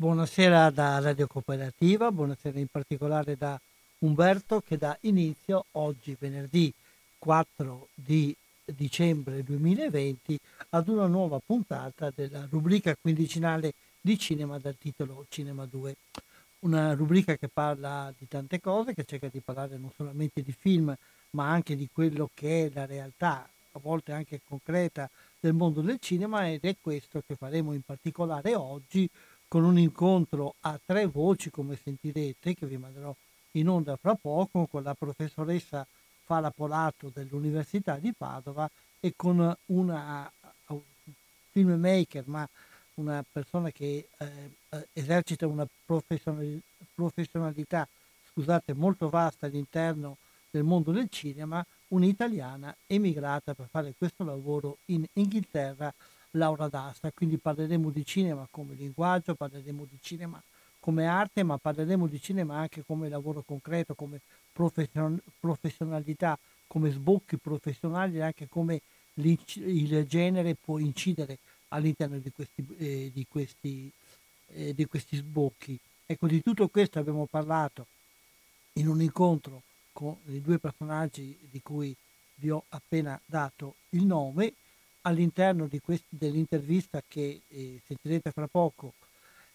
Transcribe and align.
Buonasera 0.00 0.70
da 0.70 0.98
Radio 0.98 1.26
Cooperativa, 1.26 2.10
buonasera 2.10 2.58
in 2.58 2.68
particolare 2.68 3.36
da 3.36 3.60
Umberto 3.98 4.62
che 4.62 4.78
dà 4.78 4.96
inizio 5.02 5.66
oggi 5.72 6.16
venerdì 6.18 6.72
4 7.18 7.88
di 7.92 8.34
dicembre 8.64 9.44
2020 9.44 10.40
ad 10.70 10.88
una 10.88 11.06
nuova 11.06 11.38
puntata 11.44 12.10
della 12.14 12.46
rubrica 12.48 12.96
quindicinale 12.98 13.74
di 14.00 14.18
cinema 14.18 14.58
dal 14.58 14.78
titolo 14.78 15.26
Cinema 15.28 15.66
2. 15.66 15.94
Una 16.60 16.94
rubrica 16.94 17.36
che 17.36 17.48
parla 17.48 18.10
di 18.16 18.26
tante 18.26 18.58
cose, 18.58 18.94
che 18.94 19.04
cerca 19.04 19.28
di 19.30 19.40
parlare 19.40 19.76
non 19.76 19.90
solamente 19.94 20.40
di 20.40 20.54
film, 20.58 20.96
ma 21.32 21.50
anche 21.50 21.76
di 21.76 21.90
quello 21.92 22.30
che 22.32 22.64
è 22.64 22.70
la 22.72 22.86
realtà, 22.86 23.46
a 23.72 23.78
volte 23.78 24.12
anche 24.12 24.40
concreta, 24.48 25.10
del 25.38 25.52
mondo 25.52 25.82
del 25.82 25.98
cinema 26.00 26.50
ed 26.50 26.64
è 26.64 26.76
questo 26.80 27.22
che 27.26 27.34
faremo 27.34 27.74
in 27.74 27.82
particolare 27.82 28.54
oggi 28.54 29.08
con 29.50 29.64
un 29.64 29.80
incontro 29.80 30.54
a 30.60 30.78
tre 30.84 31.06
voci, 31.06 31.50
come 31.50 31.74
sentirete, 31.74 32.54
che 32.54 32.66
vi 32.66 32.76
manderò 32.76 33.12
in 33.52 33.68
onda 33.68 33.96
fra 33.96 34.14
poco, 34.14 34.66
con 34.66 34.84
la 34.84 34.94
professoressa 34.94 35.84
Fala 36.24 36.52
Polato 36.52 37.10
dell'Università 37.12 37.96
di 37.96 38.14
Padova 38.16 38.70
e 39.00 39.14
con 39.16 39.56
una 39.66 40.30
filmmaker, 41.50 42.28
ma 42.28 42.48
una 42.94 43.24
persona 43.28 43.72
che 43.72 44.06
eh, 44.16 44.50
eh 44.68 44.88
esercita 44.92 45.48
una 45.48 45.66
professionalità 46.94 47.88
scusate, 48.30 48.72
molto 48.74 49.08
vasta 49.08 49.46
all'interno 49.46 50.18
del 50.48 50.62
mondo 50.62 50.92
del 50.92 51.08
cinema, 51.08 51.66
un'italiana 51.88 52.72
emigrata 52.86 53.54
per 53.54 53.66
fare 53.68 53.94
questo 53.98 54.22
lavoro 54.22 54.78
in 54.86 55.04
Inghilterra 55.14 55.92
Laura 56.32 56.68
D'Asta, 56.68 57.10
quindi 57.12 57.38
parleremo 57.38 57.90
di 57.90 58.04
cinema 58.04 58.46
come 58.50 58.74
linguaggio, 58.74 59.34
parleremo 59.34 59.84
di 59.90 59.98
cinema 60.00 60.40
come 60.78 61.06
arte, 61.06 61.42
ma 61.42 61.58
parleremo 61.58 62.06
di 62.06 62.20
cinema 62.20 62.56
anche 62.56 62.82
come 62.84 63.08
lavoro 63.08 63.42
concreto, 63.42 63.94
come 63.94 64.20
profession- 64.52 65.20
professionalità, 65.38 66.38
come 66.66 66.90
sbocchi 66.90 67.36
professionali 67.36 68.16
e 68.16 68.22
anche 68.22 68.48
come 68.48 68.80
il 69.14 70.06
genere 70.06 70.54
può 70.54 70.78
incidere 70.78 71.38
all'interno 71.68 72.18
di 72.18 72.30
questi, 72.30 72.66
eh, 72.78 73.10
di, 73.12 73.26
questi, 73.28 73.90
eh, 74.48 74.74
di 74.74 74.86
questi 74.86 75.16
sbocchi. 75.16 75.78
Ecco, 76.06 76.26
di 76.26 76.42
tutto 76.42 76.68
questo 76.68 76.98
abbiamo 76.98 77.26
parlato 77.26 77.86
in 78.74 78.88
un 78.88 79.02
incontro 79.02 79.62
con 79.92 80.16
i 80.26 80.40
due 80.40 80.58
personaggi 80.58 81.36
di 81.50 81.60
cui 81.60 81.94
vi 82.36 82.50
ho 82.50 82.64
appena 82.70 83.20
dato 83.26 83.74
il 83.90 84.06
nome 84.06 84.54
all'interno 85.02 85.68
quest- 85.82 86.04
dell'intervista 86.08 87.02
che 87.06 87.42
eh, 87.48 87.80
sentirete 87.86 88.30
fra 88.30 88.46
poco 88.46 88.94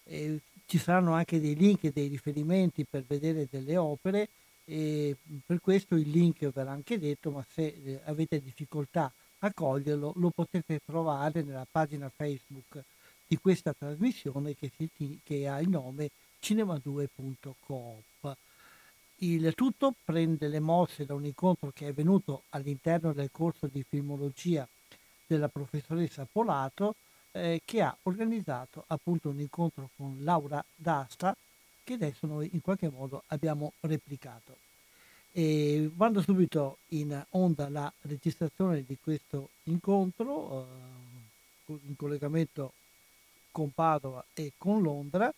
eh, 0.04 0.40
ci 0.66 0.78
saranno 0.78 1.12
anche 1.12 1.40
dei 1.40 1.54
link 1.54 1.84
e 1.84 1.92
dei 1.92 2.08
riferimenti 2.08 2.84
per 2.84 3.04
vedere 3.06 3.46
delle 3.50 3.76
opere 3.76 4.28
e 4.64 5.16
per 5.44 5.60
questo 5.60 5.94
il 5.94 6.10
link 6.10 6.50
verrà 6.50 6.72
anche 6.72 6.98
detto 6.98 7.30
ma 7.30 7.44
se 7.48 7.66
eh, 7.66 8.00
avete 8.04 8.40
difficoltà 8.42 9.12
a 9.40 9.52
coglierlo 9.52 10.12
lo 10.16 10.30
potete 10.30 10.80
trovare 10.84 11.42
nella 11.42 11.66
pagina 11.70 12.10
Facebook 12.14 12.82
di 13.26 13.36
questa 13.38 13.72
trasmissione 13.72 14.56
che, 14.56 14.70
si, 14.76 14.88
che 15.22 15.48
ha 15.48 15.60
il 15.60 15.68
nome 15.68 16.10
cinema2.coop. 16.40 18.36
Il 19.18 19.54
tutto 19.54 19.94
prende 20.04 20.46
le 20.48 20.60
mosse 20.60 21.06
da 21.06 21.14
un 21.14 21.24
incontro 21.24 21.72
che 21.74 21.88
è 21.88 21.92
venuto 21.92 22.42
all'interno 22.50 23.12
del 23.12 23.30
corso 23.32 23.66
di 23.66 23.82
filmologia 23.82 24.68
della 25.26 25.48
professoressa 25.48 26.26
Polato 26.30 26.94
eh, 27.32 27.60
che 27.64 27.82
ha 27.82 27.96
organizzato 28.02 28.84
appunto 28.88 29.28
un 29.28 29.40
incontro 29.40 29.90
con 29.96 30.18
Laura 30.20 30.64
D'Asta 30.74 31.36
che 31.84 31.94
adesso 31.94 32.26
noi 32.26 32.50
in 32.52 32.60
qualche 32.60 32.88
modo 32.88 33.22
abbiamo 33.28 33.72
replicato. 33.80 34.56
E 35.32 35.90
vado 35.94 36.20
subito 36.22 36.78
in 36.88 37.24
onda 37.30 37.68
la 37.68 37.92
registrazione 38.02 38.84
di 38.84 38.96
questo 39.00 39.50
incontro 39.64 40.66
eh, 41.66 41.78
in 41.86 41.94
collegamento 41.96 42.72
con 43.52 43.70
Padova 43.72 44.24
e 44.34 44.52
con 44.56 44.82
Londra 44.82 45.32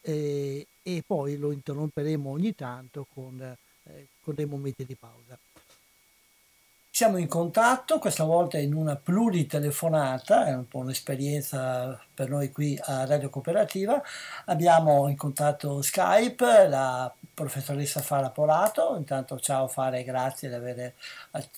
eh, 0.00 0.66
e 0.82 1.02
poi 1.06 1.36
lo 1.36 1.50
interromperemo 1.50 2.30
ogni 2.30 2.54
tanto 2.54 3.06
con, 3.12 3.40
eh, 3.40 4.06
con 4.22 4.34
dei 4.34 4.46
momenti 4.46 4.84
di 4.84 4.94
pausa. 4.94 5.38
Siamo 6.96 7.16
in 7.16 7.26
contatto, 7.26 7.98
questa 7.98 8.22
volta 8.22 8.56
in 8.56 8.72
una 8.72 8.94
pluritelefonata, 8.94 10.46
è 10.46 10.54
un 10.54 10.68
po' 10.68 10.78
un'esperienza 10.78 12.00
per 12.14 12.28
noi 12.28 12.52
qui 12.52 12.78
a 12.80 13.04
Radio 13.04 13.30
Cooperativa. 13.30 14.00
Abbiamo 14.44 15.08
in 15.08 15.16
contatto 15.16 15.82
Skype 15.82 16.68
la 16.68 17.12
professoressa 17.34 18.00
Fara 18.00 18.30
Polato. 18.30 18.94
Intanto 18.96 19.40
ciao 19.40 19.66
Fara 19.66 20.00
grazie 20.02 20.48
di 20.48 20.54
aver 20.54 20.94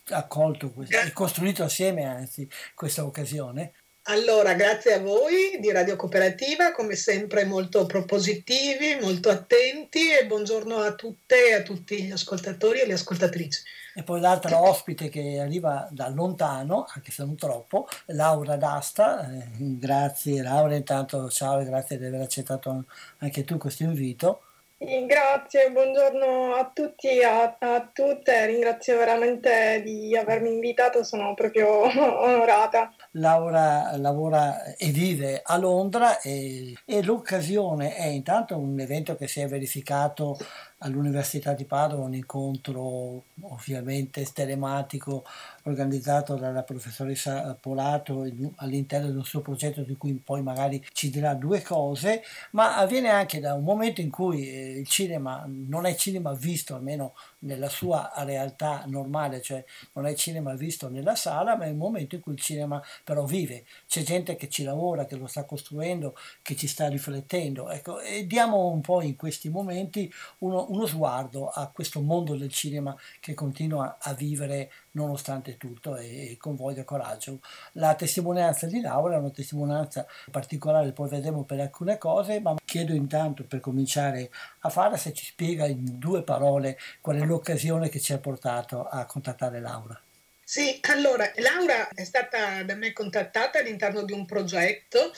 accolto 0.09 0.73
e 0.89 1.13
costruito 1.13 1.65
assieme 1.65 2.05
anzi 2.05 2.49
questa 2.75 3.05
occasione. 3.05 3.75
Allora, 4.09 4.55
grazie 4.55 4.93
a 4.93 5.01
voi 5.01 5.59
di 5.59 5.73
Radio 5.73 5.97
Cooperativa, 5.97 6.71
come 6.71 6.95
sempre 6.95 7.45
molto 7.45 7.87
propositivi, 7.87 8.99
molto 9.01 9.31
attenti 9.31 10.13
e 10.13 10.27
buongiorno 10.27 10.77
a 10.77 10.95
tutte 10.95 11.49
e 11.49 11.55
a 11.55 11.63
tutti 11.63 12.05
gli 12.05 12.13
ascoltatori 12.13 12.79
e 12.79 12.87
le 12.87 12.93
ascoltatrici. 12.93 13.63
E 13.97 14.05
poi 14.05 14.21
l'altra 14.21 14.63
ospite 14.63 15.09
che 15.09 15.41
arriva 15.41 15.89
da 15.91 16.09
lontano, 16.09 16.87
anche 16.95 17.11
se 17.11 17.25
non 17.25 17.35
troppo, 17.35 17.89
Laura 18.07 18.55
D'Asta. 18.55 19.29
Eh, 19.29 19.47
grazie 19.59 20.41
Laura, 20.41 20.77
intanto 20.77 21.29
ciao 21.29 21.59
e 21.59 21.65
grazie 21.65 21.99
di 21.99 22.05
aver 22.05 22.21
accettato 22.21 22.85
anche 23.19 23.45
tu 23.45 23.59
questo 23.59 23.83
invito. 23.83 24.43
Grazie, 24.79 25.71
buongiorno 25.71 26.55
a 26.55 26.71
tutti 26.73 27.09
e 27.09 27.25
a, 27.25 27.57
a, 27.59 27.91
tutte, 27.93 28.45
ringrazio 28.45 28.99
veramente 28.99 29.81
di 29.83 30.15
avermi 30.15 30.53
invitato, 30.53 31.03
sono 31.03 31.33
proprio 31.33 31.67
onorata. 32.23 32.93
Laura 33.19 33.97
lavora 33.97 34.75
e 34.75 34.91
vive 34.91 35.41
a 35.45 35.57
Londra 35.57 36.21
e, 36.21 36.75
e 36.85 37.03
l'occasione 37.03 37.95
è 37.95 38.07
intanto 38.07 38.57
un 38.57 38.79
evento 38.79 39.17
che 39.17 39.27
si 39.27 39.41
è 39.41 39.49
verificato 39.49 40.39
all'Università 40.79 41.55
di 41.55 41.65
Padova, 41.65 42.05
un 42.05 42.15
incontro 42.15 43.25
ovviamente 43.43 44.25
telematico 44.33 45.25
organizzato 45.67 46.37
dalla 46.37 46.63
professoressa 46.63 47.57
Polato 47.61 48.27
all'interno 48.57 49.11
di 49.11 49.17
un 49.17 49.25
suo 49.25 49.41
progetto 49.41 49.83
di 49.83 49.97
cui 49.97 50.15
poi 50.15 50.43
magari 50.43 50.85
ci 50.93 51.11
dirà 51.11 51.35
due 51.35 51.63
cose, 51.63 52.23
ma 52.53 52.77
avviene 52.77 53.09
anche 53.09 53.41
da 53.41 53.55
un 53.55 53.65
momento 53.65 54.01
in 54.01 54.11
cui 54.11 54.49
eh, 54.49 54.79
il 54.79 54.87
cinema 54.87 55.45
non 55.47 55.87
è 55.87 55.95
cinema 55.95 56.33
visto 56.33 56.75
almeno 56.75 57.15
nella 57.41 57.69
sua 57.69 58.13
realtà 58.19 58.85
normale, 58.87 59.41
cioè 59.41 59.65
non 59.93 60.07
è 60.07 60.15
cinema 60.15 60.55
visto 60.55 60.89
nella 60.89 61.15
sala, 61.15 61.57
ma 61.57 61.65
è 61.65 61.71
un 61.71 61.77
momento 61.77 62.15
in 62.15 62.21
cui 62.21 62.33
il 62.33 62.41
cinema 62.41 62.83
però 63.05 63.25
vive. 63.25 63.65
C'è 63.87 64.03
gente 64.03 64.37
che 64.37 64.49
ci 64.49 64.63
lavora, 64.63 65.05
che 65.05 65.17
lo 65.17 65.27
sta 65.27 65.45
costruendo, 65.45 66.17
che 66.43 66.57
ci 66.57 66.67
sta 66.67 66.89
riflettendo. 66.89 67.71
Ecco, 67.71 68.01
e 68.01 68.27
diamo 68.27 68.69
un 68.69 68.81
po' 68.81 69.03
in 69.03 69.17
questi 69.17 69.49
momenti 69.49 70.13
uno, 70.39 70.67
uno 70.71 70.87
sguardo 70.87 71.49
a 71.49 71.69
questo 71.69 72.01
mondo 72.01 72.37
del 72.37 72.51
cinema 72.51 72.97
che 73.21 73.35
continua 73.35 73.99
a 74.01 74.13
vivere 74.15 74.71
nonostante 74.97 75.57
tutto 75.57 75.97
e, 75.97 76.33
e 76.33 76.37
con 76.39 76.57
voglia 76.57 76.81
e 76.81 76.85
coraggio. 76.85 77.41
La 77.73 77.95
testimonianza 77.95 78.67
di 78.67 78.81
Laura 78.81 79.15
è 79.15 79.19
una 79.19 79.31
testimonianza 79.31 80.07
particolare, 80.31 80.93
poi 80.93 81.09
vedremo 81.09 81.45
per 81.45 81.61
alcune 81.61 81.99
cose, 81.99 82.41
ma 82.41 82.55
chiedo 82.65 82.95
intanto 82.95 83.45
per 83.45 83.61
cominciare 83.61 84.31
a 84.61 84.69
farla 84.71 84.97
se 84.97 85.13
ci 85.13 85.27
spiega 85.27 85.67
in 85.67 85.99
due 85.99 86.23
parole 86.23 86.79
qual 87.01 87.19
è 87.19 87.25
l'occasione 87.25 87.89
che 87.89 88.01
ci 88.01 88.13
ha 88.13 88.19
portato 88.19 88.85
a 88.85 89.05
contattare 89.05 89.61
Laura. 89.61 90.01
Sì, 90.49 90.79
allora 90.91 91.29
Laura 91.37 91.89
è 91.89 92.05
stata 92.05 92.63
da 92.63 92.77
me 92.77 92.93
contattata 92.93 93.59
all'interno 93.59 94.03
di 94.03 94.13
un 94.13 94.25
progetto 94.25 95.13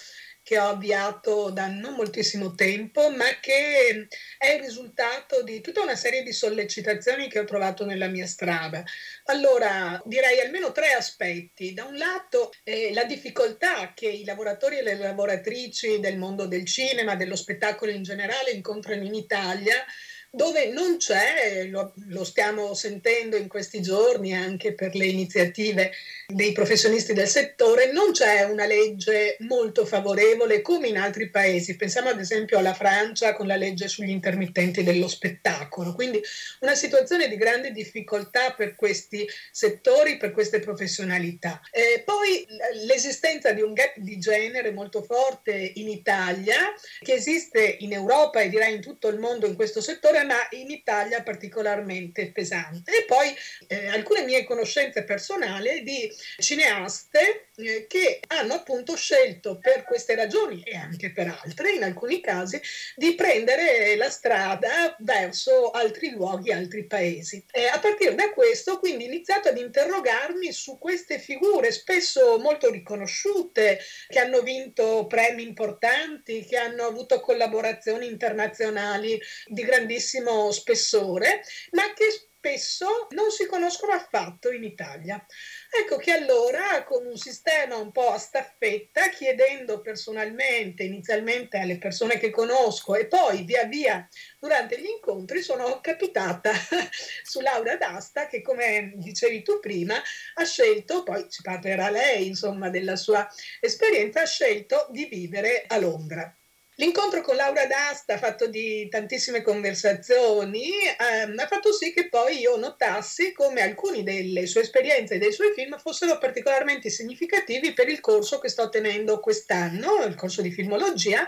che 0.48 0.58
ho 0.58 0.70
avviato 0.70 1.50
da 1.50 1.66
non 1.66 1.92
moltissimo 1.92 2.54
tempo, 2.54 3.10
ma 3.10 3.26
che 3.38 4.08
è 4.38 4.54
il 4.54 4.62
risultato 4.62 5.42
di 5.42 5.60
tutta 5.60 5.82
una 5.82 5.94
serie 5.94 6.22
di 6.22 6.32
sollecitazioni 6.32 7.28
che 7.28 7.40
ho 7.40 7.44
trovato 7.44 7.84
nella 7.84 8.06
mia 8.06 8.26
strada. 8.26 8.82
Allora, 9.24 10.00
direi 10.06 10.40
almeno 10.40 10.72
tre 10.72 10.92
aspetti. 10.92 11.74
Da 11.74 11.84
un 11.84 11.98
lato, 11.98 12.50
eh, 12.64 12.94
la 12.94 13.04
difficoltà 13.04 13.92
che 13.92 14.08
i 14.08 14.24
lavoratori 14.24 14.78
e 14.78 14.82
le 14.82 14.96
lavoratrici 14.96 16.00
del 16.00 16.16
mondo 16.16 16.46
del 16.46 16.64
cinema, 16.64 17.14
dello 17.14 17.36
spettacolo 17.36 17.90
in 17.90 18.02
generale, 18.02 18.50
incontrano 18.50 19.04
in 19.04 19.12
Italia 19.12 19.84
dove 20.30 20.66
non 20.68 20.98
c'è, 20.98 21.64
lo, 21.70 21.94
lo, 22.08 22.22
stiamo 22.22 22.74
sentendo 22.74 23.36
in 23.36 23.48
questi 23.48 23.80
giorni 23.80 24.34
anche 24.34 24.74
per 24.74 24.94
le 24.94 25.06
iniziative 25.06 25.92
dei 26.26 26.52
professionisti 26.52 27.14
del 27.14 27.26
settore, 27.26 27.90
non 27.92 28.12
c'è 28.12 28.42
una 28.42 28.66
legge 28.66 29.36
molto 29.40 29.86
favorevole 29.86 30.60
come 30.60 30.88
in 30.88 30.98
altri 30.98 31.30
paesi. 31.30 31.76
Pensiamo 31.76 32.10
ad 32.10 32.20
esempio 32.20 32.58
alla 32.58 32.74
Francia 32.74 33.32
con 33.34 33.46
la 33.46 33.56
legge 33.56 33.88
sugli 33.88 34.10
intermittenti 34.10 34.82
dello 34.82 35.08
spettacolo. 35.08 35.94
Quindi 35.94 36.20
una 36.60 36.74
situazione 36.74 37.28
di 37.28 37.36
grande 37.36 37.72
difficoltà 37.72 38.52
per 38.52 38.74
questi 38.74 39.26
settori, 39.50 40.18
per 40.18 40.32
queste 40.32 40.60
professionalità. 40.60 41.60
Eh, 41.70 42.02
poi 42.04 42.46
l'esistenza 42.84 43.52
di 43.52 43.62
un 43.62 43.72
gap 43.72 43.96
di 43.96 44.18
genere 44.18 44.72
molto 44.72 45.02
forte 45.02 45.72
in 45.76 45.88
Italia, 45.88 46.74
che 47.00 47.14
esiste 47.14 47.76
in 47.80 47.94
Europa 47.94 48.40
e 48.40 48.50
direi 48.50 48.74
in 48.74 48.82
tutto 48.82 49.08
il 49.08 49.18
mondo 49.18 49.46
in 49.46 49.54
questo 49.54 49.80
settore, 49.80 50.17
ma 50.24 50.46
in 50.50 50.70
Italia 50.70 51.22
particolarmente 51.22 52.30
pesante. 52.32 52.90
E 52.92 53.04
poi 53.04 53.34
eh, 53.66 53.88
alcune 53.88 54.24
mie 54.24 54.44
conoscenze 54.44 55.04
personali 55.04 55.82
di 55.82 56.10
cineaste 56.38 57.47
eh, 57.58 57.86
che 57.88 58.20
hanno 58.28 58.54
appunto 58.54 58.94
scelto 58.94 59.58
per 59.58 59.82
queste 59.82 60.14
ragioni 60.14 60.62
e 60.62 60.76
anche 60.76 61.10
per 61.10 61.36
altre, 61.42 61.72
in 61.72 61.82
alcuni 61.82 62.20
casi, 62.20 62.60
di 62.94 63.14
prendere 63.14 63.96
la 63.96 64.10
strada 64.10 64.94
verso 65.00 65.70
altri 65.70 66.10
luoghi, 66.10 66.52
altri 66.52 66.86
paesi. 66.86 67.44
E 67.50 67.66
a 67.66 67.78
partire 67.80 68.14
da 68.14 68.30
questo, 68.30 68.78
quindi, 68.78 69.04
ho 69.04 69.08
iniziato 69.08 69.48
ad 69.48 69.58
interrogarmi 69.58 70.52
su 70.52 70.78
queste 70.78 71.18
figure, 71.18 71.72
spesso 71.72 72.38
molto 72.38 72.70
riconosciute, 72.70 73.80
che 74.06 74.18
hanno 74.20 74.42
vinto 74.42 75.06
premi 75.08 75.42
importanti, 75.42 76.44
che 76.44 76.56
hanno 76.56 76.84
avuto 76.84 77.20
collaborazioni 77.20 78.06
internazionali 78.06 79.20
di 79.46 79.62
grandissimo 79.64 80.52
spessore, 80.52 81.42
ma 81.72 81.92
che 81.92 82.28
spesso 82.38 83.08
non 83.10 83.30
si 83.30 83.46
conoscono 83.46 83.92
affatto 83.92 84.50
in 84.50 84.62
Italia. 84.62 85.24
Ecco 85.70 85.98
che 85.98 86.12
allora 86.12 86.82
con 86.84 87.04
un 87.04 87.16
sistema 87.18 87.76
un 87.76 87.92
po' 87.92 88.10
a 88.10 88.18
staffetta, 88.18 89.10
chiedendo 89.10 89.80
personalmente, 89.82 90.82
inizialmente 90.82 91.58
alle 91.58 91.76
persone 91.76 92.18
che 92.18 92.30
conosco 92.30 92.94
e 92.94 93.06
poi 93.06 93.42
via 93.44 93.64
via 93.64 94.08
durante 94.38 94.80
gli 94.80 94.86
incontri, 94.86 95.42
sono 95.42 95.80
capitata 95.82 96.52
su 97.22 97.40
Laura 97.40 97.76
D'Asta 97.76 98.28
che 98.28 98.40
come 98.40 98.92
dicevi 98.96 99.42
tu 99.42 99.60
prima 99.60 100.00
ha 100.34 100.44
scelto, 100.44 101.02
poi 101.02 101.28
ci 101.28 101.42
parlerà 101.42 101.90
lei 101.90 102.26
insomma 102.28 102.70
della 102.70 102.96
sua 102.96 103.28
esperienza, 103.60 104.22
ha 104.22 104.26
scelto 104.26 104.86
di 104.90 105.04
vivere 105.04 105.64
a 105.66 105.78
Londra. 105.78 106.37
L'incontro 106.80 107.22
con 107.22 107.34
Laura 107.34 107.66
D'Asta, 107.66 108.18
fatto 108.18 108.46
di 108.46 108.88
tantissime 108.88 109.42
conversazioni, 109.42 110.70
ehm, 110.96 111.36
ha 111.36 111.46
fatto 111.48 111.72
sì 111.72 111.92
che 111.92 112.08
poi 112.08 112.38
io 112.38 112.56
notassi 112.56 113.32
come 113.32 113.62
alcune 113.62 114.04
delle 114.04 114.46
sue 114.46 114.60
esperienze 114.60 115.14
e 115.14 115.18
dei 115.18 115.32
suoi 115.32 115.52
film 115.52 115.76
fossero 115.76 116.18
particolarmente 116.18 116.88
significativi 116.88 117.72
per 117.72 117.88
il 117.88 117.98
corso 117.98 118.38
che 118.38 118.48
sto 118.48 118.68
tenendo 118.68 119.18
quest'anno, 119.18 120.04
il 120.04 120.14
corso 120.14 120.40
di 120.40 120.52
filmologia, 120.52 121.26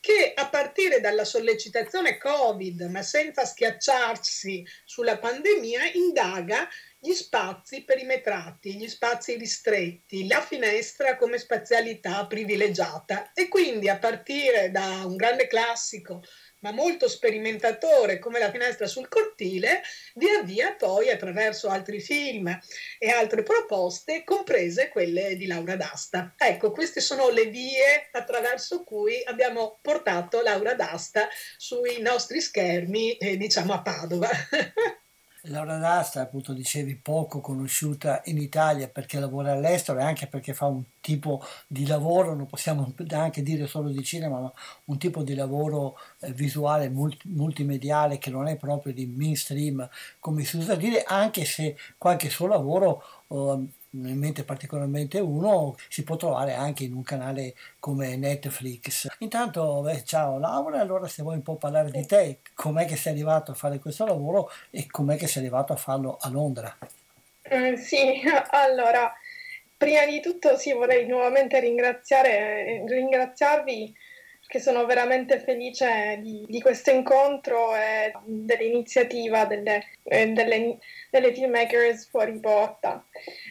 che 0.00 0.32
a 0.34 0.48
partire 0.48 1.00
dalla 1.00 1.26
sollecitazione 1.26 2.16
Covid, 2.16 2.80
ma 2.88 3.02
senza 3.02 3.44
schiacciarsi 3.44 4.64
sulla 4.86 5.18
pandemia, 5.18 5.82
indaga 5.92 6.66
gli 7.00 7.12
spazi 7.12 7.84
perimetrati, 7.84 8.74
gli 8.76 8.88
spazi 8.88 9.36
ristretti, 9.36 10.26
la 10.26 10.40
finestra 10.40 11.16
come 11.16 11.38
spazialità 11.38 12.26
privilegiata 12.26 13.32
e 13.32 13.48
quindi 13.48 13.88
a 13.88 13.98
partire 13.98 14.70
da 14.70 15.04
un 15.04 15.14
grande 15.14 15.46
classico 15.46 16.22
ma 16.60 16.72
molto 16.72 17.08
sperimentatore 17.08 18.18
come 18.18 18.38
la 18.38 18.50
finestra 18.50 18.86
sul 18.86 19.08
cortile, 19.08 19.82
via 20.14 20.42
via 20.42 20.74
poi 20.74 21.10
attraverso 21.10 21.68
altri 21.68 22.00
film 22.00 22.48
e 22.98 23.10
altre 23.10 23.42
proposte, 23.42 24.24
comprese 24.24 24.88
quelle 24.88 25.36
di 25.36 25.46
Laura 25.46 25.76
D'Asta. 25.76 26.34
Ecco, 26.36 26.72
queste 26.72 27.00
sono 27.00 27.28
le 27.28 27.46
vie 27.46 28.08
attraverso 28.10 28.82
cui 28.82 29.22
abbiamo 29.24 29.78
portato 29.80 30.40
Laura 30.40 30.74
D'Asta 30.74 31.28
sui 31.56 32.00
nostri 32.00 32.40
schermi, 32.40 33.16
eh, 33.16 33.36
diciamo 33.36 33.72
a 33.72 33.82
Padova. 33.82 34.30
Laura 35.48 35.78
D'Asta, 35.78 36.20
appunto 36.20 36.52
dicevi, 36.52 36.96
poco 36.96 37.40
conosciuta 37.40 38.22
in 38.26 38.38
Italia 38.38 38.88
perché 38.88 39.18
lavora 39.18 39.52
all'estero 39.52 39.98
e 39.98 40.02
anche 40.02 40.26
perché 40.26 40.54
fa 40.54 40.66
un 40.66 40.82
tipo 41.00 41.42
di 41.66 41.86
lavoro, 41.86 42.34
non 42.34 42.46
possiamo 42.46 42.92
neanche 42.96 43.42
dire 43.42 43.66
solo 43.66 43.90
di 43.90 44.02
cinema, 44.04 44.40
ma 44.40 44.52
un 44.86 44.98
tipo 44.98 45.22
di 45.22 45.34
lavoro 45.34 45.96
eh, 46.20 46.32
visuale 46.32 46.88
multi, 46.88 47.28
multimediale 47.28 48.18
che 48.18 48.30
non 48.30 48.46
è 48.46 48.56
proprio 48.56 48.92
di 48.92 49.06
mainstream, 49.06 49.88
come 50.18 50.44
si 50.44 50.56
usa 50.56 50.74
dire, 50.74 51.02
anche 51.04 51.44
se 51.44 51.76
qualche 51.96 52.28
suo 52.28 52.46
lavoro 52.46 53.02
eh, 53.28 53.66
in 53.90 54.18
mente 54.18 54.44
particolarmente 54.44 55.18
uno, 55.18 55.76
si 55.88 56.04
può 56.04 56.16
trovare 56.16 56.54
anche 56.54 56.84
in 56.84 56.92
un 56.92 57.02
canale 57.02 57.54
come 57.78 58.16
Netflix. 58.16 59.08
Intanto, 59.18 59.80
beh, 59.80 60.04
ciao 60.04 60.38
Laura, 60.38 60.80
allora 60.80 61.06
se 61.08 61.22
vuoi 61.22 61.36
un 61.36 61.42
po' 61.42 61.56
parlare 61.56 61.90
di 61.90 62.04
te, 62.06 62.40
com'è 62.54 62.84
che 62.84 62.96
sei 62.96 63.12
arrivato 63.12 63.52
a 63.52 63.54
fare 63.54 63.78
questo 63.78 64.04
lavoro 64.04 64.50
e 64.70 64.86
com'è 64.86 65.16
che 65.16 65.26
sei 65.26 65.42
arrivato 65.42 65.72
a 65.72 65.76
farlo 65.76 66.18
a 66.20 66.28
Londra? 66.28 66.76
Eh, 67.42 67.76
sì, 67.76 68.20
allora, 68.50 69.12
prima 69.76 70.04
di 70.04 70.20
tutto 70.20 70.56
sì, 70.58 70.72
vorrei 70.72 71.06
nuovamente 71.06 71.58
ringraziare, 71.60 72.84
ringraziarvi 72.86 73.94
che 74.48 74.60
sono 74.60 74.86
veramente 74.86 75.40
felice 75.40 76.18
di, 76.22 76.42
di 76.48 76.60
questo 76.62 76.90
incontro 76.90 77.76
e 77.76 78.12
dell'iniziativa 78.24 79.44
delle, 79.44 79.84
eh, 80.04 80.28
delle, 80.28 80.78
delle 81.10 81.34
filmmakers 81.34 82.08
fuori 82.08 82.40
porta. 82.40 83.06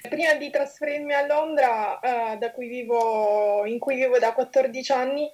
Prima 0.10 0.34
di 0.34 0.50
trasferirmi 0.50 1.14
a 1.14 1.28
Londra, 1.28 2.00
eh, 2.00 2.52
cui 2.52 2.68
vivo, 2.68 3.64
in 3.68 3.78
cui 3.78 3.96
vivo 3.96 4.18
da 4.18 4.34
14 4.34 4.92
anni, 4.92 5.32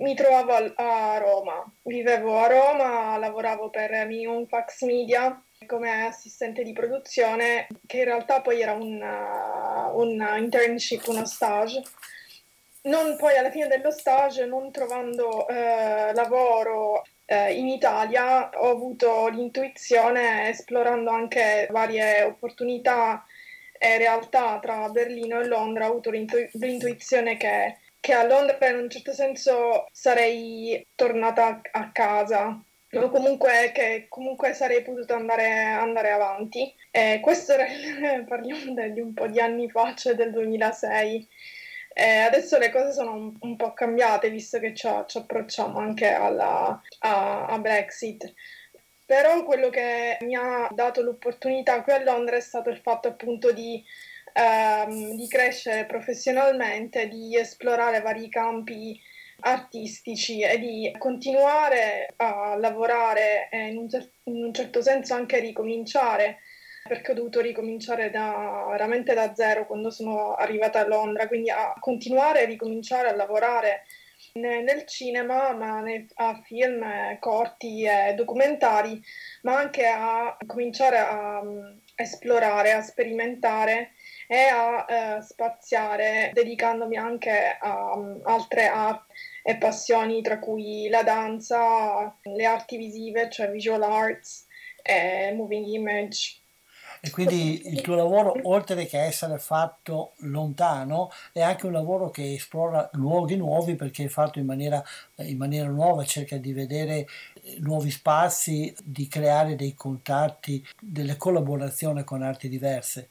mi 0.00 0.14
trovavo 0.14 0.74
a, 0.76 1.16
Roma. 1.16 1.64
Vivevo 1.84 2.38
a 2.38 2.46
Roma, 2.46 3.16
lavoravo 3.16 3.70
per 3.70 3.90
Minimum 4.06 4.46
Fax 4.46 4.82
Media 4.82 5.42
come 5.66 6.04
assistente 6.04 6.62
di 6.62 6.74
produzione, 6.74 7.66
che 7.86 7.98
in 7.98 8.04
realtà 8.04 8.42
poi 8.42 8.60
era 8.60 8.72
un, 8.72 9.00
uh, 9.00 9.98
un 9.98 10.36
internship, 10.38 11.06
uno 11.08 11.24
stage 11.24 11.82
non 12.82 13.16
poi 13.16 13.36
alla 13.36 13.50
fine 13.50 13.66
dello 13.66 13.90
stage, 13.90 14.46
non 14.46 14.70
trovando 14.70 15.46
eh, 15.48 16.12
lavoro 16.14 17.02
eh, 17.26 17.52
in 17.54 17.68
Italia, 17.68 18.50
ho 18.54 18.70
avuto 18.70 19.28
l'intuizione, 19.28 20.48
esplorando 20.48 21.10
anche 21.10 21.68
varie 21.70 22.22
opportunità 22.22 23.24
e 23.78 23.98
realtà 23.98 24.58
tra 24.60 24.88
Berlino 24.88 25.40
e 25.40 25.46
Londra, 25.46 25.86
ho 25.86 25.90
avuto 25.90 26.10
l'intu- 26.10 26.48
l'intuizione 26.54 27.36
che, 27.36 27.78
che, 28.00 28.12
a 28.12 28.24
Londra 28.24 28.56
in 28.68 28.78
un 28.78 28.90
certo 28.90 29.12
senso 29.12 29.86
sarei 29.92 30.84
tornata 30.94 31.60
a 31.70 31.90
casa 31.92 32.60
o 32.90 33.10
comunque 33.10 33.70
che 33.74 34.06
comunque 34.08 34.54
sarei 34.54 34.82
potuta 34.82 35.14
andare, 35.14 35.50
andare 35.50 36.10
avanti. 36.10 36.74
E 36.90 37.20
questo 37.22 37.52
era 37.52 37.66
parliamo 38.26 38.72
di 38.90 39.00
un 39.00 39.12
po' 39.12 39.26
di 39.26 39.40
anni 39.40 39.68
fa, 39.70 39.94
cioè 39.94 40.14
del 40.14 40.32
2006. 40.32 41.28
E 42.00 42.18
adesso 42.18 42.58
le 42.58 42.70
cose 42.70 42.92
sono 42.92 43.12
un, 43.12 43.34
un 43.40 43.56
po' 43.56 43.72
cambiate 43.72 44.30
visto 44.30 44.60
che 44.60 44.72
ci, 44.72 44.88
ci 45.08 45.18
approcciamo 45.18 45.80
anche 45.80 46.08
alla, 46.08 46.80
a, 47.00 47.46
a 47.46 47.58
Brexit. 47.58 48.32
Però 49.04 49.42
quello 49.42 49.68
che 49.68 50.16
mi 50.20 50.36
ha 50.36 50.68
dato 50.70 51.02
l'opportunità 51.02 51.82
qui 51.82 51.92
a 51.92 52.02
Londra 52.04 52.36
è 52.36 52.40
stato 52.40 52.70
il 52.70 52.78
fatto 52.78 53.08
appunto 53.08 53.50
di, 53.50 53.82
ehm, 54.32 55.16
di 55.16 55.26
crescere 55.26 55.86
professionalmente, 55.86 57.08
di 57.08 57.36
esplorare 57.36 58.00
vari 58.00 58.28
campi 58.28 58.96
artistici 59.40 60.40
e 60.40 60.56
di 60.60 60.94
continuare 60.98 62.14
a 62.14 62.54
lavorare 62.54 63.48
e 63.50 63.66
in 63.66 63.76
un, 63.76 63.88
cer- 63.88 64.12
in 64.24 64.44
un 64.44 64.54
certo 64.54 64.82
senso 64.82 65.14
anche 65.14 65.40
ricominciare 65.40 66.38
perché 66.88 67.12
ho 67.12 67.14
dovuto 67.14 67.40
ricominciare 67.40 68.10
da, 68.10 68.66
veramente 68.70 69.14
da 69.14 69.34
zero 69.34 69.66
quando 69.66 69.90
sono 69.90 70.34
arrivata 70.34 70.80
a 70.80 70.86
Londra, 70.86 71.28
quindi 71.28 71.50
a 71.50 71.74
continuare 71.78 72.42
a 72.42 72.46
ricominciare 72.46 73.08
a 73.08 73.14
lavorare 73.14 73.84
nel 74.32 74.84
cinema, 74.84 75.52
ma 75.52 75.82
a 76.14 76.40
film 76.44 76.84
corti 77.18 77.84
e 77.84 78.14
documentari, 78.14 79.00
ma 79.42 79.56
anche 79.56 79.86
a 79.86 80.36
cominciare 80.46 80.98
a 80.98 81.40
um, 81.40 81.80
esplorare, 81.94 82.72
a 82.72 82.82
sperimentare 82.82 83.92
e 84.26 84.46
a 84.46 85.16
uh, 85.16 85.22
spaziare, 85.22 86.30
dedicandomi 86.34 86.96
anche 86.96 87.56
a 87.60 87.94
um, 87.94 88.20
altre 88.24 88.66
arti 88.66 89.12
e 89.42 89.56
passioni, 89.56 90.20
tra 90.22 90.38
cui 90.38 90.88
la 90.88 91.02
danza, 91.02 92.14
le 92.22 92.44
arti 92.44 92.76
visive, 92.76 93.30
cioè 93.30 93.50
visual 93.50 93.82
arts 93.82 94.46
e 94.82 95.32
moving 95.34 95.66
image. 95.66 96.40
E 97.00 97.10
quindi 97.10 97.68
il 97.68 97.80
tuo 97.80 97.94
lavoro, 97.94 98.34
oltre 98.42 98.86
che 98.86 99.00
essere 99.00 99.38
fatto 99.38 100.12
lontano, 100.18 101.10
è 101.32 101.40
anche 101.40 101.66
un 101.66 101.72
lavoro 101.72 102.10
che 102.10 102.34
esplora 102.34 102.88
luoghi 102.92 103.36
nuovi 103.36 103.74
perché 103.74 104.04
è 104.04 104.08
fatto 104.08 104.38
in 104.38 104.46
maniera, 104.46 104.82
in 105.16 105.36
maniera 105.36 105.68
nuova, 105.68 106.04
cerca 106.04 106.36
di 106.36 106.52
vedere 106.52 107.06
eh, 107.42 107.56
nuovi 107.60 107.90
spazi, 107.90 108.74
di 108.82 109.06
creare 109.08 109.56
dei 109.56 109.74
contatti, 109.74 110.64
delle 110.80 111.16
collaborazioni 111.16 112.04
con 112.04 112.22
arti 112.22 112.48
diverse. 112.48 113.08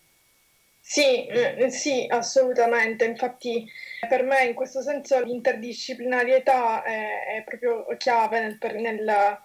Sì, 0.89 1.25
eh, 1.25 1.69
sì, 1.69 2.05
assolutamente. 2.07 3.03
Infatti, 3.03 3.69
per 4.07 4.23
me 4.23 4.45
in 4.45 4.53
questo 4.53 4.81
senso 4.81 5.21
l'interdisciplinarietà 5.21 6.81
è, 6.83 7.37
è 7.37 7.43
proprio 7.43 7.85
chiave 7.97 8.39
nel, 8.39 8.57
nel 8.79 9.39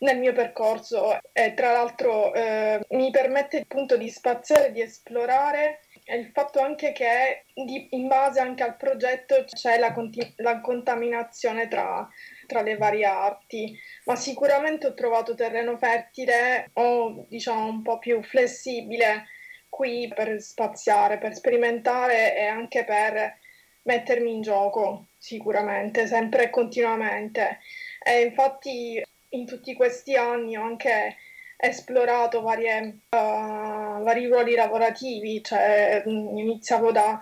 nel 0.00 0.18
mio 0.18 0.32
percorso. 0.32 1.18
E 1.32 1.54
tra 1.54 1.72
l'altro 1.72 2.32
eh, 2.34 2.80
mi 2.90 3.10
permette 3.10 3.60
appunto 3.60 3.96
di 3.96 4.08
spaziare, 4.08 4.72
di 4.72 4.80
esplorare. 4.80 5.80
E 6.04 6.16
il 6.18 6.30
fatto 6.32 6.60
anche 6.60 6.92
che 6.92 7.44
di, 7.52 7.88
in 7.90 8.06
base 8.06 8.38
anche 8.38 8.62
al 8.62 8.76
progetto 8.76 9.44
c'è 9.44 9.76
la, 9.78 9.92
conti- 9.92 10.34
la 10.36 10.60
contaminazione 10.60 11.66
tra, 11.66 12.08
tra, 12.46 12.62
le 12.62 12.76
varie 12.76 13.06
arti, 13.06 13.76
ma 14.04 14.14
sicuramente 14.14 14.86
ho 14.86 14.94
trovato 14.94 15.34
terreno 15.34 15.76
fertile 15.76 16.70
o 16.74 17.26
diciamo 17.28 17.66
un 17.66 17.82
po' 17.82 17.98
più 17.98 18.22
flessibile 18.22 19.24
qui 19.68 20.10
per 20.14 20.40
spaziare, 20.40 21.18
per 21.18 21.34
sperimentare 21.34 22.36
e 22.36 22.46
anche 22.46 22.84
per 22.84 23.38
mettermi 23.82 24.32
in 24.32 24.42
gioco 24.42 25.08
sicuramente, 25.18 26.06
sempre 26.06 26.44
e 26.44 26.50
continuamente. 26.50 27.58
E 28.02 28.22
infatti 28.22 29.02
in 29.30 29.46
tutti 29.46 29.74
questi 29.74 30.14
anni 30.14 30.56
ho 30.56 30.62
anche 30.62 31.16
esplorato 31.56 32.42
varie, 32.42 33.00
uh, 33.08 34.02
vari 34.02 34.26
ruoli 34.26 34.54
lavorativi, 34.54 35.42
cioè 35.42 36.02
mm, 36.06 36.36
iniziavo 36.36 36.92
da 36.92 37.20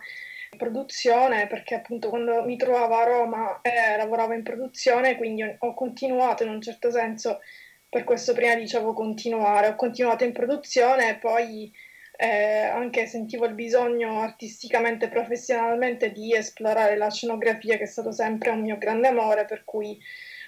produzione 0.57 1.47
perché 1.47 1.75
appunto 1.75 2.09
quando 2.09 2.45
mi 2.45 2.57
trovavo 2.57 2.95
a 2.95 3.05
Roma 3.05 3.61
eh, 3.63 3.97
lavoravo 3.97 4.33
in 4.33 4.43
produzione, 4.43 5.17
quindi 5.17 5.43
ho 5.43 5.75
continuato 5.75 6.43
in 6.43 6.51
un 6.51 6.61
certo 6.61 6.91
senso, 6.91 7.41
per 7.89 8.05
questo 8.05 8.33
prima 8.33 8.55
dicevo 8.55 8.93
continuare, 8.93 9.69
ho 9.69 9.77
continuato 9.77 10.25
in 10.25 10.33
produzione 10.33 11.11
e 11.11 11.15
poi 11.17 11.73
eh, 12.17 12.63
anche 12.67 13.07
sentivo 13.07 13.45
il 13.47 13.55
bisogno 13.55 14.21
artisticamente 14.21 15.07
e 15.07 15.09
professionalmente 15.09 16.13
di 16.13 16.35
esplorare 16.35 16.97
la 16.97 17.11
scenografia 17.11 17.77
che 17.77 17.85
è 17.85 17.87
stato 17.87 18.13
sempre 18.13 18.51
un 18.51 18.61
mio 18.61 18.79
grande 18.79 19.09
amore, 19.09 19.45
per 19.45 19.65
cui 19.65 19.99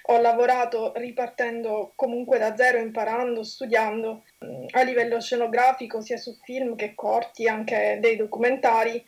ho 0.09 0.19
lavorato 0.19 0.93
ripartendo 0.95 1.93
comunque 1.95 2.37
da 2.37 2.55
zero, 2.55 2.77
imparando, 2.77 3.43
studiando 3.43 4.23
mm, 4.43 4.65
a 4.71 4.81
livello 4.83 5.19
scenografico 5.19 6.01
sia 6.01 6.17
su 6.17 6.37
film 6.43 6.75
che 6.75 6.93
corti, 6.95 7.47
anche 7.47 7.97
dei 7.99 8.15
documentari 8.15 9.03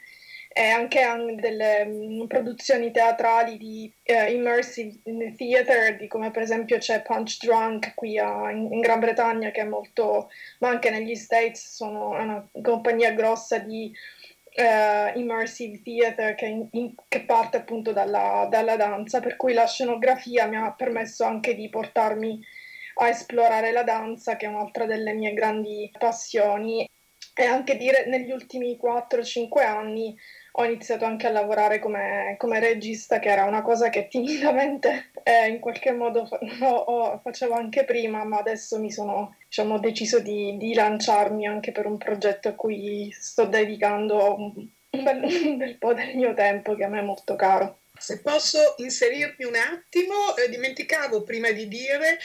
e 0.52 0.64
anche 0.64 1.36
delle 1.40 1.84
um, 1.86 2.28
produzioni 2.28 2.92
teatrali 2.92 3.56
di 3.58 3.94
uh, 4.06 4.32
immersive 4.32 5.00
theater, 5.38 5.96
di 5.96 6.08
come 6.08 6.32
per 6.32 6.42
esempio 6.42 6.80
c'è 6.80 7.02
Punch 7.02 7.38
Drunk 7.40 7.94
qui 7.94 8.18
a, 8.18 8.50
in, 8.52 8.68
in, 8.74 8.80
Gran 8.80 9.00
Bretagna 9.00 9.52
che 9.52 9.62
è 9.62 9.66
molto, 9.66 10.30
ma 10.60 10.70
anche 10.70 10.90
negli 10.90 11.16
States 11.16 11.76
sono 11.76 12.10
una 12.10 12.46
compagnia 12.62 13.12
grossa 13.12 13.60
di 13.60 13.94
uh, 14.60 15.18
immersive 15.18 15.82
theater 15.82 16.36
che, 16.36 16.46
in, 16.46 16.68
in, 16.72 16.94
che, 17.08 17.22
parte 17.22 17.58
appunto 17.58 17.94
dalla, 17.94 18.48
dalla 18.50 18.76
danza, 18.76 19.20
per 19.20 19.36
cui 19.36 19.54
la 19.54 19.66
scenografia 19.66 20.48
mi 20.48 20.58
ha 20.58 20.74
permesso 20.74 21.24
anche 21.24 21.56
di 21.56 21.70
portarmi 21.70 22.40
a 22.96 23.08
esplorare 23.08 23.72
la 23.72 23.84
danza, 23.84 24.36
che 24.36 24.46
è 24.46 24.50
un'altra 24.50 24.86
delle 24.86 25.14
mie 25.14 25.34
grandi 25.34 25.90
passioni. 25.98 26.88
E 27.34 27.46
anche 27.46 27.78
dire 27.78 28.06
negli 28.08 28.32
ultimi 28.32 28.78
4-5 28.82 29.66
anni 29.66 30.14
ho 30.54 30.66
iniziato 30.66 31.06
anche 31.06 31.28
a 31.28 31.32
lavorare 31.32 31.80
come, 31.80 32.36
come 32.38 32.60
regista, 32.60 33.20
che 33.20 33.30
era 33.30 33.46
una 33.46 33.62
cosa 33.62 33.90
che 33.90 34.10
timidamente 34.10 35.12
eh, 35.24 35.48
in 35.48 35.60
qualche 35.60 35.94
modo 35.94 36.28
no, 36.60 37.20
facevo 37.24 37.54
anche 37.54 37.86
prima, 37.86 38.26
ma 38.26 38.40
adesso 38.40 38.78
mi 38.78 38.92
sono 38.92 39.36
diciamo, 39.50 39.80
deciso 39.80 40.20
di, 40.20 40.56
di, 40.58 40.76
lanciarmi 40.76 41.48
anche 41.48 41.72
per 41.72 41.88
un 41.88 41.98
progetto 41.98 42.50
a 42.50 42.54
cui 42.54 43.12
sto 43.20 43.46
dedicando 43.46 44.36
un, 44.36 44.68
bel, 44.92 45.24
un 45.44 45.58
bel 45.58 45.76
po' 45.78 45.94
del 45.96 46.16
mio 46.16 46.36
tempo, 46.36 46.76
che 46.76 46.84
a 46.84 46.88
me 46.88 47.00
è 47.00 47.04
molto 47.04 47.36
caro. 47.36 47.80
Se 47.98 48.22
posso 48.22 48.76
inserirmi 48.78 49.44
un 49.44 49.56
attimo, 49.56 50.38
eh, 50.38 50.48
dimenticavo 50.50 51.24
prima 51.24 51.52
di 51.52 51.68
dire 51.68 52.20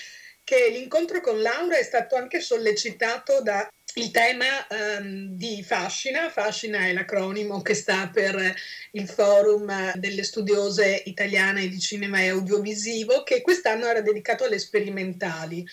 che 0.45 0.69
l'incontro 0.71 1.21
con 1.23 1.41
Laura 1.41 1.79
è 1.79 1.83
stato 1.83 2.15
anche 2.17 2.41
sollecitato 2.41 3.41
da 3.43 3.67
il 3.97 4.11
tema 4.11 4.45
um, 4.71 5.29
di 5.37 5.63
Fascina, 5.63 6.29
Fascina 6.29 6.87
è 6.87 6.93
l'acronimo 6.93 7.63
che 7.63 7.75
sta 7.75 8.11
per 8.13 8.55
il 8.93 9.09
forum 9.09 9.93
delle 9.95 10.25
studiose 10.25 11.03
italiane 11.07 11.69
di 11.69 11.79
cinema 11.79 12.21
e 12.21 12.29
audiovisivo, 12.29 13.23
che 13.23 13.41
quest'anno 13.41 13.87
era 13.87 14.01
dedicato 14.01 14.45
alle 14.45 14.59
sperimentali. 14.59 15.65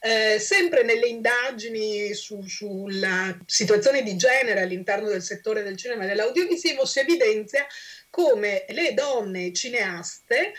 Eh, 0.00 0.38
sempre 0.38 0.84
nelle 0.84 1.08
indagini 1.08 2.14
su, 2.14 2.40
sulla 2.42 3.36
situazione 3.46 4.02
di 4.02 4.16
genere 4.16 4.60
all'interno 4.60 5.08
del 5.08 5.22
settore 5.22 5.64
del 5.64 5.76
cinema 5.76 6.04
e 6.04 6.06
dell'audiovisivo 6.06 6.84
si 6.84 7.00
evidenzia 7.00 7.66
come 8.08 8.64
le 8.68 8.94
donne 8.94 9.52
cineaste 9.52 10.52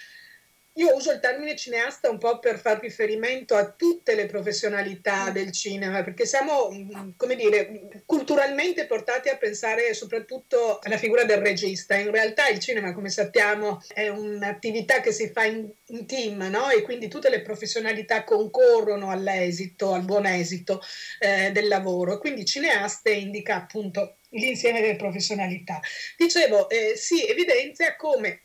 io 0.73 0.95
uso 0.95 1.11
il 1.11 1.19
termine 1.19 1.55
cineasta 1.55 2.09
un 2.09 2.17
po' 2.17 2.39
per 2.39 2.59
far 2.59 2.79
riferimento 2.79 3.55
a 3.55 3.69
tutte 3.69 4.15
le 4.15 4.27
professionalità 4.27 5.29
mm. 5.29 5.33
del 5.33 5.51
cinema, 5.51 6.03
perché 6.03 6.25
siamo, 6.25 6.69
mm, 6.71 7.09
come 7.17 7.35
dire, 7.35 8.01
culturalmente 8.05 8.85
portati 8.85 9.29
a 9.29 9.37
pensare 9.37 9.93
soprattutto 9.93 10.79
alla 10.81 10.97
figura 10.97 11.25
del 11.25 11.39
regista. 11.39 11.95
In 11.95 12.11
realtà 12.11 12.47
il 12.47 12.59
cinema, 12.59 12.93
come 12.93 13.09
sappiamo, 13.09 13.83
è 13.93 14.07
un'attività 14.07 15.01
che 15.01 15.11
si 15.11 15.29
fa 15.29 15.43
in, 15.43 15.67
in 15.87 16.05
team, 16.05 16.41
no? 16.49 16.69
E 16.69 16.81
quindi 16.81 17.09
tutte 17.09 17.29
le 17.29 17.41
professionalità 17.41 18.23
concorrono 18.23 19.09
all'esito, 19.09 19.93
al 19.93 20.03
buon 20.03 20.25
esito 20.25 20.81
eh, 21.19 21.51
del 21.51 21.67
lavoro. 21.67 22.19
Quindi 22.19 22.45
cineaste 22.45 23.11
indica 23.11 23.55
appunto 23.55 24.15
l'insieme 24.29 24.81
delle 24.81 24.95
professionalità. 24.95 25.79
Dicevo, 26.15 26.69
eh, 26.69 26.93
si 26.95 27.25
evidenzia 27.25 27.95
come 27.95 28.41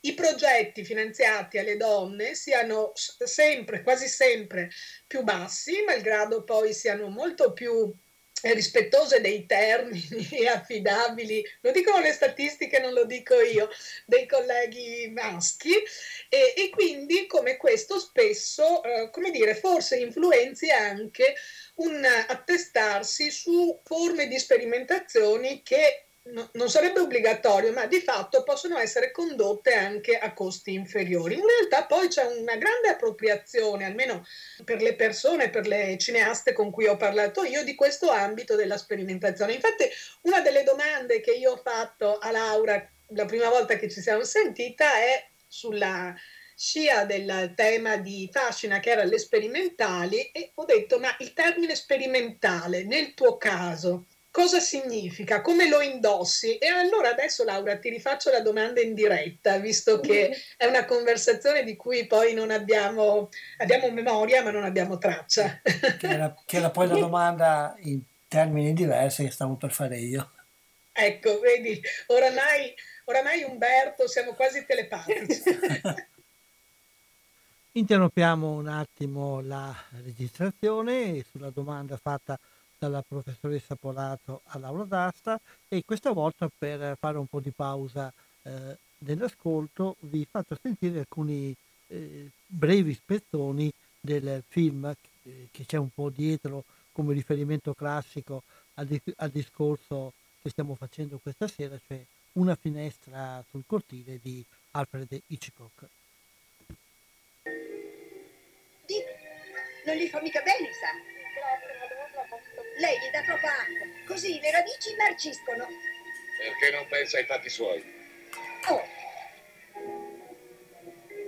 i 0.00 0.14
progetti 0.14 0.84
finanziati 0.84 1.58
alle 1.58 1.76
donne 1.76 2.34
siano 2.34 2.92
sempre, 2.94 3.82
quasi 3.82 4.08
sempre 4.08 4.70
più 5.06 5.22
bassi, 5.22 5.82
malgrado 5.84 6.44
poi 6.44 6.72
siano 6.72 7.08
molto 7.08 7.52
più 7.52 7.94
eh, 8.42 8.52
rispettose 8.52 9.20
dei 9.20 9.46
termini 9.46 10.28
e 10.30 10.46
affidabili, 10.46 11.44
lo 11.62 11.72
dicono 11.72 12.00
le 12.00 12.12
statistiche, 12.12 12.78
non 12.78 12.92
lo 12.92 13.04
dico 13.04 13.40
io, 13.40 13.68
dei 14.04 14.26
colleghi 14.26 15.10
maschi. 15.10 15.72
E, 16.28 16.54
e 16.56 16.70
quindi 16.70 17.26
come 17.26 17.56
questo 17.56 17.98
spesso, 17.98 18.82
eh, 18.82 19.10
come 19.10 19.30
dire, 19.30 19.54
forse 19.54 19.96
influenzi 19.96 20.70
anche 20.70 21.34
un 21.76 22.04
attestarsi 22.04 23.30
su 23.30 23.80
forme 23.84 24.28
di 24.28 24.38
sperimentazioni 24.38 25.62
che 25.62 26.06
no, 26.32 26.48
non 26.52 26.70
sarebbe 26.70 27.00
obbligatorio, 27.00 27.72
ma 27.72 27.86
di 27.86 28.00
fatto 28.00 28.42
possono 28.42 28.78
essere 28.78 29.10
condotte 29.10 29.74
anche 29.74 30.18
a 30.18 30.32
costi 30.32 30.72
inferiori. 30.72 31.34
In 31.34 31.46
realtà 31.46 31.84
poi 31.84 32.08
c'è 32.08 32.24
una 32.24 32.56
grande 32.56 32.88
appropriazione, 32.88 33.84
almeno 33.84 34.24
per 34.64 34.82
le 34.82 34.94
persone, 34.94 35.50
per 35.50 35.66
le 35.66 35.96
cineaste 35.98 36.52
con 36.52 36.70
cui 36.70 36.86
ho 36.86 36.96
parlato 36.96 37.44
io, 37.44 37.64
di 37.64 37.74
questo 37.74 38.10
ambito 38.10 38.56
della 38.56 38.76
sperimentazione. 38.76 39.54
Infatti 39.54 39.84
una 40.22 40.40
delle 40.40 40.62
domande 40.62 41.20
che 41.20 41.32
io 41.32 41.52
ho 41.52 41.60
fatto 41.62 42.18
a 42.18 42.30
Laura 42.30 42.90
la 43.10 43.24
prima 43.24 43.48
volta 43.48 43.76
che 43.76 43.88
ci 43.88 44.00
siamo 44.00 44.24
sentita 44.24 44.98
è 44.98 45.28
sulla 45.46 46.14
scia 46.56 47.04
del 47.04 47.52
tema 47.54 47.96
di 47.98 48.28
Fascina 48.32 48.80
che 48.80 48.90
era 48.90 49.04
le 49.04 49.18
sperimentali 49.18 50.30
e 50.32 50.52
ho 50.54 50.64
detto 50.64 50.98
ma 50.98 51.14
il 51.20 51.32
termine 51.34 51.74
sperimentale 51.74 52.82
nel 52.84 53.12
tuo 53.14 53.36
caso 53.36 54.06
cosa 54.36 54.60
significa? 54.60 55.40
Come 55.40 55.66
lo 55.66 55.80
indossi? 55.80 56.58
E 56.58 56.66
allora 56.66 57.08
adesso 57.08 57.42
Laura 57.42 57.78
ti 57.78 57.88
rifaccio 57.88 58.30
la 58.30 58.42
domanda 58.42 58.82
in 58.82 58.92
diretta, 58.92 59.56
visto 59.56 59.98
che 59.98 60.36
è 60.58 60.66
una 60.66 60.84
conversazione 60.84 61.64
di 61.64 61.74
cui 61.74 62.06
poi 62.06 62.34
non 62.34 62.50
abbiamo, 62.50 63.30
abbiamo 63.56 63.90
memoria 63.90 64.42
ma 64.42 64.50
non 64.50 64.64
abbiamo 64.64 64.98
traccia. 64.98 65.58
Che 65.62 66.06
era, 66.06 66.36
che 66.44 66.58
era 66.58 66.68
poi 66.68 66.86
la 66.86 66.98
domanda 66.98 67.74
in 67.84 68.02
termini 68.28 68.74
diversi 68.74 69.24
che 69.24 69.30
stavo 69.30 69.54
per 69.54 69.72
fare 69.72 69.96
io. 69.96 70.30
Ecco, 70.92 71.40
vedi, 71.40 71.80
oramai, 72.08 72.74
oramai 73.04 73.42
Umberto 73.42 74.06
siamo 74.06 74.34
quasi 74.34 74.66
telepatici. 74.66 75.42
Interrompiamo 77.72 78.52
un 78.52 78.68
attimo 78.68 79.40
la 79.40 79.74
registrazione 80.04 81.24
sulla 81.30 81.48
domanda 81.48 81.96
fatta 81.96 82.38
dalla 82.78 83.02
professoressa 83.06 83.74
Polato 83.74 84.42
a 84.44 84.58
Laura 84.58 84.84
D'Asta 84.84 85.40
e 85.68 85.82
questa 85.84 86.12
volta 86.12 86.50
per 86.56 86.96
fare 86.98 87.18
un 87.18 87.26
po' 87.26 87.40
di 87.40 87.50
pausa 87.50 88.12
eh, 88.42 88.76
nell'ascolto 88.98 89.96
vi 90.00 90.26
faccio 90.30 90.58
sentire 90.60 91.00
alcuni 91.00 91.54
eh, 91.88 92.30
brevi 92.46 92.94
spezzoni 92.94 93.72
del 94.00 94.42
film 94.46 94.94
che, 95.22 95.48
che 95.50 95.64
c'è 95.64 95.76
un 95.76 95.90
po' 95.92 96.10
dietro 96.10 96.64
come 96.92 97.12
riferimento 97.12 97.74
classico 97.74 98.42
al, 98.74 98.86
di- 98.86 99.02
al 99.16 99.30
discorso 99.30 100.12
che 100.42 100.50
stiamo 100.50 100.74
facendo 100.74 101.18
questa 101.18 101.48
sera, 101.48 101.78
cioè 101.86 102.02
una 102.32 102.54
finestra 102.54 103.44
sul 103.50 103.64
cortile 103.66 104.18
di 104.22 104.44
Alfred 104.72 105.20
Hitchcock. 105.26 105.88
non 109.86 109.96
gli 109.96 110.08
fa 110.08 110.20
mica 110.20 110.42
bene, 110.42 110.72
sa. 110.72 110.88
Lei 112.78 112.98
gli 112.98 113.10
dà 113.10 113.22
troppa 113.22 113.48
acqua, 113.48 113.86
così 114.06 114.38
le 114.40 114.50
radici 114.50 114.94
marciscono. 114.96 115.66
Perché 116.38 116.70
non 116.76 116.86
pensa 116.88 117.16
ai 117.16 117.24
fatti 117.24 117.48
suoi? 117.48 117.82
Oh! 118.68 118.82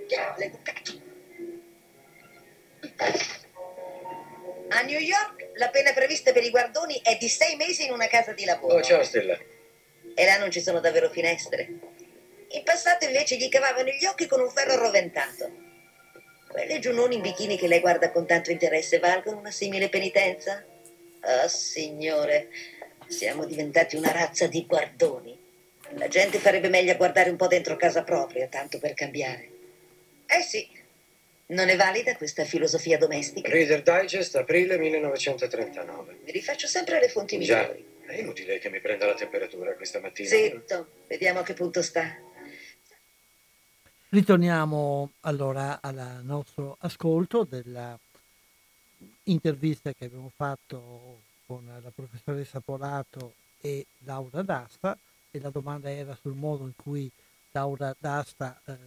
Che 0.07 0.33
l'educato! 0.37 1.07
A 4.71 4.81
New 4.81 4.99
York 4.99 5.49
la 5.55 5.69
pena 5.69 5.93
prevista 5.93 6.31
per 6.31 6.43
i 6.43 6.51
guardoni 6.51 7.01
è 7.01 7.17
di 7.17 7.27
sei 7.27 7.55
mesi 7.55 7.85
in 7.85 7.91
una 7.91 8.07
casa 8.07 8.33
di 8.33 8.45
lavoro. 8.45 8.75
Oh, 8.75 8.81
ciao 8.81 9.03
Stella. 9.03 9.37
E 10.13 10.25
là 10.25 10.37
non 10.37 10.51
ci 10.51 10.61
sono 10.61 10.79
davvero 10.79 11.09
finestre. 11.09 11.67
In 12.49 12.63
passato 12.63 13.05
invece 13.05 13.37
gli 13.37 13.49
cavavano 13.49 13.89
gli 13.89 14.05
occhi 14.05 14.27
con 14.27 14.39
un 14.39 14.49
ferro 14.51 14.75
roventato. 14.75 15.51
Quelle 16.47 16.79
giunoni 16.79 17.15
in 17.15 17.21
bikini 17.21 17.57
che 17.57 17.67
lei 17.67 17.79
guarda 17.79 18.11
con 18.11 18.27
tanto 18.27 18.51
interesse 18.51 18.99
valgono 18.99 19.37
una 19.39 19.51
simile 19.51 19.89
penitenza? 19.89 20.63
Oh, 21.21 21.47
signore, 21.47 22.49
siamo 23.07 23.45
diventati 23.45 23.95
una 23.95 24.11
razza 24.11 24.47
di 24.47 24.65
guardoni. 24.65 25.37
La 25.95 26.07
gente 26.07 26.37
farebbe 26.37 26.69
meglio 26.69 26.91
a 26.91 26.95
guardare 26.95 27.29
un 27.29 27.35
po' 27.35 27.47
dentro 27.47 27.75
casa 27.75 28.03
propria, 28.03 28.47
tanto 28.47 28.77
per 28.77 28.93
cambiare. 28.93 29.49
Eh 30.27 30.41
sì, 30.41 30.67
non 31.47 31.67
è 31.69 31.75
valida 31.75 32.15
questa 32.15 32.45
filosofia 32.45 32.97
domestica? 32.97 33.49
Reader 33.49 33.81
Digest, 33.81 34.35
aprile 34.35 34.77
1939. 34.77 36.19
Mi 36.23 36.31
rifaccio 36.31 36.67
sempre 36.67 36.97
alle 36.97 37.09
fonti 37.09 37.39
Già, 37.39 37.61
migliori. 37.61 37.85
è 38.05 38.13
inutile 38.19 38.59
che 38.59 38.69
mi 38.69 38.79
prenda 38.79 39.07
la 39.07 39.15
temperatura 39.15 39.73
questa 39.73 39.99
mattina. 39.99 40.29
Zitto, 40.29 40.89
vediamo 41.07 41.39
a 41.39 41.43
che 41.43 41.53
punto 41.53 41.81
sta. 41.81 42.15
Ritorniamo 44.09 45.11
allora 45.21 45.79
al 45.81 46.21
nostro 46.23 46.77
ascolto 46.79 47.43
della 47.43 47.99
intervista 49.23 49.93
che 49.93 50.05
abbiamo 50.05 50.31
fatto 50.35 51.21
con 51.45 51.65
la 51.65 51.91
professoressa 51.93 52.59
Polato 52.59 53.33
e 53.61 53.85
Laura 53.99 54.41
D'Asta 54.41 54.97
e 55.31 55.39
la 55.39 55.49
domanda 55.49 55.89
era 55.89 56.17
sul 56.19 56.35
modo 56.35 56.65
in 56.65 56.75
cui 56.75 57.09
Laura 57.51 57.95
D'Asta 57.97 58.61
eh, 58.65 58.77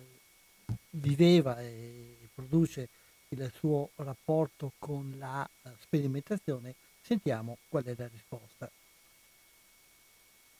viveva 0.90 1.60
e 1.60 2.28
produce 2.34 2.88
il 3.28 3.50
suo 3.54 3.90
rapporto 3.96 4.72
con 4.78 5.14
la 5.18 5.48
eh, 5.62 5.70
sperimentazione. 5.80 6.74
Sentiamo 7.00 7.58
qual 7.68 7.84
è 7.84 7.94
la 7.96 8.08
risposta. 8.08 8.70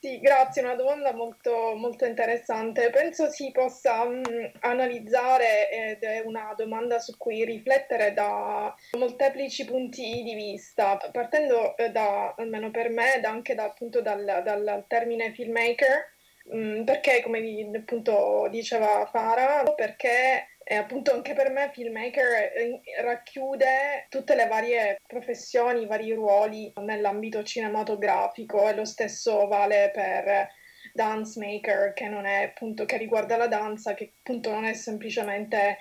Sì, 0.05 0.19
grazie, 0.19 0.63
una 0.63 0.75
domanda 0.75 1.15
molto, 1.15 1.77
molto 1.77 2.05
interessante. 2.05 2.91
Penso 2.91 3.31
si 3.31 3.53
possa 3.53 4.05
mh, 4.05 4.55
analizzare 4.59 5.71
ed 5.71 6.03
è 6.03 6.23
una 6.25 6.53
domanda 6.57 6.99
su 6.99 7.17
cui 7.17 7.45
riflettere 7.45 8.13
da 8.13 8.75
molteplici 8.99 9.65
punti 9.65 10.25
di 10.25 10.35
vista, 10.35 10.99
partendo 11.13 11.77
eh, 11.77 11.91
da, 11.91 12.35
almeno 12.37 12.73
per 12.73 12.91
me, 12.91 13.21
da, 13.21 13.31
anche 13.31 13.55
da, 13.55 13.63
appunto 13.63 14.03
dal, 14.03 14.25
dal 14.43 14.85
termine 14.89 15.33
filmmaker, 15.35 16.15
mh, 16.47 16.83
perché 16.83 17.23
come 17.23 17.71
appunto 17.73 18.49
diceva 18.51 19.07
Fara, 19.07 19.63
perché 19.73 20.52
e 20.65 20.75
appunto 20.75 21.13
anche 21.13 21.35
per 21.35 21.51
me 21.51 21.71
filmmaker 21.73 22.53
eh, 22.55 22.81
racchiude 23.03 24.07
tutte 24.09 24.35
le 24.35 24.47
varie 24.47 25.01
professioni, 25.07 25.83
i 25.83 25.87
vari 25.87 26.13
ruoli 26.13 26.73
nell'ambito 26.77 27.43
cinematografico 27.43 28.69
e 28.69 28.75
lo 28.75 28.85
stesso 28.85 29.47
vale 29.47 29.91
per 29.93 30.49
dance 30.93 31.39
maker 31.39 31.93
che 31.93 32.09
non 32.09 32.27
è 32.27 32.45
appunto 32.45 32.85
che 32.85 32.97
riguarda 32.97 33.37
la 33.37 33.47
danza, 33.47 33.95
che 33.95 34.15
appunto 34.19 34.51
non 34.51 34.65
è 34.65 34.75
semplicemente 34.75 35.79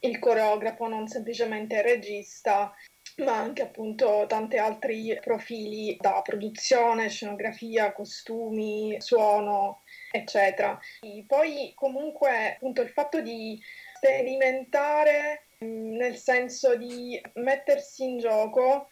il 0.00 0.18
coreografo, 0.18 0.86
non 0.86 1.06
semplicemente 1.06 1.76
il 1.76 1.82
regista, 1.82 2.72
ma 3.18 3.38
anche 3.38 3.62
appunto 3.62 4.24
tanti 4.26 4.56
altri 4.56 5.16
profili 5.20 5.96
da 6.00 6.20
produzione, 6.22 7.08
scenografia, 7.08 7.92
costumi, 7.92 8.96
suono, 9.00 9.82
eccetera. 10.10 10.78
E 11.00 11.24
poi 11.26 11.72
comunque 11.74 12.54
appunto 12.54 12.82
il 12.82 12.90
fatto 12.90 13.20
di 13.20 13.60
sperimentare 14.04 15.46
mh, 15.60 15.96
nel 15.96 16.16
senso 16.16 16.76
di 16.76 17.18
mettersi 17.34 18.04
in 18.04 18.18
gioco 18.18 18.88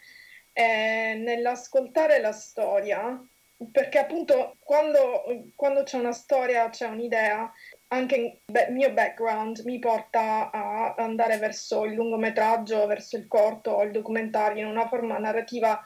eh, 0.54 1.14
nell'ascoltare 1.18 2.18
la 2.18 2.32
storia, 2.32 3.22
perché 3.70 3.98
appunto 3.98 4.56
quando, 4.60 5.22
quando 5.54 5.82
c'è 5.82 5.98
una 5.98 6.12
storia, 6.12 6.70
c'è 6.70 6.86
un'idea, 6.86 7.52
anche 7.88 8.16
il 8.16 8.72
mio 8.72 8.92
background 8.92 9.60
mi 9.64 9.78
porta 9.78 10.50
a 10.50 10.94
andare 10.96 11.36
verso 11.36 11.84
il 11.84 11.92
lungometraggio, 11.92 12.86
verso 12.86 13.18
il 13.18 13.28
corto 13.28 13.72
o 13.72 13.82
il 13.82 13.92
documentario 13.92 14.62
in 14.62 14.70
una 14.70 14.88
forma 14.88 15.18
narrativa 15.18 15.78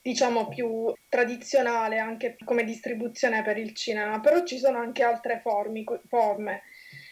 diciamo 0.00 0.48
più 0.48 0.90
tradizionale 1.08 1.98
anche 1.98 2.36
come 2.44 2.64
distribuzione 2.64 3.42
per 3.42 3.58
il 3.58 3.74
cinema, 3.74 4.20
però 4.20 4.44
ci 4.44 4.58
sono 4.58 4.78
anche 4.78 5.02
altre 5.02 5.40
formi, 5.40 5.84
forme. 6.06 6.62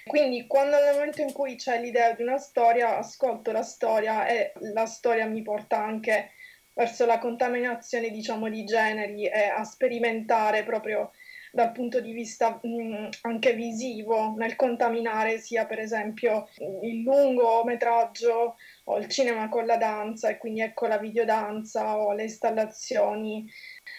Quindi 0.07 0.47
quando 0.47 0.77
nel 0.79 0.95
momento 0.95 1.21
in 1.21 1.33
cui 1.33 1.57
c'è 1.57 1.81
l'idea 1.81 2.12
di 2.12 2.23
una 2.23 2.38
storia, 2.38 2.97
ascolto 2.97 3.51
la 3.51 3.64
storia 3.64 4.27
e 4.29 4.53
la 4.73 4.87
storia 4.87 5.27
mi 5.27 5.42
porta 5.42 5.83
anche 5.83 6.31
verso 6.75 7.07
la 7.07 7.19
contaminazione, 7.19 8.11
diciamo, 8.11 8.49
di 8.49 8.64
generi 8.64 9.27
e 9.27 9.49
a 9.49 9.64
sperimentare 9.64 10.62
proprio 10.62 11.11
dal 11.51 11.73
punto 11.73 12.01
di 12.01 12.12
vista 12.12 12.61
mh, 12.62 13.09
anche 13.23 13.55
visivo 13.55 14.35
nel 14.37 14.57
contaminare 14.57 15.38
sia 15.38 15.64
per 15.64 15.81
esempio 15.81 16.49
il 16.83 17.01
lungometraggio 17.03 18.57
o 18.88 18.99
il 18.99 19.09
cinema 19.09 19.49
con 19.49 19.66
la 19.66 19.77
danza 19.77 20.29
e 20.29 20.38
quindi 20.38 20.61
ecco 20.61 20.87
la 20.87 20.99
videodanza 20.99 21.99
o 21.99 22.12
le 22.12 22.25
installazioni 22.25 23.49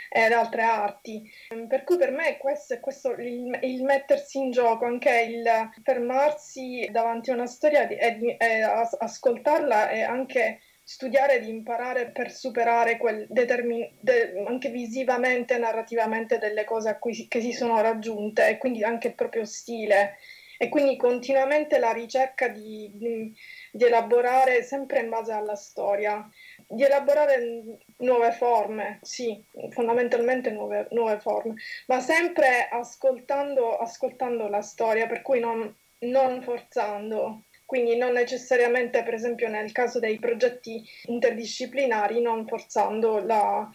ed 0.09 0.31
altre 0.31 0.61
arti. 0.61 1.29
Per 1.67 1.83
cui 1.83 1.97
per 1.97 2.11
me 2.11 2.37
questo 2.37 2.75
è 2.75 2.79
questo, 2.79 3.11
il, 3.11 3.57
il, 3.61 3.83
mettersi 3.83 4.37
in 4.37 4.51
gioco, 4.51 4.85
anche 4.85 5.21
il 5.21 5.45
fermarsi 5.83 6.87
davanti 6.91 7.31
a 7.31 7.33
una 7.33 7.47
storia 7.47 7.87
e, 7.87 8.61
ascoltarla 8.61 9.89
e 9.89 10.01
anche 10.01 10.61
studiare 10.83 11.35
ed 11.35 11.47
imparare 11.47 12.11
per 12.11 12.31
superare 12.31 12.97
determin- 13.27 13.97
de- 13.99 14.41
anche 14.47 14.69
visivamente, 14.69 15.57
narrativamente 15.57 16.37
delle 16.37 16.63
cose 16.63 16.87
a 16.89 16.97
cui 16.97 17.13
si- 17.13 17.27
che 17.27 17.41
si 17.41 17.51
sono 17.51 17.81
raggiunte 17.81 18.47
e 18.47 18.57
quindi 18.57 18.83
anche 18.83 19.09
il 19.09 19.15
proprio 19.15 19.43
stile 19.43 20.15
e 20.57 20.69
quindi 20.69 20.95
continuamente 20.97 21.77
la 21.77 21.91
ricerca 21.91 22.47
di, 22.47 22.89
di, 22.93 23.33
di, 23.77 23.85
elaborare 23.85 24.63
sempre 24.63 24.99
in 25.01 25.09
base 25.09 25.31
alla 25.31 25.55
storia. 25.55 26.27
di 26.67 26.83
elaborare 26.83 27.63
nuove 27.97 28.31
forme, 28.31 28.99
sì, 29.01 29.43
fondamentalmente 29.69 30.51
nuove, 30.51 30.87
nuove 30.91 31.19
forme, 31.19 31.55
ma 31.87 31.99
sempre 31.99 32.67
ascoltando, 32.69 33.77
ascoltando, 33.77 34.47
la 34.47 34.61
storia, 34.61 35.07
per 35.07 35.21
cui 35.21 35.39
non, 35.39 35.73
non 35.99 36.41
forzando. 36.41 37.43
Quindi 37.65 37.97
non 37.97 38.13
necessariamente, 38.13 39.03
per 39.03 39.13
esempio, 39.13 39.49
nel 39.49 39.71
caso 39.73 39.99
dei 39.99 40.19
progetti 40.19 40.81
interdisciplinari, 41.07 42.21
non 42.21 42.47
forzando 42.47 43.19
la, 43.19 43.69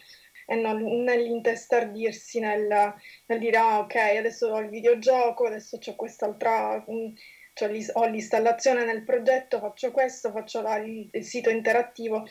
e 0.45 0.55
non, 0.55 0.83
nell'intestardirsi 1.03 2.39
nel, 2.39 2.93
nel, 3.25 3.39
dire 3.39 3.57
ah 3.57 3.79
ok 3.79 3.95
adesso 3.95 4.47
ho 4.47 4.59
il 4.59 4.69
videogioco, 4.69 5.45
adesso 5.45 5.77
ho 5.83 5.95
quest'altra, 5.95 6.83
um, 7.61 7.85
ho 7.93 8.05
l'installazione 8.05 8.85
nel 8.85 9.03
progetto, 9.03 9.59
faccio 9.59 9.91
questo, 9.91 10.31
faccio 10.31 10.61
la, 10.61 10.77
il, 10.77 11.09
il 11.11 11.23
sito 11.23 11.49
interattivo 11.49 12.25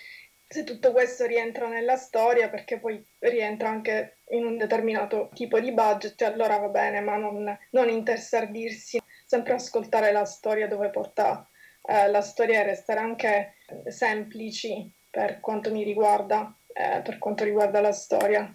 se 0.52 0.64
tutto 0.64 0.92
questo 0.92 1.24
rientra 1.24 1.66
nella 1.66 1.96
storia, 1.96 2.50
perché 2.50 2.78
poi 2.78 3.02
rientra 3.20 3.70
anche 3.70 4.18
in 4.32 4.44
un 4.44 4.58
determinato 4.58 5.30
tipo 5.32 5.58
di 5.58 5.72
budget, 5.72 6.20
allora 6.22 6.58
va 6.58 6.68
bene, 6.68 7.00
ma 7.00 7.16
non, 7.16 7.58
non 7.70 7.88
intersardirsi, 7.88 9.00
sempre 9.24 9.54
ascoltare 9.54 10.12
la 10.12 10.26
storia 10.26 10.68
dove 10.68 10.90
porta 10.90 11.48
eh, 11.87 12.08
la 12.08 12.20
storia 12.20 12.61
e 12.61 12.64
restare 12.64 13.00
anche 13.00 13.54
semplici 13.87 14.92
per 15.11 15.40
quanto 15.40 15.72
mi 15.72 15.85
riguarda, 15.85 16.54
eh, 16.72 17.00
per 17.02 17.18
quanto 17.18 17.44
riguarda 17.44 17.80
la 17.80 17.92
storia. 17.92 18.54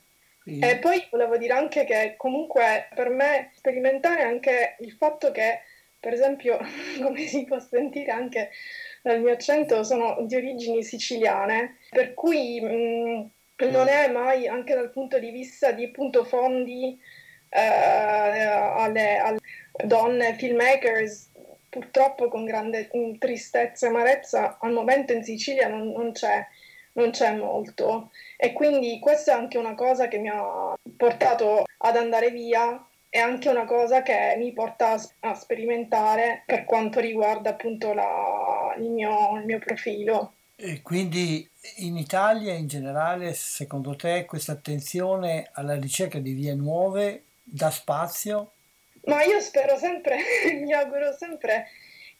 E 0.50 0.78
poi 0.78 1.06
volevo 1.12 1.36
dire 1.36 1.52
anche 1.52 1.84
che 1.84 2.14
comunque 2.16 2.88
per 2.96 3.10
me 3.10 3.52
sperimentare 3.56 4.22
anche 4.22 4.78
il 4.80 4.94
fatto 4.94 5.30
che, 5.32 5.60
per 6.08 6.16
esempio, 6.16 6.58
come 7.04 7.28
si 7.28 7.44
può 7.44 7.60
sentire 7.60 8.12
anche 8.12 8.52
dal 9.02 9.20
mio 9.20 9.34
accento, 9.34 9.84
sono 9.84 10.16
di 10.22 10.38
origini 10.38 10.82
siciliane, 10.82 11.80
per 11.90 12.14
cui 12.14 12.62
mh, 12.62 13.66
non 13.70 13.90
è 13.90 14.10
mai, 14.10 14.48
anche 14.48 14.74
dal 14.74 14.90
punto 14.90 15.20
di 15.20 15.32
vista 15.32 15.74
di 15.74 15.84
appunto 15.84 16.24
fondi 16.24 16.98
eh, 17.50 17.60
alle, 17.60 19.18
alle, 19.18 19.40
donne 19.84 20.36
filmmakers, 20.36 21.32
purtroppo 21.70 22.30
con 22.30 22.46
grande 22.46 22.90
tristezza 23.20 23.88
e 23.88 23.90
amarezza, 23.90 24.60
al 24.62 24.72
momento 24.72 25.12
in 25.12 25.26
Sicilia 25.26 25.68
non, 25.68 25.92
non 25.92 26.14
c'è 26.14 26.48
non 26.94 27.12
c'è 27.12 27.36
molto. 27.36 28.12
E 28.38 28.54
quindi 28.54 28.98
questa 29.00 29.34
è 29.34 29.36
anche 29.36 29.58
una 29.58 29.76
cosa 29.76 30.08
che 30.08 30.18
mi 30.18 30.30
ha 30.30 30.74
portato 30.96 31.66
ad 31.80 31.96
andare 31.96 32.32
via 32.32 32.87
è 33.18 33.20
anche 33.20 33.50
una 33.50 33.66
cosa 33.66 34.04
che 34.04 34.36
mi 34.38 34.54
porta 34.54 34.96
a 35.22 35.34
sperimentare 35.34 36.44
per 36.46 36.66
quanto 36.66 37.00
riguarda 37.00 37.50
appunto 37.50 37.92
la, 37.92 38.76
il, 38.78 38.92
mio, 38.92 39.38
il 39.40 39.46
mio 39.46 39.58
profilo. 39.58 40.34
E 40.56 40.84
quindi 40.84 41.50
in 41.78 41.98
Italia 41.98 42.54
in 42.54 42.68
generale, 42.68 43.34
secondo 43.34 43.96
te, 43.96 44.26
questa 44.26 44.52
attenzione 44.52 45.50
alla 45.54 45.80
ricerca 45.80 46.20
di 46.20 46.34
vie 46.34 46.54
nuove 46.54 47.24
dà 47.42 47.72
spazio? 47.72 48.52
Ma 49.06 49.24
io 49.24 49.40
spero 49.40 49.78
sempre, 49.78 50.18
mi 50.54 50.72
auguro 50.74 51.12
sempre 51.18 51.70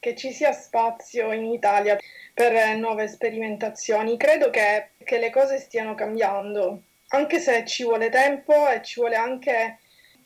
che 0.00 0.16
ci 0.16 0.32
sia 0.32 0.50
spazio 0.50 1.30
in 1.32 1.44
Italia 1.44 1.96
per 2.34 2.76
nuove 2.76 3.06
sperimentazioni. 3.06 4.16
Credo 4.16 4.50
che, 4.50 4.88
che 5.04 5.18
le 5.18 5.30
cose 5.30 5.60
stiano 5.60 5.94
cambiando, 5.94 6.82
anche 7.10 7.38
se 7.38 7.64
ci 7.66 7.84
vuole 7.84 8.10
tempo 8.10 8.68
e 8.68 8.82
ci 8.82 8.98
vuole 8.98 9.14
anche 9.14 9.78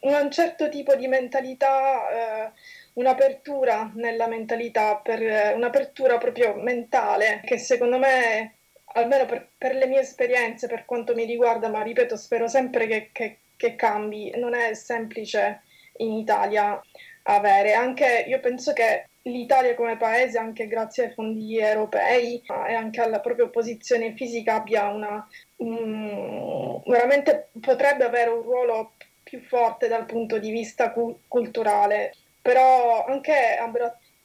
un 0.02 0.30
certo 0.30 0.68
tipo 0.68 0.94
di 0.96 1.06
mentalità, 1.06 2.08
eh, 2.46 2.52
un'apertura 2.94 3.92
nella 3.94 4.26
mentalità, 4.26 4.96
per, 4.96 5.22
eh, 5.22 5.52
un'apertura 5.54 6.18
proprio 6.18 6.54
mentale, 6.54 7.40
che 7.44 7.58
secondo 7.58 7.98
me, 7.98 8.54
almeno 8.94 9.26
per, 9.26 9.48
per, 9.56 9.74
le 9.74 9.86
mie 9.86 10.00
esperienze, 10.00 10.66
per 10.66 10.84
quanto 10.84 11.14
mi 11.14 11.24
riguarda, 11.24 11.68
ma 11.68 11.82
ripeto, 11.82 12.16
spero 12.16 12.48
sempre 12.48 12.86
che, 12.86 13.10
che, 13.12 13.38
che 13.56 13.76
cambi, 13.76 14.32
non 14.36 14.54
è 14.54 14.74
semplice 14.74 15.62
in 15.98 16.12
Italia 16.12 16.80
avere. 17.24 17.72
Anche 17.74 18.24
io 18.26 18.40
penso 18.40 18.72
che 18.72 19.06
l'Italia 19.22 19.74
come 19.76 19.96
paese, 19.96 20.38
anche 20.38 20.66
grazie 20.66 21.04
ai 21.04 21.12
fondi 21.12 21.58
europei 21.58 22.42
e 22.68 22.74
anche 22.74 23.00
alla 23.00 23.20
propria 23.20 23.48
posizione 23.48 24.14
fisica, 24.14 24.56
abbia 24.56 24.88
una... 24.88 25.26
Um, 25.56 26.82
veramente 26.86 27.50
potrebbe 27.60 28.04
avere 28.04 28.30
un 28.30 28.42
ruolo 28.42 28.92
più 29.22 29.40
forte 29.40 29.88
dal 29.88 30.06
punto 30.06 30.38
di 30.38 30.50
vista 30.50 30.90
cu- 30.92 31.20
culturale, 31.28 32.14
però 32.40 33.04
anche 33.04 33.58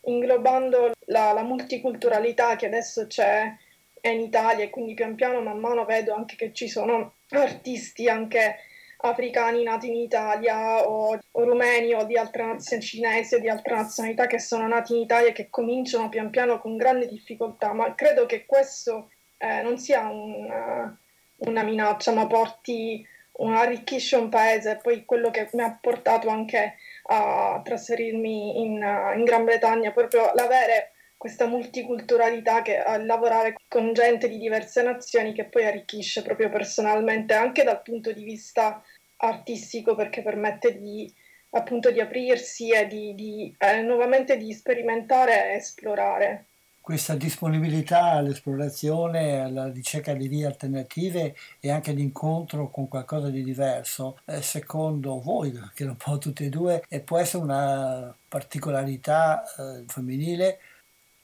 inglobando 0.01 0.91
la, 1.05 1.33
la, 1.33 1.43
multiculturalità 1.43 2.55
che 2.55 2.65
adesso 2.65 3.07
c'è 3.07 3.53
in 4.01 4.19
Italia 4.21 4.63
e 4.63 4.69
quindi 4.69 4.93
pian 4.93 5.15
piano 5.15 5.41
man 5.41 5.59
mano 5.59 5.83
vedo 5.85 6.13
anche 6.13 6.35
che 6.35 6.53
ci 6.53 6.69
sono 6.69 7.15
artisti 7.29 8.07
anche 8.07 8.57
africani 8.99 9.63
nati 9.63 9.87
in 9.87 9.95
Italia 9.95 10.87
o, 10.87 11.19
o 11.31 11.43
rumeni 11.43 11.93
o 11.93 12.03
di 12.05 12.17
altre 12.17 12.45
nazioni 12.45 12.81
cinesi 12.81 13.35
o 13.35 13.39
di 13.39 13.49
altre 13.49 13.75
nazionalità 13.75 14.25
che 14.27 14.39
sono 14.39 14.67
nati 14.67 14.95
in 14.95 15.01
Italia 15.01 15.29
e 15.29 15.33
che 15.33 15.49
cominciano 15.49 16.09
pian 16.09 16.29
piano 16.29 16.59
con 16.59 16.77
grande 16.77 17.07
difficoltà, 17.07 17.73
ma 17.73 17.93
credo 17.93 18.25
che 18.25 18.45
questo 18.45 19.09
eh, 19.37 19.61
non 19.61 19.77
sia 19.77 20.07
una, 20.09 20.97
una 21.37 21.63
minaccia, 21.63 22.11
ma 22.13 22.25
porti 22.25 23.05
arricchisce 23.37 24.15
un 24.15 24.29
paese, 24.29 24.79
poi 24.81 25.05
quello 25.05 25.29
che 25.29 25.49
mi 25.53 25.61
ha 25.61 25.77
portato 25.79 26.29
anche 26.29 26.75
a 27.03 27.61
trasferirmi 27.63 28.61
in, 28.61 28.73
in 29.15 29.23
Gran 29.23 29.45
Bretagna, 29.45 29.91
proprio 29.91 30.31
l'avere 30.33 30.93
questa 31.17 31.47
multiculturalità, 31.47 32.61
che, 32.61 32.79
a 32.79 32.97
lavorare 32.97 33.55
con 33.67 33.93
gente 33.93 34.27
di 34.27 34.37
diverse 34.37 34.81
nazioni 34.83 35.33
che 35.33 35.45
poi 35.45 35.65
arricchisce 35.65 36.21
proprio 36.21 36.49
personalmente, 36.49 37.33
anche 37.33 37.63
dal 37.63 37.81
punto 37.81 38.11
di 38.11 38.23
vista 38.23 38.83
artistico, 39.17 39.95
perché 39.95 40.21
permette 40.21 40.77
di 40.77 41.11
appunto 41.51 41.91
di 41.91 41.99
aprirsi 41.99 42.71
e 42.71 42.87
di, 42.87 43.15
di 43.15 43.55
eh, 43.57 43.81
nuovamente 43.81 44.37
di 44.37 44.53
sperimentare 44.53 45.51
e 45.51 45.55
esplorare 45.55 46.45
questa 46.87 47.15
disponibilità 47.15 48.11
all'esplorazione, 48.11 49.41
alla 49.41 49.69
ricerca 49.69 50.13
di 50.13 50.29
vie 50.29 50.45
alternative 50.45 51.35
e 51.59 51.69
anche 51.69 51.91
l'incontro 51.91 52.69
con 52.69 52.87
qualcosa 52.87 53.27
di 53.27 53.43
diverso, 53.43 54.21
eh, 54.23 54.41
secondo 54.41 55.19
voi, 55.19 55.51
che 55.73 55.83
un 55.83 55.97
po' 55.97 56.17
tutti 56.17 56.45
e 56.45 56.49
due, 56.49 56.85
e 56.87 57.01
può 57.01 57.17
essere 57.17 57.43
una 57.43 58.15
particolarità 58.29 59.43
eh, 59.43 59.83
femminile? 59.85 60.59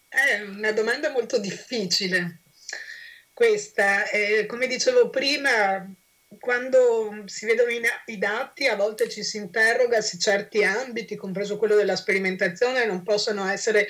È 0.09 0.41
una 0.41 0.73
domanda 0.73 1.09
molto 1.11 1.39
difficile 1.39 2.39
questa. 3.31 4.09
Eh, 4.09 4.45
come 4.45 4.67
dicevo 4.67 5.09
prima, 5.09 5.89
quando 6.41 7.23
si 7.27 7.45
vedono 7.45 7.69
i, 8.07 8.17
dati, 8.17 8.67
a 8.67 8.75
volte 8.75 9.07
ci 9.07 9.23
si 9.23 9.37
interroga 9.37 10.01
se 10.01 10.19
certi 10.19 10.61
ambiti, 10.65 11.15
compreso 11.15 11.55
quello 11.55 11.75
della 11.75 11.95
sperimentazione, 11.95 12.85
non 12.85 13.01
possono 13.01 13.47
essere 13.47 13.87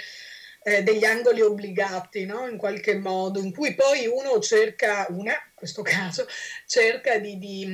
eh, 0.63 0.83
degli 0.83 1.03
angoli 1.03 1.41
obbligati, 1.41 2.25
no? 2.25 2.47
in 2.47 2.57
qualche 2.57 2.97
modo, 2.97 3.39
in 3.39 3.53
cui 3.53 3.75
poi 3.75 4.07
uno 4.07 4.39
cerca, 4.39 5.05
una, 5.09 5.33
questo 5.63 5.81
caso, 5.81 6.27
cerca 6.67 7.17
di, 7.19 7.37
di, 7.37 7.65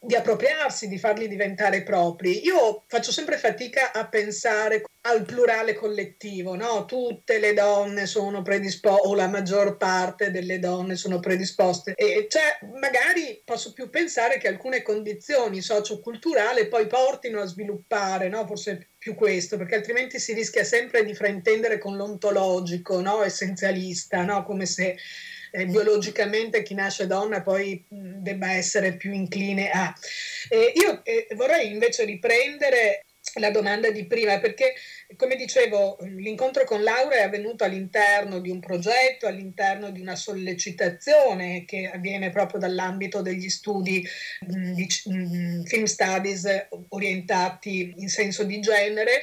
di 0.00 0.14
appropriarsi, 0.16 0.88
di 0.88 0.98
farli 0.98 1.28
diventare 1.28 1.84
propri. 1.84 2.44
Io 2.44 2.82
faccio 2.88 3.12
sempre 3.12 3.38
fatica 3.38 3.92
a 3.92 4.08
pensare 4.08 4.82
al 5.02 5.24
plurale 5.24 5.74
collettivo, 5.74 6.56
no? 6.56 6.86
Tutte 6.86 7.38
le 7.38 7.52
donne 7.52 8.06
sono 8.06 8.42
predisposte, 8.42 9.06
o 9.06 9.14
la 9.14 9.28
maggior 9.28 9.76
parte 9.76 10.32
delle 10.32 10.58
donne 10.58 10.96
sono 10.96 11.20
predisposte. 11.20 11.94
E 11.94 12.26
cioè, 12.28 12.58
magari 12.80 13.40
posso 13.44 13.72
più 13.72 13.88
pensare 13.90 14.38
che 14.38 14.48
alcune 14.48 14.82
condizioni 14.82 15.60
socioculturali 15.60 16.66
poi 16.66 16.88
portino 16.88 17.40
a 17.40 17.46
sviluppare, 17.46 18.28
no? 18.28 18.44
Forse 18.44 18.88
più 18.98 19.14
questo, 19.14 19.56
perché 19.56 19.76
altrimenti 19.76 20.18
si 20.18 20.32
rischia 20.32 20.64
sempre 20.64 21.04
di 21.04 21.14
fraintendere 21.14 21.78
con 21.78 21.96
l'ontologico, 21.96 23.00
no? 23.00 23.22
Essenzialista, 23.22 24.24
no? 24.24 24.42
Come 24.42 24.66
se 24.66 24.96
eh, 25.54 25.66
biologicamente 25.66 26.64
chi 26.64 26.74
nasce 26.74 27.06
donna 27.06 27.40
poi 27.40 27.84
debba 27.88 28.52
essere 28.52 28.96
più 28.96 29.12
incline 29.12 29.70
a. 29.70 29.94
Eh, 30.48 30.72
io 30.74 31.02
vorrei 31.36 31.70
invece 31.70 32.04
riprendere 32.04 33.04
la 33.34 33.50
domanda 33.50 33.90
di 33.90 34.04
prima, 34.06 34.38
perché 34.38 34.74
come 35.16 35.36
dicevo, 35.36 35.98
l'incontro 36.00 36.64
con 36.64 36.82
Laura 36.82 37.16
è 37.16 37.22
avvenuto 37.22 37.64
all'interno 37.64 38.40
di 38.40 38.50
un 38.50 38.60
progetto, 38.60 39.26
all'interno 39.26 39.90
di 39.90 40.00
una 40.00 40.16
sollecitazione 40.16 41.64
che 41.64 41.90
avviene 41.92 42.30
proprio 42.30 42.58
dall'ambito 42.58 43.22
degli 43.22 43.48
studi 43.48 44.04
di 44.40 44.88
film 45.64 45.84
studies 45.84 46.66
orientati 46.88 47.94
in 47.96 48.08
senso 48.08 48.44
di 48.44 48.60
genere 48.60 49.22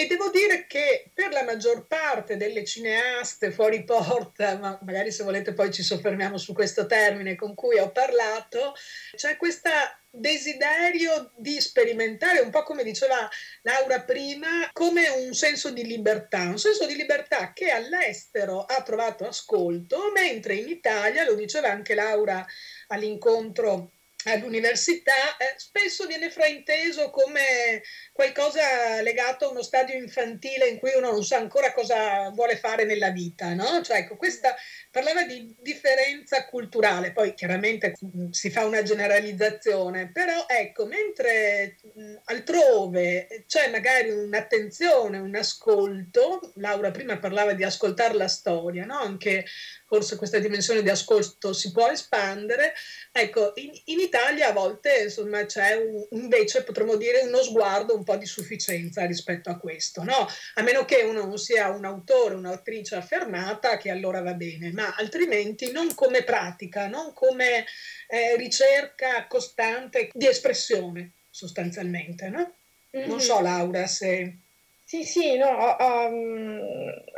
e 0.00 0.06
devo 0.06 0.30
dire 0.30 0.66
che 0.66 1.10
per 1.12 1.30
la 1.30 1.42
maggior 1.42 1.86
parte 1.86 2.38
delle 2.38 2.64
cineaste 2.64 3.50
fuori 3.50 3.84
porta, 3.84 4.56
ma 4.56 4.78
magari 4.82 5.12
se 5.12 5.24
volete 5.24 5.52
poi 5.52 5.70
ci 5.70 5.82
soffermiamo 5.82 6.38
su 6.38 6.54
questo 6.54 6.86
termine 6.86 7.34
con 7.34 7.54
cui 7.54 7.78
ho 7.78 7.92
parlato, 7.92 8.72
c'è 9.14 9.36
questa 9.36 9.94
desiderio 10.08 11.32
di 11.36 11.60
sperimentare, 11.60 12.40
un 12.40 12.48
po' 12.48 12.62
come 12.62 12.82
diceva 12.82 13.28
Laura 13.60 14.00
prima, 14.00 14.70
come 14.72 15.06
un 15.08 15.34
senso 15.34 15.70
di 15.70 15.84
libertà, 15.84 16.44
un 16.44 16.58
senso 16.58 16.86
di 16.86 16.96
libertà 16.96 17.52
che 17.52 17.68
all'estero 17.70 18.64
ha 18.64 18.82
trovato 18.82 19.26
ascolto, 19.26 20.10
mentre 20.12 20.54
in 20.54 20.70
Italia, 20.70 21.24
lo 21.24 21.34
diceva 21.34 21.68
anche 21.68 21.94
Laura 21.94 22.42
all'incontro 22.86 23.92
all'università 24.24 25.36
eh, 25.38 25.54
spesso 25.56 26.06
viene 26.06 26.30
frainteso 26.30 27.10
come 27.10 27.82
qualcosa 28.12 29.00
legato 29.02 29.46
a 29.46 29.50
uno 29.50 29.62
stadio 29.62 29.94
infantile 29.94 30.68
in 30.68 30.78
cui 30.78 30.92
uno 30.94 31.10
non 31.10 31.24
sa 31.24 31.36
ancora 31.36 31.72
cosa 31.72 32.30
vuole 32.30 32.56
fare 32.56 32.84
nella 32.84 33.10
vita, 33.10 33.54
no? 33.54 33.80
Cioè, 33.82 33.98
ecco, 33.98 34.16
questa 34.16 34.54
parlava 34.90 35.24
di 35.24 35.54
differenza 35.60 36.46
culturale, 36.46 37.12
poi 37.12 37.34
chiaramente 37.34 37.94
mm, 38.04 38.30
si 38.30 38.50
fa 38.50 38.64
una 38.64 38.82
generalizzazione, 38.82 40.10
però 40.12 40.46
ecco, 40.48 40.86
mentre 40.86 41.76
mm, 41.98 42.16
altrove 42.24 43.44
c'è 43.46 43.70
magari 43.70 44.10
un'attenzione, 44.10 45.18
un 45.18 45.34
ascolto, 45.36 46.52
Laura 46.56 46.90
prima 46.90 47.18
parlava 47.18 47.52
di 47.52 47.62
ascoltare 47.62 48.14
la 48.14 48.28
storia, 48.28 48.84
no? 48.84 48.98
Anche 48.98 49.44
forse 49.86 50.16
questa 50.16 50.38
dimensione 50.38 50.82
di 50.82 50.88
ascolto 50.88 51.52
si 51.52 51.72
può 51.72 51.88
espandere. 51.88 52.74
Ecco, 53.10 53.52
in, 53.56 53.70
in 53.86 53.98
Italia 53.98 54.48
a 54.48 54.52
volte 54.52 55.02
insomma 55.04 55.44
c'è 55.46 55.74
un, 55.74 56.06
invece 56.10 56.62
potremmo 56.62 56.96
dire 56.96 57.22
uno 57.22 57.42
sguardo 57.42 57.96
un 57.96 58.04
po' 58.04 58.16
di 58.16 58.26
sufficienza 58.26 59.04
rispetto 59.04 59.50
a 59.50 59.58
questo, 59.58 60.04
no? 60.04 60.28
A 60.54 60.62
meno 60.62 60.84
che 60.84 61.02
uno 61.02 61.24
non 61.24 61.38
sia 61.38 61.70
un 61.70 61.84
autore, 61.84 62.34
un'autrice 62.34 62.96
affermata, 62.96 63.76
che 63.78 63.90
allora 63.90 64.20
va 64.20 64.34
bene, 64.34 64.70
ma 64.80 64.94
altrimenti 64.96 65.70
non 65.72 65.94
come 65.94 66.22
pratica, 66.22 66.88
non 66.88 67.12
come 67.12 67.66
eh, 68.08 68.36
ricerca 68.36 69.26
costante 69.26 70.10
di 70.12 70.26
espressione 70.26 71.12
sostanzialmente, 71.28 72.28
no? 72.28 72.54
Mm-hmm. 72.96 73.08
Non 73.08 73.20
so 73.20 73.40
Laura 73.40 73.86
se... 73.86 74.36
Sì, 74.82 75.04
sì, 75.04 75.36
no, 75.36 75.76
um, 75.78 76.60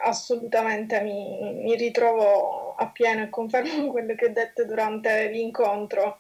assolutamente 0.03 1.01
mi, 1.01 1.55
mi, 1.63 1.75
ritrovo 1.75 2.75
appieno 2.75 3.23
e 3.23 3.31
confermo 3.31 3.89
quello 3.91 4.15
che 4.15 4.27
ho 4.27 4.33
detto 4.33 4.67
durante 4.67 5.31
l'incontro. 5.31 6.19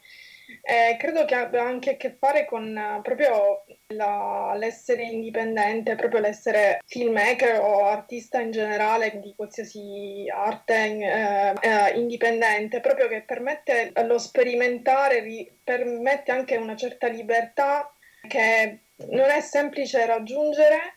Eh, 0.61 0.97
credo 0.99 1.25
che 1.25 1.35
abbia 1.35 1.63
anche 1.63 1.93
a 1.93 1.97
che 1.97 2.17
fare 2.19 2.45
con 2.45 2.77
uh, 2.77 3.01
proprio 3.03 3.65
la, 3.89 4.55
l'essere 4.57 5.03
indipendente, 5.05 5.95
proprio 5.95 6.21
l'essere 6.21 6.81
filmmaker 6.85 7.61
o 7.61 7.85
artista 7.87 8.41
in 8.41 8.51
generale 8.51 9.19
di 9.21 9.33
qualsiasi 9.35 10.27
arte 10.29 10.75
eh, 10.75 11.55
eh, 11.61 11.99
indipendente, 11.99 12.81
proprio 12.81 13.09
che 13.09 13.23
permette 13.23 13.93
lo 14.05 14.19
sperimentare, 14.19 15.21
ri, 15.21 15.51
permette 15.63 16.33
anche 16.33 16.57
una 16.57 16.77
certa 16.77 17.09
libertà 17.09 17.93
che 18.29 18.79
non 19.09 19.31
è 19.31 19.41
semplice 19.41 20.07
raggiungere 20.07 20.97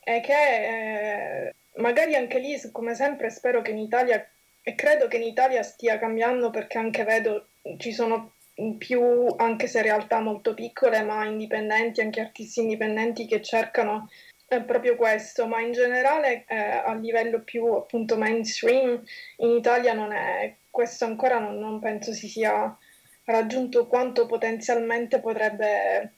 è 0.00 0.20
che 0.20 1.46
eh, 1.48 1.54
magari 1.76 2.14
anche 2.14 2.38
lì, 2.38 2.58
come 2.70 2.94
sempre, 2.94 3.30
spero 3.30 3.60
che 3.60 3.72
in 3.72 3.78
Italia, 3.78 4.24
e 4.62 4.74
credo 4.74 5.08
che 5.08 5.16
in 5.16 5.24
Italia 5.24 5.62
stia 5.62 5.98
cambiando 5.98 6.50
perché 6.50 6.78
anche 6.78 7.04
vedo 7.04 7.48
ci 7.78 7.92
sono 7.92 8.34
più, 8.78 9.26
anche 9.36 9.66
se 9.66 9.82
realtà 9.82 10.20
molto 10.20 10.54
piccole, 10.54 11.02
ma 11.02 11.24
indipendenti, 11.24 12.00
anche 12.00 12.20
artisti 12.20 12.60
indipendenti 12.60 13.26
che 13.26 13.42
cercano 13.42 14.08
eh, 14.48 14.62
proprio 14.62 14.96
questo, 14.96 15.46
ma 15.46 15.60
in 15.60 15.72
generale 15.72 16.44
eh, 16.48 16.56
a 16.56 16.94
livello 16.94 17.42
più 17.42 17.66
appunto 17.74 18.16
mainstream 18.16 19.02
in 19.38 19.50
Italia 19.50 19.92
non 19.92 20.12
è, 20.12 20.54
questo 20.70 21.04
ancora 21.04 21.38
non, 21.38 21.58
non 21.58 21.80
penso 21.80 22.12
si 22.12 22.28
sia 22.28 22.76
raggiunto 23.24 23.86
quanto 23.86 24.26
potenzialmente 24.26 25.20
potrebbe 25.20 26.12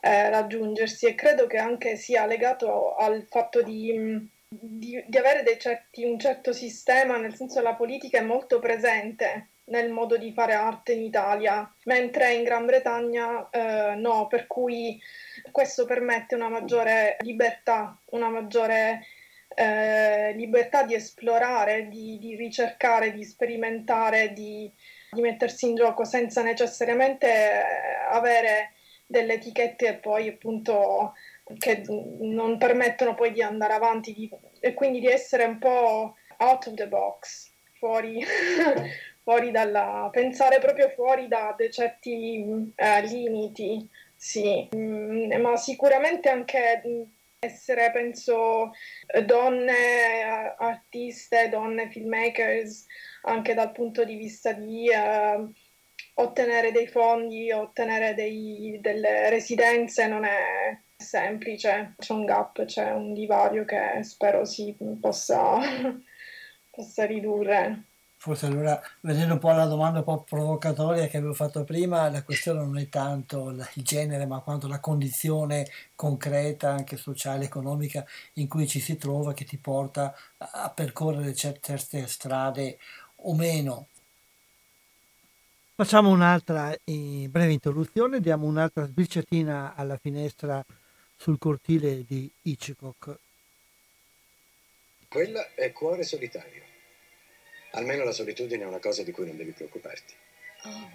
eh, 0.00 0.30
raggiungersi. 0.30 1.06
E 1.06 1.14
credo 1.14 1.46
che 1.46 1.58
anche 1.58 1.96
sia 1.96 2.26
legato 2.26 2.94
al 2.94 3.26
fatto 3.28 3.62
di, 3.62 4.28
di, 4.48 5.02
di 5.06 5.18
avere 5.18 5.58
certi, 5.58 6.04
un 6.04 6.18
certo 6.18 6.52
sistema, 6.52 7.16
nel 7.16 7.34
senso 7.34 7.60
la 7.60 7.74
politica 7.74 8.18
è 8.18 8.22
molto 8.22 8.58
presente 8.58 9.48
nel 9.70 9.90
modo 9.90 10.16
di 10.16 10.32
fare 10.32 10.54
arte 10.54 10.92
in 10.92 11.02
Italia, 11.02 11.72
mentre 11.84 12.34
in 12.34 12.44
Gran 12.44 12.66
Bretagna 12.66 13.48
eh, 13.50 13.94
no, 13.96 14.26
per 14.26 14.46
cui 14.46 15.00
questo 15.50 15.84
permette 15.84 16.34
una 16.34 16.48
maggiore 16.48 17.16
libertà, 17.20 17.98
una 18.10 18.28
maggiore 18.28 19.06
eh, 19.54 20.32
libertà 20.34 20.84
di 20.84 20.94
esplorare, 20.94 21.88
di, 21.88 22.18
di, 22.18 22.36
ricercare, 22.36 23.12
di 23.12 23.24
sperimentare, 23.24 24.32
di, 24.32 24.70
di 25.10 25.20
mettersi 25.20 25.68
in 25.68 25.74
gioco 25.74 26.04
senza 26.04 26.42
necessariamente 26.42 27.26
eh, 27.28 27.62
avere 28.10 28.72
delle 29.06 29.34
etichette 29.34 29.96
poi 29.96 30.28
appunto 30.28 31.14
che 31.58 31.82
non 32.20 32.58
permettono 32.58 33.14
poi 33.14 33.32
di 33.32 33.42
andare 33.42 33.72
avanti 33.72 34.14
di, 34.14 34.30
e 34.60 34.72
quindi 34.74 35.00
di 35.00 35.08
essere 35.08 35.44
un 35.44 35.58
po' 35.58 36.14
out 36.38 36.66
of 36.66 36.74
the 36.74 36.86
box, 36.86 37.50
fuori, 37.78 38.24
fuori 39.30 39.52
dalla... 39.52 40.08
pensare 40.10 40.58
proprio 40.58 40.88
fuori 40.88 41.28
da 41.28 41.54
certi 41.70 42.72
eh, 42.74 43.02
limiti, 43.06 43.88
sì, 44.16 44.68
mm, 44.74 45.32
ma 45.40 45.56
sicuramente 45.56 46.28
anche 46.28 46.82
essere, 47.38 47.92
penso, 47.92 48.72
donne 49.24 50.54
artiste, 50.58 51.48
donne 51.48 51.88
filmmakers, 51.90 52.86
anche 53.22 53.54
dal 53.54 53.70
punto 53.72 54.04
di 54.04 54.16
vista 54.16 54.52
di... 54.52 54.88
Uh, 54.88 55.52
ottenere 56.14 56.70
dei 56.70 56.86
fondi, 56.86 57.50
ottenere 57.50 58.12
dei, 58.14 58.78
delle 58.82 59.30
residenze 59.30 60.06
non 60.06 60.24
è 60.24 60.78
semplice, 60.96 61.94
c'è 61.96 62.12
un 62.12 62.26
gap, 62.26 62.62
c'è 62.66 62.90
un 62.90 63.14
divario 63.14 63.64
che 63.64 64.02
spero 64.02 64.44
si 64.44 64.76
possa, 65.00 65.60
possa 66.70 67.06
ridurre. 67.06 67.89
Forse 68.22 68.44
allora, 68.44 68.78
vedendo 69.00 69.32
un 69.32 69.38
po' 69.38 69.50
la 69.52 69.64
domanda 69.64 70.00
un 70.00 70.04
po' 70.04 70.24
provocatoria 70.24 71.06
che 71.06 71.16
avevo 71.16 71.32
fatto 71.32 71.64
prima, 71.64 72.10
la 72.10 72.22
questione 72.22 72.60
non 72.60 72.76
è 72.76 72.86
tanto 72.90 73.48
il 73.48 73.66
genere, 73.76 74.26
ma 74.26 74.40
quanto 74.40 74.68
la 74.68 74.78
condizione 74.78 75.66
concreta, 75.94 76.68
anche 76.68 76.98
sociale, 76.98 77.46
economica, 77.46 78.04
in 78.34 78.46
cui 78.46 78.68
ci 78.68 78.78
si 78.78 78.98
trova, 78.98 79.32
che 79.32 79.46
ti 79.46 79.56
porta 79.56 80.14
a 80.36 80.68
percorrere 80.68 81.34
certe 81.34 82.06
strade 82.06 82.78
o 83.22 83.34
meno. 83.34 83.86
Facciamo 85.74 86.10
un'altra 86.10 86.76
eh, 86.84 87.26
breve 87.30 87.52
introduzione, 87.52 88.20
diamo 88.20 88.44
un'altra 88.44 88.84
sbirciatina 88.84 89.74
alla 89.74 89.96
finestra 89.96 90.62
sul 91.16 91.38
cortile 91.38 92.04
di 92.04 92.30
Hitchcock. 92.42 93.18
Quella 95.08 95.54
è 95.54 95.72
cuore 95.72 96.02
solitario. 96.02 96.69
Almeno 97.72 98.04
la 98.04 98.12
solitudine 98.12 98.64
è 98.64 98.66
una 98.66 98.78
cosa 98.78 99.02
di 99.02 99.12
cui 99.12 99.26
non 99.26 99.36
devi 99.36 99.52
preoccuparti. 99.52 100.14
Oh, 100.64 100.90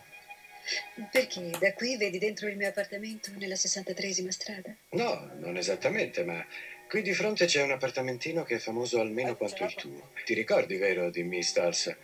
perché 1.12 1.52
da 1.60 1.74
qui 1.74 1.96
vedi 1.96 2.18
dentro 2.18 2.48
il 2.48 2.58
mio 2.58 2.68
appartamento 2.68 3.32
nella 3.38 3.56
63esima 3.56 4.30
strada? 4.30 4.76
No, 4.90 5.32
non 5.36 5.58
esattamente, 5.58 6.24
ma 6.24 6.46
qui 6.90 7.02
di 7.02 7.14
fronte 7.14 7.46
c'è 7.46 7.62
un 7.62 7.72
appartamentino 7.72 8.44
che 8.44 8.56
è 8.56 8.60
famoso 8.60 9.00
almeno 9.00 9.36
quanto 9.38 9.64
il 9.64 9.76
tuo. 9.76 10.12
Ti 10.26 10.34
ricordi, 10.34 10.78
vero, 10.78 11.10
di 11.10 11.24
Miss 11.24 11.50
Stars, 11.50 11.96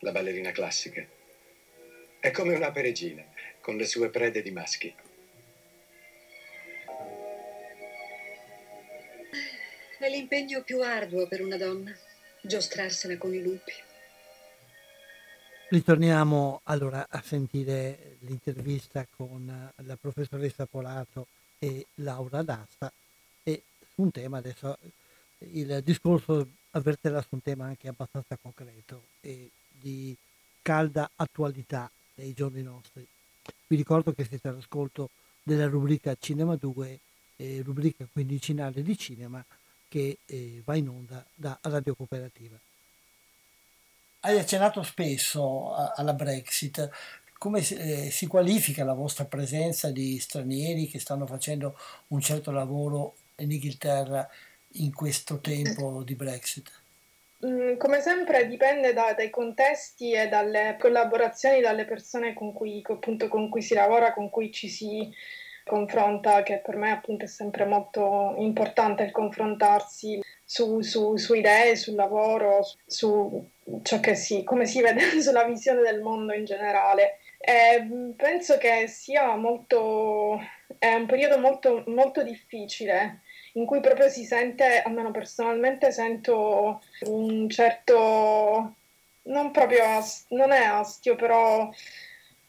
la 0.00 0.12
ballerina 0.12 0.50
classica? 0.50 1.06
È 2.18 2.30
come 2.30 2.54
una 2.54 2.72
peregina, 2.72 3.24
con 3.60 3.76
le 3.76 3.84
sue 3.84 4.08
prede 4.08 4.42
di 4.42 4.50
maschi. 4.50 4.94
È 9.98 10.08
l'impegno 10.08 10.62
più 10.62 10.80
arduo 10.80 11.28
per 11.28 11.42
una 11.42 11.56
donna, 11.56 11.96
giostrarsela 12.40 13.16
con 13.16 13.34
i 13.34 13.40
lupi. 13.40 13.72
Ritorniamo 15.68 16.60
allora 16.64 17.08
a 17.10 17.20
sentire 17.22 18.18
l'intervista 18.20 19.04
con 19.16 19.72
la 19.74 19.96
professoressa 19.96 20.64
Polato 20.66 21.26
e 21.58 21.86
Laura 21.96 22.42
D'Asta 22.42 22.92
e 23.42 23.62
su 23.92 24.02
un 24.02 24.12
tema 24.12 24.38
adesso 24.38 24.78
il 25.38 25.80
discorso 25.82 26.46
avverterà 26.70 27.20
su 27.20 27.30
un 27.30 27.42
tema 27.42 27.64
anche 27.64 27.88
abbastanza 27.88 28.38
concreto 28.40 29.06
e 29.20 29.50
di 29.68 30.16
calda 30.62 31.10
attualità 31.16 31.90
nei 32.14 32.32
giorni 32.32 32.62
nostri. 32.62 33.04
Vi 33.66 33.74
ricordo 33.74 34.12
che 34.12 34.24
siete 34.24 34.46
all'ascolto 34.46 35.10
della 35.42 35.66
rubrica 35.66 36.16
Cinema 36.16 36.54
2, 36.54 37.00
eh, 37.38 37.62
rubrica 37.64 38.06
quindicinale 38.10 38.84
di 38.84 38.96
cinema 38.96 39.44
che 39.88 40.18
eh, 40.26 40.62
va 40.64 40.76
in 40.76 40.88
onda 40.88 41.26
da 41.34 41.58
Radio 41.62 41.96
Cooperativa. 41.96 42.56
Hai 44.26 44.40
accennato 44.40 44.82
spesso 44.82 45.72
alla 45.94 46.12
Brexit. 46.12 46.90
Come 47.38 47.60
eh, 47.60 48.10
si 48.10 48.26
qualifica 48.26 48.82
la 48.82 48.92
vostra 48.92 49.24
presenza 49.24 49.92
di 49.92 50.18
stranieri 50.18 50.88
che 50.88 50.98
stanno 50.98 51.28
facendo 51.28 51.78
un 52.08 52.20
certo 52.20 52.50
lavoro 52.50 53.14
in 53.36 53.52
Inghilterra 53.52 54.28
in 54.78 54.92
questo 54.92 55.38
tempo 55.38 56.02
di 56.02 56.16
Brexit? 56.16 56.72
Mm, 57.46 57.76
come 57.76 58.00
sempre 58.00 58.48
dipende 58.48 58.92
da, 58.92 59.14
dai 59.16 59.30
contesti 59.30 60.10
e 60.10 60.26
dalle 60.26 60.76
collaborazioni 60.76 61.60
dalle 61.60 61.84
persone 61.84 62.34
con 62.34 62.52
cui, 62.52 62.82
appunto, 62.84 63.28
con 63.28 63.48
cui 63.48 63.62
si 63.62 63.74
lavora, 63.74 64.12
con 64.12 64.28
cui 64.28 64.50
ci 64.50 64.68
si 64.68 65.08
confronta, 65.64 66.42
che 66.42 66.60
per 66.64 66.74
me 66.74 66.90
appunto 66.90 67.26
è 67.26 67.28
sempre 67.28 67.64
molto 67.64 68.34
importante 68.38 69.04
il 69.04 69.12
confrontarsi 69.12 70.20
su, 70.44 70.80
su, 70.80 71.14
su 71.14 71.32
idee, 71.34 71.76
sul 71.76 71.94
lavoro, 71.94 72.66
su 72.84 73.54
ciò 73.82 74.00
che 74.00 74.14
si, 74.14 74.44
come 74.44 74.66
si 74.66 74.80
vede 74.80 75.20
sulla 75.20 75.44
visione 75.44 75.82
del 75.82 76.00
mondo 76.00 76.32
in 76.32 76.44
generale. 76.44 77.18
E 77.38 78.14
penso 78.16 78.58
che 78.58 78.86
sia 78.88 79.36
molto, 79.36 80.40
è 80.78 80.94
un 80.94 81.06
periodo 81.06 81.38
molto, 81.38 81.84
molto 81.86 82.22
difficile 82.22 83.20
in 83.52 83.64
cui 83.66 83.80
proprio 83.80 84.08
si 84.08 84.24
sente, 84.24 84.82
almeno 84.82 85.10
personalmente 85.10 85.90
sento 85.90 86.82
un 87.06 87.48
certo, 87.48 88.74
non 89.22 89.50
proprio, 89.50 89.82
non 90.30 90.52
è 90.52 90.62
astio, 90.64 91.16
però 91.16 91.70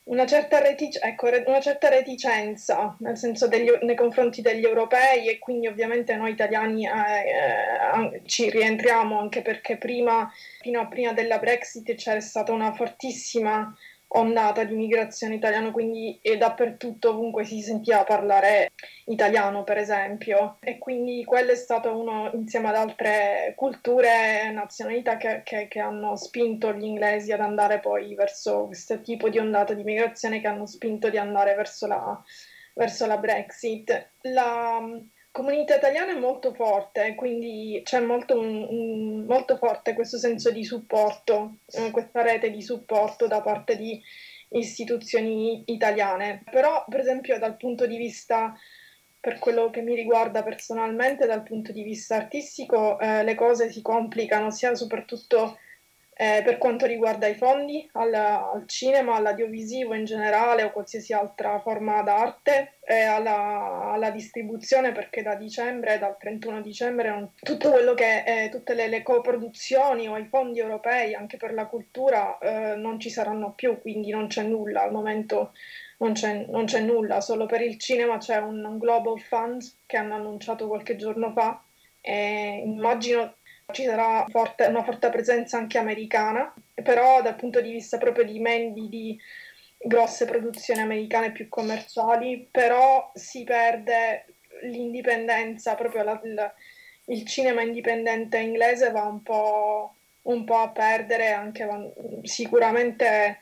una 0.07 0.25
certa, 0.25 0.59
retic- 0.59 1.03
ecco, 1.03 1.29
una 1.45 1.59
certa 1.59 1.89
reticenza, 1.89 2.95
nel 2.99 3.17
senso 3.17 3.47
degli, 3.47 3.69
nei 3.81 3.95
confronti 3.95 4.41
degli 4.41 4.65
europei 4.65 5.27
e 5.27 5.39
quindi 5.39 5.67
ovviamente 5.67 6.15
noi 6.15 6.31
italiani 6.31 6.85
eh, 6.85 6.91
eh, 6.91 8.21
ci 8.25 8.49
rientriamo 8.49 9.19
anche 9.19 9.41
perché 9.41 9.77
prima, 9.77 10.31
fino 10.61 10.79
a 10.79 10.87
prima 10.87 11.13
della 11.13 11.39
Brexit 11.39 11.93
c'era 11.95 12.21
stata 12.21 12.51
una 12.51 12.73
fortissima 12.73 13.75
ondata 14.09 14.63
di 14.63 14.75
migrazione 14.75 15.35
italiana, 15.35 15.71
quindi 15.71 16.17
e 16.21 16.37
dappertutto 16.37 17.09
ovunque 17.09 17.43
si 17.43 17.61
sentiva 17.61 18.03
parlare 18.03 18.71
italiano, 19.05 19.63
per 19.63 19.77
esempio. 19.77 20.57
E 20.61 20.77
quindi 20.77 21.23
quello 21.25 21.51
è 21.51 21.55
stato 21.55 21.97
uno, 21.97 22.31
insieme 22.33 22.69
ad 22.69 22.75
altre 22.75 23.53
culture 23.55 24.43
e 24.43 24.51
nazionalità, 24.51 25.17
che, 25.17 25.41
che, 25.43 25.67
che, 25.67 25.79
hanno 25.79 26.15
spinto 26.15 26.73
gli 26.73 26.83
inglesi 26.83 27.31
ad 27.31 27.41
andare 27.41 27.79
poi 27.79 28.15
verso 28.15 28.65
questo 28.65 29.01
tipo 29.01 29.29
di 29.29 29.39
ondata 29.39 29.73
di 29.73 29.83
migrazione 29.83 30.39
che 30.39 30.47
hanno 30.47 30.65
spinto 30.65 31.09
di 31.09 31.17
andare 31.17 31.55
verso 31.55 31.87
la, 31.87 32.23
verso 32.75 33.05
la 33.05 33.17
Brexit. 33.17 34.09
La, 34.21 34.79
comunità 35.37 35.75
italiana 35.75 36.13
è 36.13 36.17
molto 36.17 36.51
forte, 36.51 37.13
quindi 37.13 37.79
c'è 37.83 37.99
molto, 37.99 38.39
un, 38.39 39.23
molto 39.25 39.55
forte 39.57 39.93
questo 39.93 40.17
senso 40.17 40.49
di 40.49 40.63
supporto, 40.63 41.57
eh, 41.73 41.91
questa 41.91 42.23
rete 42.23 42.49
di 42.49 42.63
supporto 42.63 43.27
da 43.27 43.41
parte 43.41 43.77
di 43.77 44.01
istituzioni 44.49 45.61
italiane. 45.67 46.41
Però, 46.49 46.83
per 46.89 47.01
esempio, 47.01 47.37
dal 47.37 47.55
punto 47.55 47.85
di 47.85 47.97
vista, 47.97 48.57
per 49.19 49.37
quello 49.37 49.69
che 49.69 49.81
mi 49.81 49.93
riguarda 49.93 50.41
personalmente, 50.41 51.27
dal 51.27 51.43
punto 51.43 51.71
di 51.71 51.83
vista 51.83 52.15
artistico, 52.15 52.99
eh, 52.99 53.23
le 53.23 53.35
cose 53.35 53.71
si 53.71 53.83
complicano 53.83 54.49
sia 54.49 54.73
soprattutto 54.73 55.59
eh, 56.19 56.41
per 56.43 56.57
quanto 56.57 56.87
riguarda 56.87 57.27
i 57.27 57.35
fondi 57.35 57.87
al, 57.93 58.11
al, 58.11 58.63
cinema, 58.65 59.15
all'audiovisivo 59.15 59.93
in 59.93 60.03
generale 60.03 60.63
o 60.63 60.71
qualsiasi 60.71 61.13
altra 61.13 61.59
forma 61.59 62.01
d'arte 62.01 62.79
e 62.83 63.01
alla, 63.01 63.91
alla 63.91 64.09
distribuzione 64.09 64.93
perché 64.93 65.21
da 65.21 65.35
dicembre, 65.35 65.99
dal 65.99 66.17
31 66.17 66.61
dicembre, 66.61 67.09
non, 67.09 67.31
tutto 67.39 67.69
quello 67.69 67.93
che 67.93 68.23
è, 68.23 68.49
tutte 68.49 68.73
le, 68.73 68.87
le 68.87 69.03
coproduzioni 69.03 70.07
o 70.07 70.17
i 70.17 70.25
fondi 70.25 70.59
europei 70.59 71.13
anche 71.13 71.37
per 71.37 71.53
la 71.53 71.67
cultura 71.67 72.39
eh, 72.39 72.75
non 72.75 72.99
ci 72.99 73.11
saranno 73.11 73.53
più, 73.53 73.79
quindi 73.79 74.09
non 74.09 74.25
c'è 74.27 74.41
nulla 74.41 74.81
al 74.81 74.91
momento. 74.91 75.53
Non 75.99 76.13
c'è, 76.13 76.45
non 76.47 76.65
c'è 76.65 76.79
nulla, 76.81 77.21
solo 77.21 77.47
per 77.47 77.61
il 77.61 77.79
cinema 77.79 78.19
c'è 78.19 78.37
un, 78.37 78.63
un 78.63 78.77
Global 78.77 79.19
Fund 79.19 79.63
che 79.87 79.97
hanno 79.97 80.13
annunciato 80.13 80.67
qualche 80.67 80.95
giorno 80.95 81.31
fa 81.31 81.59
e 82.01 82.61
immagino 82.63 83.36
ci 83.73 83.83
sarà 83.83 84.25
forte, 84.29 84.65
una 84.65 84.83
forte 84.83 85.09
presenza 85.09 85.57
anche 85.57 85.77
americana, 85.77 86.53
però 86.73 87.21
dal 87.21 87.35
punto 87.35 87.59
di 87.59 87.71
vista 87.71 87.97
proprio 87.97 88.23
di 88.23 88.39
mendi 88.39 88.87
di 88.87 89.19
grosse 89.77 90.25
produzioni 90.25 90.79
americane 90.79 91.31
più 91.31 91.49
commerciali, 91.49 92.47
però 92.49 93.11
si 93.13 93.43
perde 93.43 94.25
l'indipendenza, 94.63 95.75
proprio 95.75 96.03
la, 96.03 96.19
il, 96.23 96.53
il, 97.07 97.25
cinema 97.25 97.61
indipendente 97.61 98.39
inglese 98.39 98.89
va 98.91 99.03
un 99.03 99.21
po', 99.21 99.95
un 100.23 100.45
po 100.45 100.55
a 100.55 100.69
perdere, 100.69 101.31
anche 101.33 101.67
sicuramente 102.23 103.39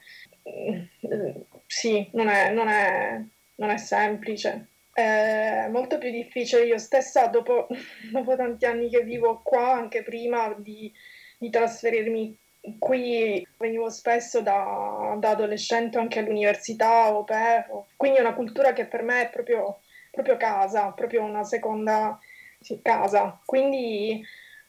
sì, 1.68 2.10
non 2.14 2.30
è, 2.30 2.52
non 2.52 2.68
è, 2.68 3.22
non 3.56 3.70
è 3.70 3.78
semplice 3.78 4.70
è 4.96 5.68
molto 5.70 5.98
più 5.98 6.10
difficile. 6.10 6.66
Io 6.66 6.78
stessa, 6.78 7.28
dopo, 7.28 7.68
dopo 8.12 8.36
tanti 8.38 8.66
anni 8.66 8.90
che 8.90 9.04
vivo 9.04 9.42
qua, 9.44 9.74
anche 9.74 10.04
prima 10.04 10.56
di, 10.58 10.92
di 11.38 11.50
trasferirmi 11.50 12.38
qui, 12.80 13.46
venivo 13.58 13.90
spesso 13.90 14.42
da, 14.42 15.16
da, 15.20 15.32
adolescente 15.32 15.98
anche 15.98 16.20
all'università 16.20 17.14
o 17.14 17.24
per, 17.24 17.68
quindi 17.96 18.18
è 18.18 18.22
una 18.22 18.34
cultura 18.34 18.74
che 18.74 18.86
per 18.86 19.04
me 19.04 19.24
è 19.24 19.30
proprio, 19.30 19.82
proprio 20.12 20.38
casa, 20.38 20.92
proprio 20.92 21.24
una 21.24 21.44
seconda 21.44 22.18
sì, 22.62 22.80
casa. 22.82 23.40
Quindi 23.46 24.26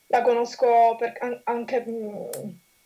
la 0.09 0.23
conosco 0.23 0.97
per, 0.99 1.41
anche 1.45 1.85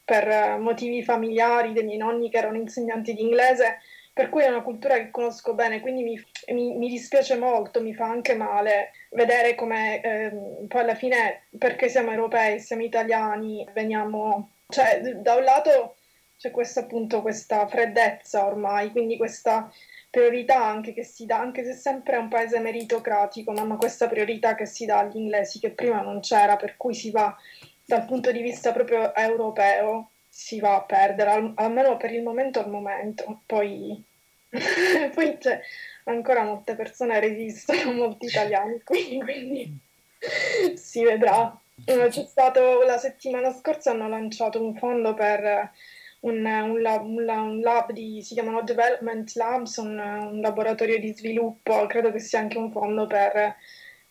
per 0.05 0.59
motivi 0.59 1.03
familiari 1.03 1.73
dei 1.73 1.85
miei 1.85 1.99
nonni 1.99 2.29
che 2.29 2.37
erano 2.37 2.59
insegnanti 2.59 3.15
di 3.15 3.23
inglese 3.23 3.79
per 4.21 4.29
cui 4.29 4.43
è 4.43 4.49
una 4.49 4.61
cultura 4.61 4.97
che 4.97 5.11
conosco 5.11 5.55
bene, 5.55 5.81
quindi 5.81 6.03
mi, 6.03 6.23
mi, 6.53 6.77
mi 6.77 6.91
dispiace 6.91 7.39
molto, 7.39 7.81
mi 7.81 7.95
fa 7.95 8.05
anche 8.05 8.35
male 8.35 8.91
vedere 9.13 9.55
come 9.55 10.03
eh, 10.03 10.31
poi 10.69 10.81
alla 10.83 10.95
fine, 10.95 11.45
perché 11.57 11.89
siamo 11.89 12.11
europei, 12.11 12.61
siamo 12.61 12.83
italiani, 12.83 13.67
veniamo, 13.73 14.51
cioè 14.69 15.01
da 15.01 15.37
un 15.37 15.45
lato 15.45 15.97
c'è 16.37 16.51
questa 16.51 16.81
appunto 16.81 17.23
questa 17.23 17.67
freddezza 17.67 18.45
ormai, 18.45 18.91
quindi 18.91 19.17
questa 19.17 19.73
priorità 20.11 20.67
anche 20.67 20.93
che 20.93 21.03
si 21.03 21.25
dà, 21.25 21.39
anche 21.39 21.65
se 21.65 21.73
sempre 21.73 22.17
è 22.17 22.19
un 22.19 22.29
paese 22.29 22.59
meritocratico, 22.59 23.53
ma 23.53 23.77
questa 23.79 24.07
priorità 24.07 24.55
che 24.55 24.67
si 24.67 24.85
dà 24.85 24.99
agli 24.99 25.17
inglesi 25.17 25.61
che 25.61 25.71
prima 25.71 26.03
non 26.03 26.21
c'era, 26.21 26.57
per 26.57 26.77
cui 26.77 26.93
si 26.93 27.11
va 27.11 27.35
dal 27.87 28.05
punto 28.05 28.31
di 28.33 28.43
vista 28.43 28.71
proprio 28.73 29.15
europeo 29.15 30.11
si 30.29 30.61
va 30.61 30.77
a 30.77 30.83
perdere, 30.83 31.53
almeno 31.57 31.97
per 31.97 32.13
il 32.13 32.23
momento 32.23 32.61
al 32.61 32.71
momento. 32.71 33.41
Poi, 33.47 34.03
poi 35.15 35.39
c'è 35.39 35.61
ancora 36.05 36.43
molte 36.43 36.75
persone 36.75 37.21
resistono, 37.21 37.93
molti 37.93 38.27
italiani 38.27 38.81
qui, 38.83 39.19
quindi 39.23 39.79
si 40.75 41.03
vedrà. 41.05 41.59
C'è 41.83 42.11
stato 42.11 42.83
la 42.83 42.99
settimana 42.99 43.53
scorsa 43.53 43.93
hanno 43.93 44.09
lanciato 44.09 44.63
un 44.63 44.77
fondo 44.77 45.15
per 45.15 45.71
un, 46.21 46.45
un, 46.45 46.81
lab, 46.83 47.05
un, 47.05 47.27
un 47.27 47.61
lab 47.61 47.93
di, 47.93 48.21
si 48.23 48.35
chiamano 48.35 48.63
Development 48.63 49.35
Labs, 49.35 49.77
un, 49.77 50.41
laboratorio 50.41 50.99
di 50.99 51.15
sviluppo, 51.15 51.87
credo 51.87 52.13
che 52.13 52.19
sia 52.19 52.41
anche 52.41 52.59
un 52.59 52.71
fondo 52.71 53.07
per 53.07 53.57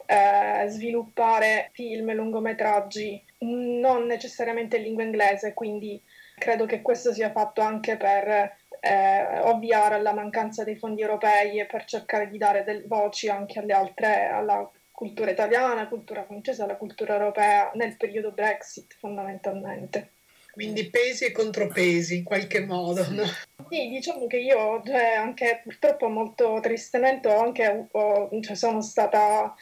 eh, 0.05 0.65
sviluppare 0.67 1.69
film 1.73 2.11
lungometraggi 2.13 3.23
non 3.39 4.05
necessariamente 4.05 4.77
in 4.77 4.83
lingua 4.83 5.03
inglese, 5.03 5.53
quindi 5.53 6.01
credo 6.37 6.65
che 6.65 6.81
questo 6.81 7.13
sia 7.13 7.31
fatto 7.31 7.61
anche 7.61 7.97
per 7.97 8.57
eh, 8.79 9.39
ovviare 9.41 9.95
alla 9.95 10.13
mancanza 10.13 10.63
dei 10.63 10.75
fondi 10.75 11.01
europei 11.01 11.59
e 11.59 11.65
per 11.65 11.85
cercare 11.85 12.29
di 12.29 12.37
dare 12.37 12.63
delle 12.63 12.83
voci 12.85 13.29
anche 13.29 13.59
alle 13.59 13.73
altre, 13.73 14.27
alla 14.27 14.69
cultura 14.91 15.31
italiana, 15.31 15.73
alla 15.73 15.87
cultura 15.87 16.23
francese, 16.23 16.63
alla 16.63 16.75
cultura 16.75 17.13
europea 17.13 17.71
nel 17.75 17.95
periodo 17.95 18.31
Brexit 18.31 18.95
fondamentalmente. 18.99 20.11
Quindi 20.51 20.89
pesi 20.89 21.25
e 21.25 21.31
contropesi 21.31 22.17
in 22.17 22.23
qualche 22.23 22.65
modo, 22.65 23.05
no? 23.11 23.23
Sì, 23.69 23.87
diciamo 23.87 24.27
che 24.27 24.37
io 24.37 24.81
cioè, 24.83 25.13
anche 25.15 25.61
purtroppo 25.63 26.09
molto 26.09 26.59
tristemente 26.61 27.29
ho 27.29 27.39
anche, 27.39 27.87
ho, 27.89 28.29
cioè, 28.41 28.55
sono 28.55 28.81
stata, 28.81 29.55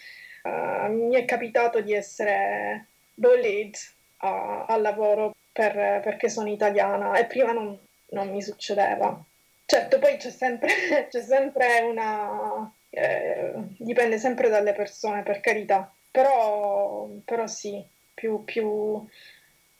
uh, 0.44 0.92
mi 0.92 1.16
è 1.16 1.26
capitato 1.26 1.82
di 1.82 1.94
essere 1.94 2.88
bullied 3.14 3.76
uh, 4.22 4.64
al 4.66 4.82
lavoro 4.82 5.36
per, 5.52 6.02
perché 6.02 6.30
sono 6.30 6.50
italiana 6.50 7.16
e 7.18 7.26
prima 7.26 7.52
non, 7.52 7.78
non, 8.10 8.30
mi 8.30 8.42
succedeva. 8.42 9.24
Certo, 9.66 10.00
poi 10.00 10.18
c'è 10.18 10.32
sempre, 10.32 11.08
c'è 11.10 11.22
sempre 11.22 11.82
una... 11.82 12.72
Eh, 12.90 13.54
dipende 13.78 14.18
sempre 14.18 14.50
dalle 14.50 14.74
persone, 14.74 15.24
per 15.24 15.40
carità, 15.42 15.94
però, 16.10 17.08
però 17.26 17.46
sì, 17.46 17.86
più, 18.14 18.44
più, 18.44 19.06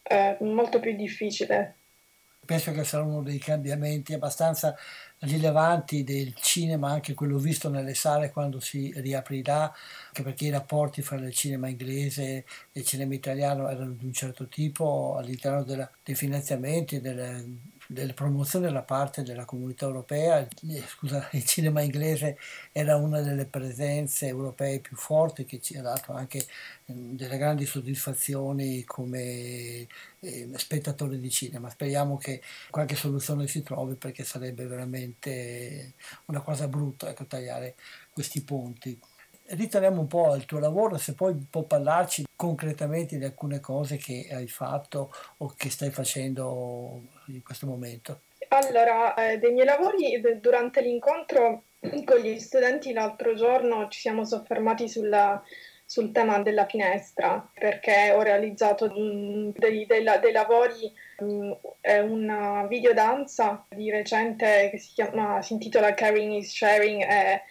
eh, 0.04 0.38
molto 0.42 0.80
più 0.80 0.96
difficile 0.96 1.76
penso 2.48 2.72
che 2.72 2.86
sarà 2.86 3.04
uno 3.04 3.22
dei 3.22 3.38
cambiamenti 3.40 4.14
abbastanza 4.14 4.74
rilevanti 5.20 6.04
del 6.04 6.34
cinema, 6.36 6.90
anche 6.90 7.14
quello 7.14 7.38
visto 7.38 7.70
nelle 7.70 7.94
sale 7.94 8.32
quando 8.32 8.60
si 8.60 8.92
riaprirà, 8.96 9.64
anche 10.08 10.24
perché 10.24 10.46
i 10.46 10.50
rapporti 10.50 11.02
fra 11.02 11.18
il 11.18 11.34
cinema 11.34 11.68
inglese 11.68 12.24
e 12.24 12.46
il 12.72 12.86
cinema 12.86 13.14
italiano 13.14 13.70
erano 13.70 13.92
di 13.92 14.06
un 14.06 14.14
certo 14.14 14.48
tipo 14.48 15.16
all'interno 15.18 15.64
della, 15.64 15.90
dei 16.04 16.16
finanziamenti, 16.16 17.02
delle, 17.02 17.44
delle 17.88 18.14
promozioni 18.14 18.72
da 18.72 18.82
parte 18.84 19.24
della 19.24 19.46
comunità 19.46 19.86
europea, 19.86 20.40
eh, 20.40 20.84
scusa, 20.88 21.28
il 21.32 21.46
cinema 21.46 21.82
inglese 21.82 22.38
era 22.72 22.98
una 22.98 23.22
delle 23.22 23.46
presenze 23.46 24.28
europee 24.28 24.80
più 24.80 24.96
forti 24.96 25.46
che 25.46 25.60
ci 25.62 25.78
ha 25.78 25.82
dato 25.82 26.12
anche 26.14 26.46
ehm, 26.86 27.16
delle 27.16 27.38
grandi 27.38 27.66
soddisfazioni 27.66 28.84
come 28.84 29.88
eh, 30.20 30.50
spettatori 30.56 31.20
di 31.20 31.30
cinema. 31.30 31.70
Speriamo 31.70 32.18
che 32.18 32.42
qualche 32.70 32.96
soluzione 32.96 33.48
si 33.48 33.64
trovi 33.64 33.96
perché 33.96 34.24
sarebbe 34.24 34.66
veramente 34.66 35.94
una 36.26 36.42
cosa 36.42 36.68
brutta 36.68 37.10
ecco, 37.10 37.26
tagliare 37.26 37.76
questi 38.12 38.42
ponti 38.44 39.00
ritorniamo 39.50 40.02
un 40.02 40.08
po' 40.08 40.32
al 40.32 40.46
tuo 40.46 40.60
lavoro, 40.60 40.98
se 40.98 41.14
poi 41.14 41.36
puoi 41.50 41.66
parlarci 41.66 42.26
concretamente 42.36 43.18
di 43.18 43.24
alcune 43.24 43.60
cose 43.60 43.98
che 43.98 44.28
hai 44.32 44.48
fatto 44.48 45.14
o 45.38 45.54
che 45.56 45.70
stai 45.70 45.90
facendo 45.90 47.02
in 47.28 47.44
questo 47.44 47.66
momento. 47.66 48.22
Allora, 48.50 49.14
eh, 49.16 49.38
dei 49.38 49.52
miei 49.52 49.66
lavori 49.66 50.22
durante 50.40 50.82
l'incontro 50.82 51.64
con 52.06 52.18
gli 52.18 52.40
studenti 52.40 52.94
l'altro 52.94 53.36
giorno 53.36 53.88
ci 53.90 54.00
siamo 54.00 54.24
soffermati 54.24 54.88
sulla, 54.88 55.42
sul 55.86 56.12
tema 56.12 56.40
della 56.40 56.66
finestra 56.66 57.46
perché 57.54 58.12
ho 58.12 58.22
realizzato 58.22 58.88
mh, 58.88 59.54
dei, 59.58 59.86
dei, 59.86 60.04
dei, 60.22 60.32
lavori, 60.32 60.92
mh, 61.20 61.52
una 62.10 62.66
videodanza 62.68 63.66
di 63.70 63.90
recente 63.90 64.70
che 64.72 64.78
si, 64.78 64.94
chiama, 64.94 65.42
si 65.42 65.54
intitola 65.54 65.94
Caring 65.94 66.34
is 66.34 66.54
Sharing. 66.54 67.02
E, 67.02 67.42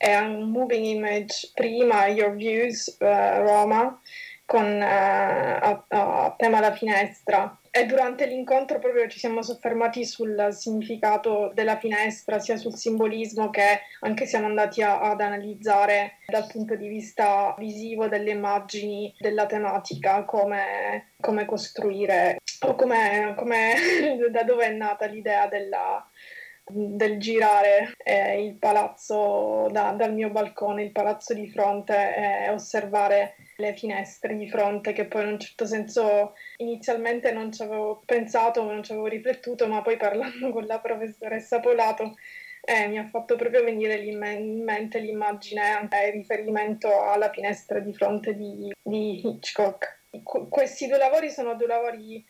è 0.00 0.16
un 0.16 0.50
moving 0.50 0.82
image 0.82 1.50
prima 1.52 2.06
Your 2.06 2.34
Views 2.34 2.96
uh, 3.00 3.04
Roma 3.04 4.00
con 4.46 4.64
uh, 4.64 4.82
a, 4.82 5.84
a, 5.88 6.34
tema 6.38 6.58
la 6.58 6.72
finestra. 6.72 7.60
E 7.70 7.84
durante 7.84 8.24
l'incontro 8.24 8.78
proprio 8.78 9.06
ci 9.08 9.18
siamo 9.18 9.42
soffermati 9.42 10.06
sul 10.06 10.48
significato 10.52 11.52
della 11.54 11.76
finestra 11.76 12.38
sia 12.38 12.56
sul 12.56 12.74
simbolismo 12.76 13.50
che 13.50 13.82
anche 14.00 14.24
siamo 14.24 14.46
andati 14.46 14.80
a, 14.80 15.00
ad 15.00 15.20
analizzare 15.20 16.14
dal 16.26 16.46
punto 16.50 16.76
di 16.76 16.88
vista 16.88 17.54
visivo 17.58 18.08
delle 18.08 18.30
immagini 18.30 19.14
della 19.18 19.44
tematica 19.44 20.24
come, 20.24 21.10
come 21.20 21.44
costruire 21.44 22.38
o 22.62 22.74
come, 22.74 23.34
come 23.36 23.74
da 24.32 24.44
dove 24.44 24.64
è 24.64 24.72
nata 24.72 25.04
l'idea 25.04 25.46
della 25.46 26.09
del 26.72 27.18
girare 27.18 27.92
eh, 27.98 28.44
il 28.44 28.54
palazzo 28.56 29.68
da, 29.70 29.92
dal 29.92 30.14
mio 30.14 30.30
balcone, 30.30 30.82
il 30.82 30.92
palazzo 30.92 31.34
di 31.34 31.48
fronte 31.50 31.94
e 32.16 32.50
osservare 32.50 33.36
le 33.56 33.74
finestre 33.74 34.36
di 34.36 34.48
fronte 34.48 34.92
che 34.92 35.06
poi 35.06 35.22
in 35.22 35.28
un 35.32 35.38
certo 35.38 35.66
senso 35.66 36.34
inizialmente 36.56 37.32
non 37.32 37.52
ci 37.52 37.62
avevo 37.62 38.02
pensato, 38.04 38.62
non 38.62 38.82
ci 38.82 38.92
avevo 38.92 39.06
riflettuto, 39.06 39.66
ma 39.66 39.82
poi 39.82 39.96
parlando 39.96 40.50
con 40.50 40.64
la 40.64 40.80
professoressa 40.80 41.60
Polato 41.60 42.14
eh, 42.62 42.88
mi 42.88 42.98
ha 42.98 43.06
fatto 43.06 43.36
proprio 43.36 43.64
venire 43.64 43.94
in 43.94 44.18
mente 44.62 44.98
l'immagine 44.98 45.80
in 45.80 46.10
riferimento 46.12 47.02
alla 47.02 47.30
finestra 47.30 47.80
di 47.80 47.94
fronte 47.94 48.34
di, 48.34 48.72
di 48.82 49.26
Hitchcock. 49.26 50.02
Qu- 50.22 50.48
questi 50.48 50.86
due 50.86 50.98
lavori 50.98 51.30
sono 51.30 51.54
due 51.54 51.66
lavori 51.66 52.24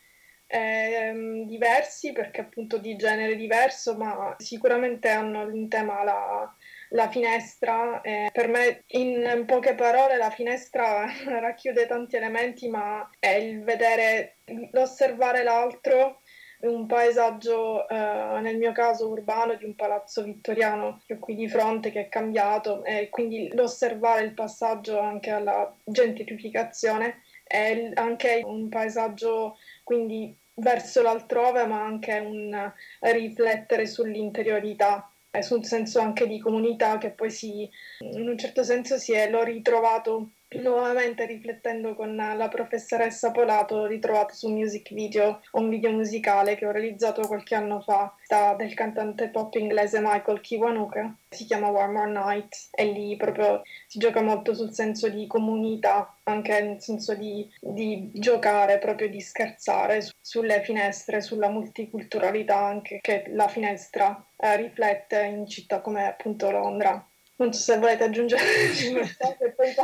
eh, 0.51 1.43
diversi 1.45 2.11
perché 2.11 2.41
appunto 2.41 2.77
di 2.77 2.97
genere 2.97 3.35
diverso, 3.37 3.95
ma 3.95 4.35
sicuramente 4.37 5.07
hanno 5.07 5.49
in 5.49 5.69
tema 5.69 6.03
la, 6.03 6.53
la 6.89 7.09
finestra. 7.09 8.01
Eh, 8.01 8.29
per 8.33 8.49
me, 8.49 8.83
in 8.87 9.43
poche 9.47 9.75
parole, 9.75 10.17
la 10.17 10.29
finestra 10.29 11.05
racchiude 11.39 11.87
tanti 11.87 12.17
elementi, 12.17 12.67
ma 12.67 13.09
è 13.17 13.29
il 13.29 13.63
vedere, 13.63 14.37
l'osservare 14.71 15.43
l'altro 15.43 16.19
un 16.61 16.85
paesaggio, 16.85 17.87
eh, 17.87 18.39
nel 18.41 18.57
mio 18.57 18.71
caso 18.71 19.09
urbano, 19.09 19.55
di 19.55 19.65
un 19.65 19.73
palazzo 19.73 20.21
vittoriano 20.21 21.01
che 21.07 21.13
ho 21.13 21.19
qui 21.19 21.33
di 21.33 21.47
fronte, 21.47 21.91
che 21.91 22.01
è 22.01 22.09
cambiato, 22.09 22.83
e 22.83 23.09
quindi 23.09 23.49
l'osservare 23.53 24.23
il 24.23 24.33
passaggio 24.33 24.99
anche 24.99 25.31
alla 25.31 25.73
gentrificazione 25.83 27.21
è 27.43 27.91
anche 27.95 28.41
un 28.45 28.69
paesaggio 28.69 29.57
quindi 29.83 30.33
verso 30.61 31.01
l'altrove, 31.01 31.65
ma 31.65 31.83
anche 31.83 32.19
un 32.19 32.71
riflettere 32.99 33.85
sull'interiorità 33.85 35.09
e 35.31 35.41
sul 35.41 35.65
senso 35.65 35.99
anche 35.99 36.27
di 36.27 36.39
comunità 36.39 36.97
che 36.97 37.09
poi 37.09 37.31
si, 37.31 37.69
in 37.99 38.27
un 38.27 38.37
certo 38.37 38.63
senso 38.63 38.97
si 38.97 39.13
è, 39.13 39.29
l'ho 39.29 39.43
ritrovato 39.43 40.31
nuovamente 40.59 41.25
riflettendo 41.25 41.95
con 41.95 42.15
la 42.15 42.47
professoressa 42.49 43.31
Polato, 43.31 43.75
ho 43.75 43.85
ritrovato 43.85 44.33
su 44.33 44.49
Music 44.49 44.93
Video 44.93 45.41
un 45.53 45.69
video 45.69 45.91
musicale 45.91 46.55
che 46.55 46.65
ho 46.65 46.71
realizzato 46.71 47.27
qualche 47.27 47.55
anno 47.55 47.79
fa 47.81 48.15
del 48.57 48.73
cantante 48.73 49.29
pop 49.29 49.53
inglese 49.55 49.99
Michael 50.01 50.41
Kiwanuka, 50.41 51.15
si 51.29 51.45
chiama 51.45 51.69
One 51.69 52.11
Night 52.11 52.69
e 52.71 52.85
lì 52.85 53.15
proprio 53.17 53.61
si 53.87 53.99
gioca 53.99 54.21
molto 54.21 54.53
sul 54.53 54.73
senso 54.73 55.09
di 55.09 55.27
comunità, 55.27 56.17
anche 56.23 56.61
nel 56.61 56.81
senso 56.81 57.13
di, 57.13 57.49
di 57.59 58.09
giocare, 58.13 58.79
proprio 58.79 59.09
di 59.09 59.19
scherzare 59.19 60.01
su, 60.01 60.11
sulle 60.19 60.61
finestre, 60.61 61.21
sulla 61.21 61.49
multiculturalità 61.49 62.57
anche 62.57 62.99
che 63.01 63.25
la 63.29 63.47
finestra 63.47 64.25
eh, 64.37 64.55
riflette 64.57 65.23
in 65.23 65.45
città 65.47 65.81
come 65.81 66.07
appunto 66.07 66.51
Londra. 66.51 67.05
Non 67.35 67.53
so 67.53 67.73
se 67.73 67.79
volete 67.79 68.03
aggiungere 68.03 68.43
qualcosa 69.17 69.83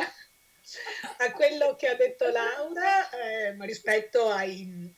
a 1.18 1.32
quello 1.32 1.76
che 1.76 1.88
ha 1.88 1.96
detto 1.96 2.30
Laura 2.30 3.10
eh, 3.10 3.56
rispetto 3.66 4.30
ai, 4.30 4.94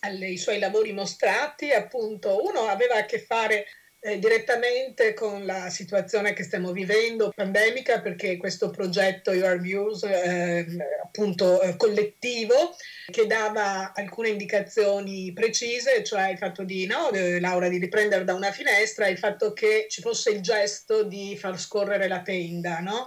ai 0.00 0.36
suoi 0.36 0.58
lavori 0.58 0.92
mostrati, 0.92 1.70
appunto, 1.72 2.44
uno 2.44 2.60
aveva 2.62 2.96
a 2.96 3.04
che 3.04 3.20
fare 3.20 3.66
eh, 4.02 4.18
direttamente 4.18 5.12
con 5.12 5.44
la 5.44 5.68
situazione 5.68 6.32
che 6.32 6.42
stiamo 6.42 6.72
vivendo, 6.72 7.32
pandemica, 7.34 8.00
perché 8.00 8.38
questo 8.38 8.70
progetto 8.70 9.32
Your 9.32 9.60
Views, 9.60 10.04
eh, 10.04 10.66
appunto 11.02 11.60
eh, 11.60 11.76
collettivo, 11.76 12.74
che 13.10 13.26
dava 13.26 13.92
alcune 13.94 14.30
indicazioni 14.30 15.32
precise, 15.34 16.02
cioè 16.02 16.30
il 16.30 16.38
fatto 16.38 16.64
di, 16.64 16.86
no, 16.86 17.10
Laura, 17.40 17.68
di 17.68 17.76
riprendere 17.76 18.24
da 18.24 18.32
una 18.32 18.52
finestra, 18.52 19.06
il 19.06 19.18
fatto 19.18 19.52
che 19.52 19.86
ci 19.90 20.00
fosse 20.00 20.30
il 20.30 20.40
gesto 20.40 21.02
di 21.02 21.36
far 21.36 21.60
scorrere 21.60 22.08
la 22.08 22.22
tenda, 22.22 22.78
no? 22.80 23.06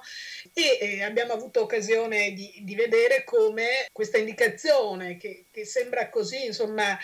E 0.56 1.02
abbiamo 1.02 1.34
avuto 1.34 1.62
occasione 1.62 2.32
di, 2.34 2.62
di, 2.64 2.76
vedere 2.76 3.24
come 3.24 3.88
questa 3.92 4.20
indicazione, 4.20 5.18
che, 5.18 5.46
che 5.50 5.66
sembra 5.66 6.10
così, 6.10 6.46
insomma, 6.46 6.96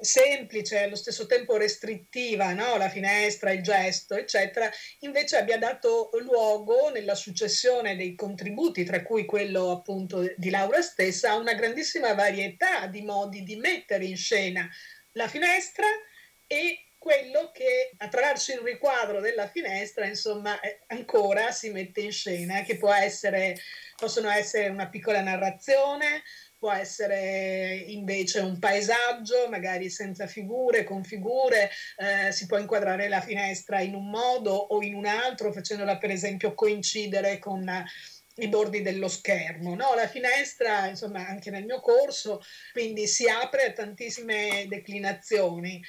semplice, 0.00 0.84
allo 0.84 0.94
stesso 0.94 1.26
tempo 1.26 1.56
restrittiva, 1.56 2.52
no? 2.52 2.76
la 2.76 2.88
finestra, 2.88 3.50
il 3.50 3.62
gesto, 3.62 4.14
eccetera, 4.14 4.70
invece 5.00 5.36
abbia 5.36 5.58
dato 5.58 6.10
luogo 6.20 6.90
nella 6.90 7.16
successione 7.16 7.96
dei 7.96 8.14
contributi, 8.14 8.84
tra 8.84 9.02
cui 9.02 9.24
quello 9.24 9.72
appunto 9.72 10.32
di 10.36 10.50
Laura 10.50 10.80
stessa, 10.80 11.30
a 11.30 11.36
una 11.36 11.54
grandissima 11.54 12.14
varietà 12.14 12.86
di 12.86 13.02
modi 13.02 13.42
di 13.42 13.56
mettere 13.56 14.04
in 14.04 14.16
scena 14.16 14.68
la 15.12 15.26
finestra 15.26 15.86
e 16.46 16.86
quello 17.02 17.50
che 17.52 17.90
attraverso 17.96 18.52
il 18.52 18.60
riquadro 18.60 19.20
della 19.20 19.48
finestra, 19.48 20.06
insomma, 20.06 20.56
ancora 20.86 21.50
si 21.50 21.70
mette 21.70 22.00
in 22.00 22.12
scena, 22.12 22.62
che 22.62 22.76
può 22.76 22.92
essere, 22.92 23.56
possono 23.96 24.30
essere 24.30 24.68
una 24.68 24.88
piccola 24.88 25.20
narrazione, 25.20 26.22
può 26.56 26.70
essere 26.70 27.74
invece 27.88 28.38
un 28.38 28.56
paesaggio, 28.60 29.48
magari 29.50 29.90
senza 29.90 30.28
figure, 30.28 30.84
con 30.84 31.02
figure, 31.02 31.70
eh, 31.96 32.30
si 32.30 32.46
può 32.46 32.58
inquadrare 32.58 33.08
la 33.08 33.20
finestra 33.20 33.80
in 33.80 33.96
un 33.96 34.08
modo 34.08 34.54
o 34.54 34.80
in 34.80 34.94
un 34.94 35.06
altro, 35.06 35.52
facendola 35.52 35.98
per 35.98 36.12
esempio 36.12 36.54
coincidere 36.54 37.40
con 37.40 37.68
i 38.36 38.46
bordi 38.46 38.80
dello 38.80 39.08
schermo. 39.08 39.74
No? 39.74 39.92
La 39.96 40.06
finestra, 40.06 40.86
insomma, 40.86 41.26
anche 41.26 41.50
nel 41.50 41.64
mio 41.64 41.80
corso, 41.80 42.40
quindi 42.70 43.08
si 43.08 43.28
apre 43.28 43.64
a 43.64 43.72
tantissime 43.72 44.66
declinazioni. 44.68 45.82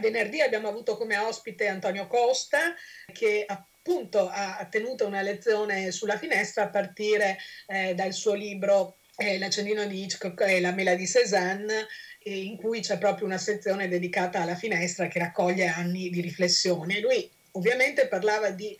Venerdì 0.00 0.40
abbiamo 0.40 0.68
avuto 0.68 0.96
come 0.96 1.16
ospite 1.16 1.68
Antonio 1.68 2.06
Costa 2.06 2.74
che 3.12 3.44
appunto 3.46 4.28
ha 4.28 4.66
tenuto 4.70 5.06
una 5.06 5.22
lezione 5.22 5.90
sulla 5.90 6.16
finestra 6.16 6.64
a 6.64 6.70
partire 6.70 7.38
eh, 7.66 7.94
dal 7.94 8.12
suo 8.12 8.34
libro 8.34 8.96
eh, 9.16 9.38
L'accendino 9.38 9.84
di 9.86 10.02
Hitchcock 10.02 10.40
e 10.40 10.60
la 10.60 10.72
mela 10.72 10.94
di 10.94 11.06
Cézanne, 11.06 11.86
in 12.24 12.56
cui 12.56 12.80
c'è 12.80 12.98
proprio 12.98 13.26
una 13.26 13.38
sezione 13.38 13.88
dedicata 13.88 14.40
alla 14.40 14.54
finestra 14.54 15.06
che 15.08 15.18
raccoglie 15.18 15.66
anni 15.66 16.08
di 16.08 16.20
riflessione. 16.20 17.00
Lui 17.00 17.28
ovviamente 17.52 18.06
parlava 18.08 18.50
di 18.50 18.76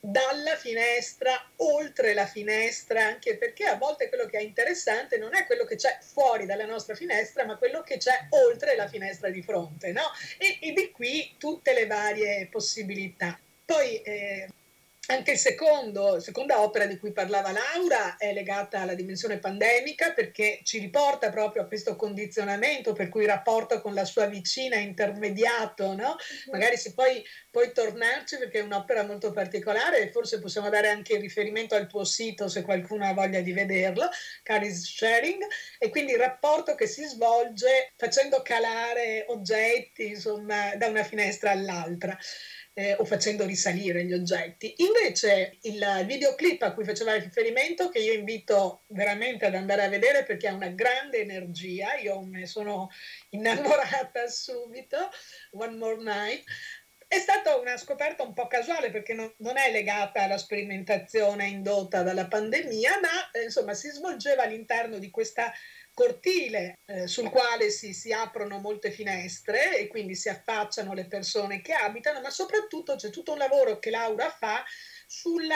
dalla 0.00 0.56
finestra, 0.56 1.50
oltre 1.56 2.14
la 2.14 2.26
finestra, 2.26 3.04
anche 3.04 3.36
perché 3.36 3.64
a 3.64 3.76
volte 3.76 4.08
quello 4.08 4.26
che 4.26 4.38
è 4.38 4.42
interessante 4.42 5.18
non 5.18 5.34
è 5.34 5.46
quello 5.46 5.64
che 5.64 5.76
c'è 5.76 5.98
fuori 6.00 6.46
dalla 6.46 6.66
nostra 6.66 6.94
finestra, 6.94 7.44
ma 7.44 7.56
quello 7.56 7.82
che 7.82 7.96
c'è 7.96 8.26
oltre 8.30 8.76
la 8.76 8.88
finestra 8.88 9.30
di 9.30 9.42
fronte, 9.42 9.92
no? 9.92 10.04
E, 10.38 10.58
e 10.60 10.72
di 10.72 10.90
qui 10.90 11.34
tutte 11.38 11.72
le 11.72 11.86
varie 11.86 12.46
possibilità. 12.50 13.38
Poi 13.64 14.00
eh, 14.02 14.48
anche 15.08 15.32
il 15.32 15.38
secondo, 15.38 16.18
seconda 16.20 16.62
opera 16.62 16.86
di 16.86 16.98
cui 16.98 17.12
parlava 17.12 17.52
Laura 17.52 18.16
è 18.16 18.32
legata 18.32 18.80
alla 18.80 18.94
dimensione 18.94 19.38
pandemica 19.38 20.12
perché 20.12 20.60
ci 20.64 20.78
riporta 20.78 21.30
proprio 21.30 21.62
a 21.62 21.66
questo 21.66 21.94
condizionamento 21.94 22.92
per 22.92 23.08
cui 23.08 23.22
il 23.22 23.28
rapporto 23.28 23.80
con 23.80 23.94
la 23.94 24.04
sua 24.04 24.26
vicina 24.26 24.76
è 24.76 24.80
intermediato, 24.80 25.94
no? 25.94 26.16
Magari 26.50 26.76
si 26.76 26.92
poi 26.94 27.24
puoi 27.50 27.72
tornarci 27.72 28.36
perché 28.38 28.58
è 28.58 28.62
un'opera 28.62 29.04
molto 29.04 29.30
particolare 29.32 30.00
e 30.00 30.10
forse 30.10 30.40
possiamo 30.40 30.68
dare 30.68 30.88
anche 30.88 31.16
riferimento 31.16 31.74
al 31.74 31.86
tuo 31.86 32.04
sito 32.04 32.48
se 32.48 32.62
qualcuno 32.62 33.06
ha 33.06 33.14
voglia 33.14 33.40
di 33.40 33.52
vederlo, 33.52 34.08
Caris 34.42 34.84
Sharing, 34.84 35.42
e 35.78 35.88
quindi 35.88 36.12
il 36.12 36.18
rapporto 36.18 36.74
che 36.74 36.86
si 36.86 37.04
svolge 37.04 37.92
facendo 37.96 38.42
calare 38.42 39.24
oggetti 39.28 40.08
insomma 40.08 40.74
da 40.76 40.88
una 40.88 41.04
finestra 41.04 41.52
all'altra 41.52 42.16
eh, 42.78 42.94
o 42.98 43.06
facendo 43.06 43.46
risalire 43.46 44.04
gli 44.04 44.12
oggetti. 44.12 44.74
Invece 44.78 45.56
il 45.62 46.04
videoclip 46.04 46.60
a 46.60 46.74
cui 46.74 46.84
faceva 46.84 47.14
riferimento, 47.14 47.88
che 47.88 48.00
io 48.00 48.12
invito 48.12 48.82
veramente 48.88 49.46
ad 49.46 49.54
andare 49.54 49.82
a 49.82 49.88
vedere 49.88 50.24
perché 50.24 50.48
ha 50.48 50.52
una 50.52 50.68
grande 50.68 51.20
energia, 51.20 51.94
io 51.94 52.20
me 52.20 52.44
sono 52.44 52.90
innamorata 53.30 54.28
subito, 54.28 55.08
One 55.52 55.76
More 55.78 56.02
Night, 56.02 56.44
è 57.08 57.18
stata 57.18 57.56
una 57.56 57.78
scoperta 57.78 58.24
un 58.24 58.34
po' 58.34 58.46
casuale 58.46 58.90
perché 58.90 59.14
non, 59.14 59.32
non 59.38 59.56
è 59.56 59.70
legata 59.70 60.22
alla 60.22 60.36
sperimentazione 60.36 61.46
indotta 61.46 62.02
dalla 62.02 62.26
pandemia, 62.26 63.00
ma 63.00 63.30
eh, 63.30 63.44
insomma 63.44 63.72
si 63.72 63.88
svolgeva 63.88 64.42
all'interno 64.42 64.98
di 64.98 65.08
questa 65.08 65.50
cortile 65.96 66.80
eh, 66.84 67.06
sul 67.06 67.30
quale 67.30 67.70
si, 67.70 67.94
si, 67.94 68.12
aprono 68.12 68.58
molte 68.58 68.90
finestre 68.90 69.78
e 69.78 69.86
quindi 69.86 70.14
si 70.14 70.28
affacciano 70.28 70.92
le 70.92 71.06
persone 71.06 71.62
che 71.62 71.72
abitano, 71.72 72.20
ma 72.20 72.28
soprattutto 72.28 72.96
c'è 72.96 73.08
tutto 73.08 73.32
un 73.32 73.38
lavoro 73.38 73.78
che 73.78 73.88
Laura 73.88 74.28
fa 74.28 74.62
sul 75.06 75.48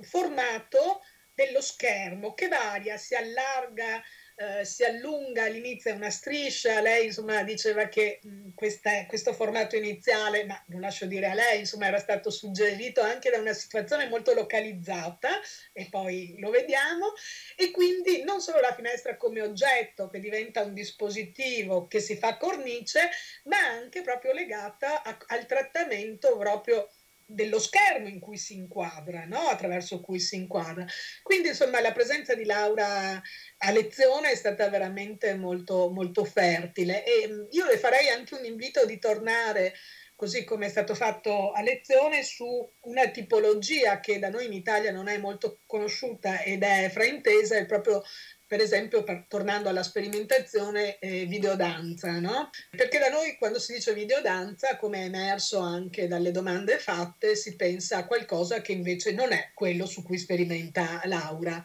formato 0.00 1.02
dello 1.34 1.60
schermo 1.60 2.32
che 2.32 2.48
varia, 2.48 2.96
si 2.96 3.14
allarga 3.14 4.02
eh, 4.40 4.64
si 4.64 4.84
allunga, 4.84 5.44
all'inizio 5.44 5.90
è 5.90 5.94
una 5.94 6.08
striscia, 6.08 6.80
lei 6.80 7.06
insomma 7.06 7.42
diceva 7.42 7.88
che 7.88 8.20
mh, 8.22 8.54
questa, 8.54 9.04
questo 9.06 9.34
formato 9.34 9.76
iniziale, 9.76 10.46
ma 10.46 10.58
lo 10.68 10.78
lascio 10.78 11.04
dire 11.04 11.26
a 11.26 11.34
lei, 11.34 11.58
insomma 11.60 11.88
era 11.88 11.98
stato 11.98 12.30
suggerito 12.30 13.02
anche 13.02 13.28
da 13.28 13.38
una 13.38 13.52
situazione 13.52 14.08
molto 14.08 14.32
localizzata 14.32 15.28
e 15.74 15.88
poi 15.90 16.36
lo 16.38 16.48
vediamo 16.48 17.12
e 17.54 17.70
quindi 17.70 18.22
non 18.22 18.40
solo 18.40 18.60
la 18.60 18.72
finestra 18.74 19.18
come 19.18 19.42
oggetto 19.42 20.08
che 20.08 20.18
diventa 20.20 20.62
un 20.62 20.72
dispositivo 20.72 21.86
che 21.86 22.00
si 22.00 22.16
fa 22.16 22.38
cornice, 22.38 23.10
ma 23.44 23.58
anche 23.58 24.00
proprio 24.00 24.32
legata 24.32 25.02
a, 25.02 25.18
al 25.26 25.44
trattamento 25.44 26.38
proprio 26.38 26.88
dello 27.32 27.58
schermo 27.58 28.08
in 28.08 28.18
cui 28.18 28.36
si 28.36 28.54
inquadra, 28.54 29.24
no? 29.24 29.38
attraverso 29.38 30.00
cui 30.00 30.18
si 30.18 30.36
inquadra. 30.36 30.84
Quindi 31.22 31.48
insomma 31.48 31.80
la 31.80 31.92
presenza 31.92 32.34
di 32.34 32.44
Laura 32.44 33.20
a 33.58 33.70
lezione 33.70 34.30
è 34.30 34.34
stata 34.34 34.68
veramente 34.68 35.34
molto, 35.34 35.90
molto 35.90 36.24
fertile 36.24 37.04
e 37.04 37.28
mm, 37.28 37.46
io 37.50 37.66
le 37.66 37.78
farei 37.78 38.08
anche 38.08 38.34
un 38.34 38.44
invito 38.44 38.84
di 38.84 38.98
tornare 38.98 39.74
così 40.20 40.44
come 40.44 40.66
è 40.66 40.68
stato 40.68 40.94
fatto 40.94 41.50
a 41.52 41.62
lezione, 41.62 42.22
su 42.22 42.70
una 42.80 43.08
tipologia 43.08 44.00
che 44.00 44.18
da 44.18 44.28
noi 44.28 44.44
in 44.44 44.52
Italia 44.52 44.92
non 44.92 45.08
è 45.08 45.16
molto 45.16 45.60
conosciuta 45.64 46.42
ed 46.42 46.62
è 46.62 46.90
fraintesa, 46.92 47.56
è 47.56 47.64
proprio 47.64 48.02
per 48.50 48.60
esempio 48.60 49.04
per, 49.04 49.26
tornando 49.28 49.68
alla 49.68 49.84
sperimentazione 49.84 50.98
eh, 50.98 51.24
videodanza, 51.26 52.18
no? 52.18 52.50
Perché 52.68 52.98
da 52.98 53.08
noi 53.08 53.36
quando 53.38 53.60
si 53.60 53.74
dice 53.74 53.94
videodanza, 53.94 54.76
come 54.76 55.02
è 55.02 55.04
emerso 55.04 55.60
anche 55.60 56.08
dalle 56.08 56.32
domande 56.32 56.80
fatte, 56.80 57.36
si 57.36 57.54
pensa 57.54 57.98
a 57.98 58.06
qualcosa 58.06 58.60
che 58.60 58.72
invece 58.72 59.12
non 59.12 59.30
è 59.30 59.52
quello 59.54 59.86
su 59.86 60.02
cui 60.02 60.18
sperimenta 60.18 61.00
Laura. 61.04 61.62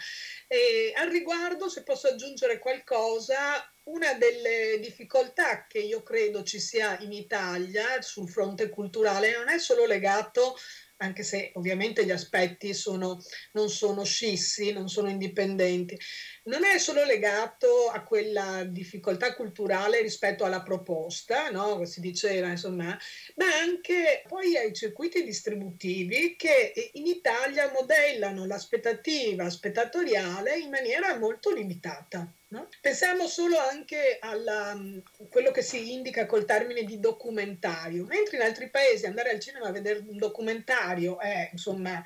E 0.47 0.93
al 0.95 1.09
riguardo, 1.09 1.69
se 1.69 1.81
posso 1.81 2.07
aggiungere 2.07 2.59
qualcosa, 2.59 3.67
una 3.85 4.13
delle 4.13 4.77
difficoltà 4.79 5.65
che 5.67 5.79
io 5.79 6.03
credo 6.03 6.43
ci 6.43 6.59
sia 6.59 6.99
in 6.99 7.13
Italia 7.13 7.99
sul 8.03 8.29
fronte 8.29 8.69
culturale 8.69 9.31
non 9.31 9.49
è 9.49 9.57
solo 9.57 9.85
legato 9.85 10.55
anche 10.97 11.23
se 11.23 11.51
ovviamente 11.55 12.05
gli 12.05 12.11
aspetti 12.11 12.73
sono, 12.73 13.21
non 13.53 13.69
sono 13.69 14.03
scissi, 14.03 14.71
non 14.71 14.87
sono 14.87 15.09
indipendenti, 15.09 15.99
non 16.45 16.63
è 16.63 16.77
solo 16.77 17.03
legato 17.03 17.89
a 17.89 18.03
quella 18.03 18.63
difficoltà 18.65 19.33
culturale 19.33 20.01
rispetto 20.01 20.43
alla 20.43 20.61
proposta, 20.61 21.49
no? 21.49 21.85
si 21.85 21.99
diceva, 21.99 22.49
insomma, 22.49 22.97
ma 23.35 23.45
anche 23.61 24.23
poi 24.27 24.55
ai 24.55 24.73
circuiti 24.73 25.23
distributivi 25.23 26.35
che 26.35 26.91
in 26.93 27.07
Italia 27.07 27.71
modellano 27.71 28.45
l'aspettativa 28.45 29.49
spettatoriale 29.49 30.57
in 30.57 30.69
maniera 30.69 31.17
molto 31.17 31.51
limitata. 31.53 32.31
No? 32.47 32.69
Pensiamo 32.79 33.27
solo 33.27 33.57
anche 33.57 34.17
a 34.21 34.79
quello 35.29 35.51
che 35.51 35.63
si 35.63 35.93
indica 35.93 36.25
col 36.27 36.45
termine 36.45 36.83
di 36.83 36.99
documentario, 36.99 38.05
mentre 38.05 38.37
in 38.37 38.43
altri 38.43 38.69
paesi 38.69 39.07
andare 39.07 39.31
al 39.31 39.39
cinema 39.39 39.67
a 39.67 39.71
vedere 39.71 40.03
un 40.07 40.17
documentario 40.17 41.19
è 41.19 41.49
insomma 41.51 42.01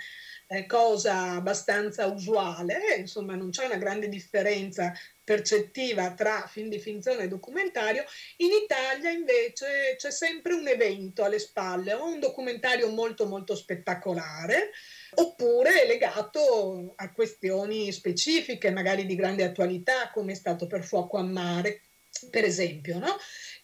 cosa 0.66 1.34
abbastanza 1.34 2.08
usuale, 2.08 2.96
insomma 2.98 3.36
non 3.36 3.52
c'è 3.52 3.66
una 3.66 3.78
grande 3.78 4.10
differenza 4.10 4.92
percettiva 5.24 6.12
tra 6.16 6.48
film 6.48 6.70
di 6.70 6.80
finzione 6.80 7.24
e 7.24 7.28
documentario, 7.28 8.04
in 8.38 8.50
Italia 8.64 9.12
invece 9.12 9.96
c'è 9.96 10.10
sempre 10.10 10.54
un 10.54 10.68
evento 10.68 11.24
alle 11.24 11.38
spalle, 11.38 11.94
o 11.94 12.06
un 12.06 12.20
documentario 12.20 12.90
molto 12.90 13.28
molto 13.28 13.56
spettacolare, 13.56 14.72
oppure 15.16 15.86
legato 15.86 16.94
a 16.96 17.12
questioni 17.12 17.92
specifiche, 17.92 18.72
magari 18.72 19.06
di 19.06 19.16
grande 19.16 19.44
attualità, 19.44 20.10
come 20.12 20.32
è 20.32 20.36
stato 20.36 20.66
per 20.66 20.84
Fuoco 20.84 21.18
a 21.18 21.24
Mare, 21.24 21.84
per 22.32 22.44
esempio, 22.44 22.98
no? 22.98 23.16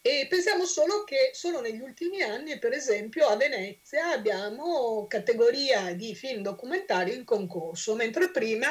E 0.08 0.28
pensiamo 0.30 0.66
solo 0.66 1.04
che 1.04 1.32
solo 1.34 1.62
negli 1.62 1.82
ultimi 1.82 2.22
anni, 2.22 2.60
per 2.60 2.74
esempio, 2.74 3.26
a 3.26 3.36
Venezia 3.36 4.12
abbiamo 4.12 5.08
categoria 5.08 5.96
di 5.96 6.14
film 6.14 6.44
documentario 6.44 7.16
in 7.16 7.24
concorso, 7.24 7.96
mentre 7.96 8.30
prima 8.30 8.68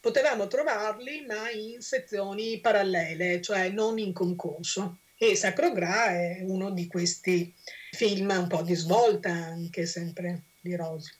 potevamo 0.00 0.46
trovarli 0.46 1.26
ma 1.26 1.50
in 1.50 1.82
sezioni 1.82 2.58
parallele, 2.60 3.42
cioè 3.42 3.68
non 3.68 3.98
in 3.98 4.14
concorso. 4.14 5.00
E 5.18 5.36
Sacro 5.36 5.72
Gra 5.72 6.06
è 6.06 6.38
uno 6.40 6.70
di 6.70 6.86
questi 6.86 7.54
film 7.90 8.30
un 8.30 8.46
po' 8.46 8.62
di 8.62 8.74
svolta, 8.74 9.28
anche 9.28 9.84
sempre 9.84 10.44
di 10.58 10.74
Rosi. 10.74 11.12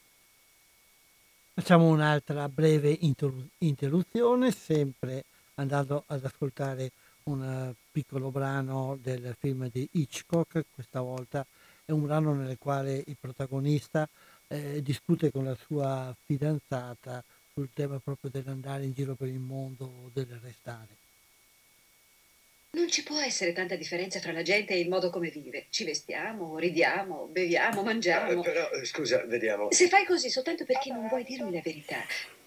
Facciamo 1.53 1.89
un'altra 1.89 2.49
breve 2.49 2.97
interruzione, 3.59 4.51
sempre 4.51 5.25
andando 5.57 6.05
ad 6.07 6.25
ascoltare 6.25 6.91
un 7.29 7.75
piccolo 7.93 8.31
brano 8.31 8.99
del 9.01 9.37
film 9.39 9.69
di 9.71 9.89
Hitchcock, 9.93 10.65
questa 10.75 11.01
volta 11.01 11.47
è 11.85 11.93
un 11.93 12.05
brano 12.05 12.35
nel 12.35 12.57
quale 12.59 13.03
il 13.07 13.17
protagonista 13.21 14.09
eh, 14.49 14.83
discute 14.83 15.31
con 15.31 15.45
la 15.45 15.57
sua 15.67 16.15
fidanzata 16.25 17.23
sul 17.53 17.69
tema 17.75 17.99
proprio 17.99 18.31
dell'andare 18.31 18.85
in 18.85 18.93
giro 18.93 19.15
per 19.15 19.29
il 19.29 19.39
mondo 19.39 19.85
o 19.85 20.11
del 20.13 20.39
restare. 20.43 20.97
Non 22.71 22.91
ci 22.91 23.03
può 23.03 23.19
essere 23.19 23.53
tanta 23.53 23.77
differenza 23.77 24.21
tra 24.21 24.33
la 24.33 24.43
gente 24.43 24.75
e 24.75 24.81
il 24.81 24.89
modo 24.89 25.09
come 25.09 25.31
vive. 25.31 25.67
Ci 25.71 25.85
vestiamo, 25.85 26.59
ridiamo, 26.59 27.27
beviamo, 27.31 27.83
mangiamo. 27.83 28.43
Eh, 28.43 28.45
però, 28.45 28.69
scusa, 28.85 29.25
vediamo. 29.25 29.73
Se 29.73 29.89
fai 29.89 30.05
così 30.05 30.29
soltanto 30.29 30.65
perché 30.65 30.93
non 30.93 31.09
vuoi 31.09 31.25
dirmi 31.25 31.51
la 31.51 31.63
verità, 31.63 31.97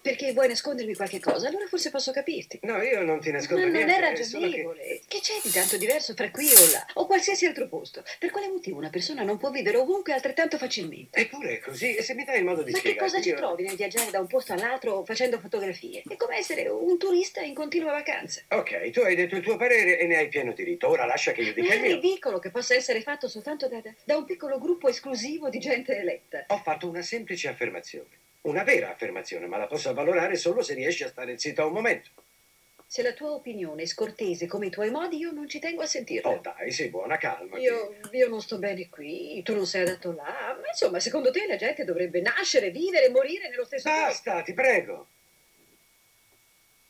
perché 0.02 0.32
vuoi 0.32 0.48
nascondermi 0.48 0.94
qualche 0.94 1.20
cosa, 1.20 1.48
allora 1.48 1.66
forse 1.66 1.90
posso 1.90 2.12
capirti. 2.12 2.58
No, 2.62 2.82
io 2.82 3.02
non 3.02 3.20
ti 3.20 3.30
nascondo 3.30 3.64
Ma 3.64 3.70
niente. 3.70 3.90
non 3.92 4.02
è 4.02 4.08
ragionevole. 4.08 4.82
Che... 4.82 5.02
che... 5.06 5.20
c'è 5.20 5.34
di 5.42 5.50
tanto 5.50 5.76
diverso 5.76 6.14
fra 6.14 6.30
qui 6.30 6.46
o 6.46 6.70
là, 6.72 6.84
o 6.94 7.06
qualsiasi 7.06 7.46
altro 7.46 7.68
posto? 7.68 8.02
Per 8.18 8.30
quale 8.30 8.48
motivo 8.48 8.78
una 8.78 8.90
persona 8.90 9.22
non 9.22 9.38
può 9.38 9.50
vivere 9.50 9.76
ovunque 9.76 10.12
altrettanto 10.12 10.58
facilmente? 10.58 11.18
Eppure 11.18 11.58
è 11.58 11.60
così, 11.60 11.94
e 11.94 12.02
se 12.02 12.14
mi 12.14 12.24
dai 12.24 12.38
il 12.38 12.44
modo 12.44 12.62
di 12.62 12.72
Ma 12.72 12.78
spiegare. 12.78 13.00
Ma 13.00 13.06
che 13.06 13.12
cosa 13.12 13.28
io... 13.28 13.34
ci 13.34 13.40
trovi 13.40 13.62
nel 13.62 13.76
viaggiare 13.76 14.10
da 14.10 14.18
un 14.18 14.26
posto 14.26 14.52
all'altro 14.52 15.04
facendo 15.04 15.38
fotografie? 15.38 16.02
È 16.08 16.16
come 16.16 16.36
essere 16.36 16.68
un 16.68 16.98
turista 16.98 17.40
in 17.40 17.54
continua 17.54 17.92
vacanza. 17.92 18.42
Ok, 18.48 18.90
tu 18.90 19.00
hai 19.00 19.14
detto 19.14 19.36
il 19.36 19.42
tuo 19.42 19.56
parere 19.56 19.98
e 19.98 20.06
ne 20.06 20.16
hai 20.16 20.28
pieno 20.28 20.52
diritto. 20.52 20.88
Ora 20.88 21.06
lascia 21.06 21.32
che 21.32 21.42
io 21.42 21.52
dica 21.52 21.72
è 21.72 21.76
il 21.76 21.80
mio. 21.80 21.90
È 21.90 21.94
ridicolo 21.94 22.38
che 22.40 22.50
possa 22.50 22.74
essere 22.74 23.00
fatto 23.02 23.28
soltanto 23.28 23.68
da, 23.68 23.80
da 24.04 24.16
un 24.16 24.24
piccolo 24.24 24.58
gruppo 24.58 24.88
esclusivo 24.88 25.48
di 25.48 25.58
gente 25.58 25.96
eletta. 25.96 26.44
Ho 26.48 26.58
fatto 26.58 26.88
una 26.88 27.02
semplice 27.02 27.48
affermazione. 27.48 28.08
Una 28.42 28.64
vera 28.64 28.90
affermazione, 28.90 29.46
ma 29.46 29.56
la 29.56 29.66
posso 29.66 29.88
avvalorare 29.88 30.36
solo 30.36 30.62
se 30.62 30.74
riesci 30.74 31.04
a 31.04 31.08
stare 31.08 31.38
zitto 31.38 31.66
un 31.66 31.72
momento. 31.72 32.10
Se 32.92 33.02
la 33.02 33.14
tua 33.14 33.30
opinione 33.30 33.82
è 33.82 33.86
scortese 33.86 34.46
come 34.46 34.66
i 34.66 34.70
tuoi 34.70 34.90
modi, 34.90 35.16
io 35.16 35.30
non 35.30 35.48
ci 35.48 35.58
tengo 35.58 35.82
a 35.82 35.86
sentirla. 35.86 36.28
Oh 36.28 36.40
dai, 36.40 36.70
sei 36.72 36.88
buona, 36.90 37.16
calma. 37.16 37.56
Io, 37.56 37.94
io, 38.10 38.28
non 38.28 38.42
sto 38.42 38.58
bene 38.58 38.88
qui, 38.90 39.40
tu 39.42 39.54
non 39.54 39.64
sei 39.64 39.82
adatto 39.82 40.12
là. 40.12 40.58
Ma 40.60 40.68
insomma, 40.68 41.00
secondo 41.00 41.30
te 41.30 41.46
la 41.46 41.56
gente 41.56 41.84
dovrebbe 41.84 42.20
nascere, 42.20 42.70
vivere 42.70 43.06
e 43.06 43.10
morire 43.10 43.48
nello 43.48 43.64
stesso 43.64 43.88
Basta, 43.88 44.06
posto? 44.08 44.30
Basta, 44.30 44.42
ti 44.44 44.52
prego. 44.52 45.06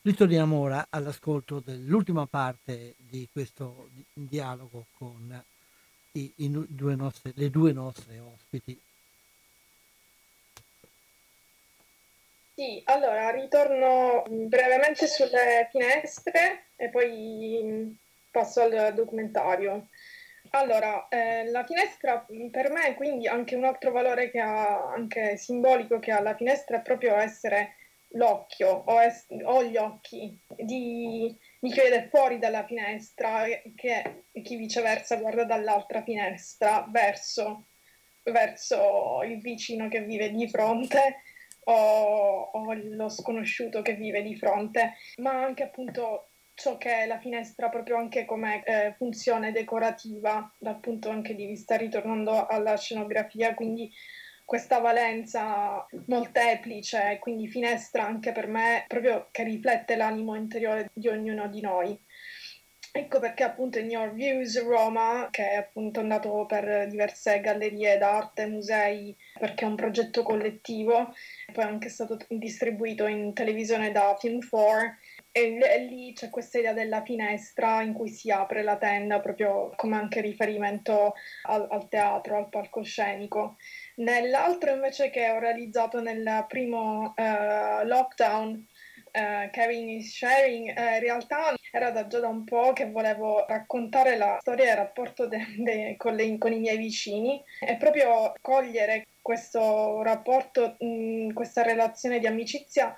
Ritorniamo 0.01 0.59
ora 0.59 0.87
all'ascolto 0.89 1.61
dell'ultima 1.61 2.25
parte 2.25 2.95
di 2.97 3.29
questo 3.31 3.87
dialogo 4.11 4.87
con 4.97 5.41
i, 6.11 6.33
i 6.35 6.65
due 6.67 6.95
nostre, 6.95 7.31
le 7.35 7.49
due 7.49 7.71
nostre 7.71 8.19
ospiti 8.19 8.77
Sì, 12.55 12.81
allora 12.85 13.31
ritorno 13.31 14.23
brevemente 14.29 15.07
sulle 15.07 15.67
finestre 15.71 16.67
e 16.75 16.89
poi 16.89 17.97
passo 18.29 18.61
al 18.61 18.93
documentario. 18.93 19.87
Allora, 20.51 21.07
eh, 21.09 21.49
la 21.49 21.63
finestra 21.65 22.23
per 22.51 22.71
me, 22.71 22.93
quindi 22.93 23.27
anche 23.27 23.55
un 23.55 23.63
altro 23.63 23.91
valore 23.91 24.29
che 24.29 24.39
ha, 24.39 24.91
anche 24.91 25.35
simbolico 25.37 25.97
che 25.99 26.11
ha 26.11 26.21
la 26.21 26.35
finestra 26.35 26.77
è 26.77 26.81
proprio 26.81 27.15
essere 27.15 27.75
l'occhio 28.09 28.83
o, 28.85 29.01
es- 29.01 29.25
o 29.43 29.63
gli 29.63 29.77
occhi 29.77 30.37
di, 30.55 31.35
di, 31.59 31.71
chi 31.71 31.79
vede 31.79 32.07
fuori 32.09 32.37
dalla 32.37 32.65
finestra 32.65 33.45
che 33.75 34.25
chi 34.43 34.55
viceversa 34.57 35.15
guarda 35.15 35.43
dall'altra 35.45 36.03
finestra 36.03 36.85
verso, 36.91 37.65
verso 38.23 39.23
il 39.23 39.39
vicino 39.41 39.87
che 39.89 40.01
vive 40.01 40.29
di 40.29 40.47
fronte 40.47 41.21
o, 41.65 42.49
o 42.53 42.73
lo 42.73 43.09
sconosciuto 43.09 43.81
che 43.81 43.93
vive 43.93 44.21
di 44.21 44.35
fronte, 44.35 44.95
ma 45.17 45.43
anche 45.43 45.63
appunto 45.63 46.29
ciò 46.55 46.77
che 46.77 47.03
è 47.03 47.05
la 47.07 47.19
finestra 47.19 47.69
proprio 47.69 47.97
anche 47.97 48.25
come 48.25 48.63
eh, 48.63 48.93
funzione 48.97 49.51
decorativa 49.51 50.51
dal 50.59 50.79
punto 50.79 51.09
anche 51.09 51.35
di 51.35 51.45
vista 51.45 51.75
ritornando 51.75 52.45
alla 52.45 52.77
scenografia, 52.77 53.53
quindi 53.53 53.91
questa 54.45 54.79
valenza 54.79 55.85
molteplice, 56.07 57.17
quindi 57.19 57.47
finestra 57.47 58.05
anche 58.05 58.31
per 58.31 58.47
me 58.47 58.85
proprio 58.87 59.29
che 59.31 59.43
riflette 59.43 59.95
l'animo 59.95 60.35
interiore 60.35 60.89
di 60.93 61.07
ognuno 61.07 61.47
di 61.47 61.61
noi. 61.61 61.99
Ecco 62.95 63.17
perché 63.19 63.41
appunto 63.41 63.79
in 63.79 63.89
Your 63.89 64.13
Views 64.13 64.63
Roma, 64.63 65.27
che 65.31 65.49
è 65.49 65.55
appunto 65.55 65.99
andato 65.99 66.45
per 66.45 66.87
diverse 66.87 67.39
gallerie 67.39 67.97
d'arte, 67.97 68.45
musei, 68.45 69.17
perché 69.39 69.65
è 69.65 69.67
un 69.67 69.75
progetto 69.75 70.21
collettivo, 70.21 71.11
poi 71.51 71.63
è 71.63 71.67
anche 71.67 71.89
stato 71.89 72.19
distribuito 72.27 73.07
in 73.07 73.33
televisione 73.33 73.91
da 73.91 74.15
Film 74.19 74.47
4, 74.47 74.95
e, 75.31 75.57
lì 75.89 76.13
c'è 76.13 76.29
questa 76.29 76.59
idea 76.59 76.73
della 76.73 77.01
finestra 77.01 77.81
in 77.81 77.93
cui 77.93 78.09
si 78.09 78.29
apre 78.29 78.61
la 78.61 78.77
tenda, 78.77 79.19
proprio 79.19 79.73
come 79.75 79.95
anche 79.95 80.21
riferimento 80.21 81.15
al, 81.47 81.65
al 81.71 81.89
teatro, 81.89 82.37
al 82.37 82.49
palcoscenico. 82.49 83.57
Nell'altro 83.95 84.71
invece 84.71 85.09
che 85.09 85.31
ho 85.31 85.39
realizzato 85.39 85.99
nel 85.99 86.45
primo 86.47 87.15
uh, 87.17 87.83
lockdown, 87.87 88.67
uh, 89.13 89.49
Caring 89.51 89.89
is 89.89 90.15
Sharing, 90.15 90.73
uh, 90.75 90.95
in 90.95 90.99
realtà 90.99 91.53
era 91.71 91.91
da 91.91 92.07
già 92.07 92.19
da 92.19 92.27
un 92.27 92.43
po' 92.43 92.73
che 92.73 92.89
volevo 92.89 93.45
raccontare 93.47 94.17
la 94.17 94.37
storia 94.41 94.71
il 94.71 94.77
rapporto 94.77 95.27
de, 95.27 95.39
de, 95.57 95.95
con, 95.97 96.15
le, 96.15 96.37
con, 96.37 96.51
i 96.51 96.59
miei 96.59 96.77
vicini 96.77 97.41
e 97.59 97.77
proprio 97.77 98.33
cogliere 98.41 99.07
questo 99.21 100.01
rapporto, 100.01 100.75
mh, 100.79 101.33
questa 101.33 101.61
relazione 101.61 102.19
di 102.19 102.27
amicizia 102.27 102.95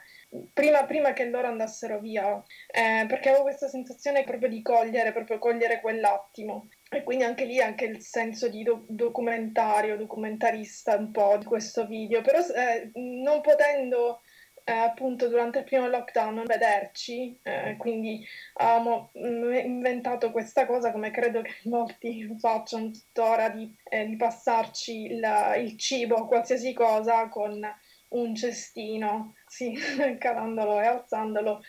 prima, 0.53 0.86
prima, 0.86 1.13
che 1.13 1.26
loro 1.26 1.47
andassero 1.47 1.99
via, 1.99 2.43
eh, 2.72 3.05
perché 3.07 3.30
avevo 3.30 3.43
questa 3.43 3.68
sensazione 3.68 4.24
proprio 4.24 4.49
di 4.49 4.61
cogliere, 4.61 5.13
proprio 5.13 5.39
cogliere 5.39 5.80
quell'attimo. 5.82 6.68
E 6.89 7.03
quindi 7.03 7.24
anche 7.24 7.45
lì 7.45 7.59
anche 7.61 7.86
il 7.86 8.01
senso 8.01 8.47
di 8.49 8.63
do- 8.63 8.86
documentario, 8.88 9.97
documentarista 9.97 10.95
un 10.95 11.11
po' 11.11 11.38
di 11.38 11.45
questo 11.45 11.86
video, 11.86 12.22
però 12.22 12.39
eh, 12.39 12.91
non 12.93 13.41
potendo 13.41 14.22
eh, 14.68 14.72
appunto 14.72 15.28
durante 15.28 15.59
il 15.59 15.63
primo 15.63 15.88
lockdown 15.88 16.43
vederci, 16.45 17.39
eh, 17.43 17.76
quindi 17.78 18.26
mm, 18.61 19.53
inventato 19.53 20.32
questa 20.32 20.66
cosa 20.66 20.91
come 20.91 21.11
credo 21.11 21.41
che 21.41 21.55
molti 21.66 22.36
facciano 22.39 22.89
tuttora 22.89 23.49
di, 23.49 23.72
eh, 23.84 24.07
di 24.07 24.16
passarci 24.16 25.13
il, 25.13 25.24
il 25.57 25.78
cibo, 25.78 26.26
qualsiasi 26.26 26.74
cosa 26.74 27.30
con 27.30 27.61
un 28.07 28.36
cestino, 28.36 29.36
sì, 29.47 29.74
calandolo 30.18 30.80
e 30.80 30.86
alzandolo, 30.86 31.61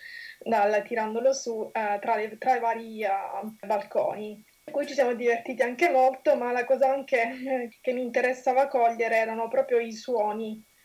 dal, 0.43 0.83
tirandolo 0.87 1.33
su 1.35 1.71
eh, 1.73 1.99
tra, 2.01 2.17
le, 2.17 2.39
tra, 2.39 2.57
i 2.57 2.61
vari 2.61 3.05
uh, 3.05 3.67
balconi. 3.67 4.43
Qui 4.65 4.87
ci 4.87 4.95
siamo 4.95 5.15
divertiti 5.15 5.63
anche 5.63 5.91
molto, 5.91 6.35
ma 6.37 6.51
la 6.53 6.65
cosa 6.65 6.91
anche 6.91 7.69
che 7.81 7.93
mi 7.93 8.03
interessava 8.03 8.69
cogliere 8.69 9.17
erano 9.17 9.49
proprio 9.49 9.79
i 9.79 9.93
suoni, 9.93 10.63
eh, 10.63 10.76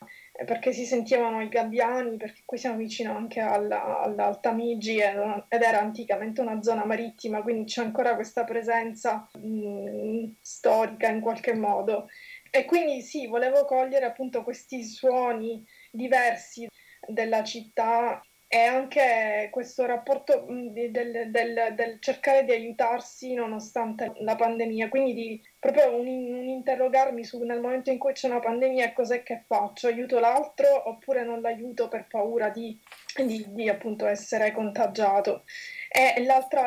perché 0.45 0.71
si 0.73 0.85
sentivano 0.85 1.41
i 1.41 1.49
gabbiani, 1.49 2.17
perché 2.17 2.41
qui 2.45 2.57
siamo 2.57 2.77
vicino 2.77 3.15
anche 3.15 3.39
alla, 3.39 3.99
all'Altamigi 4.01 4.97
ed 4.99 5.61
era 5.61 5.79
anticamente 5.79 6.41
una 6.41 6.61
zona 6.61 6.85
marittima, 6.85 7.41
quindi 7.41 7.65
c'è 7.65 7.81
ancora 7.81 8.15
questa 8.15 8.43
presenza 8.43 9.29
mh, 9.33 9.47
mm, 9.47 10.25
storica 10.41 11.07
in 11.09 11.21
qualche 11.21 11.53
modo. 11.53 12.07
E 12.49 12.65
quindi 12.65 13.01
sì, 13.01 13.27
volevo 13.27 13.65
cogliere 13.65 14.05
appunto 14.05 14.43
questi 14.43 14.83
suoni 14.83 15.63
diversi 15.91 16.67
della 17.07 17.43
città 17.43 18.21
e 18.53 18.65
anche 18.65 19.47
questo 19.49 19.85
rapporto 19.85 20.45
del, 20.45 20.91
del, 21.31 21.73
del, 21.73 21.97
cercare 22.01 22.43
di 22.43 22.51
aiutarsi 22.51 23.33
nonostante 23.33 24.11
la 24.17 24.35
pandemia, 24.35 24.89
quindi 24.89 25.13
di 25.13 25.41
proprio 25.57 25.95
un, 25.95 26.05
un, 26.05 26.49
interrogarmi 26.49 27.23
su 27.23 27.41
nel 27.43 27.61
momento 27.61 27.91
in 27.91 27.97
cui 27.97 28.11
c'è 28.11 28.27
una 28.27 28.41
pandemia 28.41 28.91
cos'è 28.91 29.23
che 29.23 29.43
faccio, 29.47 29.87
aiuto 29.87 30.19
l'altro 30.19 30.89
oppure 30.89 31.23
non 31.23 31.39
l'aiuto 31.39 31.87
per 31.87 32.07
paura 32.09 32.49
di, 32.49 32.77
di, 33.23 33.45
di 33.47 33.69
appunto 33.69 34.05
essere 34.05 34.51
contagiato. 34.51 35.45
E 35.89 36.21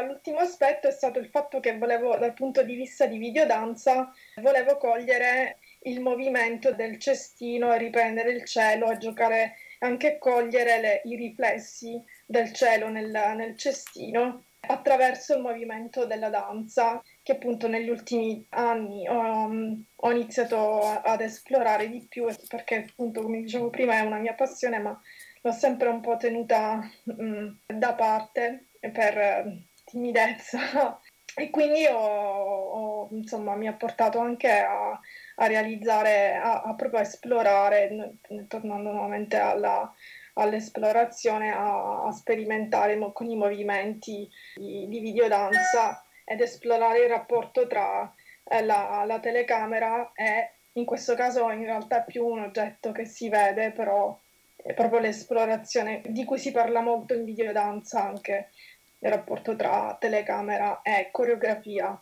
l'ultimo 0.07 0.39
aspetto 0.39 0.89
è 0.89 0.91
stato 0.91 1.18
il 1.18 1.28
fatto 1.28 1.61
che 1.61 1.76
volevo, 1.76 2.16
dal 2.16 2.32
punto 2.32 2.62
di 2.62 2.76
vista 2.76 3.05
di 3.05 3.18
videodanza, 3.18 4.11
volevo 4.37 4.78
cogliere 4.78 5.59
il 5.82 6.01
movimento 6.01 6.72
del 6.72 6.97
cestino 6.99 7.74
e 7.74 7.76
riprendere 7.78 8.30
il 8.30 8.45
cielo 8.45 8.91
e 8.91 8.97
giocare 8.97 9.57
anche 9.85 10.18
cogliere 10.18 10.80
le, 10.80 11.01
i 11.05 11.16
riflessi 11.16 12.03
del 12.26 12.53
cielo 12.53 12.89
nel, 12.89 13.11
nel 13.37 13.57
cestino 13.57 14.47
attraverso 14.66 15.35
il 15.35 15.43
movimento 15.43 16.07
della 16.07 16.30
danza 16.30 17.03
che 17.22 17.32
appunto 17.32 17.68
negli 17.68 17.91
ultimi 17.91 18.45
anni 18.51 19.07
ho, 19.09 19.51
ho, 19.95 20.11
iniziato 20.11 20.80
ad 20.80 21.20
esplorare 21.20 21.89
di 21.89 22.07
più 22.09 22.26
perché 22.49 22.87
appunto 22.91 23.20
come 23.20 23.43
dicevo 23.43 23.68
prima 23.68 23.99
è 23.99 24.01
una 24.01 24.18
mia 24.18 24.35
passione 24.35 24.78
ma 24.78 24.99
l'ho 25.43 25.53
sempre 25.53 25.89
un 25.89 26.01
po' 26.01 26.16
tenuta 26.16 26.80
mh, 27.05 27.76
da 27.76 27.95
parte 27.95 28.68
per 28.80 29.18
eh, 29.18 29.66
timidezza. 29.85 31.01
E 31.37 31.51
quindi 31.51 31.85
ho, 31.87 31.97
ho, 31.99 33.09
insomma 33.11 33.57
mi 33.57 33.66
ha 33.66 33.72
portato 33.72 34.20
anche 34.20 34.53
a 34.53 34.97
a 35.37 35.47
realizzare, 35.47 36.37
a, 36.37 36.62
a 36.62 36.74
proprio 36.74 37.01
esplorare, 37.01 38.16
tornando 38.49 38.91
nuovamente 38.91 39.37
alla, 39.37 39.93
all'esplorazione, 40.35 41.53
a, 41.53 42.05
a 42.05 42.12
sperimentare 42.12 42.97
mo, 42.97 43.12
con 43.12 43.28
i 43.28 43.37
movimenti 43.37 44.28
di, 44.55 44.87
di 44.89 45.01
videodanza 45.01 46.05
ed 46.24 46.41
esplorare 46.41 47.05
il 47.05 47.09
rapporto 47.09 47.66
tra 47.66 48.12
eh, 48.45 48.64
la, 48.64 49.05
la, 49.07 49.20
telecamera 49.20 50.12
e 50.14 50.51
in 50.72 50.85
questo 50.85 51.14
caso 51.14 51.51
in 51.51 51.64
realtà 51.64 52.01
più 52.01 52.26
un 52.26 52.41
oggetto 52.41 52.93
che 52.93 53.05
si 53.05 53.28
vede, 53.28 53.70
però 53.70 54.18
è 54.57 54.72
proprio 54.72 55.01
l'esplorazione 55.01 56.01
di 56.07 56.24
cui 56.24 56.39
si 56.39 56.51
parla 56.51 56.80
molto 56.80 57.14
in 57.14 57.24
videodanza 57.24 58.03
anche 58.03 58.51
il 58.99 59.11
rapporto 59.11 59.55
tra 59.55 59.97
telecamera 60.01 60.80
e 60.82 61.09
coreografia. 61.12 61.99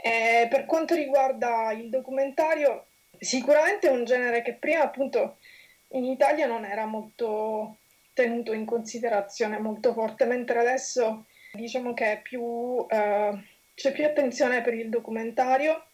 E 0.00 0.46
per 0.48 0.64
quanto 0.64 0.94
riguarda 0.94 1.72
il 1.72 1.88
documentario, 1.88 2.86
sicuramente 3.18 3.88
è 3.88 3.90
un 3.90 4.04
genere 4.04 4.42
che 4.42 4.54
prima 4.54 4.82
appunto 4.82 5.38
in 5.92 6.04
Italia 6.04 6.46
non 6.46 6.64
era 6.64 6.86
molto 6.86 7.78
tenuto 8.12 8.52
in 8.52 8.64
considerazione 8.64 9.58
molto 9.58 9.92
forte, 9.92 10.24
mentre 10.24 10.60
adesso 10.60 11.26
diciamo 11.52 11.94
che 11.94 12.20
più, 12.22 12.86
eh, 12.88 13.32
c'è 13.74 13.92
più 13.92 14.04
attenzione 14.04 14.62
per 14.62 14.74
il 14.74 14.88
documentario, 14.88 15.86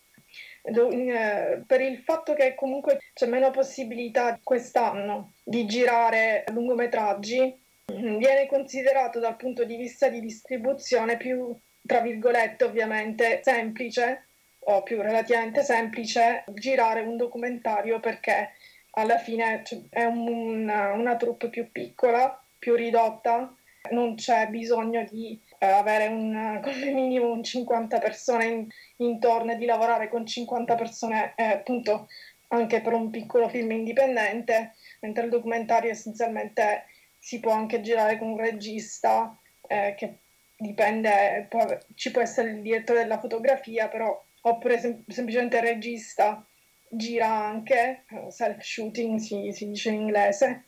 do, 0.62 0.90
eh, 0.90 1.62
per 1.66 1.80
il 1.80 1.98
fatto 1.98 2.34
che 2.34 2.54
comunque 2.54 2.98
c'è 3.14 3.26
meno 3.26 3.50
possibilità 3.50 4.38
quest'anno 4.42 5.32
di 5.42 5.66
girare 5.66 6.44
lungometraggi, 6.48 7.58
viene 7.86 8.46
considerato 8.46 9.18
dal 9.18 9.36
punto 9.36 9.64
di 9.64 9.76
vista 9.76 10.08
di 10.08 10.20
distribuzione 10.20 11.16
più 11.16 11.54
tra 11.86 12.00
virgolette 12.00 12.64
ovviamente, 12.64 13.40
semplice 13.42 14.26
o 14.66 14.82
più 14.82 15.00
relativamente 15.02 15.62
semplice 15.62 16.44
girare 16.54 17.00
un 17.02 17.16
documentario 17.16 18.00
perché 18.00 18.52
alla 18.92 19.18
fine 19.18 19.62
è 19.90 20.04
un, 20.04 20.26
una, 20.26 20.92
una 20.92 21.16
troupe 21.16 21.48
più 21.48 21.70
piccola, 21.70 22.42
più 22.58 22.74
ridotta, 22.74 23.54
non 23.90 24.14
c'è 24.14 24.46
bisogno 24.48 25.04
di 25.10 25.38
eh, 25.58 25.66
avere 25.66 26.06
un, 26.06 26.60
come 26.64 26.92
minimo 26.92 27.30
un 27.30 27.42
50 27.42 27.98
persone 27.98 28.44
in, 28.46 28.68
intorno 28.96 29.52
e 29.52 29.56
di 29.56 29.66
lavorare 29.66 30.08
con 30.08 30.26
50 30.26 30.74
persone 30.74 31.32
eh, 31.36 31.44
appunto 31.44 32.08
anche 32.48 32.80
per 32.80 32.92
un 32.92 33.10
piccolo 33.10 33.48
film 33.48 33.72
indipendente, 33.72 34.74
mentre 35.00 35.24
il 35.24 35.30
documentario 35.30 35.90
essenzialmente 35.90 36.84
si 37.18 37.40
può 37.40 37.52
anche 37.52 37.80
girare 37.80 38.16
con 38.16 38.28
un 38.28 38.38
regista 38.38 39.36
eh, 39.66 39.94
che 39.96 40.18
dipende, 40.56 41.46
può, 41.48 41.66
ci 41.94 42.10
può 42.10 42.20
essere 42.20 42.50
il 42.50 42.62
direttore 42.62 43.00
della 43.00 43.18
fotografia, 43.18 43.88
però, 43.88 44.24
oppure 44.42 44.78
sem- 44.78 45.04
semplicemente 45.08 45.56
il 45.56 45.62
regista 45.62 46.44
gira 46.88 47.28
anche, 47.28 48.04
self-shooting 48.28 49.18
si, 49.18 49.52
si 49.52 49.68
dice 49.68 49.90
in 49.90 50.02
inglese. 50.02 50.64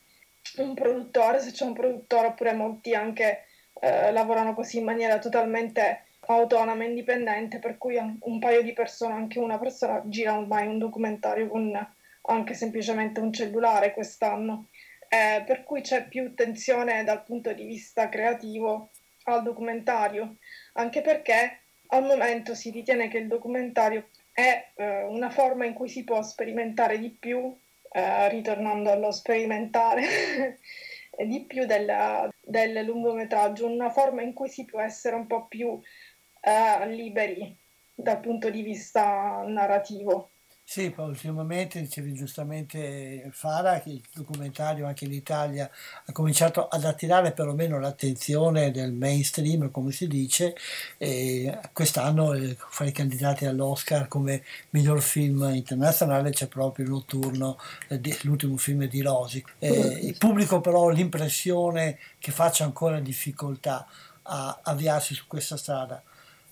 un 0.57 0.73
produttore, 0.73 1.39
se 1.39 1.51
c'è 1.51 1.65
un 1.65 1.73
produttore, 1.73 2.27
oppure 2.27 2.53
molti 2.53 2.93
anche 2.93 3.45
eh, 3.81 4.11
lavorano 4.11 4.53
così 4.53 4.79
in 4.79 4.85
maniera 4.85 5.19
totalmente 5.19 6.03
autonoma 6.27 6.83
indipendente, 6.83 7.59
per 7.59 7.77
cui 7.77 7.95
un 7.97 8.39
paio 8.39 8.61
di 8.61 8.73
persone, 8.73 9.13
anche 9.13 9.39
una 9.39 9.57
persona, 9.57 10.01
gira 10.05 10.37
ormai 10.37 10.67
un 10.67 10.77
documentario 10.77 11.47
con 11.47 11.71
anche 12.29 12.53
semplicemente 12.53 13.19
un 13.19 13.31
cellulare 13.31 13.93
quest'anno. 13.93 14.67
Eh, 15.09 15.43
per 15.45 15.63
cui 15.63 15.79
c'è 15.79 16.05
più 16.07 16.25
attenzione 16.25 17.05
dal 17.05 17.23
punto 17.23 17.53
di 17.53 17.65
vista 17.65 18.09
creativo 18.09 18.89
al 19.27 19.43
documentario, 19.43 20.37
anche 20.73 21.01
perché 21.01 21.61
al 21.87 22.03
momento 22.03 22.55
si 22.55 22.69
ritiene 22.71 23.07
che 23.07 23.17
il 23.17 23.27
documentario 23.27 24.07
è 24.31 24.71
eh, 24.75 25.03
una 25.03 25.29
forma 25.29 25.65
in 25.65 25.73
cui 25.73 25.89
si 25.89 26.03
può 26.03 26.21
sperimentare 26.21 26.99
di 26.99 27.09
più, 27.09 27.55
eh, 27.91 28.29
ritornando 28.29 28.91
allo 28.91 29.11
sperimentare, 29.11 30.57
di 31.25 31.45
più 31.45 31.65
del, 31.65 32.29
del 32.41 32.85
lungometraggio, 32.85 33.67
una 33.67 33.89
forma 33.89 34.21
in 34.21 34.33
cui 34.33 34.49
si 34.49 34.65
può 34.65 34.79
essere 34.79 35.15
un 35.15 35.27
po' 35.27 35.47
più 35.47 35.79
eh, 36.41 36.87
liberi 36.87 37.55
dal 37.93 38.19
punto 38.19 38.49
di 38.49 38.61
vista 38.61 39.43
narrativo. 39.45 40.29
Sì, 40.69 40.91
poi 40.91 41.07
ultimamente 41.07 41.79
dicevi 41.79 42.13
giustamente 42.13 43.29
Fara 43.31 43.79
che 43.79 43.89
il 43.89 44.01
documentario 44.13 44.85
anche 44.85 45.05
in 45.05 45.13
Italia 45.13 45.71
ha 46.05 46.11
cominciato 46.11 46.67
ad 46.67 46.83
attirare 46.83 47.31
perlomeno 47.31 47.79
l'attenzione 47.79 48.69
del 48.71 48.91
mainstream, 48.91 49.71
come 49.71 49.93
si 49.93 50.07
dice, 50.07 50.57
e 50.97 51.57
quest'anno 51.71 52.33
eh, 52.33 52.57
fra 52.59 52.85
i 52.85 52.91
candidati 52.91 53.45
all'Oscar 53.45 54.09
come 54.09 54.43
miglior 54.71 55.01
film 55.01 55.49
internazionale 55.53 56.31
c'è 56.31 56.47
proprio 56.47 56.85
Notturno, 56.85 57.57
eh, 57.87 58.01
l'ultimo 58.23 58.57
film 58.57 58.85
di 58.87 59.01
Rosi. 59.01 59.41
Eh, 59.59 59.71
il 59.71 60.17
pubblico 60.17 60.59
però 60.59 60.89
ha 60.89 60.91
l'impressione 60.91 61.97
che 62.19 62.31
faccia 62.33 62.65
ancora 62.65 62.99
difficoltà 62.99 63.87
a 64.23 64.59
avviarsi 64.63 65.13
su 65.13 65.27
questa 65.27 65.55
strada 65.55 66.03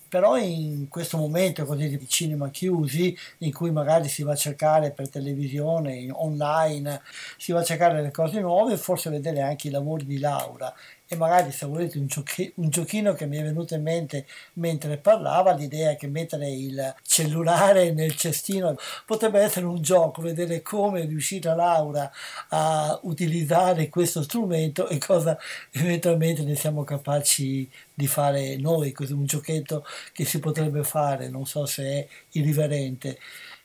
però 0.08 0.38
in 0.38 0.88
questo 0.89 1.18
momento 1.18 1.66
così 1.66 1.97
di 1.97 2.08
cinema 2.08 2.49
chiusi 2.49 3.16
in 3.39 3.53
cui 3.53 3.72
magari 3.72 4.08
si 4.08 4.24
va 4.24 4.34
a 4.34 4.36
cercare 4.36 4.91
per 4.91 5.10
televisione 5.10 6.10
online 6.12 7.01
si 7.38 7.51
va 7.51 7.60
a 7.60 7.64
cercare 7.64 8.01
le 8.01 8.12
cose 8.12 8.39
nuove 8.39 8.78
forse 8.78 9.10
vedere 9.10 9.41
anche 9.41 9.68
i 9.68 9.72
lavori 9.72 10.06
di 10.06 10.20
Laura 10.20 10.74
e 11.08 11.16
magari 11.16 11.51
se 11.51 11.66
volete 11.66 11.97
un, 11.99 12.08
giochi- 12.08 12.51
un, 12.56 12.70
giochino 12.70 13.14
che 13.14 13.28
mi 13.28 13.38
è 13.38 13.43
venuto 13.43 13.76
in 13.76 13.84
mente 13.84 14.26
mentre 14.53 14.97
parlava, 14.97 15.53
l'idea 15.53 15.95
che 15.95 16.08
mettere 16.08 16.49
il 16.49 16.95
cellulare 17.03 17.91
nel 17.91 18.16
cestino 18.16 18.76
potrebbe 19.06 19.39
essere 19.39 19.66
un 19.66 19.82
gioco, 19.82 20.22
vedere 20.22 20.62
come 20.62 21.01
è 21.03 21.06
riuscita 21.06 21.53
Laura 21.53 22.12
a 22.49 22.99
utilizzare 23.03 23.89
questo 23.89 24.24
strumento 24.24 24.88
e 24.88 24.97
cosa 24.97 25.38
eventualmente 25.72 26.43
ne 26.43 26.56
siamo 26.56 26.84
capaci 26.84 27.70
di 27.93 28.08
fare 28.08 28.58
noi, 28.58 28.91
così 28.91 29.14
un 29.14 29.26
giochetto 29.26 29.86
che 30.12 30.26
si 30.26 30.39
potrebbe 30.39 30.84
fare, 30.84 31.30
non 31.30 31.45
so 31.45 31.66
se 31.66 31.84
è 31.84 32.08
irriverente. 32.32 33.18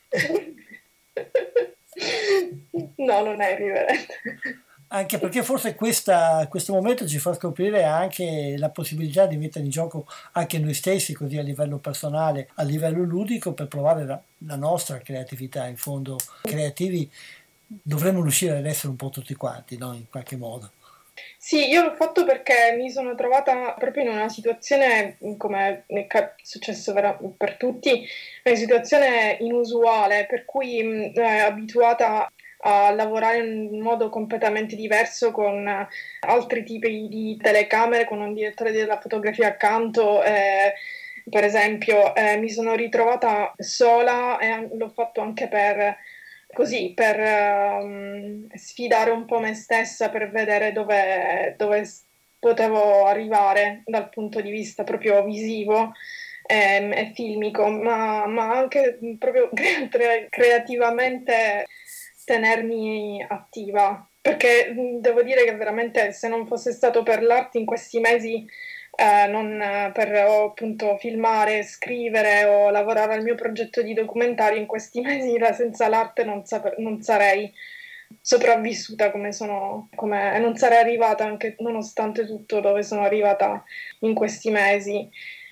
No, 2.95 3.23
non 3.23 3.41
è 3.41 3.51
irriverente 3.53 4.15
anche 4.93 5.19
perché 5.19 5.41
forse 5.41 5.73
questa, 5.75 6.45
questo 6.49 6.73
momento 6.73 7.07
ci 7.07 7.17
fa 7.17 7.33
scoprire 7.33 7.83
anche 7.83 8.55
la 8.57 8.69
possibilità 8.69 9.25
di 9.25 9.37
mettere 9.37 9.63
in 9.63 9.71
gioco 9.71 10.05
anche 10.33 10.59
noi 10.59 10.73
stessi, 10.73 11.13
così 11.13 11.37
a 11.37 11.43
livello 11.43 11.77
personale, 11.77 12.49
a 12.55 12.63
livello 12.63 13.03
ludico, 13.03 13.53
per 13.53 13.67
provare 13.67 14.05
la, 14.05 14.21
la 14.39 14.55
nostra 14.55 14.97
creatività. 14.97 15.65
In 15.67 15.77
fondo, 15.77 16.17
creativi 16.41 17.09
dovremmo 17.65 18.21
riuscire 18.21 18.57
ad 18.57 18.65
essere 18.65 18.89
un 18.89 18.97
po' 18.97 19.09
tutti 19.09 19.33
quanti, 19.33 19.77
no? 19.77 19.93
in 19.93 20.09
qualche 20.09 20.35
modo. 20.35 20.71
Sì, 21.37 21.69
io 21.69 21.83
l'ho 21.83 21.95
fatto 21.95 22.25
perché 22.25 22.75
mi 22.77 22.89
sono 22.89 23.15
trovata 23.15 23.73
proprio 23.77 24.03
in 24.03 24.09
una 24.09 24.29
situazione, 24.29 25.17
come 25.37 25.85
è 25.87 26.07
successo 26.41 26.93
per 26.93 27.55
tutti, 27.57 28.05
una 28.43 28.55
situazione 28.55 29.37
inusuale, 29.39 30.25
per 30.29 30.45
cui 30.45 31.11
eh, 31.13 31.21
abituata 31.21 32.29
a 32.61 32.91
lavorare 32.91 33.39
in 33.39 33.79
modo 33.81 34.09
completamente 34.09 34.75
diverso 34.75 35.31
con 35.31 35.67
altri 36.21 36.63
tipi 36.63 37.07
di 37.07 37.37
telecamere, 37.41 38.05
con 38.05 38.21
un 38.21 38.33
direttore 38.33 38.71
della 38.71 38.99
fotografia 38.99 39.47
accanto. 39.47 40.23
Eh, 40.23 40.73
per 41.29 41.43
esempio, 41.43 42.15
eh, 42.15 42.37
mi 42.37 42.49
sono 42.49 42.75
ritrovata 42.75 43.53
sola 43.57 44.37
e 44.39 44.69
l'ho 44.73 44.89
fatto 44.89 45.21
anche 45.21 45.47
per 45.47 45.97
così 46.53 46.91
per 46.93 47.17
um, 47.81 48.47
sfidare 48.53 49.11
un 49.11 49.25
po' 49.25 49.39
me 49.39 49.53
stessa 49.53 50.09
per 50.09 50.29
vedere 50.31 50.71
dove, 50.71 51.55
dove, 51.57 51.87
potevo 52.39 53.05
arrivare 53.05 53.83
dal 53.85 54.09
punto 54.09 54.41
di 54.41 54.49
vista 54.49 54.83
proprio 54.83 55.23
visivo 55.23 55.91
e, 56.45 56.89
e 56.91 57.11
filmico, 57.13 57.67
ma, 57.69 58.25
ma, 58.25 58.57
anche 58.57 58.97
proprio 59.19 59.49
cre- 59.89 60.27
creativamente 60.29 61.67
tenermi 62.31 63.25
attiva, 63.27 64.09
perché 64.21 64.73
devo 64.99 65.21
dire 65.21 65.43
che 65.43 65.53
veramente 65.55 66.13
se 66.13 66.29
non 66.29 66.47
fosse 66.47 66.71
stato 66.71 67.03
per 67.03 67.21
l'arte 67.21 67.57
in 67.57 67.65
questi 67.65 67.99
mesi, 67.99 68.45
eh, 68.95 69.27
non 69.27 69.91
per 69.93 70.13
appunto 70.13 70.97
filmare, 70.97 71.63
scrivere 71.63 72.45
o 72.45 72.69
lavorare 72.69 73.15
al 73.15 73.23
mio 73.23 73.35
progetto 73.35 73.81
di 73.81 73.93
documentario, 73.93 74.57
in 74.57 74.65
questi 74.65 75.01
mesi 75.03 75.37
senza 75.53 75.89
l'arte 75.89 76.23
non, 76.23 76.45
saper, 76.45 76.77
non 76.77 77.01
sarei 77.01 77.51
sopravvissuta 78.21 79.11
come 79.11 79.31
sono, 79.31 79.89
come, 79.95 80.37
non 80.39 80.55
sarei 80.55 80.79
arrivata 80.79 81.25
anche 81.25 81.55
nonostante 81.59 82.25
tutto 82.25 82.59
dove 82.59 82.83
sono 82.83 83.01
arrivata 83.01 83.63
in 83.99 84.13
questi 84.13 84.49
mesi 84.49 85.09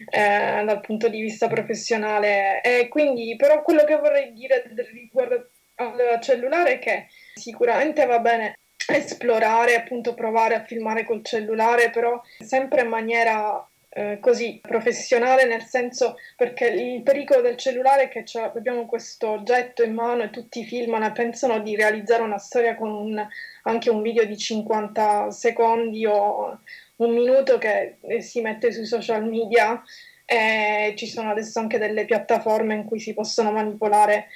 eh, 0.09 0.63
dal 0.65 0.79
punto 0.81 1.07
di 1.09 1.21
vista 1.21 1.47
professionale. 1.47 2.61
E 2.61 2.87
quindi, 2.87 3.35
però, 3.35 3.61
quello 3.63 3.83
che 3.83 3.97
vorrei 3.97 4.33
dire 4.33 4.63
riguardo 4.91 5.48
al 5.79 6.19
cellulare 6.21 6.79
che 6.79 7.07
sicuramente 7.33 8.05
va 8.05 8.19
bene 8.19 8.59
esplorare, 8.87 9.75
appunto 9.75 10.13
provare 10.13 10.55
a 10.55 10.63
filmare 10.63 11.05
col 11.05 11.23
cellulare, 11.23 11.89
però 11.89 12.21
sempre 12.39 12.81
in 12.81 12.89
maniera 12.89 13.65
eh, 13.89 14.17
così 14.19 14.59
professionale, 14.61 15.45
nel 15.45 15.63
senso 15.63 16.15
perché 16.35 16.67
il 16.67 17.01
pericolo 17.01 17.41
del 17.41 17.57
cellulare 17.57 18.03
è 18.03 18.09
che 18.09 18.23
abbiamo 18.39 18.85
questo 18.85 19.29
oggetto 19.29 19.83
in 19.83 19.93
mano 19.93 20.23
e 20.23 20.29
tutti 20.29 20.63
filmano 20.65 21.07
e 21.07 21.11
pensano 21.11 21.59
di 21.59 21.75
realizzare 21.75 22.23
una 22.23 22.37
storia 22.37 22.75
con 22.75 22.91
un, 22.91 23.27
anche 23.63 23.89
un 23.89 24.01
video 24.01 24.25
di 24.25 24.37
50 24.37 25.31
secondi 25.31 26.05
o 26.05 26.59
un 26.97 27.11
minuto 27.11 27.57
che 27.57 27.97
si 28.19 28.41
mette 28.41 28.71
sui 28.71 28.85
social 28.85 29.23
media 29.25 29.81
e 30.25 30.93
ci 30.95 31.07
sono 31.07 31.31
adesso 31.31 31.59
anche 31.59 31.79
delle 31.79 32.05
piattaforme 32.05 32.75
in 32.75 32.85
cui 32.85 32.99
si 32.99 33.13
possono 33.13 33.51
manipolare 33.51 34.27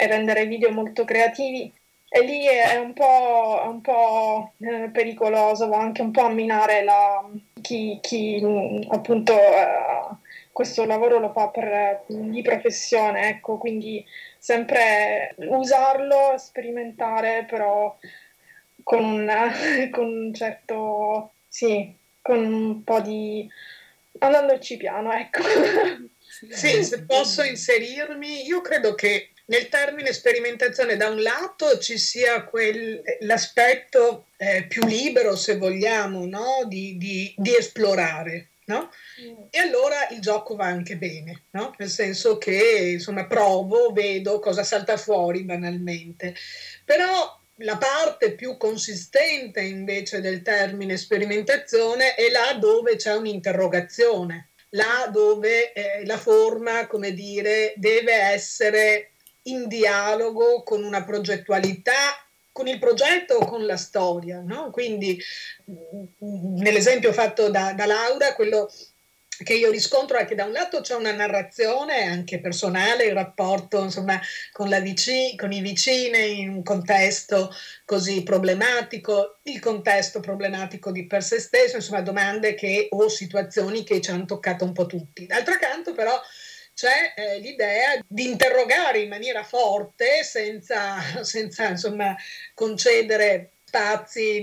e 0.00 0.06
rendere 0.06 0.46
video 0.46 0.70
molto 0.70 1.04
creativi 1.04 1.70
e 2.12 2.22
lì 2.22 2.44
è 2.46 2.76
un 2.76 2.92
po', 2.92 3.62
un 3.66 3.80
po 3.80 4.54
eh, 4.58 4.88
pericoloso, 4.92 5.68
va 5.68 5.78
anche 5.78 6.02
un 6.02 6.10
po' 6.10 6.22
a 6.22 6.28
minare 6.28 6.82
la, 6.82 7.24
chi, 7.60 7.98
chi, 8.00 8.42
appunto 8.88 9.32
eh, 9.32 10.16
questo 10.50 10.84
lavoro 10.86 11.20
lo 11.20 11.30
fa 11.30 11.48
per, 11.48 12.02
di 12.08 12.42
professione, 12.42 13.28
ecco, 13.28 13.58
quindi 13.58 14.04
sempre 14.38 15.34
usarlo, 15.36 16.34
sperimentare, 16.36 17.46
però 17.48 17.96
con 18.82 19.04
un, 19.04 19.30
con 19.92 20.04
un 20.06 20.34
certo, 20.34 21.34
sì, 21.46 21.94
con 22.20 22.42
un 22.42 22.82
po' 22.82 23.00
di... 23.00 23.48
andandoci 24.18 24.76
piano, 24.76 25.12
ecco. 25.12 25.42
Sì, 26.48 26.82
se 26.82 27.04
posso 27.04 27.42
inserirmi, 27.42 28.46
io 28.46 28.60
credo 28.62 28.94
che 28.94 29.30
nel 29.50 29.68
termine 29.68 30.12
sperimentazione 30.12 30.96
da 30.96 31.08
un 31.08 31.20
lato 31.20 31.78
ci 31.78 31.98
sia 31.98 32.44
quel, 32.44 33.02
l'aspetto 33.20 34.26
eh, 34.36 34.64
più 34.64 34.86
libero, 34.86 35.34
se 35.34 35.56
vogliamo, 35.56 36.24
no? 36.24 36.62
di, 36.66 36.96
di, 36.96 37.34
di, 37.36 37.56
esplorare. 37.56 38.50
No? 38.66 38.88
Mm. 39.20 39.42
E 39.50 39.58
allora 39.58 40.08
il 40.10 40.20
gioco 40.20 40.54
va 40.54 40.66
anche 40.66 40.96
bene, 40.96 41.46
no? 41.50 41.74
nel 41.78 41.88
senso 41.88 42.38
che 42.38 42.92
insomma 42.92 43.26
provo, 43.26 43.90
vedo 43.92 44.38
cosa 44.38 44.62
salta 44.62 44.96
fuori 44.96 45.42
banalmente. 45.42 46.32
Però 46.84 47.36
la 47.56 47.76
parte 47.76 48.34
più 48.34 48.56
consistente 48.56 49.60
invece 49.62 50.20
del 50.20 50.42
termine 50.42 50.96
sperimentazione 50.96 52.14
è 52.14 52.30
là 52.30 52.54
dove 52.54 52.94
c'è 52.94 53.16
un'interrogazione, 53.16 54.50
là 54.70 55.08
dove 55.12 55.72
eh, 55.72 56.06
la 56.06 56.18
forma, 56.18 56.86
come 56.86 57.12
dire, 57.12 57.74
deve 57.76 58.12
essere 58.12 59.10
in 59.50 59.68
dialogo 59.68 60.62
con 60.62 60.82
una 60.84 61.04
progettualità 61.04 62.24
con 62.52 62.66
il 62.66 62.78
progetto 62.78 63.34
o 63.34 63.46
con 63.46 63.64
la 63.64 63.76
storia, 63.76 64.42
no? 64.44 64.70
Quindi 64.70 65.18
nell'esempio 66.18 67.12
fatto 67.12 67.48
da, 67.48 67.72
da 67.72 67.86
Laura, 67.86 68.34
quello 68.34 68.68
che 69.42 69.54
io 69.54 69.70
riscontro 69.70 70.18
è 70.18 70.26
che 70.26 70.34
da 70.34 70.44
un 70.44 70.52
lato 70.52 70.80
c'è 70.80 70.94
una 70.94 71.12
narrazione 71.12 72.02
anche 72.02 72.40
personale, 72.40 73.04
il 73.04 73.14
rapporto 73.14 73.82
insomma, 73.82 74.20
con, 74.52 74.68
vicina, 74.82 75.34
con 75.36 75.52
i 75.52 75.60
vicini 75.60 76.40
in 76.40 76.50
un 76.50 76.62
contesto 76.62 77.54
così 77.84 78.22
problematico, 78.22 79.38
il 79.44 79.60
contesto 79.60 80.20
problematico 80.20 80.92
di 80.92 81.06
per 81.06 81.22
se 81.22 81.38
stesso, 81.38 81.76
insomma 81.76 82.02
domande 82.02 82.54
che, 82.54 82.88
o 82.90 83.08
situazioni 83.08 83.82
che 83.82 84.00
ci 84.00 84.10
hanno 84.10 84.26
toccato 84.26 84.64
un 84.64 84.72
po' 84.72 84.86
tutti. 84.86 85.26
D'altro 85.26 85.56
canto 85.58 85.94
però 85.94 86.20
c'è 86.80 87.12
eh, 87.14 87.38
l'idea 87.40 88.02
di 88.06 88.24
interrogare 88.24 89.00
in 89.00 89.10
maniera 89.10 89.44
forte, 89.44 90.24
senza, 90.24 90.96
senza 91.22 91.68
insomma, 91.68 92.16
concedere 92.54 93.50
spazi 93.70 94.42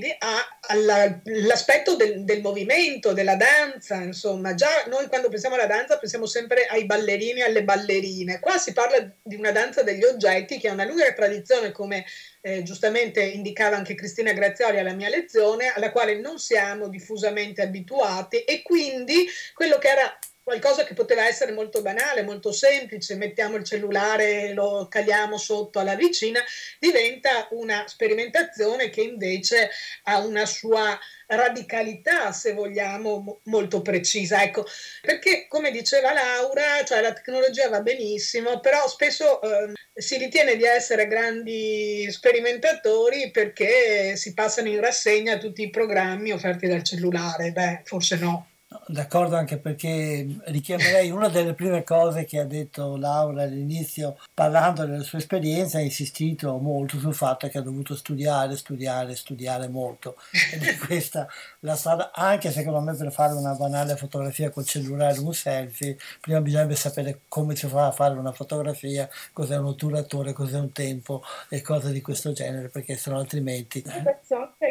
all'aspetto 0.67 1.95
del, 1.95 2.23
del, 2.23 2.41
movimento, 2.41 3.11
della 3.11 3.35
danza, 3.35 3.95
insomma, 3.95 4.53
già 4.53 4.85
noi 4.87 5.07
quando 5.07 5.29
pensiamo 5.29 5.55
alla 5.55 5.65
danza 5.65 5.97
pensiamo 5.97 6.27
sempre 6.27 6.65
ai 6.67 6.85
ballerini 6.85 7.39
e 7.39 7.43
alle 7.43 7.63
ballerine, 7.63 8.39
qua 8.39 8.57
si 8.57 8.71
parla 8.71 8.97
di 9.21 9.35
una 9.35 9.51
danza 9.51 9.81
degli 9.81 10.03
oggetti 10.03 10.59
che 10.59 10.69
ha 10.69 10.73
una 10.73 10.85
lunga 10.85 11.11
tradizione, 11.11 11.71
come 11.71 12.05
eh, 12.39 12.63
giustamente 12.63 13.21
indicava 13.21 13.75
anche 13.75 13.95
Cristina 13.95 14.31
Grazioli 14.31 14.79
alla 14.79 14.93
mia 14.93 15.09
lezione, 15.09 15.73
alla 15.73 15.91
quale 15.91 16.17
non 16.19 16.39
siamo 16.39 16.87
diffusamente 16.87 17.61
abituati 17.61 18.43
e 18.43 18.61
quindi 18.61 19.27
quello 19.53 19.77
che 19.79 19.89
era 19.89 20.17
qualcosa 20.47 20.85
che 20.85 20.93
poteva 20.93 21.27
essere 21.27 21.51
molto 21.51 21.81
banale, 21.81 22.23
molto 22.23 22.53
semplice, 22.53 23.17
mettiamo 23.17 23.57
il 23.57 23.65
cellulare, 23.65 24.53
lo 24.53 24.87
caliamo 24.89 25.37
sotto 25.37 25.77
alla 25.77 25.95
vicina, 25.95 26.39
diventa 26.79 27.49
una 27.51 27.83
sperimentazione 27.85 28.89
che 28.89 29.01
invece 29.01 29.69
ha 30.03 30.19
una 30.19 30.45
sua 30.45 30.97
radicalità, 31.25 32.31
se 32.31 32.53
vogliamo, 32.53 33.41
molto 33.43 33.81
precisa. 33.81 34.41
Ecco, 34.41 34.65
perché 35.01 35.47
come 35.49 35.69
diceva 35.69 36.13
Laura, 36.13 36.81
cioè 36.85 37.01
la 37.01 37.11
tecnologia 37.11 37.67
va 37.67 37.81
benissimo, 37.81 38.61
però 38.61 38.87
spesso 38.87 39.41
eh, 39.41 39.73
si 39.93 40.15
ritiene 40.15 40.55
di 40.55 40.63
essere 40.63 41.07
grandi 41.07 42.09
sperimentatori 42.09 43.31
perché 43.31 44.15
si 44.15 44.33
passano 44.33 44.69
in 44.69 44.79
rassegna 44.79 45.37
tutti 45.37 45.61
i 45.61 45.69
programmi 45.69 46.31
offerti 46.31 46.67
dal 46.67 46.83
cellulare. 46.83 47.51
Beh, 47.51 47.81
forse 47.83 48.15
no. 48.15 48.47
D'accordo 48.87 49.37
anche 49.37 49.57
perché 49.59 50.27
richiamerei 50.45 51.09
una 51.09 51.29
delle 51.29 51.53
prime 51.53 51.85
cose 51.85 52.25
che 52.25 52.39
ha 52.39 52.43
detto 52.43 52.97
Laura 52.97 53.43
all'inizio 53.43 54.17
parlando 54.33 54.85
della 54.85 55.03
sua 55.03 55.19
esperienza 55.19 55.77
ha 55.77 55.81
insistito 55.81 56.57
molto 56.57 56.99
sul 56.99 57.13
fatto 57.13 57.47
che 57.47 57.59
ha 57.59 57.61
dovuto 57.61 57.95
studiare, 57.95 58.57
studiare, 58.57 59.15
studiare 59.15 59.69
molto. 59.69 60.17
Ed 60.53 60.63
è 60.63 60.77
questa 60.77 61.29
la 61.61 61.77
strada 61.77 62.11
anche 62.13 62.51
secondo 62.51 62.81
me 62.81 62.93
per 62.93 63.09
fare 63.13 63.33
una 63.35 63.53
banale 63.53 63.95
fotografia 63.95 64.49
col 64.49 64.65
cellulare 64.65 65.17
un 65.19 65.33
selfie 65.33 65.97
prima 66.19 66.41
bisogna 66.41 66.75
sapere 66.75 67.21
come 67.29 67.55
si 67.55 67.67
fa 67.67 67.87
a 67.87 67.91
fare 67.91 68.17
una 68.17 68.33
fotografia 68.33 69.07
cos'è 69.31 69.57
un 69.57 69.65
otturatore, 69.67 70.33
cos'è 70.33 70.59
un 70.59 70.73
tempo 70.73 71.23
e 71.47 71.61
cose 71.61 71.93
di 71.93 72.01
questo 72.01 72.33
genere 72.33 72.67
perché 72.67 72.97
se 72.97 73.11
no 73.11 73.17
altrimenti 73.17 73.81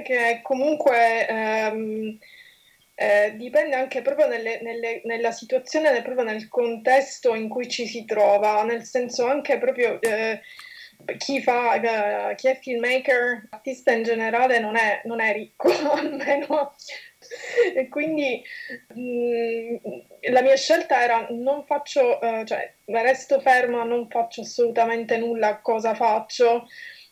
che 0.03 0.41
comunque 0.43 1.27
ehm 1.27 2.19
eh, 2.99 3.35
dipende 3.37 3.77
anche 3.77 4.01
proprio 4.01 4.27
nelle, 4.27 4.61
nelle, 4.63 5.03
nella 5.05 5.31
situazione, 5.31 6.03
proprio 6.03 6.25
nel 6.25 6.49
contesto 6.49 7.35
in 7.35 7.49
cui 7.49 7.69
ci 7.69 7.87
si 7.87 8.07
trova, 8.07 8.65
nel 8.65 8.85
senso 8.85 9.27
anche 9.27 9.59
proprio 9.59 10.01
eh, 10.01 10.41
chi, 11.19 11.43
fa, 11.43 11.75
eh, 11.75 12.35
chi 12.37 12.49
è 12.49 12.59
filmmaker, 12.59 13.49
artista 13.51 13.93
in 13.93 14.03
generale 14.03 14.59
non 14.59 14.77
è, 14.77 15.03
non 15.05 15.21
è 15.21 15.33
ricco, 15.35 15.69
almeno. 15.93 16.75
e 17.75 17.89
quindi 17.89 18.43
mh, 18.95 19.01
mm, 19.01 19.77
la 20.33 20.41
mia 20.41 20.57
scelta 20.57 21.03
era 21.03 21.27
non 21.31 21.67
faccio, 21.67 22.19
eh, 22.21 22.45
cioè 22.47 22.77
resto 22.87 23.41
ferma, 23.41 23.85
non 23.85 24.09
faccio 24.09 24.41
assolutamente 24.41 25.19
nulla, 25.19 25.61
cosa 25.61 25.95
faccio? 25.95 26.67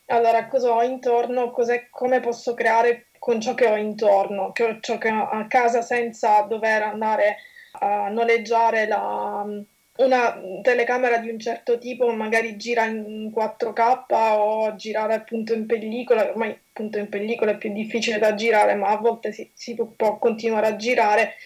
Allora, 0.07 0.47
cosa 0.49 0.72
ho 0.72 0.82
intorno? 0.82 1.51
come 1.91 2.20
posso 2.20 2.55
creare 2.55 3.09
con 3.24 3.40
ciò 3.40 3.54
che 3.54 3.66
ho 3.66 3.76
intorno, 3.76 4.52
che 4.52 4.76
ciò 4.82 4.98
che 4.98 5.10
ho 5.10 5.30
a 5.30 5.46
casa 5.46 5.80
senza 5.80 6.42
dover 6.42 6.82
andare 6.82 7.38
a 7.78 8.10
noleggiare 8.10 8.86
la, 8.86 9.42
una 9.96 10.40
telecamera 10.60 11.16
di 11.16 11.30
un 11.30 11.38
certo 11.38 11.78
tipo, 11.78 12.12
magari 12.12 12.58
gira 12.58 12.84
in 12.84 13.32
4K 13.34 14.36
o 14.36 14.74
girare 14.74 15.14
appunto 15.14 15.54
in 15.54 15.64
pellicola, 15.64 16.28
ormai 16.28 16.50
appunto 16.50 16.98
in 16.98 17.08
pellicola 17.08 17.52
è 17.52 17.56
più 17.56 17.72
difficile 17.72 18.18
da 18.18 18.34
girare, 18.34 18.74
ma 18.74 18.88
a 18.88 18.98
volte 18.98 19.32
si, 19.32 19.50
si 19.54 19.74
può 19.74 20.18
continuare 20.18 20.66
a 20.66 20.76
girare, 20.76 21.36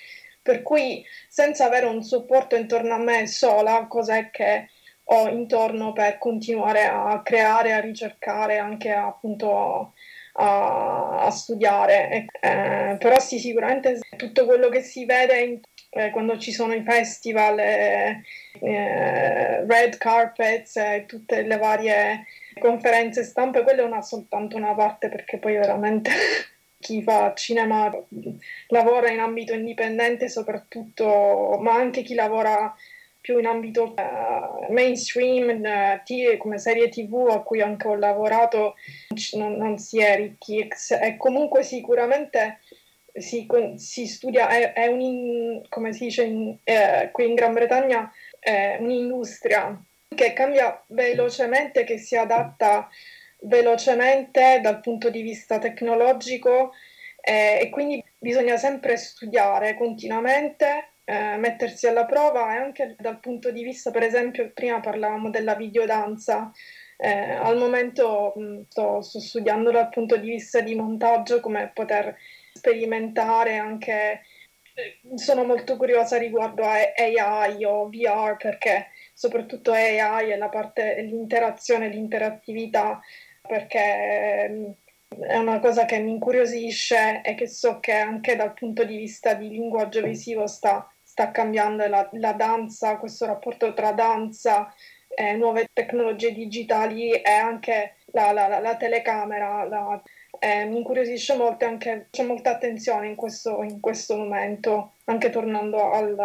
per 0.43 0.63
cui 0.63 1.05
senza 1.29 1.67
avere 1.67 1.87
un 1.87 2.03
supporto 2.03 2.57
intorno 2.57 2.95
a 2.95 2.99
me 2.99 3.29
sola, 3.29 3.87
cos'è 3.87 4.31
che 4.31 4.69
ho 5.11 5.29
intorno 5.29 5.93
per 5.93 6.19
continuare 6.19 6.87
a 6.87 7.23
creare, 7.23 7.73
a 7.73 7.79
ricercare, 7.79 8.59
anche 8.59 8.91
appunto 8.91 9.93
a, 10.39 11.25
a 11.25 11.31
studiare. 11.31 12.27
Eh, 12.41 12.97
però 12.99 13.19
sì, 13.19 13.39
sicuramente 13.39 14.01
tutto 14.17 14.47
quello 14.47 14.69
che 14.69 14.81
si 14.81 15.05
vede 15.05 15.41
in, 15.41 15.61
eh, 15.91 16.11
quando 16.11 16.39
ci 16.39 16.53
sono 16.53 16.75
i 16.75 16.83
festival, 16.83 17.59
eh, 17.59 18.23
eh 18.61 19.67
red 19.67 19.97
carpets 19.99 20.77
e 20.77 21.05
tutte 21.07 21.43
le 21.43 21.57
varie 21.57 22.25
conferenze 22.59 23.25
stampe, 23.25 23.63
quella 23.63 23.83
è 23.83 23.85
una, 23.85 24.03
soltanto 24.03 24.57
una 24.57 24.75
parte 24.75 25.09
perché 25.09 25.39
poi 25.39 25.55
veramente 25.55 26.11
chi 26.79 27.03
fa 27.03 27.35
cinema 27.35 27.91
lavora 28.69 29.11
in 29.11 29.21
ambito 29.21 29.53
indipendente 29.53 30.29
soprattutto, 30.29 31.59
ma 31.61 31.75
anche 31.75 32.03
chi 32.03 32.15
lavora 32.15 32.75
più 33.21 33.39
in 33.39 33.47
ambito 33.47 33.95
uh, 33.97 34.73
mainstream, 34.73 35.61
uh, 35.63 36.37
come 36.39 36.59
serie 36.59 36.89
tv 36.89 37.29
a 37.31 37.43
cui 37.43 37.61
anche 37.61 37.89
ho 37.89 37.95
lavorato, 37.95 38.75
non, 39.33 39.57
non 39.57 39.79
si 39.79 40.01
è 40.01 40.17
ricchi. 40.17 40.69
E 41.01 41.17
comunque 41.17 41.63
sicuramente 41.63 42.61
si, 43.15 43.47
si 43.77 44.07
studia, 44.07 44.49
è, 44.49 44.73
è 44.73 44.87
un, 44.87 45.63
come 45.69 45.93
si 45.93 46.05
dice 46.05 46.25
in, 46.25 46.57
eh, 46.65 47.11
qui 47.13 47.27
in 47.27 47.35
Gran 47.35 47.53
Bretagna, 47.53 48.11
è 48.39 48.79
un'industria 48.81 49.81
che 50.15 50.33
cambia 50.33 50.83
velocemente, 50.89 51.85
che 51.85 51.99
si 51.99 52.17
adatta 52.17 52.89
velocemente 53.41 54.61
dal 54.63 54.81
punto 54.81 55.11
di 55.11 55.23
vista 55.23 55.59
tecnologico 55.59 56.73
eh, 57.21 57.59
e 57.61 57.71
quindi 57.71 58.03
bisogna 58.19 58.57
sempre 58.57 58.97
studiare 58.97 59.75
continuamente 59.75 60.89
eh, 61.11 61.39
mettersi 61.39 61.87
alla 61.87 62.05
prova 62.05 62.55
e 62.55 62.59
anche 62.59 62.95
dal 62.99 63.19
punto 63.19 63.51
di 63.51 63.63
vista, 63.63 63.91
per 63.91 64.03
esempio, 64.03 64.51
prima 64.53 64.79
parlavamo 64.81 65.31
della 65.31 65.55
videodanza. 65.55 66.53
Eh, 66.99 67.31
al 67.33 67.57
momento 67.57 68.35
sto, 68.69 69.01
sto, 69.01 69.19
studiando 69.19 69.71
dal 69.71 69.89
punto 69.89 70.19
di 70.19 70.29
vista 70.29 70.61
di 70.61 70.75
montaggio 70.75 71.41
come 71.41 71.71
poter 71.73 72.15
sperimentare 72.53 73.57
anche. 73.57 74.21
Eh, 74.75 75.01
sono 75.15 75.45
molto 75.45 75.79
curiosa 75.79 76.19
riguardo 76.19 76.63
a 76.65 76.75
AI 76.95 77.65
o 77.65 77.89
VR 77.89 78.37
perché 78.37 78.89
soprattutto 79.15 79.73
AI 79.73 80.33
e 80.33 80.37
la 80.37 80.51
parte 80.51 81.01
l'interazione, 81.03 81.89
l'interattività 81.89 83.01
perché 83.41 84.77
è 85.09 85.37
una 85.39 85.59
cosa 85.61 85.87
che 85.87 85.99
mi 86.01 86.11
incuriosisce 86.11 87.23
e 87.25 87.35
che 87.35 87.47
so 87.49 87.81
che 87.81 87.93
anche 87.93 88.37
dal 88.37 88.53
punto 88.53 88.85
di 88.85 88.97
vista 88.99 89.33
di 89.35 89.49
linguaggio 89.49 90.03
visivo 90.03 90.47
sta 90.47 90.87
sta 91.19 91.33
cambiando 91.33 91.85
la, 91.89 92.09
la 92.13 92.33
danza, 92.33 92.97
questo 92.97 93.27
rapporto 93.27 93.75
tra 93.75 93.91
danza, 93.91 94.73
eh, 95.09 95.35
nuove 95.35 95.69
tecnologie 95.73 96.33
digitali 96.33 97.11
e 97.11 97.29
anche 97.33 97.97
la, 98.13 98.31
la, 98.31 98.61
la 98.61 98.77
telecamera. 98.77 100.01
Eh, 100.39 100.65
mi 100.67 100.77
incuriosisce 100.77 101.37
molto 101.37 101.65
e 101.65 101.69
anche 101.69 102.07
c'è 102.11 102.23
molta 102.23 102.51
attenzione 102.51 103.09
in 103.09 103.17
questo, 103.17 103.65
in 103.65 103.81
questo 103.81 104.17
momento, 104.17 104.93
anche 105.07 105.31
tornando 105.31 105.91
al, 105.91 106.17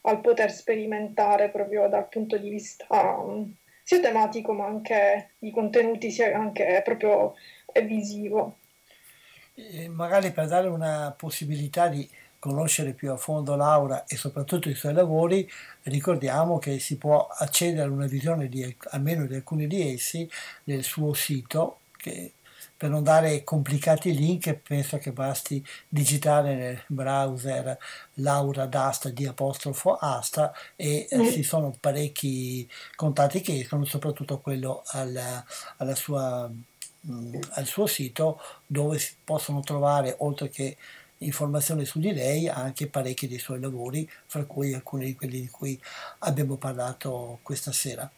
al, 0.00 0.20
poter 0.22 0.50
sperimentare 0.50 1.50
proprio 1.50 1.86
dal 1.88 2.08
punto 2.08 2.38
di 2.38 2.48
vista 2.48 2.86
um, 2.88 3.54
sia 3.82 4.00
tematico 4.00 4.54
ma 4.54 4.64
anche 4.64 5.32
di 5.38 5.50
contenuti, 5.50 6.10
sia 6.10 6.34
anche 6.34 6.80
proprio 6.82 7.34
visivo. 7.84 8.56
E 9.54 9.88
magari 9.88 10.30
per 10.30 10.46
dare 10.46 10.68
una 10.68 11.14
possibilità 11.14 11.88
di 11.88 12.08
conoscere 12.42 12.92
più 12.92 13.12
a 13.12 13.16
fondo 13.16 13.54
Laura 13.54 14.04
e 14.04 14.16
soprattutto 14.16 14.68
i 14.68 14.74
suoi 14.74 14.94
lavori, 14.94 15.48
ricordiamo 15.82 16.58
che 16.58 16.80
si 16.80 16.96
può 16.96 17.28
accedere 17.28 17.86
a 17.86 17.92
una 17.92 18.06
visione 18.06 18.48
di 18.48 18.76
almeno 18.90 19.26
di 19.26 19.36
alcuni 19.36 19.68
di 19.68 19.92
essi 19.92 20.28
nel 20.64 20.82
suo 20.82 21.14
sito 21.14 21.82
che 21.96 22.32
per 22.76 22.90
non 22.90 23.04
dare 23.04 23.44
complicati 23.44 24.12
link 24.12 24.54
penso 24.54 24.98
che 24.98 25.12
basti 25.12 25.64
digitare 25.88 26.56
nel 26.56 26.82
browser 26.88 27.78
Laura 28.14 28.66
d'Asta 28.66 29.10
di 29.10 29.24
apostrofo 29.24 29.94
Asta 29.94 30.52
e 30.74 31.06
mm. 31.14 31.30
ci 31.30 31.44
sono 31.44 31.72
parecchi 31.78 32.68
contatti 32.96 33.40
che 33.40 33.60
escono, 33.60 33.84
soprattutto 33.84 34.40
quello 34.40 34.82
alla, 34.86 35.44
alla 35.76 35.94
sua, 35.94 36.48
mh, 36.48 37.12
mm, 37.12 37.34
al 37.50 37.66
suo 37.66 37.86
sito 37.86 38.40
dove 38.66 38.98
si 38.98 39.14
possono 39.22 39.60
trovare 39.60 40.16
oltre 40.18 40.48
che 40.48 40.76
informazioni 41.24 41.84
su 41.84 41.98
di 41.98 42.12
lei 42.12 42.48
anche 42.48 42.88
parecchi 42.88 43.28
dei 43.28 43.38
suoi 43.38 43.60
lavori, 43.60 44.08
fra 44.26 44.44
cui 44.44 44.74
alcuni 44.74 45.06
di 45.06 45.14
quelli 45.14 45.40
di 45.40 45.48
cui 45.48 45.80
abbiamo 46.20 46.56
parlato 46.56 47.38
questa 47.42 47.72
sera. 47.72 48.10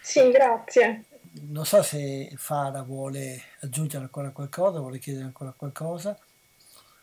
Sì, 0.00 0.30
grazie. 0.30 1.04
Non 1.48 1.66
so 1.66 1.82
se 1.82 2.32
Fara 2.36 2.82
vuole 2.82 3.42
aggiungere 3.60 4.04
ancora 4.04 4.30
qualcosa, 4.30 4.78
vuole 4.78 4.98
chiedere 4.98 5.24
ancora 5.24 5.52
qualcosa. 5.56 6.18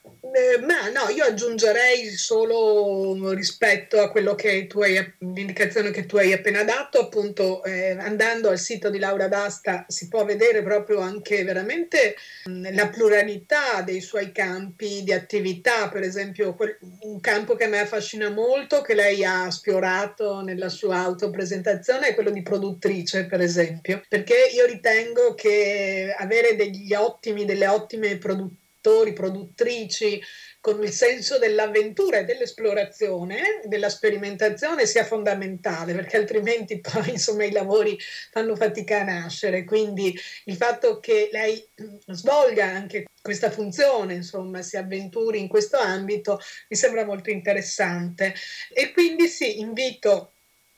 Eh, 0.06 0.60
ma 0.60 0.90
no, 0.90 1.10
io 1.14 1.24
aggiungerei 1.24 2.10
solo 2.10 3.32
rispetto 3.34 4.02
a 4.02 4.10
quello 4.10 4.36
che 4.36 4.68
tu 4.68 4.82
hai, 4.82 4.98
l'indicazione 5.20 5.92
che 5.92 6.06
tu 6.06 6.18
hai 6.18 6.34
appena 6.34 6.64
dato, 6.64 7.00
appunto 7.00 7.64
eh, 7.64 7.92
andando 7.92 8.50
al 8.50 8.58
sito 8.58 8.90
di 8.90 9.00
Laura 9.00 9.28
D'Asta 9.28 9.86
si 9.88 10.10
può 10.10 10.26
vedere 10.26 10.62
proprio 10.62 11.00
anche 11.00 11.44
veramente 11.44 12.16
mh, 12.46 12.74
la 12.74 12.90
pluralità 12.90 13.82
dei 13.82 14.02
suoi 14.02 14.32
campi 14.34 15.04
di 15.04 15.14
attività, 15.14 15.88
per 15.88 16.02
esempio 16.02 16.54
quel, 16.54 16.78
un 17.02 17.22
campo 17.22 17.56
che 17.56 17.66
a 17.66 17.70
me 17.70 17.80
affascina 17.80 18.30
molto, 18.30 18.82
che 18.82 18.96
lei 18.96 19.24
ha 19.24 19.50
sfiorato 19.52 20.42
nella 20.42 20.70
sua 20.70 20.98
autopresentazione, 20.98 22.08
è 22.08 22.14
quello 22.14 22.32
di 22.32 22.42
produttrice, 22.42 23.26
per 23.26 23.40
esempio, 23.40 24.02
perché 24.10 24.50
io 24.54 24.66
ritengo 24.66 25.34
che 25.34 26.14
avere 26.18 26.56
degli 26.56 26.94
ottimi, 26.94 27.46
delle 27.46 27.68
ottime 27.68 28.18
produttrici 28.18 28.62
produttori, 28.84 29.14
produttrici, 29.14 30.22
con 30.60 30.84
il 30.84 30.92
senso 30.92 31.40
dell'avventura 31.40 32.20
e 32.20 32.26
dell'esplorazione, 32.26 33.62
della 33.64 33.90
sperimentazione 33.90 34.86
sia 34.86 35.06
fondamentale, 35.06 35.94
perché 35.94 36.18
altrimenti 36.18 36.80
poi 36.80 37.12
insomma 37.12 37.46
i 37.46 37.52
lavori 37.52 37.98
fanno 38.32 38.56
fatica 38.56 39.00
a 39.00 39.04
nascere. 39.04 39.64
Quindi 39.64 40.18
il 40.46 40.56
fatto 40.56 41.00
che 41.00 41.30
lei 41.32 41.66
svolga 42.08 42.66
anche 42.66 43.06
questa 43.22 43.50
funzione, 43.50 44.16
insomma, 44.16 44.62
si 44.62 44.76
avventuri 44.76 45.40
in 45.40 45.48
questo 45.48 45.78
ambito, 45.78 46.40
mi 46.68 46.76
sembra 46.76 47.06
molto 47.06 47.30
interessante. 47.30 48.36
E 48.74 48.92
quindi 48.92 49.28
sì, 49.28 49.60
invito 49.60 50.34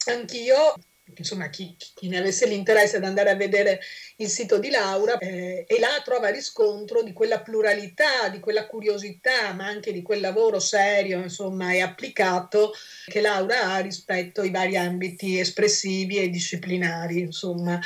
anch'io 0.05 0.75
insomma 1.17 1.49
chi, 1.49 1.75
chi, 1.77 2.07
ne 2.07 2.17
avesse 2.17 2.47
l'interesse 2.47 2.97
ad 2.97 3.03
andare 3.03 3.29
a 3.29 3.35
vedere 3.35 3.79
il 4.17 4.27
sito 4.27 4.57
di 4.57 4.69
Laura 4.69 5.17
eh, 5.17 5.65
e 5.67 5.79
là 5.79 6.01
trova 6.03 6.29
riscontro 6.29 7.03
di 7.03 7.13
quella 7.13 7.41
pluralità, 7.41 8.29
di 8.29 8.39
quella 8.39 8.65
curiosità, 8.65 9.53
ma 9.53 9.67
anche 9.67 9.93
di 9.93 10.01
quel 10.01 10.19
lavoro 10.19 10.59
serio 10.59 11.21
insomma 11.21 11.71
e 11.71 11.81
applicato 11.81 12.73
che 13.05 13.21
Laura 13.21 13.73
ha 13.73 13.79
rispetto 13.79 14.41
ai 14.41 14.49
vari 14.49 14.77
ambiti 14.77 15.39
espressivi 15.39 16.17
e 16.17 16.29
disciplinari 16.29 17.19
insomma. 17.19 17.79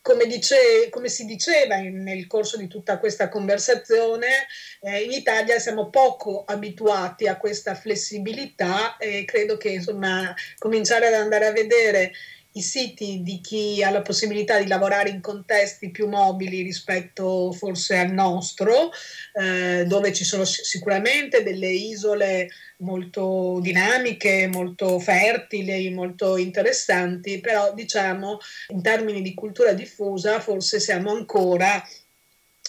Come, 0.00 0.26
dice, 0.26 0.88
come, 0.90 1.08
si 1.08 1.24
diceva 1.26 1.76
in, 1.76 2.02
nel 2.02 2.26
corso 2.26 2.56
di 2.56 2.66
tutta 2.66 2.98
questa 2.98 3.28
conversazione, 3.28 4.48
eh, 4.80 5.02
in 5.04 5.12
Italia 5.12 5.60
siamo 5.60 5.90
poco 5.90 6.42
abituati 6.44 7.28
a 7.28 7.36
questa 7.36 7.76
flessibilità 7.76 8.96
e 8.96 9.24
credo 9.24 9.56
che 9.56 9.68
insomma 9.68 10.34
cominciare 10.58 11.06
ad 11.06 11.14
andare 11.14 11.46
a 11.46 11.52
vedere 11.52 12.12
i 12.52 12.62
siti 12.62 13.22
di 13.22 13.40
chi 13.40 13.82
ha 13.82 13.90
la 13.90 14.02
possibilità 14.02 14.58
di 14.58 14.66
lavorare 14.66 15.08
in 15.08 15.20
contesti 15.20 15.90
più 15.90 16.08
mobili 16.08 16.62
rispetto 16.62 17.52
forse 17.52 17.98
al 17.98 18.12
nostro, 18.12 18.90
eh, 19.32 19.84
dove 19.86 20.12
ci 20.12 20.24
sono 20.24 20.44
sicuramente 20.44 21.42
delle 21.42 21.70
isole 21.70 22.48
molto 22.78 23.58
dinamiche, 23.60 24.48
molto 24.48 24.98
fertili, 24.98 25.90
molto 25.90 26.36
interessanti, 26.36 27.40
però 27.40 27.72
diciamo 27.72 28.38
in 28.68 28.82
termini 28.82 29.22
di 29.22 29.34
cultura 29.34 29.72
diffusa 29.72 30.40
forse 30.40 30.80
siamo 30.80 31.10
ancora, 31.12 31.82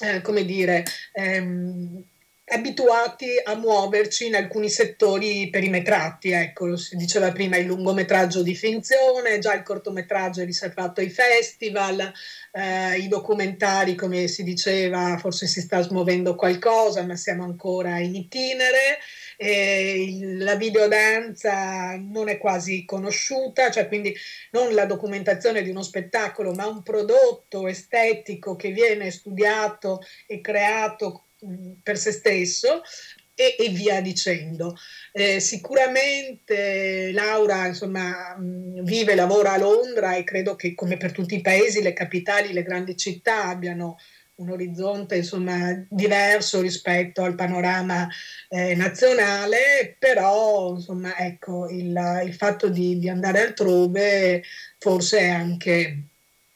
eh, 0.01 0.21
come 0.21 0.45
dire, 0.45 0.85
ehm, 1.13 2.03
abituati 2.45 3.29
a 3.41 3.55
muoverci 3.55 4.27
in 4.27 4.35
alcuni 4.35 4.69
settori 4.69 5.49
perimetrati, 5.49 6.31
ecco, 6.31 6.75
si 6.75 6.97
diceva 6.97 7.31
prima 7.31 7.55
il 7.57 7.65
lungometraggio 7.65 8.43
di 8.43 8.53
finzione, 8.53 9.39
già 9.39 9.53
il 9.53 9.63
cortometraggio 9.63 10.41
è 10.41 10.45
riservato 10.45 10.99
ai 10.99 11.09
festival, 11.09 12.11
eh, 12.51 12.97
i 12.97 13.07
documentari, 13.07 13.95
come 13.95 14.27
si 14.27 14.43
diceva, 14.43 15.17
forse 15.17 15.47
si 15.47 15.61
sta 15.61 15.81
smuovendo 15.81 16.35
qualcosa, 16.35 17.03
ma 17.03 17.15
siamo 17.15 17.43
ancora 17.43 17.99
in 17.99 18.13
itinere. 18.13 18.99
Eh, 19.37 20.19
la 20.37 20.55
videodanza 20.55 21.95
non 21.97 22.27
è 22.29 22.37
quasi 22.37 22.85
conosciuta, 22.85 23.71
cioè 23.71 23.87
quindi 23.87 24.15
non 24.51 24.73
la 24.73 24.85
documentazione 24.85 25.63
di 25.63 25.69
uno 25.69 25.81
spettacolo, 25.81 26.51
ma 26.51 26.67
un 26.67 26.83
prodotto 26.83 27.67
estetico 27.67 28.55
che 28.55 28.71
viene 28.71 29.11
studiato 29.11 30.01
e 30.27 30.39
creato 30.39 31.23
per 31.81 31.97
se 31.97 32.11
stesso 32.11 32.81
e, 33.35 33.55
e 33.57 33.69
via 33.69 34.01
dicendo. 34.01 34.75
Eh, 35.11 35.39
sicuramente 35.39 37.11
Laura 37.11 37.67
insomma, 37.67 38.35
vive 38.39 39.13
e 39.13 39.15
lavora 39.15 39.53
a 39.53 39.57
Londra 39.57 40.15
e 40.15 40.23
credo 40.23 40.55
che 40.55 40.73
come 40.75 40.97
per 40.97 41.11
tutti 41.11 41.35
i 41.35 41.41
paesi 41.41 41.81
le 41.81 41.93
capitali, 41.93 42.53
le 42.53 42.63
grandi 42.63 42.95
città 42.95 43.45
abbiano 43.45 43.97
un 44.35 44.49
orizzonte 44.49 45.17
insomma, 45.17 45.85
diverso 45.89 46.59
rispetto 46.59 47.21
al 47.21 47.35
panorama 47.35 48.07
eh, 48.49 48.73
nazionale, 48.75 49.95
però 49.99 50.73
insomma, 50.73 51.15
ecco, 51.17 51.69
il, 51.69 52.21
il 52.25 52.33
fatto 52.33 52.67
di, 52.69 52.97
di 52.97 53.09
andare 53.09 53.41
altrove 53.41 54.43
forse 54.79 55.19
è 55.19 55.29
anche 55.29 55.97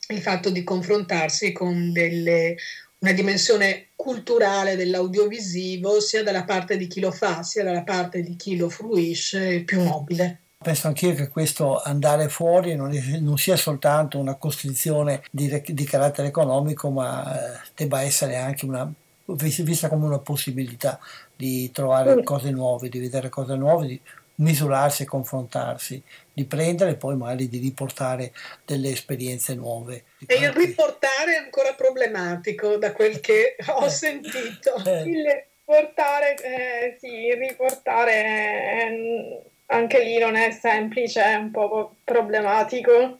il 0.09 0.21
fatto 0.21 0.49
di 0.49 0.63
confrontarsi 0.63 1.51
con 1.51 1.91
delle 1.91 2.55
una 2.99 3.11
dimensione 3.11 3.89
culturale 3.95 4.75
dell'audiovisivo 4.75 5.99
sia 5.99 6.23
dalla 6.23 6.43
parte 6.43 6.77
di 6.77 6.87
chi 6.87 6.99
lo 6.99 7.11
fa 7.11 7.43
sia 7.43 7.63
dalla 7.63 7.83
parte 7.83 8.21
di 8.21 8.35
chi 8.35 8.57
lo 8.57 8.69
fruisce 8.69 9.61
più 9.63 9.81
mobile. 9.81 10.41
Penso 10.57 10.87
anch'io 10.87 11.13
che 11.13 11.27
questo 11.27 11.79
andare 11.79 12.29
fuori 12.29 12.75
non, 12.75 12.91
è, 12.91 13.19
non 13.19 13.37
sia 13.37 13.55
soltanto 13.55 14.17
una 14.17 14.35
costrizione 14.35 15.21
di, 15.29 15.61
di 15.67 15.83
carattere 15.83 16.29
economico, 16.29 16.89
ma 16.89 17.55
eh, 17.55 17.59
debba 17.75 18.01
essere 18.01 18.37
anche 18.37 18.65
una, 18.65 18.91
vista 19.25 19.87
come 19.87 20.05
una 20.05 20.17
possibilità 20.17 20.99
di 21.35 21.69
trovare 21.71 22.23
cose 22.23 22.49
nuove, 22.49 22.89
di 22.89 22.99
vedere 22.99 23.29
cose 23.29 23.55
nuove, 23.55 23.85
di 23.85 24.01
misurarsi 24.35 25.03
e 25.03 25.05
confrontarsi, 25.05 26.01
di 26.37 26.45
prendere 26.45 26.91
e 26.91 26.95
poi 26.97 27.17
magari 27.17 27.49
di 27.49 27.57
riportare 27.57 28.31
delle 28.63 28.91
esperienze 28.91 29.55
nuove. 29.55 30.03
E 30.27 30.35
il 30.35 30.51
riportare 30.51 31.33
è 31.33 31.37
ancora 31.37 31.73
problematico 31.73 32.77
da 32.77 32.91
quel 32.93 33.19
che 33.19 33.55
ho 33.65 33.85
eh. 33.85 33.89
sentito. 33.89 34.75
Eh. 34.85 35.01
Il 35.01 35.25
riportare, 35.65 36.35
eh, 36.35 36.97
sì, 36.99 37.33
riportare 37.33 38.13
eh, 38.13 39.41
anche 39.65 40.03
lì 40.03 40.19
non 40.19 40.35
è 40.35 40.51
semplice, 40.51 41.23
è 41.23 41.33
un 41.33 41.49
po' 41.49 41.95
problematico. 42.03 43.17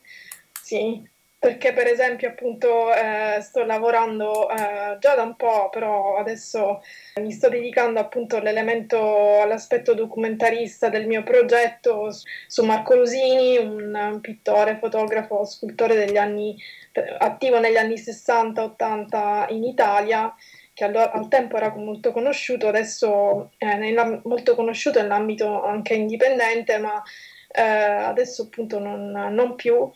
Sì, 0.62 1.02
perché 1.48 1.72
per 1.72 1.88
esempio 1.88 2.28
appunto 2.28 2.94
eh, 2.94 3.40
sto 3.40 3.64
lavorando 3.64 4.50
eh, 4.50 4.98
già 5.00 5.16
da 5.16 5.24
un 5.24 5.38
po', 5.38 5.70
però 5.70 6.18
adesso 6.18 6.82
mi 7.22 7.32
sto 7.32 7.48
dedicando 7.48 8.02
appunto 8.02 8.36
all'elemento, 8.36 9.40
all'aspetto 9.42 9.94
documentarista 9.94 10.90
del 10.90 11.08
mio 11.08 11.24
progetto 11.24 12.10
su 12.48 12.66
Marco 12.66 12.96
Rosini, 12.96 13.60
un, 13.60 13.96
un 13.96 14.20
pittore, 14.20 14.78
fotografo, 14.78 15.46
scultore 15.46 15.96
degli 15.96 16.18
anni, 16.18 16.54
attivo 17.18 17.60
negli 17.60 17.78
anni 17.78 17.96
60-80 17.96 19.54
in 19.54 19.64
Italia, 19.64 20.36
che 20.74 20.84
allora, 20.84 21.14
al 21.14 21.30
tempo 21.30 21.56
era 21.56 21.74
molto 21.74 22.12
conosciuto, 22.12 22.68
adesso 22.68 23.52
è 23.58 23.94
molto 24.26 24.54
conosciuto 24.54 25.02
nell'ambito 25.02 25.64
anche 25.64 25.94
indipendente, 25.94 26.78
ma 26.78 27.02
eh, 27.50 27.62
adesso 27.62 28.44
appunto 28.44 28.80
non, 28.80 29.12
non 29.32 29.56
più 29.56 29.90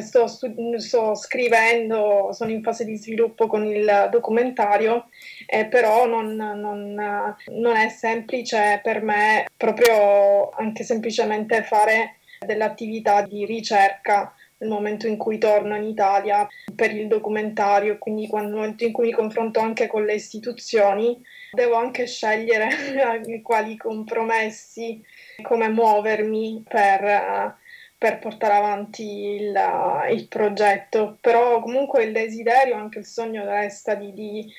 sto, 0.00 0.26
sto, 0.26 1.14
scrivendo, 1.14 2.30
sono 2.32 2.50
in 2.50 2.62
fase 2.62 2.84
di 2.84 2.96
sviluppo 2.96 3.46
con 3.46 3.64
il 3.64 4.08
documentario, 4.10 5.08
eh, 5.46 5.66
però 5.66 6.06
non, 6.06 6.34
non, 6.34 6.94
non, 6.94 7.76
è 7.76 7.88
semplice 7.88 8.80
per 8.82 9.02
me 9.02 9.46
proprio 9.56 10.50
anche 10.50 10.84
semplicemente 10.84 11.62
fare 11.62 12.16
dell'attività 12.44 13.22
di 13.22 13.44
ricerca 13.44 14.34
nel 14.58 14.70
momento 14.70 15.06
in 15.06 15.16
cui 15.16 15.38
torno 15.38 15.76
in 15.76 15.84
Italia 15.84 16.46
per 16.74 16.94
il 16.94 17.08
documentario, 17.08 17.98
quindi 17.98 18.28
nel 18.32 18.48
momento 18.48 18.84
in 18.84 18.92
cui 18.92 19.06
mi 19.06 19.12
confronto 19.12 19.60
anche 19.60 19.86
con 19.86 20.04
le 20.04 20.14
istituzioni, 20.14 21.20
devo 21.52 21.74
anche 21.74 22.06
scegliere 22.06 22.68
quali 23.42 23.76
compromessi, 23.76 25.02
come 25.42 25.68
muovermi 25.68 26.64
per 26.66 27.64
per 27.98 28.18
portare 28.18 28.54
avanti 28.54 29.04
il, 29.04 29.58
il, 30.10 30.28
progetto, 30.28 31.16
però 31.20 31.60
comunque 31.60 32.04
il 32.04 32.12
desiderio, 32.12 32.76
anche 32.76 32.98
il 32.98 33.06
sogno 33.06 33.44
resta 33.44 33.94
di, 33.94 34.12
di, 34.12 34.52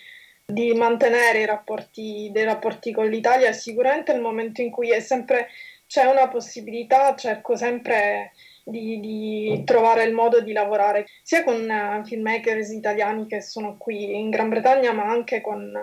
di 0.46 0.74
mantenere 0.74 1.42
i 1.42 1.46
rapporti, 1.46 2.30
dei 2.32 2.44
rapporti 2.44 2.92
con 2.92 3.08
l'Italia, 3.08 3.52
sicuramente 3.54 4.12
nel 4.12 4.22
momento 4.22 4.62
in 4.62 4.72
cui 4.72 4.90
sempre, 5.02 5.50
c'è 5.86 6.06
una 6.06 6.28
possibilità, 6.30 7.16
cerco 7.16 7.56
sempre 7.56 8.32
di, 8.64 9.00
di, 9.00 9.64
trovare 9.66 10.04
il 10.04 10.14
modo 10.14 10.42
di 10.42 10.52
lavorare 10.52 11.06
sia 11.24 11.44
con 11.44 11.70
uh, 11.70 12.06
filmmakers 12.06 12.72
italiani 12.72 13.28
che 13.28 13.42
sono 13.42 13.78
qui 13.78 14.18
in 14.18 14.30
Gran 14.32 14.50
Bretagna, 14.50 14.92
ma 14.94 15.04
anche 15.04 15.42
con 15.42 15.74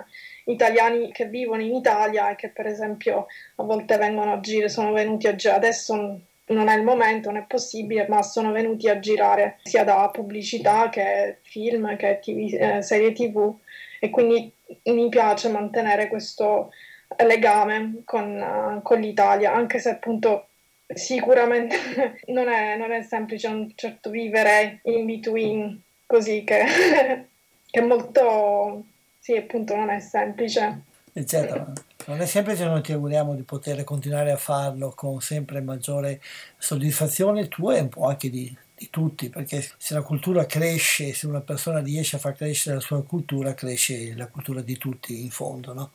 italiani 0.45 1.11
che 1.11 1.25
vivono 1.25 1.61
in 1.63 1.73
Italia 1.73 2.29
e 2.29 2.35
che 2.35 2.49
per 2.49 2.67
esempio 2.67 3.27
a 3.55 3.63
volte 3.63 3.97
vengono 3.97 4.33
a 4.33 4.39
girare, 4.39 4.69
sono 4.69 4.91
venuti 4.91 5.27
a 5.27 5.35
girare. 5.35 5.65
Adesso 5.65 6.19
non 6.47 6.67
è 6.67 6.75
il 6.75 6.83
momento, 6.83 7.31
non 7.31 7.41
è 7.41 7.45
possibile, 7.47 8.05
ma 8.07 8.21
sono 8.21 8.51
venuti 8.51 8.87
a 8.87 8.99
girare 8.99 9.59
sia 9.63 9.83
da 9.83 10.09
pubblicità 10.11 10.89
che 10.89 11.39
film, 11.41 11.95
che 11.95 12.19
TV, 12.21 12.53
eh, 12.53 12.81
serie 12.81 13.13
tv 13.13 13.55
e 13.99 14.09
quindi 14.09 14.51
mi 14.83 15.09
piace 15.09 15.49
mantenere 15.49 16.07
questo 16.07 16.71
legame 17.25 18.01
con, 18.03 18.35
uh, 18.35 18.81
con 18.81 18.99
l'Italia, 18.99 19.53
anche 19.53 19.79
se 19.79 19.89
appunto 19.89 20.47
sicuramente 20.87 21.75
non 22.27 22.47
è, 22.47 22.77
non 22.77 22.91
è 22.91 23.01
semplice 23.01 23.47
un 23.47 23.71
certo 23.75 24.09
vivere 24.09 24.79
in 24.83 25.05
between 25.05 25.81
così 26.05 26.43
che, 26.43 26.63
che 27.69 27.81
molto, 27.81 28.83
sì 29.19 29.35
appunto 29.35 29.75
non 29.75 29.89
è 29.89 29.99
semplice. 29.99 30.81
Certo, 31.25 31.73
non 32.07 32.21
è 32.21 32.25
semplice, 32.25 32.65
noi 32.65 32.81
ti 32.81 32.91
auguriamo 32.91 33.33
di 33.33 33.43
poter 33.43 33.83
continuare 33.83 34.31
a 34.31 34.37
farlo 34.37 34.91
con 34.95 35.21
sempre 35.21 35.61
maggiore 35.61 36.21
soddisfazione 36.57 37.47
tua 37.47 37.77
e 37.77 37.81
un 37.81 37.89
po' 37.89 38.05
anche 38.05 38.29
di, 38.29 38.55
di 38.75 38.89
tutti, 38.91 39.29
perché 39.29 39.67
se 39.77 39.93
la 39.95 40.01
cultura 40.01 40.45
cresce, 40.45 41.13
se 41.13 41.25
una 41.25 41.41
persona 41.41 41.79
riesce 41.79 42.17
a 42.17 42.19
far 42.19 42.35
crescere 42.35 42.75
la 42.75 42.81
sua 42.81 43.03
cultura, 43.03 43.55
cresce 43.55 44.13
la 44.15 44.27
cultura 44.27 44.61
di 44.61 44.77
tutti 44.77 45.23
in 45.23 45.31
fondo. 45.31 45.73
No? 45.73 45.91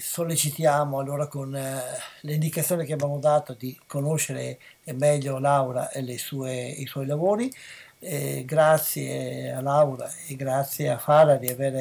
sollecitiamo 0.00 0.98
allora 0.98 1.26
con 1.26 1.54
eh, 1.56 1.80
le 2.20 2.38
che 2.38 2.92
abbiamo 2.92 3.18
dato 3.18 3.54
di 3.54 3.76
conoscere 3.86 4.58
meglio 4.94 5.38
Laura 5.38 5.90
e 5.90 6.18
sue, 6.18 6.66
i 6.66 6.86
suoi 6.86 7.06
lavori. 7.06 7.52
Eh, 7.98 8.44
grazie 8.44 9.52
a 9.52 9.60
Laura 9.60 10.10
e 10.26 10.34
grazie 10.36 10.88
a 10.88 10.98
Fara 10.98 11.36
di 11.36 11.48
aver 11.48 11.80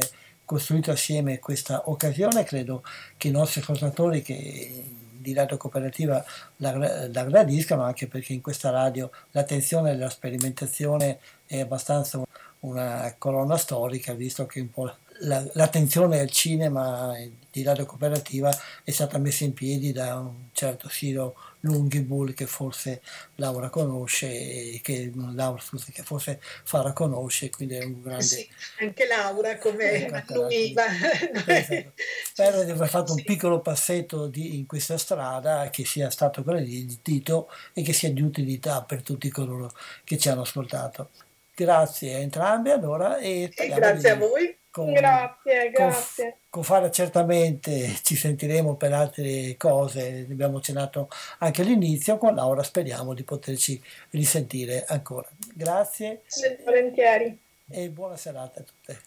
costruito 0.51 0.91
assieme 0.91 1.39
questa 1.39 1.89
occasione. 1.89 2.43
Credo 2.43 2.83
che 3.15 3.29
i 3.29 3.31
nostri 3.31 3.61
ascoltatori 3.61 4.21
che 4.21 4.83
di 5.21 5.33
radio 5.33 5.55
cooperativa 5.55 6.21
la, 6.57 7.07
la 7.07 7.23
gradiscano 7.23 7.83
anche 7.83 8.07
perché 8.07 8.33
in 8.33 8.41
questa 8.41 8.69
radio 8.69 9.09
l'attenzione 9.31 9.91
alla 9.91 10.09
sperimentazione 10.09 11.19
è 11.45 11.61
abbastanza 11.61 12.21
una 12.61 13.15
colonna 13.17 13.55
storica 13.55 14.13
visto 14.13 14.45
che 14.45 14.59
un 14.59 14.71
po' 14.71 14.91
la, 15.19 15.45
l'attenzione 15.53 16.19
al 16.19 16.29
cinema 16.29 17.15
di 17.49 17.63
radio 17.63 17.85
cooperativa 17.85 18.51
è 18.83 18.91
stata 18.91 19.19
messa 19.19 19.45
in 19.45 19.53
piedi 19.53 19.93
da 19.93 20.17
un 20.17 20.49
certo 20.51 20.89
Siro 20.89 21.35
Lunghibull 21.61 22.33
che 22.33 22.45
forse 22.45 23.01
Laura 23.35 23.69
conosce 23.69 24.79
che, 24.81 25.11
Laura, 25.33 25.61
scusa, 25.61 25.91
che 25.91 26.03
forse 26.03 26.39
Fara 26.63 26.93
conosce 26.93 27.49
quindi 27.49 27.75
è 27.75 27.83
un 27.83 28.01
grande 28.01 28.23
sì, 28.23 28.49
anche 28.79 29.07
Laura 29.07 29.57
come 29.57 30.07
lui 30.29 30.71
esatto. 30.71 31.93
spero 32.25 32.63
di 32.63 32.71
aver 32.71 32.89
fatto 32.89 33.13
un 33.13 33.21
piccolo 33.25 33.61
passetto 33.61 34.27
di, 34.27 34.57
in 34.57 34.65
questa 34.65 34.97
strada 34.97 35.69
che 35.69 35.85
sia 35.85 36.09
stato 36.09 36.43
gradito 36.43 37.49
e 37.73 37.81
che 37.83 37.93
sia 37.93 38.11
di 38.11 38.21
utilità 38.21 38.83
per 38.83 39.01
tutti 39.01 39.29
coloro 39.29 39.71
che 40.03 40.17
ci 40.17 40.29
hanno 40.29 40.41
ascoltato. 40.41 41.09
Grazie 41.53 42.15
a 42.15 42.17
entrambi 42.19 42.69
allora 42.71 43.17
e, 43.17 43.51
e 43.53 43.67
grazie 43.67 44.09
a 44.09 44.15
voi 44.15 44.57
con, 44.71 44.93
grazie, 44.93 45.69
grazie. 45.69 46.23
Con, 46.23 46.39
con 46.49 46.63
Fara 46.63 46.89
certamente 46.89 47.93
ci 48.03 48.15
sentiremo 48.15 48.75
per 48.75 48.93
altre 48.93 49.55
cose, 49.57 50.25
ne 50.25 50.33
abbiamo 50.33 50.57
accennato 50.57 51.09
anche 51.39 51.61
all'inizio, 51.61 52.17
con 52.17 52.33
Laura 52.33 52.63
speriamo 52.63 53.13
di 53.13 53.23
poterci 53.23 53.81
risentire 54.11 54.85
ancora. 54.85 55.27
Grazie. 55.53 56.23
Volentieri. 56.63 57.37
E 57.69 57.89
buona 57.89 58.15
serata 58.15 58.61
a 58.61 58.63
tutte. 58.63 59.01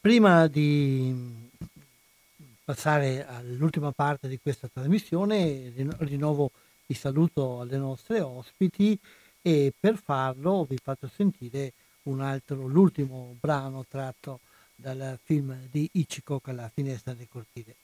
Prima 0.00 0.46
di 0.46 1.48
passare 2.64 3.26
all'ultima 3.26 3.90
parte 3.92 4.28
di 4.28 4.38
questa 4.38 4.68
trasmissione, 4.72 5.72
rinnovo 5.98 6.50
il 6.86 6.96
saluto 6.96 7.60
alle 7.60 7.76
nostre 7.76 8.20
ospiti 8.20 8.98
e 9.42 9.72
per 9.78 9.96
farlo 9.96 10.64
vi 10.64 10.78
faccio 10.82 11.08
sentire 11.08 11.72
altro, 12.18 12.66
l'ultimo 12.66 13.36
brano 13.38 13.86
tratto 13.88 14.40
dal 14.74 15.16
film 15.22 15.68
di 15.70 15.88
Hitchcock 15.92 16.48
La 16.48 16.68
finestra 16.74 17.14
del 17.14 17.28
cortile. 17.28 17.76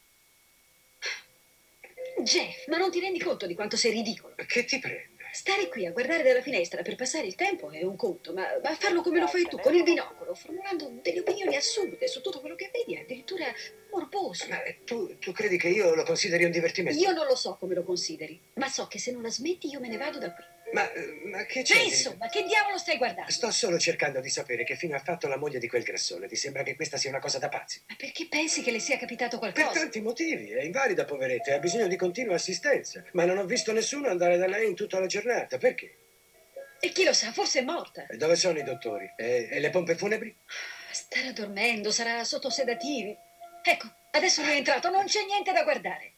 Jeff, 2.24 2.66
ma 2.66 2.78
non 2.78 2.90
ti 2.90 2.98
rendi 2.98 3.20
conto 3.20 3.46
di 3.46 3.54
quanto 3.54 3.76
sei 3.76 3.92
ridicolo? 3.92 4.34
Che 4.34 4.64
ti 4.64 4.80
prende? 4.80 5.14
Stare 5.30 5.68
qui 5.68 5.84
a 5.84 5.92
guardare 5.92 6.22
dalla 6.22 6.40
finestra 6.40 6.80
per 6.80 6.96
passare 6.96 7.26
il 7.26 7.34
tempo 7.34 7.70
è 7.70 7.82
un 7.84 7.94
conto, 7.94 8.32
ma, 8.32 8.46
ma 8.62 8.74
farlo 8.74 9.02
come 9.02 9.20
lo 9.20 9.26
fai 9.26 9.46
tu, 9.46 9.58
con 9.58 9.74
il 9.74 9.82
binocolo, 9.82 10.34
formulando 10.34 10.90
delle 11.02 11.20
opinioni 11.20 11.54
assurde 11.54 12.08
su 12.08 12.22
tutto 12.22 12.40
quello 12.40 12.54
che 12.54 12.70
vedi 12.72 12.94
è 12.94 13.02
addirittura 13.02 13.44
morboso. 13.92 14.46
Ma 14.48 14.56
tu, 14.86 15.18
tu 15.18 15.32
credi 15.32 15.58
che 15.58 15.68
io 15.68 15.94
lo 15.94 16.04
consideri 16.04 16.44
un 16.44 16.50
divertimento? 16.52 16.98
Io 16.98 17.12
non 17.12 17.26
lo 17.26 17.36
so 17.36 17.56
come 17.60 17.74
lo 17.74 17.84
consideri, 17.84 18.40
ma 18.54 18.70
so 18.70 18.86
che 18.86 18.98
se 18.98 19.12
non 19.12 19.20
la 19.20 19.30
smetti 19.30 19.68
io 19.68 19.78
me 19.78 19.88
ne 19.88 19.98
vado 19.98 20.18
da 20.18 20.32
qui. 20.32 20.44
Ma, 20.72 20.90
ma 21.24 21.44
che 21.44 21.62
c'è? 21.62 21.76
Ma 21.76 21.82
insomma, 21.82 22.28
che 22.28 22.42
diavolo 22.42 22.76
stai 22.76 22.96
guardando? 22.96 23.30
Sto 23.30 23.50
solo 23.50 23.78
cercando 23.78 24.20
di 24.20 24.28
sapere 24.28 24.64
che 24.64 24.74
fine 24.74 24.94
ha 24.94 24.98
fatto 24.98 25.28
la 25.28 25.36
moglie 25.36 25.58
di 25.58 25.68
quel 25.68 25.82
grassone. 25.82 26.26
Ti 26.26 26.36
sembra 26.36 26.62
che 26.62 26.74
questa 26.74 26.96
sia 26.96 27.10
una 27.10 27.20
cosa 27.20 27.38
da 27.38 27.48
pazzi? 27.48 27.82
Ma 27.88 27.94
perché 27.96 28.26
pensi 28.28 28.62
che 28.62 28.70
le 28.70 28.80
sia 28.80 28.98
capitato 28.98 29.38
qualcosa? 29.38 29.68
Per 29.68 29.80
tanti 29.80 30.00
motivi. 30.00 30.50
È 30.50 30.62
invalida, 30.62 31.04
poveretta, 31.04 31.54
ha 31.54 31.58
bisogno 31.58 31.86
di 31.86 31.96
continua 31.96 32.34
assistenza. 32.34 33.04
Ma 33.12 33.24
non 33.24 33.38
ho 33.38 33.44
visto 33.44 33.72
nessuno 33.72 34.08
andare 34.08 34.36
da 34.36 34.46
lei 34.46 34.68
in 34.68 34.74
tutta 34.74 34.98
la 34.98 35.06
giornata. 35.06 35.56
Perché? 35.56 35.98
E 36.80 36.90
chi 36.90 37.04
lo 37.04 37.12
sa, 37.12 37.32
forse 37.32 37.60
è 37.60 37.62
morta. 37.62 38.06
E 38.06 38.16
dove 38.16 38.36
sono 38.36 38.58
i 38.58 38.62
dottori? 38.62 39.10
E, 39.16 39.48
e 39.50 39.60
le 39.60 39.70
pompe 39.70 39.96
funebri? 39.96 40.36
Starà 40.90 41.32
dormendo, 41.32 41.90
sarà 41.90 42.22
sotto 42.24 42.50
sedativi. 42.50 43.16
Ecco, 43.62 43.86
adesso 44.12 44.42
lui 44.42 44.52
è 44.52 44.56
entrato, 44.56 44.90
non 44.90 45.06
c'è 45.06 45.24
niente 45.24 45.52
da 45.52 45.62
guardare. 45.62 46.15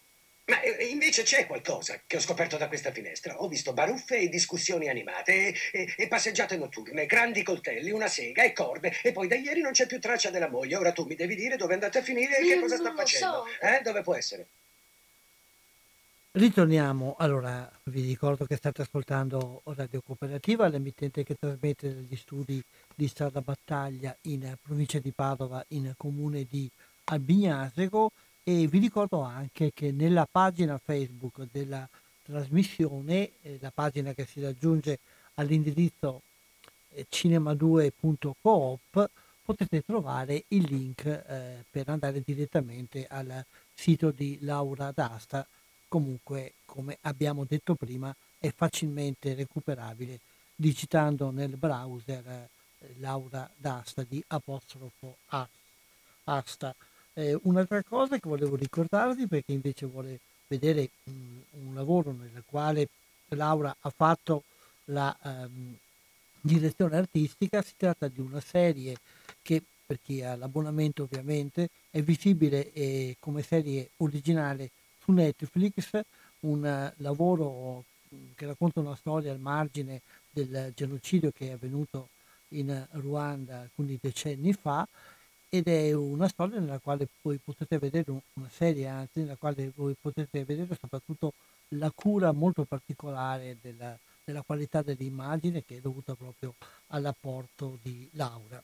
Ma 0.48 0.60
eh, 0.62 0.86
invece 0.86 1.22
c'è 1.22 1.46
qualcosa 1.46 2.00
che 2.06 2.16
ho 2.16 2.20
scoperto 2.20 2.56
da 2.56 2.68
questa 2.68 2.90
finestra. 2.90 3.42
Ho 3.42 3.48
visto 3.48 3.74
baruffe 3.74 4.18
e 4.18 4.28
discussioni 4.28 4.88
animate 4.88 5.32
e, 5.32 5.54
e, 5.72 5.94
e, 5.96 6.08
passeggiate 6.08 6.56
notturne, 6.56 7.06
grandi 7.06 7.42
coltelli, 7.42 7.90
una 7.90 8.08
sega 8.08 8.42
e 8.42 8.52
corde. 8.52 8.96
E 9.02 9.12
poi 9.12 9.28
da 9.28 9.34
ieri 9.34 9.60
non 9.60 9.72
c'è 9.72 9.86
più 9.86 10.00
traccia 10.00 10.30
della 10.30 10.48
moglie. 10.48 10.76
Ora 10.76 10.92
tu 10.92 11.04
mi 11.04 11.16
devi 11.16 11.34
dire 11.34 11.56
dove 11.56 11.72
è 11.72 11.74
andata 11.74 11.98
a 11.98 12.02
finire 12.02 12.38
e 12.38 12.46
che 12.46 12.60
cosa 12.60 12.76
sta 12.76 12.94
facendo. 12.94 13.46
So. 13.60 13.66
Eh? 13.66 13.82
Dove 13.82 14.02
può 14.02 14.14
essere? 14.14 14.46
Ritorniamo, 16.30 17.16
allora 17.18 17.70
vi 17.84 18.02
ricordo 18.02 18.44
che 18.44 18.56
state 18.56 18.82
ascoltando 18.82 19.62
Radio 19.64 20.00
Cooperativa, 20.00 20.68
l'emittente 20.68 21.24
che 21.24 21.34
trasmette 21.38 21.94
dagli 21.94 22.16
studi 22.16 22.62
di 22.94 23.08
Strada 23.08 23.40
Battaglia 23.40 24.16
in 24.22 24.56
provincia 24.62 24.98
di 24.98 25.10
Padova, 25.10 25.64
in 25.68 25.92
comune 25.96 26.46
di 26.48 26.70
Albignasego 27.04 28.12
e 28.48 28.66
vi 28.66 28.78
ricordo 28.78 29.20
anche 29.20 29.72
che 29.74 29.92
nella 29.92 30.24
pagina 30.24 30.80
Facebook 30.82 31.48
della 31.52 31.86
trasmissione, 32.24 33.32
eh, 33.42 33.58
la 33.60 33.70
pagina 33.70 34.14
che 34.14 34.24
si 34.24 34.40
raggiunge 34.40 35.00
all'indirizzo 35.34 36.22
eh, 36.94 37.06
cinema2.coop, 37.10 39.10
potete 39.44 39.82
trovare 39.82 40.44
il 40.48 40.62
link 40.62 41.04
eh, 41.04 41.62
per 41.68 41.90
andare 41.90 42.22
direttamente 42.24 43.06
al 43.06 43.44
sito 43.74 44.12
di 44.12 44.38
Laura 44.40 44.92
D'Asta. 44.92 45.46
Comunque, 45.86 46.54
come 46.64 46.96
abbiamo 47.02 47.44
detto 47.44 47.74
prima, 47.74 48.16
è 48.38 48.50
facilmente 48.56 49.34
recuperabile 49.34 50.20
digitando 50.54 51.30
nel 51.30 51.58
browser 51.58 52.26
eh, 52.26 52.48
Laura 52.96 53.46
D'Asta 53.54 54.06
di 54.08 54.24
apostrofo 54.28 55.18
Asta. 56.24 56.74
Eh, 57.18 57.36
un'altra 57.42 57.82
cosa 57.82 58.16
che 58.20 58.28
volevo 58.28 58.54
ricordarvi, 58.54 59.26
perché 59.26 59.50
invece 59.50 59.86
vuole 59.86 60.20
vedere 60.46 60.88
mh, 61.02 61.10
un 61.66 61.74
lavoro 61.74 62.12
nel 62.12 62.44
quale 62.46 62.88
Laura 63.30 63.74
ha 63.80 63.90
fatto 63.90 64.44
la 64.84 65.14
um, 65.24 65.76
direzione 66.40 66.96
artistica, 66.96 67.60
si 67.60 67.72
tratta 67.76 68.06
di 68.06 68.20
una 68.20 68.38
serie 68.38 68.96
che 69.42 69.60
per 69.84 69.98
chi 70.00 70.22
ha 70.22 70.36
l'abbonamento 70.36 71.02
ovviamente 71.02 71.70
è 71.90 72.00
visibile 72.02 72.72
eh, 72.72 73.16
come 73.18 73.42
serie 73.42 73.90
originale 73.96 74.70
su 75.02 75.10
Netflix, 75.10 76.00
un 76.40 76.62
uh, 76.62 77.02
lavoro 77.02 77.82
che 78.36 78.46
racconta 78.46 78.78
una 78.78 78.94
storia 78.94 79.32
al 79.32 79.40
margine 79.40 80.02
del 80.30 80.72
genocidio 80.72 81.32
che 81.32 81.48
è 81.48 81.52
avvenuto 81.54 82.10
in 82.50 82.86
Ruanda 82.92 83.58
alcuni 83.62 83.98
decenni 84.00 84.52
fa 84.52 84.86
ed 85.48 85.66
è 85.66 85.92
una 85.92 86.28
storia 86.28 86.60
nella 86.60 86.78
quale 86.78 87.08
voi 87.22 87.38
potete 87.42 87.78
vedere 87.78 88.10
una 88.34 88.50
serie 88.50 88.86
anzi 88.86 89.20
nella 89.20 89.36
quale 89.36 89.72
voi 89.74 89.96
potete 89.98 90.44
vedere 90.44 90.76
soprattutto 90.78 91.32
la 91.72 91.90
cura 91.94 92.32
molto 92.32 92.64
particolare 92.64 93.56
della, 93.60 93.96
della 94.24 94.42
qualità 94.42 94.82
dell'immagine 94.82 95.64
che 95.64 95.78
è 95.78 95.80
dovuta 95.80 96.14
proprio 96.14 96.54
all'apporto 96.88 97.78
di 97.82 98.08
Laura. 98.12 98.62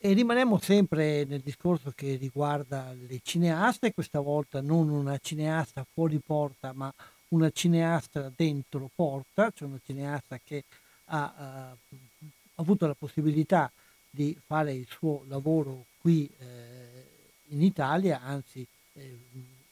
E 0.00 0.12
rimaniamo 0.12 0.58
sempre 0.58 1.24
nel 1.24 1.40
discorso 1.40 1.92
che 1.94 2.14
riguarda 2.14 2.92
le 2.92 3.20
cineaste, 3.22 3.92
questa 3.92 4.20
volta 4.20 4.60
non 4.60 4.88
una 4.88 5.18
cineasta 5.18 5.84
fuori 5.92 6.20
porta, 6.24 6.72
ma 6.72 6.92
una 7.30 7.50
cineasta 7.50 8.30
dentro 8.34 8.88
porta, 8.94 9.50
cioè 9.54 9.68
una 9.68 9.80
cineasta 9.84 10.38
che 10.42 10.64
ha, 11.06 11.34
ha 11.36 11.76
avuto 12.54 12.86
la 12.86 12.94
possibilità 12.94 13.70
fare 14.46 14.72
il 14.72 14.86
suo 14.88 15.24
lavoro 15.28 15.84
qui 16.00 16.28
eh, 16.38 16.46
in 17.48 17.62
Italia, 17.62 18.20
anzi 18.22 18.66
eh, 18.94 19.18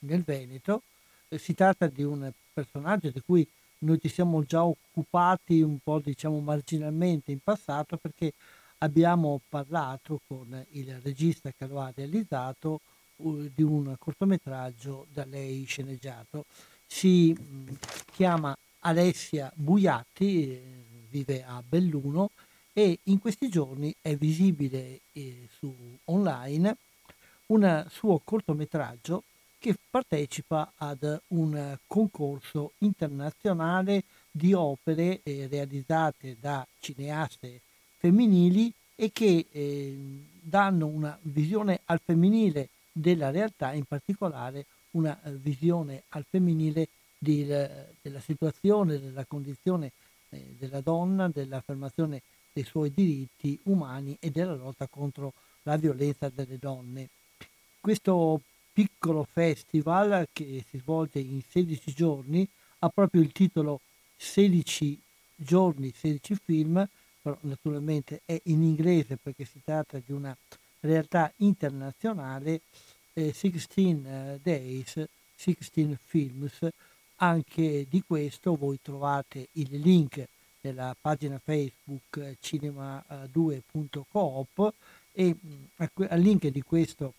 nel 0.00 0.22
Veneto. 0.22 0.82
Eh, 1.28 1.38
si 1.38 1.54
tratta 1.54 1.86
di 1.86 2.02
un 2.02 2.30
personaggio 2.52 3.10
di 3.10 3.20
cui 3.24 3.46
noi 3.78 4.00
ci 4.00 4.08
siamo 4.08 4.42
già 4.44 4.64
occupati 4.64 5.60
un 5.60 5.78
po' 5.82 5.98
diciamo 5.98 6.40
marginalmente 6.40 7.30
in 7.30 7.40
passato 7.42 7.96
perché 7.96 8.32
abbiamo 8.78 9.40
parlato 9.48 10.20
con 10.26 10.64
il 10.70 10.98
regista 11.02 11.50
che 11.56 11.66
lo 11.66 11.80
ha 11.80 11.92
realizzato 11.94 12.80
uh, 13.16 13.50
di 13.54 13.62
un 13.62 13.94
cortometraggio 13.98 15.06
da 15.12 15.24
lei 15.24 15.64
sceneggiato. 15.64 16.44
Si 16.86 17.32
mh, 17.32 17.76
chiama 18.12 18.56
Alessia 18.80 19.50
Buiatti, 19.54 20.52
eh, 20.52 20.60
vive 21.10 21.44
a 21.44 21.62
Belluno 21.66 22.30
e 22.78 22.98
in 23.05 23.20
questi 23.20 23.48
giorni 23.48 23.94
è 24.03 24.15
visibile 24.16 25.01
eh, 25.12 25.48
su 25.59 25.74
online 26.05 26.77
un 27.47 27.86
suo 27.89 28.20
cortometraggio 28.23 29.23
che 29.59 29.74
partecipa 29.89 30.74
ad 30.77 31.20
un 31.28 31.78
concorso 31.86 32.73
internazionale 32.81 34.03
di 34.31 34.53
opere 34.53 35.20
eh, 35.23 35.47
realizzate 35.51 36.36
da 36.39 36.66
cineaste 36.78 37.62
femminili 37.97 38.70
e 38.94 39.11
che 39.11 39.47
eh, 39.51 39.97
danno 40.43 40.86
una 40.86 41.19
visione 41.23 41.81
al 41.86 42.01
femminile 42.05 42.69
della 42.93 43.31
realtà, 43.31 43.73
in 43.73 43.85
particolare 43.85 44.66
una 44.90 45.19
eh, 45.23 45.31
visione 45.31 46.03
al 46.11 46.27
femminile 46.28 46.89
di, 47.16 47.43
della 47.47 48.20
situazione, 48.20 49.01
della 49.01 49.24
condizione 49.24 49.93
eh, 50.28 50.55
della 50.59 50.82
donna, 50.82 51.28
dell'affermazione 51.28 52.20
dei 52.56 52.64
suoi 52.64 52.90
diritti 52.90 53.58
umani 53.64 54.16
e 54.18 54.30
della 54.30 54.54
lotta 54.54 54.86
contro 54.86 55.34
la 55.64 55.76
violenza 55.76 56.30
delle 56.30 56.58
donne. 56.58 57.10
Questo 57.78 58.40
piccolo 58.72 59.26
festival 59.30 60.26
che 60.32 60.64
si 60.66 60.78
svolge 60.78 61.18
in 61.18 61.42
16 61.46 61.92
giorni 61.92 62.48
ha 62.78 62.88
proprio 62.88 63.20
il 63.20 63.32
titolo 63.32 63.80
16 64.16 64.98
giorni, 65.34 65.92
16 65.94 66.34
film, 66.42 66.88
però 67.20 67.36
naturalmente 67.42 68.22
è 68.24 68.40
in 68.44 68.62
inglese 68.62 69.18
perché 69.18 69.44
si 69.44 69.60
tratta 69.62 70.00
di 70.02 70.12
una 70.12 70.34
realtà 70.80 71.30
internazionale, 71.38 72.62
eh, 73.12 73.34
16 73.34 74.02
eh, 74.02 74.40
Days, 74.42 75.04
16 75.34 75.98
Films. 76.02 76.66
Anche 77.16 77.86
di 77.86 78.02
questo 78.06 78.56
voi 78.56 78.78
trovate 78.80 79.48
il 79.52 79.78
link 79.78 80.26
nella 80.60 80.94
pagina 81.00 81.40
Facebook 81.42 82.16
eh, 82.16 82.36
cinema2.coop 82.42 84.74
e 85.12 85.34
mm, 85.34 85.64
al 86.08 86.20
link 86.20 86.46
di 86.48 86.62
questo 86.62 87.14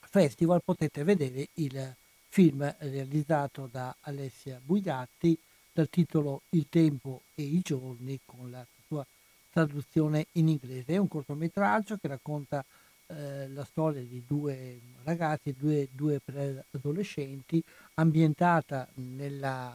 festival 0.00 0.62
potete 0.62 1.04
vedere 1.04 1.48
il 1.54 1.94
film 2.28 2.74
realizzato 2.78 3.68
da 3.70 3.94
Alessia 4.00 4.60
Buigatti 4.62 5.38
dal 5.72 5.88
titolo 5.88 6.42
Il 6.50 6.66
tempo 6.68 7.22
e 7.34 7.42
i 7.42 7.60
giorni 7.62 8.18
con 8.24 8.50
la 8.50 8.64
sua 8.86 9.06
traduzione 9.50 10.26
in 10.32 10.48
inglese. 10.48 10.94
È 10.94 10.96
un 10.96 11.08
cortometraggio 11.08 11.96
che 11.96 12.08
racconta 12.08 12.64
eh, 13.06 13.48
la 13.48 13.64
storia 13.64 14.02
di 14.02 14.22
due 14.26 14.80
ragazzi, 15.04 15.54
due, 15.56 15.88
due 15.92 16.20
preadolescenti, 16.22 17.62
ambientata 17.94 18.86
nella, 18.94 19.72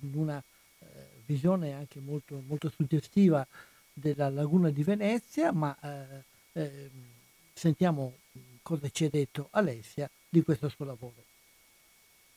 in 0.00 0.14
una 0.14 0.42
visione 1.26 1.72
anche 1.72 2.00
molto, 2.00 2.42
molto 2.46 2.70
suggestiva 2.70 3.46
della 3.92 4.30
laguna 4.30 4.70
di 4.70 4.82
Venezia, 4.82 5.52
ma 5.52 5.76
eh, 5.82 6.24
eh, 6.52 6.90
sentiamo 7.52 8.12
cosa 8.62 8.88
ci 8.88 9.04
ha 9.04 9.10
detto 9.10 9.48
Alessia 9.50 10.08
di 10.28 10.42
questo 10.42 10.68
suo 10.68 10.84
lavoro. 10.84 11.24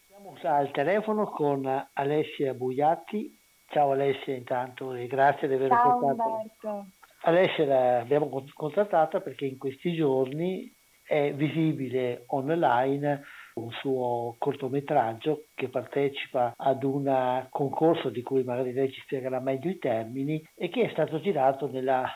Siamo 0.08 0.36
al 0.44 0.72
telefono 0.72 1.30
con 1.30 1.90
Alessia 1.94 2.54
Buiatti. 2.54 3.38
Ciao 3.68 3.92
Alessia 3.92 4.36
intanto 4.36 4.94
e 4.94 5.08
grazie 5.08 5.48
di 5.48 5.54
aver 5.54 5.70
Ciao 5.70 6.04
Umberto. 6.04 6.86
Alessia 7.22 7.66
l'abbiamo 7.66 8.44
contattata 8.54 9.22
perché 9.22 9.46
in 9.46 9.58
questi 9.58 9.94
giorni 9.94 10.74
è 11.04 11.34
visibile 11.34 12.24
online 12.28 13.24
un 13.60 13.72
suo 13.72 14.36
cortometraggio 14.38 15.46
che 15.54 15.70
partecipa 15.70 16.54
ad 16.56 16.84
un 16.84 17.48
concorso 17.50 18.10
di 18.10 18.22
cui 18.22 18.44
magari 18.44 18.74
lei 18.74 18.92
ci 18.92 19.02
spiegherà 19.02 19.40
meglio 19.40 19.70
i 19.70 19.78
termini 19.78 20.44
e 20.56 20.70
che 20.70 20.84
è 20.84 20.90
stato 20.92 21.20
girato 21.20 21.70
nella 21.70 22.08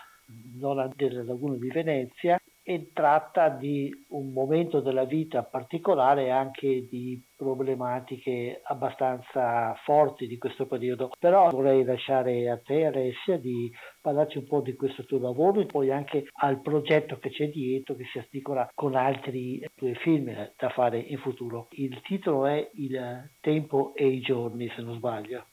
zona 0.60 0.90
della 0.96 1.24
laguna 1.24 1.56
di 1.56 1.70
Venezia 1.70 2.40
e 2.64 2.92
tratta 2.94 3.50
di 3.50 3.92
un 4.10 4.32
momento 4.32 4.80
della 4.80 5.04
vita 5.04 5.44
particolare 5.44 6.26
e 6.26 6.30
anche 6.30 6.88
di 6.88 7.22
problematiche 7.36 8.62
abbastanza 8.64 9.74
forti 9.84 10.28
di 10.28 10.38
questo 10.38 10.66
periodo. 10.66 11.12
Però 11.20 11.50
vorrei 11.50 11.84
lasciare 11.84 12.50
a 12.50 12.58
te, 12.58 12.86
Alessia, 12.86 13.38
di 13.38 13.72
parlarci 14.02 14.38
un 14.38 14.46
po' 14.46 14.62
di 14.62 14.76
questo 14.76 15.04
tuo 15.04 15.20
lavoro 15.20 15.60
e 15.60 15.66
poi 15.66 15.92
anche 15.92 16.28
al 16.40 16.62
progetto 16.62 17.18
che 17.20 17.30
c'è 17.30 17.50
dietro, 17.50 17.96
che 17.96 18.06
si 18.06 18.18
articola 18.18 18.70
con 18.74 18.96
altri 18.96 19.66
tuoi 19.76 19.96
film 19.96 20.32
da 20.58 20.70
fare 20.70 21.00
in 21.00 21.18
futuro. 21.18 21.68
Il 21.72 22.02
titolo 22.02 22.46
è 22.46 22.70
Il 22.76 23.30
tempo 23.42 23.94
e 23.94 24.08
i 24.08 24.22
giorni, 24.22 24.70
se 24.70 24.82
non 24.82 24.96
sbaglio. 24.96 25.46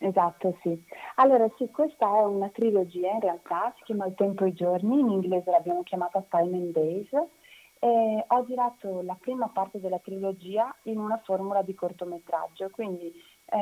Esatto, 0.00 0.56
sì. 0.62 0.80
Allora 1.16 1.48
sì, 1.56 1.68
questa 1.70 2.06
è 2.06 2.24
una 2.24 2.48
trilogia 2.50 3.10
in 3.10 3.20
realtà, 3.20 3.72
si 3.78 3.82
chiama 3.84 4.06
Il 4.06 4.14
tempo 4.14 4.44
e 4.44 4.48
i 4.48 4.52
giorni, 4.52 5.00
in 5.00 5.08
inglese 5.10 5.50
l'abbiamo 5.50 5.82
chiamata 5.82 6.24
Time 6.28 6.56
and 6.56 6.72
Days. 6.72 7.08
E 7.80 8.24
ho 8.26 8.44
girato 8.46 9.02
la 9.02 9.16
prima 9.20 9.48
parte 9.48 9.78
della 9.80 9.98
trilogia 10.00 10.74
in 10.84 10.98
una 10.98 11.16
formula 11.24 11.62
di 11.62 11.74
cortometraggio, 11.74 12.70
quindi 12.70 13.12
è 13.44 13.56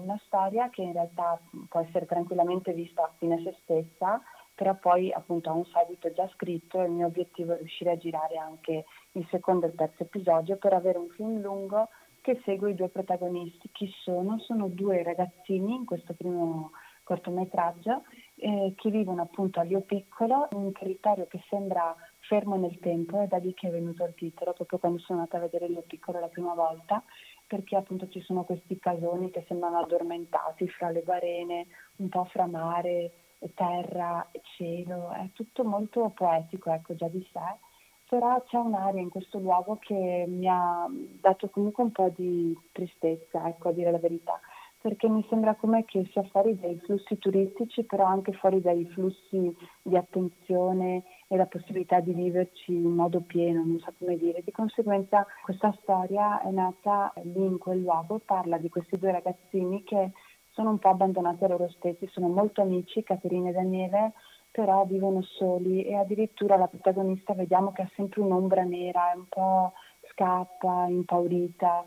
una 0.00 0.18
storia 0.24 0.70
che 0.70 0.80
in 0.82 0.92
realtà 0.92 1.38
può 1.68 1.80
essere 1.80 2.06
tranquillamente 2.06 2.72
vista 2.72 3.10
fine 3.18 3.34
a 3.34 3.42
se 3.42 3.54
stessa, 3.62 4.22
però 4.54 4.74
poi 4.74 5.12
appunto 5.12 5.50
ha 5.50 5.52
un 5.52 5.66
seguito 5.66 6.10
già 6.12 6.26
scritto 6.34 6.80
e 6.80 6.86
il 6.86 6.92
mio 6.92 7.06
obiettivo 7.06 7.52
è 7.52 7.58
riuscire 7.58 7.90
a 7.90 7.96
girare 7.98 8.36
anche 8.38 8.84
il 9.12 9.26
secondo 9.30 9.66
e 9.66 9.68
il 9.70 9.74
terzo 9.74 10.02
episodio 10.02 10.56
per 10.56 10.72
avere 10.72 10.96
un 10.98 11.08
film 11.10 11.40
lungo 11.40 11.88
che 12.22 12.40
segue 12.44 12.70
i 12.70 12.74
due 12.74 12.88
protagonisti. 12.88 13.68
Chi 13.70 13.92
sono? 14.02 14.38
Sono 14.38 14.68
due 14.68 15.02
ragazzini 15.02 15.74
in 15.74 15.84
questo 15.84 16.14
primo 16.14 16.70
cortometraggio 17.04 18.04
eh, 18.36 18.74
che 18.76 18.90
vivono 18.90 19.22
appunto 19.22 19.58
a 19.60 19.64
Lio 19.64 19.80
Piccolo 19.80 20.48
un 20.52 20.72
territorio 20.72 21.26
che 21.26 21.42
sembra 21.48 21.94
fermo 22.20 22.56
nel 22.56 22.78
tempo, 22.78 23.20
è 23.20 23.26
da 23.26 23.38
lì 23.38 23.52
che 23.54 23.68
è 23.68 23.70
venuto 23.70 24.04
il 24.04 24.14
titolo, 24.14 24.52
proprio 24.52 24.78
quando 24.78 24.98
sono 25.00 25.18
andata 25.18 25.36
a 25.36 25.40
vedere 25.40 25.68
Lio 25.68 25.82
Piccolo 25.82 26.20
la 26.20 26.28
prima 26.28 26.54
volta, 26.54 27.02
perché 27.46 27.76
appunto 27.76 28.08
ci 28.08 28.20
sono 28.20 28.44
questi 28.44 28.78
casoni 28.78 29.30
che 29.30 29.44
sembrano 29.48 29.80
addormentati 29.80 30.68
fra 30.68 30.90
le 30.90 31.02
barene, 31.02 31.66
un 31.96 32.08
po' 32.08 32.24
fra 32.26 32.46
mare, 32.46 33.10
terra, 33.54 34.24
cielo, 34.56 35.10
è 35.10 35.28
tutto 35.32 35.64
molto 35.64 36.10
poetico, 36.14 36.70
ecco, 36.70 36.94
già 36.94 37.08
di 37.08 37.28
sé 37.32 37.70
però 38.12 38.42
c'è 38.42 38.58
un'aria 38.58 39.00
in 39.00 39.08
questo 39.08 39.38
luogo 39.38 39.78
che 39.80 40.26
mi 40.28 40.46
ha 40.46 40.86
dato 41.18 41.48
comunque 41.48 41.84
un 41.84 41.92
po' 41.92 42.12
di 42.14 42.54
tristezza, 42.70 43.48
ecco, 43.48 43.70
a 43.70 43.72
dire 43.72 43.90
la 43.90 43.96
verità, 43.96 44.38
perché 44.82 45.08
mi 45.08 45.24
sembra 45.30 45.54
come 45.54 45.86
che 45.86 46.06
sia 46.12 46.22
fuori 46.24 46.60
dai 46.60 46.78
flussi 46.84 47.16
turistici, 47.16 47.84
però 47.84 48.04
anche 48.04 48.32
fuori 48.32 48.60
dai 48.60 48.84
flussi 48.84 49.56
di 49.80 49.96
attenzione 49.96 51.04
e 51.26 51.36
la 51.38 51.46
possibilità 51.46 52.00
di 52.00 52.12
viverci 52.12 52.74
in 52.74 52.90
modo 52.90 53.20
pieno, 53.20 53.64
non 53.64 53.78
so 53.78 53.94
come 53.98 54.18
dire. 54.18 54.42
Di 54.44 54.52
conseguenza 54.52 55.26
questa 55.42 55.74
storia 55.80 56.42
è 56.42 56.50
nata 56.50 57.14
lì 57.22 57.46
in 57.46 57.56
quel 57.56 57.80
luogo, 57.80 58.20
parla 58.22 58.58
di 58.58 58.68
questi 58.68 58.98
due 58.98 59.12
ragazzini 59.12 59.84
che 59.84 60.12
sono 60.50 60.68
un 60.68 60.78
po' 60.78 60.90
abbandonati 60.90 61.44
a 61.44 61.48
loro 61.48 61.70
stessi, 61.70 62.06
sono 62.08 62.28
molto 62.28 62.60
amici, 62.60 63.02
Caterina 63.02 63.48
e 63.48 63.52
Daniele, 63.52 64.12
però 64.52 64.84
vivono 64.84 65.22
soli 65.22 65.82
e 65.82 65.94
addirittura 65.94 66.56
la 66.56 66.68
protagonista 66.68 67.32
vediamo 67.32 67.72
che 67.72 67.82
ha 67.82 67.90
sempre 67.96 68.20
un'ombra 68.20 68.62
nera, 68.62 69.10
è 69.10 69.16
un 69.16 69.26
po' 69.28 69.72
scappa, 70.10 70.86
impaurita. 70.88 71.86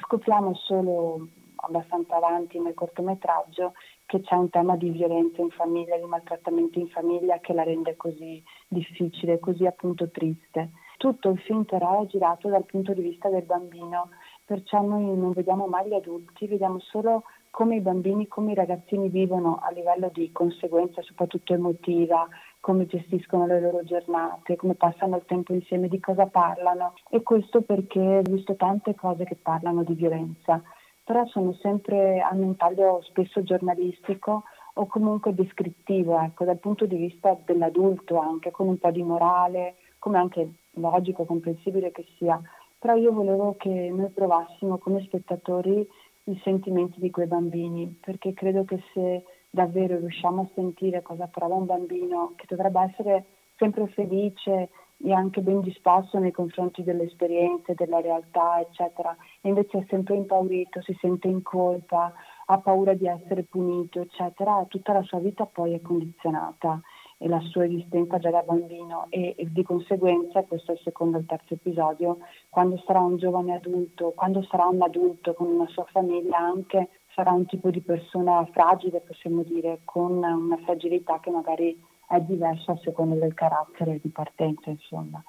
Scopriamo 0.00 0.54
solo 0.54 1.28
abbastanza 1.56 2.16
avanti 2.16 2.58
nel 2.58 2.74
cortometraggio 2.74 3.74
che 4.06 4.22
c'è 4.22 4.34
un 4.34 4.48
tema 4.48 4.76
di 4.76 4.88
violenza 4.88 5.42
in 5.42 5.50
famiglia, 5.50 5.98
di 5.98 6.04
maltrattamento 6.04 6.78
in 6.78 6.88
famiglia 6.88 7.40
che 7.40 7.52
la 7.52 7.62
rende 7.62 7.94
così 7.96 8.42
difficile, 8.66 9.38
così 9.38 9.66
appunto 9.66 10.08
triste. 10.10 10.70
Tutto 10.96 11.28
il 11.28 11.38
film 11.40 11.64
però 11.64 12.02
è 12.02 12.06
girato 12.06 12.48
dal 12.48 12.64
punto 12.64 12.94
di 12.94 13.02
vista 13.02 13.28
del 13.28 13.44
bambino, 13.44 14.08
perciò 14.44 14.80
noi 14.80 15.04
non 15.04 15.32
vediamo 15.32 15.66
mai 15.66 15.88
gli 15.88 15.94
adulti, 15.94 16.46
vediamo 16.46 16.80
solo 16.80 17.24
come 17.50 17.76
i 17.76 17.80
bambini, 17.80 18.28
come 18.28 18.52
i 18.52 18.54
ragazzini 18.54 19.08
vivono 19.08 19.58
a 19.62 19.70
livello 19.70 20.10
di 20.12 20.30
conseguenza 20.32 21.02
soprattutto 21.02 21.52
emotiva, 21.52 22.26
come 22.60 22.86
gestiscono 22.86 23.46
le 23.46 23.60
loro 23.60 23.84
giornate, 23.84 24.56
come 24.56 24.74
passano 24.74 25.16
il 25.16 25.24
tempo 25.26 25.52
insieme, 25.52 25.88
di 25.88 26.00
cosa 26.00 26.26
parlano 26.26 26.94
e 27.10 27.22
questo 27.22 27.62
perché 27.62 28.00
ho 28.00 28.22
visto 28.22 28.56
tante 28.56 28.94
cose 28.94 29.24
che 29.24 29.36
parlano 29.36 29.82
di 29.82 29.94
violenza 29.94 30.62
però 31.08 31.24
sono 31.24 31.54
sempre, 31.62 32.20
hanno 32.20 32.44
un 32.44 32.56
taglio 32.56 33.00
spesso 33.00 33.42
giornalistico 33.42 34.42
o 34.74 34.86
comunque 34.86 35.34
descrittivo, 35.34 36.20
ecco, 36.20 36.44
dal 36.44 36.58
punto 36.58 36.84
di 36.84 36.96
vista 36.96 37.34
dell'adulto 37.46 38.18
anche, 38.18 38.50
con 38.50 38.68
un 38.68 38.76
po' 38.76 38.90
di 38.90 39.02
morale, 39.02 39.76
come 39.98 40.18
anche 40.18 40.50
logico, 40.72 41.24
comprensibile 41.24 41.92
che 41.92 42.04
sia. 42.18 42.38
Però 42.78 42.94
io 42.94 43.10
volevo 43.10 43.56
che 43.56 43.70
noi 43.90 44.10
provassimo 44.10 44.76
come 44.76 45.00
spettatori 45.00 45.88
i 46.30 46.40
sentimenti 46.42 47.00
di 47.00 47.10
quei 47.10 47.26
bambini, 47.26 47.98
perché 48.00 48.34
credo 48.34 48.64
che 48.64 48.82
se 48.92 49.24
davvero 49.50 49.98
riusciamo 49.98 50.42
a 50.42 50.50
sentire 50.54 51.02
cosa 51.02 51.26
prova 51.26 51.54
un 51.54 51.66
bambino, 51.66 52.34
che 52.36 52.44
dovrebbe 52.48 52.80
essere 52.80 53.24
sempre 53.56 53.86
felice 53.88 54.68
e 55.00 55.12
anche 55.12 55.40
ben 55.40 55.60
disposto 55.60 56.18
nei 56.18 56.32
confronti 56.32 56.82
delle 56.82 57.04
esperienze, 57.04 57.74
della 57.74 58.00
realtà, 58.00 58.60
eccetera, 58.60 59.16
e 59.40 59.48
invece 59.48 59.78
è 59.78 59.86
sempre 59.88 60.16
impaurito, 60.16 60.82
si 60.82 60.96
sente 61.00 61.28
in 61.28 61.42
colpa, 61.42 62.12
ha 62.46 62.58
paura 62.58 62.94
di 62.94 63.06
essere 63.06 63.44
punito, 63.44 64.00
eccetera, 64.00 64.64
tutta 64.68 64.92
la 64.92 65.02
sua 65.02 65.18
vita 65.18 65.46
poi 65.46 65.74
è 65.74 65.80
condizionata 65.80 66.80
e 67.18 67.28
la 67.28 67.40
sua 67.40 67.64
esistenza 67.64 68.18
già 68.18 68.30
da 68.30 68.42
bambino 68.42 69.06
e, 69.08 69.34
e, 69.36 69.50
di 69.50 69.62
conseguenza, 69.64 70.44
questo 70.44 70.70
è 70.70 70.74
il 70.74 70.80
secondo 70.84 71.16
e 71.16 71.20
il 71.20 71.26
terzo 71.26 71.54
episodio, 71.54 72.18
quando 72.48 72.80
sarà 72.86 73.00
un 73.00 73.16
giovane 73.16 73.54
adulto, 73.54 74.12
quando 74.14 74.42
sarà 74.42 74.66
un 74.66 74.80
adulto 74.80 75.34
con 75.34 75.48
una 75.48 75.66
sua 75.66 75.84
famiglia 75.90 76.38
anche 76.38 76.90
sarà 77.14 77.32
un 77.32 77.46
tipo 77.46 77.70
di 77.70 77.80
persona 77.80 78.46
fragile, 78.52 79.00
possiamo 79.00 79.42
dire, 79.42 79.80
con 79.84 80.22
una 80.22 80.56
fragilità 80.64 81.18
che 81.18 81.30
magari 81.30 81.76
è 82.06 82.20
diversa 82.20 82.72
a 82.72 82.78
seconda 82.78 83.16
del 83.16 83.34
carattere 83.34 83.98
di 84.00 84.08
partenza, 84.08 84.70
insomma. 84.70 85.20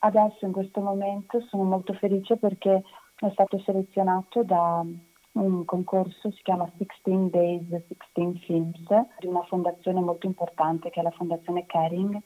Adesso 0.00 0.44
in 0.44 0.52
questo 0.52 0.80
momento 0.80 1.40
sono 1.48 1.62
molto 1.62 1.94
felice 1.94 2.36
perché 2.36 2.82
è 3.16 3.30
stato 3.32 3.58
selezionato 3.60 4.42
da 4.42 4.84
un 5.32 5.64
concorso, 5.64 6.30
si 6.30 6.42
chiama 6.42 6.70
16 6.76 7.30
Days, 7.30 7.68
16 7.68 8.38
Films, 8.44 8.86
di 9.18 9.26
una 9.26 9.42
fondazione 9.44 10.00
molto 10.00 10.26
importante 10.26 10.90
che 10.90 11.00
è 11.00 11.02
la 11.02 11.10
Fondazione 11.10 11.66
Caring 11.66 12.20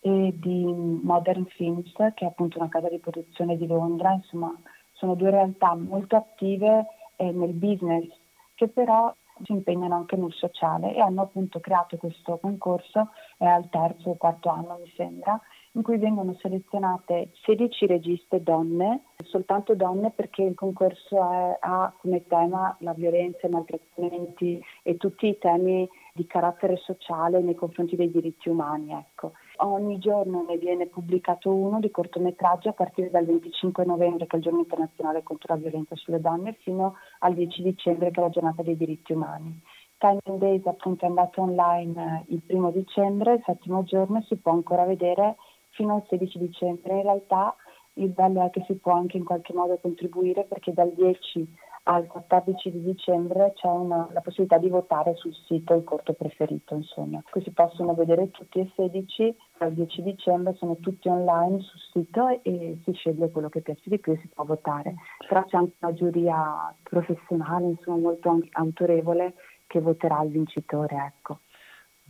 e 0.00 0.34
di 0.36 0.64
Modern 1.02 1.46
Films, 1.46 1.92
che 1.92 2.24
è 2.24 2.26
appunto 2.26 2.58
una 2.58 2.68
casa 2.68 2.88
di 2.88 2.98
produzione 2.98 3.56
di 3.56 3.66
Londra, 3.66 4.12
insomma 4.12 4.52
sono 4.92 5.14
due 5.14 5.30
realtà 5.30 5.74
molto 5.74 6.16
attive 6.16 6.86
eh, 7.16 7.30
nel 7.30 7.52
business 7.52 8.08
che 8.54 8.68
però 8.68 9.12
si 9.44 9.52
impegnano 9.52 9.96
anche 9.96 10.16
nel 10.16 10.32
sociale 10.32 10.94
e 10.94 11.00
hanno 11.00 11.22
appunto 11.22 11.58
creato 11.58 11.96
questo 11.96 12.38
concorso, 12.38 13.10
è 13.38 13.46
al 13.46 13.68
terzo 13.70 14.10
o 14.10 14.16
quarto 14.16 14.48
anno 14.50 14.78
mi 14.80 14.92
sembra, 14.94 15.40
in 15.74 15.82
cui 15.82 15.96
vengono 15.96 16.34
selezionate 16.34 17.30
16 17.44 17.86
registe 17.86 18.42
donne, 18.42 19.04
soltanto 19.24 19.74
donne 19.74 20.10
perché 20.10 20.42
il 20.42 20.54
concorso 20.54 21.16
è, 21.16 21.56
ha 21.60 21.94
come 21.98 22.26
tema 22.26 22.76
la 22.80 22.92
violenza, 22.92 23.46
i 23.46 23.50
maltrattamenti 23.50 24.62
e 24.82 24.96
tutti 24.96 25.28
i 25.28 25.38
temi 25.38 25.88
di 26.12 26.26
carattere 26.26 26.76
sociale 26.76 27.40
nei 27.40 27.54
confronti 27.54 27.96
dei 27.96 28.10
diritti 28.10 28.50
umani. 28.50 28.92
Ecco. 28.92 29.32
Ogni 29.58 29.98
giorno 29.98 30.44
ne 30.46 30.58
viene 30.58 30.86
pubblicato 30.86 31.50
uno 31.50 31.80
di 31.80 31.90
cortometraggio 31.90 32.68
a 32.68 32.74
partire 32.74 33.10
dal 33.10 33.24
25 33.24 33.84
novembre, 33.84 34.26
che 34.26 34.34
è 34.34 34.36
il 34.36 34.44
giorno 34.44 34.60
internazionale 34.60 35.22
contro 35.22 35.54
la 35.54 35.60
violenza 35.60 35.96
sulle 35.96 36.20
donne, 36.20 36.52
fino 36.60 36.96
al 37.20 37.32
10 37.32 37.62
dicembre, 37.62 38.10
che 38.10 38.20
è 38.20 38.22
la 38.22 38.30
giornata 38.30 38.62
dei 38.62 38.76
diritti 38.76 39.12
umani. 39.12 39.58
Time 40.02 40.18
and 40.24 40.38
Days 40.40 40.66
appunto 40.66 41.04
è 41.04 41.08
andato 41.08 41.42
online 41.42 42.24
il 42.28 42.42
primo 42.42 42.72
dicembre, 42.72 43.34
il 43.34 43.42
settimo 43.46 43.84
giorno, 43.84 44.20
si 44.22 44.36
può 44.36 44.50
ancora 44.50 44.84
vedere 44.84 45.36
fino 45.72 45.96
al 45.96 46.04
16 46.08 46.38
dicembre. 46.38 46.96
In 46.96 47.02
realtà 47.02 47.54
il 47.94 48.08
bello 48.08 48.44
è 48.44 48.50
che 48.50 48.64
si 48.66 48.74
può 48.74 48.92
anche 48.92 49.18
in 49.18 49.24
qualche 49.24 49.52
modo 49.52 49.78
contribuire 49.78 50.44
perché 50.44 50.72
dal 50.72 50.92
10 50.92 51.70
al 51.84 52.06
14 52.06 52.70
di 52.70 52.82
dicembre 52.82 53.52
c'è 53.54 53.66
una, 53.66 54.08
la 54.12 54.20
possibilità 54.20 54.58
di 54.58 54.68
votare 54.68 55.14
sul 55.16 55.34
sito 55.46 55.74
il 55.74 55.82
corto 55.82 56.12
preferito, 56.12 56.74
insomma. 56.74 57.20
Qui 57.28 57.42
si 57.42 57.50
possono 57.50 57.94
vedere 57.94 58.30
tutti 58.30 58.60
e 58.60 58.70
16, 58.76 59.36
al 59.58 59.72
10 59.72 60.02
dicembre 60.02 60.54
sono 60.54 60.76
tutti 60.76 61.08
online 61.08 61.58
sul 61.60 61.80
sito 61.92 62.28
e, 62.28 62.40
e 62.44 62.78
si 62.84 62.92
sceglie 62.92 63.30
quello 63.30 63.48
che 63.48 63.62
piace 63.62 63.82
di 63.84 63.98
più 63.98 64.12
e 64.12 64.18
si 64.18 64.28
può 64.28 64.44
votare. 64.44 64.94
Però 65.26 65.44
c'è 65.44 65.56
anche 65.56 65.74
una 65.80 65.92
giuria 65.92 66.74
professionale, 66.82 67.66
insomma, 67.66 67.98
molto 67.98 68.38
autorevole 68.52 69.34
che 69.66 69.80
voterà 69.80 70.22
il 70.22 70.30
vincitore, 70.30 70.94
ecco. 71.16 71.38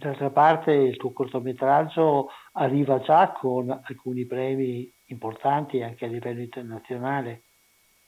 D'altra 0.02 0.30
parte 0.30 0.72
il 0.72 0.96
tuo 0.96 1.12
cortometraggio 1.12 2.28
arriva 2.54 2.98
già 2.98 3.32
con 3.38 3.70
alcuni 3.70 4.26
premi 4.26 4.92
importanti 5.06 5.80
anche 5.80 6.06
a 6.06 6.08
livello 6.08 6.40
internazionale. 6.40 7.42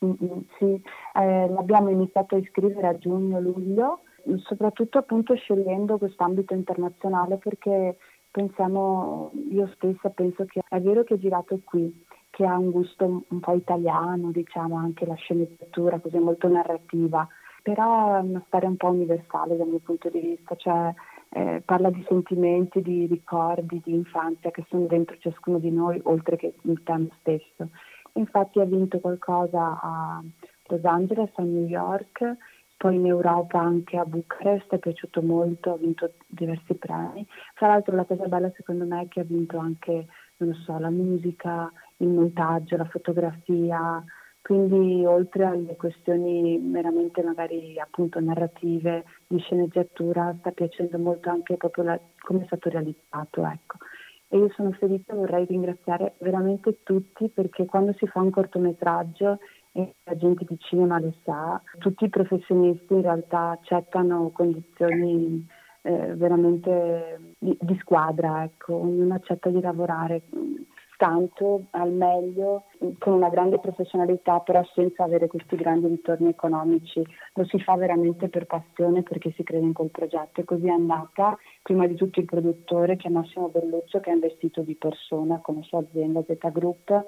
Mm-hmm, 0.04 0.40
sì, 0.58 0.82
eh, 1.14 1.48
l'abbiamo 1.48 1.90
iniziato 1.90 2.34
a 2.34 2.38
iscrivere 2.38 2.88
a 2.88 2.98
giugno-luglio, 2.98 4.00
soprattutto 4.38 4.98
appunto 4.98 5.34
scegliendo 5.36 5.96
quest'ambito 5.98 6.52
internazionale 6.52 7.36
perché 7.36 7.96
pensiamo, 8.28 9.30
io 9.50 9.70
stessa 9.76 10.10
penso 10.10 10.44
che 10.46 10.62
è 10.68 10.80
vero 10.80 11.04
che 11.04 11.14
è 11.14 11.18
girato 11.18 11.60
qui, 11.62 12.04
che 12.30 12.44
ha 12.44 12.58
un 12.58 12.72
gusto 12.72 13.22
un 13.28 13.38
po' 13.38 13.54
italiano, 13.54 14.32
diciamo 14.32 14.76
anche 14.76 15.06
la 15.06 15.14
sceneggiatura 15.14 16.00
così 16.00 16.18
molto 16.18 16.48
narrativa, 16.48 17.26
però 17.62 18.16
è 18.16 18.20
una 18.20 18.42
storia 18.48 18.68
un 18.68 18.76
po' 18.76 18.88
universale 18.88 19.56
dal 19.56 19.68
mio 19.68 19.78
punto 19.78 20.08
di 20.10 20.18
vista, 20.18 20.56
cioè 20.56 20.92
eh, 21.35 21.62
parla 21.65 21.90
di 21.90 22.05
sentimenti, 22.06 22.81
di 22.81 23.06
ricordi, 23.06 23.81
di 23.85 23.93
infanzia 23.93 24.52
che 24.52 24.65
sono 24.69 24.86
dentro 24.86 25.16
ciascuno 25.19 25.59
di 25.59 25.70
noi, 25.70 26.01
oltre 26.05 26.36
che 26.36 26.55
il 26.62 26.81
tema 26.85 27.09
stesso. 27.19 27.70
Infatti 28.12 28.61
ha 28.61 28.65
vinto 28.65 29.01
qualcosa 29.01 29.81
a 29.82 30.23
Los 30.69 30.85
Angeles, 30.85 31.31
a 31.35 31.43
New 31.43 31.66
York, 31.66 32.36
poi 32.77 32.94
in 32.94 33.06
Europa 33.06 33.59
anche 33.59 33.97
a 33.97 34.05
Bucarest, 34.05 34.73
è 34.74 34.78
piaciuto 34.78 35.23
molto, 35.23 35.73
ha 35.73 35.77
vinto 35.77 36.12
diversi 36.28 36.74
premi. 36.74 37.27
Tra 37.55 37.66
l'altro 37.66 37.97
la 37.97 38.05
cosa 38.05 38.27
bella 38.27 38.52
secondo 38.55 38.85
me 38.85 39.02
è 39.02 39.09
che 39.09 39.20
ha 39.20 39.24
vinto 39.24 39.59
anche, 39.59 40.06
non 40.36 40.55
so, 40.65 40.78
la 40.78 40.90
musica, 40.90 41.73
il 41.97 42.09
montaggio, 42.09 42.77
la 42.77 42.85
fotografia, 42.85 44.05
quindi 44.44 45.06
oltre 45.06 45.46
alle 45.46 45.74
questioni 45.74 46.58
meramente 46.58 47.22
magari 47.22 47.80
appunto 47.80 48.20
narrative 48.20 49.04
di 49.26 49.38
sceneggiatura 49.38 50.36
sta 50.38 50.50
piacendo 50.50 50.98
molto 50.98 51.30
anche 51.30 51.56
proprio 51.56 51.84
la, 51.84 52.00
come 52.20 52.42
è 52.42 52.44
stato 52.44 52.68
realizzato 52.68 53.46
ecco. 53.46 53.78
e 54.28 54.36
io 54.36 54.50
sono 54.50 54.72
felice 54.72 55.14
vorrei 55.14 55.46
ringraziare 55.46 56.16
veramente 56.18 56.82
tutti 56.82 57.30
perché 57.30 57.64
quando 57.64 57.94
si 57.94 58.06
fa 58.06 58.20
un 58.20 58.28
cortometraggio 58.28 59.38
e 59.72 59.94
la 60.04 60.16
gente 60.18 60.44
di 60.46 60.58
cinema 60.58 61.00
lo 61.00 61.14
sa 61.24 61.62
tutti 61.78 62.04
i 62.04 62.10
professionisti 62.10 62.92
in 62.92 63.00
realtà 63.00 63.52
accettano 63.52 64.28
condizioni 64.28 65.48
eh, 65.80 66.14
veramente 66.16 67.32
di, 67.38 67.56
di 67.58 67.78
squadra 67.80 68.44
ecco 68.44 68.74
ognuno 68.74 69.14
accetta 69.14 69.48
di 69.48 69.62
lavorare 69.62 70.20
tanto 70.96 71.66
al 71.70 71.92
meglio 71.92 72.64
con 72.98 73.14
una 73.14 73.28
grande 73.28 73.58
professionalità 73.58 74.40
però 74.40 74.62
senza 74.74 75.04
avere 75.04 75.26
questi 75.26 75.56
grandi 75.56 75.88
ritorni 75.88 76.28
economici. 76.28 77.02
Lo 77.34 77.44
si 77.44 77.58
fa 77.60 77.76
veramente 77.76 78.28
per 78.28 78.46
passione 78.46 79.02
perché 79.02 79.32
si 79.32 79.42
crede 79.42 79.66
in 79.66 79.72
quel 79.72 79.90
progetto. 79.90 80.40
E 80.40 80.44
così 80.44 80.66
è 80.66 80.70
andata. 80.70 81.36
Prima 81.62 81.86
di 81.86 81.94
tutto 81.94 82.20
il 82.20 82.26
produttore 82.26 82.96
che 82.96 83.08
è 83.08 83.10
Massimo 83.10 83.48
Belluccio 83.48 84.00
che 84.00 84.10
ha 84.10 84.14
investito 84.14 84.62
di 84.62 84.74
persona 84.74 85.40
la 85.44 85.62
sua 85.62 85.80
azienda 85.80 86.22
Zeta 86.26 86.50
Group. 86.50 87.04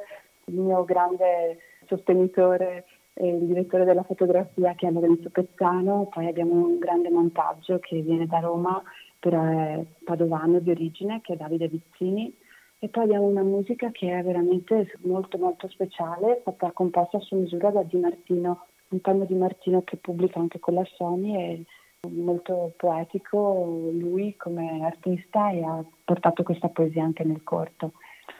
Il 0.46 0.60
mio 0.60 0.84
grande 0.84 1.58
sostenitore 1.86 2.84
è 3.12 3.24
il 3.24 3.46
direttore 3.46 3.84
della 3.84 4.02
fotografia 4.02 4.74
che 4.74 4.86
è 4.86 4.90
Lorenzo 4.90 5.30
Pezzano. 5.30 6.08
Poi 6.10 6.26
abbiamo 6.26 6.54
un 6.54 6.78
grande 6.78 7.10
montaggio 7.10 7.78
che 7.78 8.00
viene 8.00 8.26
da 8.26 8.40
Roma 8.40 8.82
però 9.18 9.42
è 9.42 9.84
padovano 10.04 10.60
di 10.60 10.70
origine 10.70 11.20
che 11.20 11.32
è 11.32 11.36
Davide 11.36 11.68
Vizzini 11.68 12.32
e 12.78 12.88
poi 12.88 13.04
abbiamo 13.04 13.26
una 13.26 13.42
musica 13.42 13.90
che 13.90 14.18
è 14.18 14.22
veramente 14.22 14.92
molto 15.02 15.38
molto 15.38 15.68
speciale, 15.68 16.40
fatta 16.44 16.72
composta 16.72 17.18
su 17.20 17.36
misura 17.36 17.70
da 17.70 17.82
Di 17.82 17.96
Martino, 17.96 18.66
Antonio 18.88 19.24
Di 19.24 19.34
Martino 19.34 19.82
che 19.82 19.96
pubblica 19.96 20.38
anche 20.38 20.58
con 20.58 20.74
la 20.74 20.84
Sony 20.84 21.34
e 21.34 21.64
molto 22.08 22.72
poetico 22.76 23.90
lui 23.92 24.36
come 24.36 24.84
artista 24.84 25.50
e 25.50 25.62
ha 25.62 25.84
portato 26.04 26.42
questa 26.42 26.68
poesia 26.68 27.02
anche 27.02 27.24
nel 27.24 27.42
corto. 27.42 27.92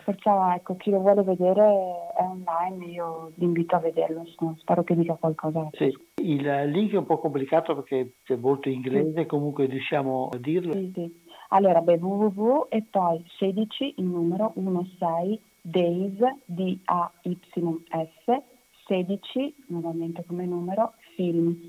Perciò 0.04 0.52
ecco, 0.52 0.76
chi 0.76 0.90
lo 0.90 1.00
vuole 1.00 1.22
vedere 1.22 1.62
è 1.62 2.22
online, 2.22 2.84
io 2.86 3.32
vi 3.34 3.44
invito 3.44 3.74
a 3.74 3.80
vederlo, 3.80 4.24
spero 4.58 4.84
che 4.84 4.94
dica 4.94 5.14
qualcosa. 5.14 5.68
Sì. 5.72 5.92
Il 6.22 6.42
link 6.70 6.92
è 6.92 6.96
un 6.96 7.06
po' 7.06 7.18
complicato 7.18 7.74
perché 7.74 8.14
è 8.24 8.34
molto 8.36 8.68
inglese, 8.68 9.20
sì. 9.20 9.26
comunque 9.26 9.66
riusciamo 9.66 10.28
a 10.32 10.36
dirlo. 10.38 10.72
Sì, 10.72 10.92
sì. 10.94 11.24
Allora, 11.48 11.80
beh, 11.80 11.98
www 12.00 12.66
e 12.68 12.82
poi 12.90 13.24
16 13.38 13.94
il 13.98 14.04
numero 14.04 14.52
16 14.54 15.40
days 15.60 16.18
D-A-Y-S 16.44 18.42
16 18.86 19.64
nuovamente 19.68 20.24
come 20.24 20.46
numero 20.46 20.94
films 21.14 21.68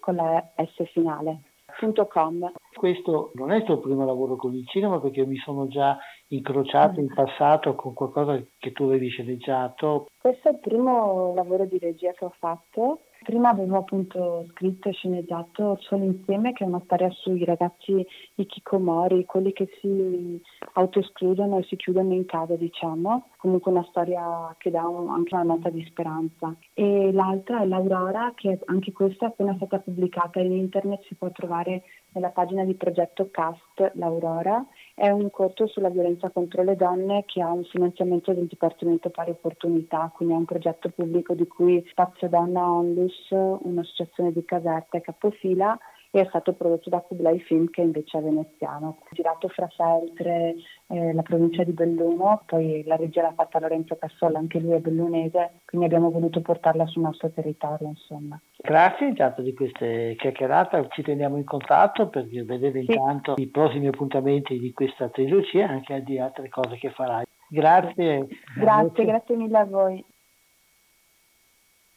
con 0.00 0.14
la 0.16 0.52
S 0.56 0.90
finale. 0.92 1.40
Com. 2.08 2.50
Questo 2.74 3.30
non 3.34 3.52
è 3.52 3.56
il 3.56 3.62
tuo 3.62 3.78
primo 3.78 4.04
lavoro 4.04 4.34
con 4.34 4.52
il 4.52 4.66
cinema 4.66 4.98
perché 5.00 5.24
mi 5.24 5.36
sono 5.36 5.68
già 5.68 5.96
incrociato 6.28 6.98
in 6.98 7.12
passato 7.14 7.76
con 7.76 7.94
qualcosa 7.94 8.42
che 8.58 8.72
tu 8.72 8.84
avevi 8.84 9.08
sceneggiato. 9.08 10.06
Questo 10.20 10.48
è 10.48 10.52
il 10.52 10.58
primo 10.58 11.34
lavoro 11.34 11.66
di 11.66 11.78
regia 11.78 12.10
che 12.12 12.24
ho 12.24 12.34
fatto 12.36 13.02
Prima 13.24 13.50
avevo 13.50 13.78
appunto 13.78 14.46
scritto 14.50 14.88
e 14.88 14.92
sceneggiato 14.92 15.76
Solo 15.80 16.04
Insieme, 16.04 16.52
che 16.52 16.64
è 16.64 16.66
una 16.66 16.80
storia 16.84 17.10
sui 17.10 17.44
ragazzi 17.44 18.06
ikikomori, 18.36 19.24
quelli 19.26 19.52
che 19.52 19.68
si 19.80 20.40
autoescludono 20.74 21.58
e 21.58 21.64
si 21.64 21.76
chiudono 21.76 22.14
in 22.14 22.24
casa, 22.24 22.54
diciamo. 22.54 23.28
Comunque 23.36 23.72
una 23.72 23.86
storia 23.90 24.54
che 24.56 24.70
dà 24.70 24.86
un, 24.86 25.10
anche 25.10 25.34
una 25.34 25.42
nota 25.42 25.68
di 25.68 25.84
speranza. 25.84 26.54
E 26.72 27.12
l'altra 27.12 27.62
è 27.62 27.66
L'Aurora, 27.66 28.32
che 28.34 28.60
anche 28.66 28.92
questa 28.92 29.26
è 29.26 29.28
appena 29.28 29.54
stata 29.56 29.78
pubblicata 29.78 30.40
in 30.40 30.52
internet, 30.52 31.02
si 31.02 31.14
può 31.14 31.30
trovare 31.30 31.82
nella 32.12 32.30
pagina 32.30 32.64
di 32.64 32.74
progetto 32.74 33.30
Cast 33.30 33.92
L'Aurora. 33.94 34.64
È 34.98 35.08
un 35.10 35.30
corto 35.30 35.68
sulla 35.68 35.90
violenza 35.90 36.28
contro 36.30 36.64
le 36.64 36.74
donne 36.74 37.22
che 37.24 37.40
ha 37.40 37.52
un 37.52 37.62
finanziamento 37.62 38.32
del 38.32 38.48
Dipartimento 38.48 39.10
Pari 39.10 39.30
Opportunità, 39.30 40.10
quindi 40.12 40.34
è 40.34 40.36
un 40.36 40.44
progetto 40.44 40.88
pubblico 40.88 41.34
di 41.34 41.46
cui 41.46 41.86
Spazio 41.88 42.28
Donna 42.28 42.68
Onlus, 42.68 43.28
un'associazione 43.30 44.32
di 44.32 44.44
Caserta 44.44 44.98
e 44.98 45.00
capofila, 45.00 45.78
è 46.10 46.24
stato 46.26 46.52
prodotto 46.54 46.90
da 46.90 46.98
Kublai 46.98 47.38
Film 47.38 47.70
che 47.70 47.82
invece 47.82 48.18
è 48.18 48.22
veneziano. 48.22 48.98
Girato 49.12 49.46
fra 49.46 49.68
Feltre, 49.68 50.56
eh, 50.88 51.12
la 51.12 51.22
provincia 51.22 51.62
di 51.64 51.72
Belluno, 51.72 52.42
poi 52.46 52.82
la 52.84 52.96
regia 52.96 53.22
l'ha 53.22 53.32
fatta 53.34 53.58
Lorenzo 53.58 53.96
Cassola, 53.96 54.38
anche 54.38 54.58
lui 54.58 54.72
è 54.72 54.78
bellunese, 54.78 55.60
quindi 55.66 55.86
abbiamo 55.86 56.10
voluto 56.10 56.40
portarla 56.40 56.86
sul 56.86 57.02
nostro 57.02 57.30
territorio 57.30 57.88
insomma. 57.88 58.40
Grazie 58.56 59.08
intanto 59.08 59.42
di 59.42 59.52
queste 59.52 60.16
chiacchierate, 60.18 60.88
ci 60.90 61.02
teniamo 61.02 61.36
in 61.36 61.44
contatto 61.44 62.08
per 62.08 62.26
vedere 62.26 62.82
sì. 62.84 62.92
intanto 62.92 63.34
i 63.36 63.48
prossimi 63.48 63.86
appuntamenti 63.86 64.58
di 64.58 64.72
questa 64.72 65.08
trilogia 65.10 65.60
e 65.60 65.72
anche 65.72 66.02
di 66.02 66.18
altre 66.18 66.48
cose 66.48 66.76
che 66.76 66.90
farai. 66.90 67.24
Grazie. 67.48 68.26
Grazie, 68.56 69.04
grazie 69.04 69.36
mille 69.36 69.58
a 69.58 69.64
voi. 69.64 70.04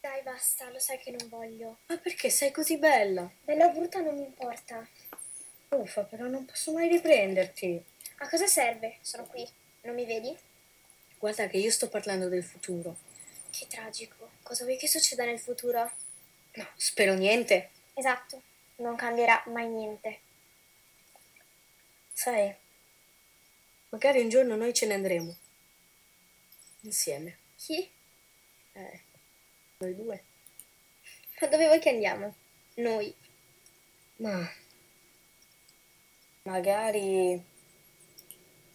Dai, 0.00 0.20
basta, 0.24 0.68
lo 0.70 0.78
sai 0.78 0.98
che 0.98 1.14
non 1.16 1.28
voglio. 1.30 1.76
Ma 1.88 1.96
perché 1.96 2.28
sei 2.28 2.50
così 2.50 2.78
bella? 2.78 3.30
Bella 3.44 3.66
o 3.66 3.72
brutta 3.72 4.00
non 4.00 4.16
mi 4.16 4.24
importa. 4.24 4.84
Uffa, 5.68 6.02
però 6.02 6.26
non 6.26 6.44
posso 6.44 6.72
mai 6.72 6.88
riprenderti. 6.88 7.91
A 8.18 8.28
cosa 8.28 8.46
serve? 8.46 8.98
Sono 9.00 9.26
qui. 9.26 9.48
Non 9.82 9.94
mi 9.94 10.04
vedi? 10.04 10.36
Guarda 11.18 11.46
che 11.48 11.58
io 11.58 11.70
sto 11.70 11.88
parlando 11.88 12.28
del 12.28 12.44
futuro. 12.44 12.96
Che 13.50 13.66
tragico. 13.68 14.30
Cosa 14.42 14.64
vuoi 14.64 14.76
che 14.76 14.88
succeda 14.88 15.24
nel 15.24 15.38
futuro? 15.38 15.90
No, 16.54 16.68
spero 16.76 17.14
niente. 17.14 17.70
Esatto, 17.94 18.42
non 18.76 18.96
cambierà 18.96 19.42
mai 19.46 19.68
niente. 19.68 20.20
Sai, 22.12 22.54
magari 23.90 24.20
un 24.20 24.28
giorno 24.28 24.56
noi 24.56 24.72
ce 24.72 24.86
ne 24.86 24.94
andremo. 24.94 25.36
Insieme. 26.80 27.38
Chi? 27.56 27.90
Eh, 28.72 29.00
noi 29.78 29.94
due. 29.94 30.24
Ma 31.40 31.46
dove 31.48 31.66
vuoi 31.66 31.80
che 31.80 31.90
andiamo? 31.90 32.34
Noi. 32.74 33.14
Ma 34.16 34.48
magari 36.42 37.40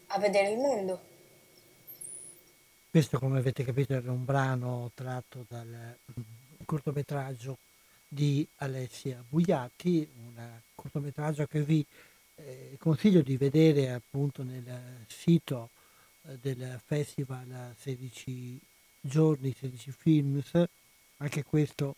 a 0.07 0.19
vedere 0.19 0.51
il 0.51 0.57
mondo. 0.57 1.01
Questo, 2.89 3.19
come 3.19 3.39
avete 3.39 3.63
capito, 3.63 3.93
era 3.93 4.11
un 4.11 4.25
brano 4.25 4.91
tratto 4.95 5.45
dal 5.47 5.97
cortometraggio 6.65 7.57
di 8.07 8.47
Alessia 8.57 9.23
Bugliatti, 9.27 10.07
un 10.25 10.59
cortometraggio 10.73 11.45
che 11.45 11.61
vi 11.61 11.85
eh, 12.35 12.77
consiglio 12.79 13.21
di 13.21 13.37
vedere 13.37 13.91
appunto 13.91 14.43
nel 14.43 15.05
sito 15.07 15.69
eh, 16.23 16.37
del 16.39 16.79
festival 16.85 17.75
16 17.77 18.59
giorni, 19.01 19.55
16 19.57 19.91
films, 19.91 20.63
anche 21.17 21.43
questo 21.43 21.95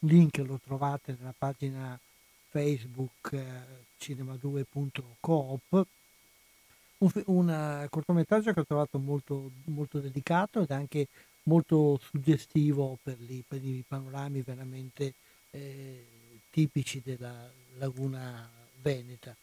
link 0.00 0.38
lo 0.38 0.60
trovate 0.62 1.16
nella 1.18 1.34
pagina 1.36 1.98
Facebook 2.50 3.32
eh, 3.32 3.44
cinema2.coop. 4.00 5.86
Un, 6.98 7.10
un 7.26 7.48
uh, 7.48 7.88
cortometraggio 7.90 8.52
che 8.52 8.60
ho 8.60 8.66
trovato 8.66 8.98
molto, 8.98 9.50
molto 9.66 10.00
delicato 10.00 10.62
ed 10.62 10.70
anche 10.70 11.08
molto 11.42 11.98
suggestivo 11.98 12.98
per, 13.02 13.18
li, 13.20 13.44
per 13.46 13.62
i 13.62 13.84
panorami 13.86 14.42
veramente 14.42 15.14
eh, 15.50 16.06
tipici 16.50 17.02
della 17.04 17.50
laguna 17.78 18.48
veneta. 18.80 19.36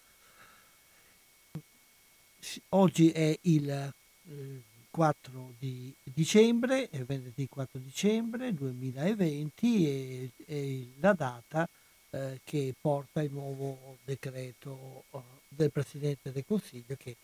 Oggi 2.69 3.11
è 3.11 3.37
il 3.41 3.69
eh, 3.69 4.61
4 4.89 5.53
di 5.57 5.93
dicembre, 6.03 6.89
è 6.89 7.03
venerdì 7.03 7.47
4 7.47 7.79
dicembre 7.79 8.53
2020 8.53 9.87
e, 9.87 10.31
e 10.45 10.87
la 10.99 11.13
data 11.13 11.67
eh, 12.09 12.41
che 12.43 12.75
porta 12.79 13.21
il 13.21 13.31
nuovo 13.31 13.97
decreto 14.03 15.05
eh, 15.11 15.19
del 15.47 15.71
Presidente 15.71 16.31
del 16.31 16.45
Consiglio 16.45 16.95
che 16.97 17.15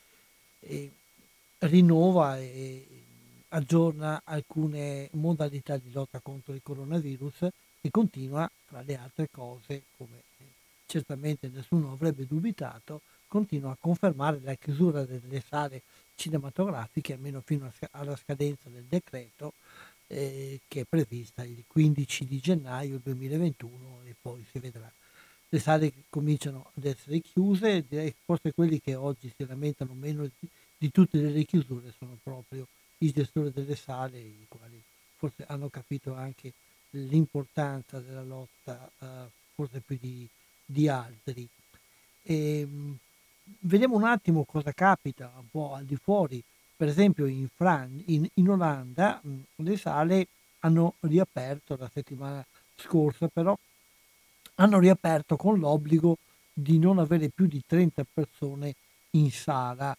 eh, 0.60 0.92
rinnova 1.60 2.40
e 2.40 2.88
aggiorna 3.50 4.22
alcune 4.24 5.10
modalità 5.14 5.78
di 5.78 5.92
lotta 5.92 6.20
contro 6.20 6.54
il 6.54 6.62
coronavirus 6.62 7.48
e 7.82 7.90
continua, 7.92 8.50
tra 8.68 8.82
le 8.82 8.96
altre 8.98 9.30
cose, 9.32 9.84
come 9.98 10.24
certamente 10.86 11.50
nessuno 11.54 11.92
avrebbe 11.92 12.26
dubitato, 12.26 13.02
continua 13.28 13.72
a 13.72 13.78
confermare 13.80 14.40
la 14.42 14.56
chiusura 14.56 15.06
delle 15.06 15.42
sale 15.48 15.84
cinematografiche 16.16 17.14
almeno 17.14 17.42
fino 17.46 17.72
alla 17.92 18.16
scadenza 18.16 18.70
del 18.70 18.84
decreto 18.84 19.54
eh, 20.08 20.62
che 20.68 20.82
è 20.82 20.86
prevista 20.90 21.44
il 21.44 21.64
15 21.68 22.26
di 22.26 22.40
gennaio 22.40 23.00
2021 23.02 24.02
e 24.06 24.16
poi 24.20 24.44
si 24.52 24.60
vedrà. 24.60 24.92
Le 25.52 25.60
sale 25.60 25.92
cominciano 26.10 26.72
ad 26.76 26.86
essere 26.86 27.20
chiuse, 27.22 27.86
direi 27.88 28.14
forse 28.24 28.54
quelli 28.54 28.80
che 28.80 28.94
oggi 28.94 29.34
si 29.36 29.46
lamentano 29.48 29.94
meno 29.94 30.24
di, 30.24 30.48
di 30.78 30.92
tutte 30.92 31.20
le 31.20 31.44
chiusure 31.44 31.92
sono 31.98 32.18
proprio 32.22 32.68
i 33.00 33.12
gestori 33.12 33.52
delle 33.52 33.76
sale, 33.76 34.20
i 34.20 34.46
quali 34.48 34.82
forse 35.16 35.46
hanno 35.48 35.70
capito 35.70 36.14
anche 36.14 36.54
l'importanza 36.92 38.00
della 38.00 38.24
lotta, 38.24 38.90
uh, 39.00 39.06
forse 39.54 39.82
più 39.82 39.98
di, 40.00 40.28
di 40.66 40.88
altri. 40.88 41.48
E, 42.24 42.60
ehm, 42.60 42.98
vediamo 43.62 43.96
un 43.96 44.04
attimo 44.04 44.44
cosa 44.44 44.72
capita 44.72 45.32
un 45.38 45.50
po' 45.50 45.74
al 45.74 45.86
di 45.86 45.96
fuori. 45.96 46.42
Per 46.76 46.88
esempio 46.88 47.26
in, 47.26 47.48
Fran- 47.54 48.02
in, 48.06 48.28
in 48.36 48.50
Olanda 48.50 49.20
mh, 49.22 49.40
le 49.58 49.78
sale 49.78 50.28
hanno 50.60 50.96
riaperto 51.02 51.76
la 51.78 51.90
settimana 51.94 52.46
scorsa, 52.76 53.28
però 53.28 53.58
hanno 54.60 54.80
riaperto 54.80 55.36
con 55.36 55.58
l'obbligo 55.60 56.18
di 56.54 56.80
non 56.80 57.00
avere 57.00 57.30
più 57.30 57.48
di 57.48 57.64
30 57.66 58.06
persone 58.14 58.76
in 59.12 59.32
sala. 59.32 59.96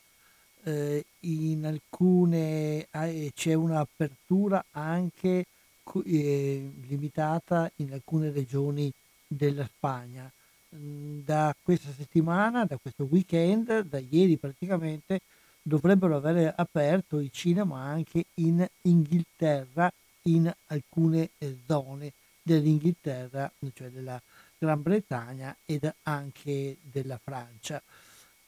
Eh, 0.63 1.05
in 1.21 1.65
alcune 1.65 2.87
eh, 2.91 3.33
c'è 3.35 3.55
un'apertura 3.55 4.63
anche 4.73 5.47
eh, 6.05 6.73
limitata 6.87 7.71
in 7.77 7.93
alcune 7.93 8.31
regioni 8.31 8.93
della 9.27 9.65
Spagna. 9.65 10.31
Mhmm, 10.71 11.23
da 11.25 11.55
questa 11.63 11.91
settimana, 11.97 12.67
da 12.67 12.77
questo 12.77 13.07
weekend, 13.11 13.81
da 13.81 13.99
ieri 13.99 14.37
praticamente, 14.37 15.21
dovrebbero 15.63 16.17
avere 16.17 16.53
aperto 16.55 17.19
i 17.19 17.31
cinema 17.33 17.81
anche 17.81 18.27
in 18.35 18.67
Inghilterra, 18.83 19.91
in 20.25 20.53
alcune 20.67 21.31
eh, 21.39 21.57
zone 21.67 22.13
dell'Inghilterra, 22.43 23.51
cioè 23.73 23.89
della 23.89 24.21
Gran 24.61 24.83
Bretagna 24.83 25.57
ed 25.65 25.91
anche 26.03 26.77
della 26.83 27.19
Francia. 27.23 27.83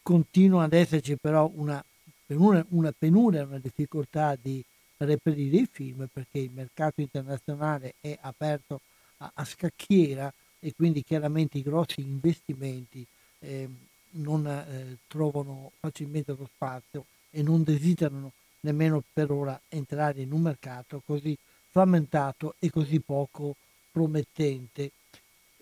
Continua 0.02 0.64
ad 0.64 0.74
esserci 0.74 1.16
però 1.16 1.50
una 1.54 1.82
penuria, 2.26 2.66
una, 2.68 2.92
penuria, 2.92 3.44
una 3.44 3.58
difficoltà 3.58 4.36
di 4.40 4.62
reperire 4.98 5.56
i 5.62 5.68
film 5.70 6.06
perché 6.12 6.40
il 6.40 6.50
mercato 6.52 7.00
internazionale 7.00 7.94
è 8.02 8.18
aperto 8.20 8.82
a, 9.16 9.30
a 9.32 9.44
scacchiera 9.46 10.30
e 10.60 10.74
quindi 10.76 11.02
chiaramente 11.02 11.56
i 11.56 11.62
grossi 11.62 12.02
investimenti 12.02 13.06
eh, 13.38 13.66
non 14.10 14.46
eh, 14.46 14.98
trovano 15.08 15.72
facilmente 15.80 16.34
lo 16.36 16.46
spazio 16.54 17.06
e 17.30 17.42
non 17.42 17.62
desiderano 17.62 18.32
nemmeno 18.60 19.02
per 19.14 19.30
ora 19.30 19.58
entrare 19.70 20.20
in 20.20 20.32
un 20.32 20.42
mercato 20.42 21.00
così 21.06 21.36
frammentato 21.70 22.54
e 22.58 22.68
così 22.68 23.00
poco 23.00 23.56
promettente. 23.90 24.90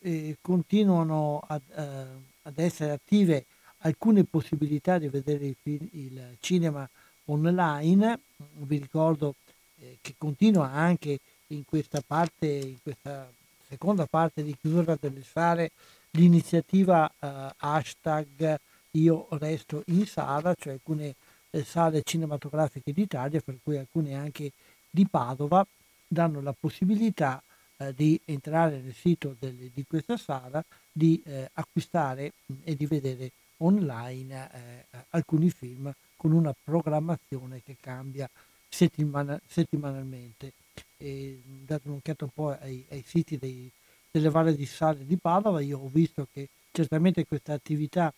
Eh, 0.02 0.38
continuano 0.40 1.42
ad, 1.46 1.60
eh, 1.76 2.06
ad, 2.42 2.58
essere 2.58 2.92
attive 2.92 3.44
alcune 3.78 4.24
possibilità 4.24 4.98
di 4.98 5.08
vedere 5.08 5.54
il, 5.62 5.88
il 5.92 6.36
cinema 6.40 6.88
online. 7.26 8.18
Vi 8.60 8.78
ricordo 8.78 9.34
eh, 9.78 9.98
che 10.00 10.14
continua 10.16 10.70
anche 10.70 11.20
in 11.48 11.66
questa 11.66 12.02
parte, 12.06 12.46
in 12.46 12.76
questa 12.82 13.30
seconda 13.68 14.06
parte 14.06 14.42
di 14.42 14.56
chiusura 14.58 14.96
delle 14.98 15.22
sale 15.22 15.70
l'iniziativa 16.12 17.08
eh, 17.18 17.54
hashtag 17.58 18.58
io 18.92 19.26
resto 19.32 19.82
in 19.86 20.06
sala, 20.06 20.54
cioè 20.58 20.72
alcune 20.74 21.14
eh, 21.50 21.62
sale 21.62 22.02
cinematografiche 22.02 22.92
d'Italia, 22.92 23.40
per 23.40 23.58
cui 23.62 23.76
alcune 23.76 24.14
anche 24.14 24.52
di 24.90 25.06
Padova, 25.06 25.64
danno 26.06 26.40
la 26.40 26.54
possibilità 26.58 27.40
eh, 27.80 27.94
di 27.94 28.20
entrare 28.26 28.78
nel 28.78 28.94
sito 28.94 29.34
del, 29.38 29.70
di 29.72 29.84
questa 29.88 30.18
sala, 30.18 30.62
di 30.92 31.22
eh, 31.24 31.48
acquistare 31.54 32.32
mh, 32.44 32.54
e 32.64 32.76
di 32.76 32.84
vedere 32.86 33.32
online 33.58 34.50
eh, 34.52 35.04
alcuni 35.10 35.50
film 35.50 35.92
con 36.16 36.32
una 36.32 36.54
programmazione 36.62 37.62
che 37.64 37.76
cambia 37.80 38.28
settimana, 38.68 39.40
settimanalmente. 39.46 40.52
E, 40.98 41.40
date 41.44 41.88
un'occhiata 41.88 42.24
un 42.24 42.30
po' 42.34 42.50
ai, 42.50 42.84
ai 42.90 43.02
siti 43.06 43.38
dei, 43.38 43.70
delle 44.10 44.28
varie 44.28 44.54
di 44.54 44.66
sale 44.66 45.06
di 45.06 45.16
Padova, 45.16 45.60
io 45.60 45.78
ho 45.78 45.88
visto 45.88 46.28
che 46.30 46.48
certamente 46.72 47.26
questa 47.26 47.54
attività 47.54 48.12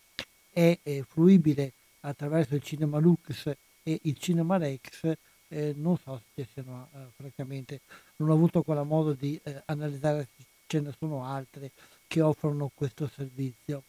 è, 0.51 0.77
è 0.83 1.01
fruibile 1.07 1.71
attraverso 2.01 2.55
il 2.55 2.61
Cinema 2.61 2.99
Lux 2.99 3.49
e 3.81 3.99
il 4.03 4.17
Cinema 4.17 4.57
Rex, 4.57 5.11
eh, 5.53 5.73
non 5.77 5.97
so 5.97 6.19
se 6.33 6.47
siano, 6.51 6.89
eh, 6.93 6.97
francamente, 7.15 7.81
non 8.17 8.29
ho 8.29 8.33
avuto 8.33 8.57
ancora 8.57 8.83
modo 8.83 9.13
di 9.13 9.39
eh, 9.43 9.61
analizzare 9.65 10.27
se 10.35 10.43
ce 10.65 10.79
ne 10.79 10.93
sono 10.97 11.23
altre 11.25 11.71
che 12.07 12.21
offrono 12.21 12.71
questo 12.73 13.07
servizio. 13.07 13.83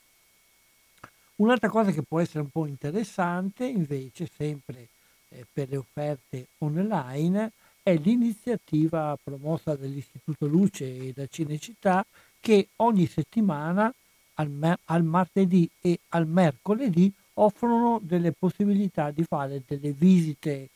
Un'altra 1.36 1.68
cosa 1.68 1.90
che 1.90 2.02
può 2.02 2.20
essere 2.20 2.40
un 2.40 2.50
po' 2.50 2.66
interessante, 2.66 3.64
invece, 3.64 4.28
sempre 4.36 4.88
eh, 5.30 5.46
per 5.50 5.68
le 5.70 5.78
offerte 5.78 6.46
online, 6.58 7.52
è 7.82 7.96
l'iniziativa 7.96 9.18
promossa 9.22 9.74
dall'Istituto 9.74 10.46
Luce 10.46 10.84
e 10.84 11.12
da 11.14 11.26
Cinecittà 11.26 12.04
che 12.40 12.68
ogni 12.76 13.06
settimana 13.06 13.92
al, 14.34 14.50
me- 14.50 14.78
al 14.84 15.02
martedì 15.02 15.68
e 15.80 15.98
al 16.10 16.26
mercoledì 16.26 17.12
offrono 17.34 18.00
delle 18.02 18.32
possibilità 18.32 19.10
di 19.10 19.24
fare 19.24 19.62
delle 19.66 19.92
visite 19.92 20.68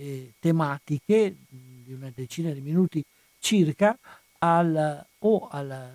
eh, 0.00 0.32
tematiche 0.38 1.36
di 1.48 1.92
una 1.92 2.10
decina 2.14 2.50
di 2.52 2.60
minuti 2.60 3.04
circa 3.38 3.96
al, 4.38 5.06
o 5.18 5.48
al, 5.48 5.90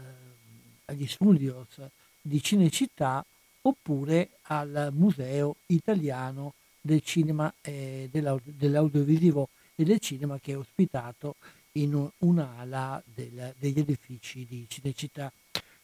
agli 0.85 1.07
studios 1.07 1.81
di 2.21 2.41
Cinecittà 2.41 3.25
oppure 3.61 4.29
al 4.43 4.91
Museo 4.93 5.55
Italiano 5.67 6.53
del 6.79 7.01
Cinema 7.01 7.51
e 7.61 8.09
dell'Audiovisivo 8.11 9.49
e 9.75 9.83
del 9.83 9.99
Cinema 9.99 10.37
che 10.39 10.51
è 10.51 10.57
ospitato 10.57 11.35
in 11.73 12.07
un'ala 12.19 13.01
del, 13.03 13.53
degli 13.57 13.79
edifici 13.79 14.45
di 14.47 14.65
Cinecittà. 14.69 15.31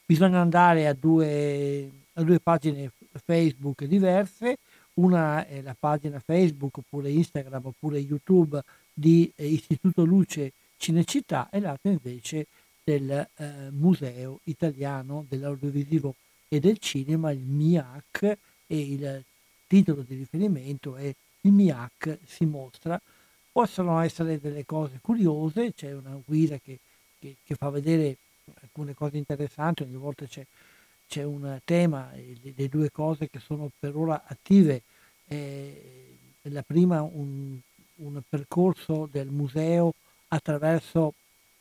Bisogna 0.06 0.40
andare 0.40 0.88
a 0.88 0.94
due, 0.94 1.90
a 2.14 2.22
due 2.22 2.40
pagine 2.40 2.92
Facebook 3.24 3.84
diverse, 3.86 4.58
una 4.96 5.46
è 5.48 5.62
la 5.62 5.76
pagina 5.78 6.20
Facebook 6.20 6.78
oppure 6.78 7.10
Instagram 7.10 7.68
oppure 7.68 8.00
YouTube 8.00 8.62
di 8.94 9.32
eh, 9.36 9.48
Istituto 9.48 10.04
Luce 10.04 10.54
Cinecittà 10.78 11.50
e 11.52 11.60
l'altra 11.60 11.92
invece 11.92 12.48
del 12.84 13.10
eh, 13.10 13.70
Museo 13.72 14.40
Italiano 14.46 15.26
dell'Audiovisivo 15.30 16.16
e 16.48 16.60
del 16.60 16.80
Cinema, 16.80 17.32
il 17.32 17.40
MIAC, 17.40 18.38
e 18.68 18.80
il 18.80 19.24
titolo 19.68 20.02
di 20.02 20.16
riferimento 20.16 20.96
è 20.96 21.14
Il 21.42 21.52
MIAC 21.52 22.20
si 22.26 22.46
mostra. 22.46 23.00
Possono 23.52 24.00
essere 24.00 24.40
delle 24.40 24.66
cose 24.66 25.00
curiose, 25.02 25.74
c'è 25.74 25.94
una 25.94 26.18
guida 26.26 26.58
che, 26.58 26.80
che, 27.20 27.36
che 27.44 27.56
fa 27.56 27.70
vedere 27.70 28.18
alcune 28.62 28.94
cose 28.94 29.18
interessanti, 29.18 29.84
ogni 29.84 29.96
volta 29.96 30.26
c'è, 30.26 30.46
c'è 31.12 31.24
un 31.24 31.60
tema, 31.66 32.10
le 32.14 32.70
due 32.70 32.90
cose 32.90 33.30
che 33.30 33.40
sono 33.40 33.70
per 33.78 33.98
ora 33.98 34.24
attive. 34.26 34.84
Eh, 35.28 36.16
la 36.44 36.62
prima 36.62 37.02
un, 37.02 37.60
un 37.96 38.22
percorso 38.30 39.10
del 39.12 39.28
museo 39.28 39.94
attraverso 40.30 41.14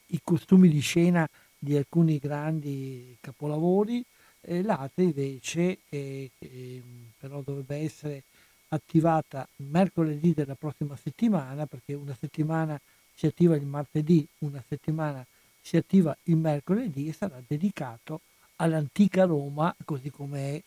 i 0.06 0.20
costumi 0.22 0.68
di 0.68 0.78
scena 0.78 1.28
di 1.58 1.76
alcuni 1.76 2.18
grandi 2.18 3.16
capolavori, 3.20 4.04
e 4.40 4.62
l'altra 4.62 5.02
invece, 5.02 5.78
eh, 5.88 6.30
eh, 6.38 6.82
però 7.18 7.42
dovrebbe 7.42 7.78
essere 7.78 8.22
attivata 8.68 9.48
mercoledì 9.56 10.32
della 10.32 10.54
prossima 10.54 10.94
settimana, 10.94 11.66
perché 11.66 11.94
una 11.94 12.16
settimana 12.16 12.80
si 13.12 13.26
attiva 13.26 13.56
il 13.56 13.66
martedì, 13.66 14.24
una 14.38 14.62
settimana 14.68 15.26
si 15.60 15.76
attiva 15.76 16.16
il 16.24 16.36
mercoledì 16.36 17.08
e 17.08 17.12
sarà 17.12 17.42
dedicato 17.44 18.20
all'antica 18.60 19.24
Roma 19.24 19.74
così 19.84 20.10
come 20.10 20.56
è 20.56 20.62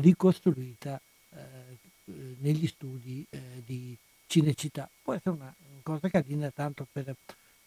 ricostruita 0.00 1.00
eh, 1.30 1.40
negli 2.40 2.66
studi 2.66 3.24
eh, 3.30 3.62
di 3.64 3.96
Cinecittà. 4.26 4.88
Può 5.02 5.14
essere 5.14 5.36
una, 5.36 5.54
cosa 5.82 6.08
carina 6.08 6.50
tanto 6.50 6.86
per, 6.90 7.14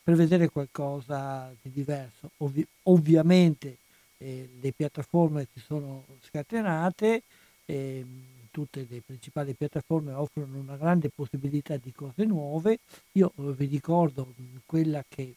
per, 0.03 0.15
vedere 0.15 0.49
qualcosa 0.49 1.53
di 1.61 1.71
diverso. 1.71 2.31
Ovvi- 2.37 2.65
ovviamente 2.83 3.77
eh, 4.17 4.49
le 4.59 4.71
piattaforme 4.71 5.47
si 5.53 5.59
sono 5.59 6.03
scatenate, 6.23 7.21
eh, 7.65 8.05
tutte 8.49 8.87
le 8.89 9.01
principali 9.05 9.53
piattaforme 9.53 10.13
offrono 10.13 10.57
una 10.57 10.77
grande 10.77 11.09
possibilità 11.09 11.77
di 11.77 11.91
cose 11.93 12.25
nuove. 12.25 12.79
Io 13.13 13.31
vi 13.35 13.67
ricordo 13.67 14.33
quella 14.65 15.03
che, 15.07 15.35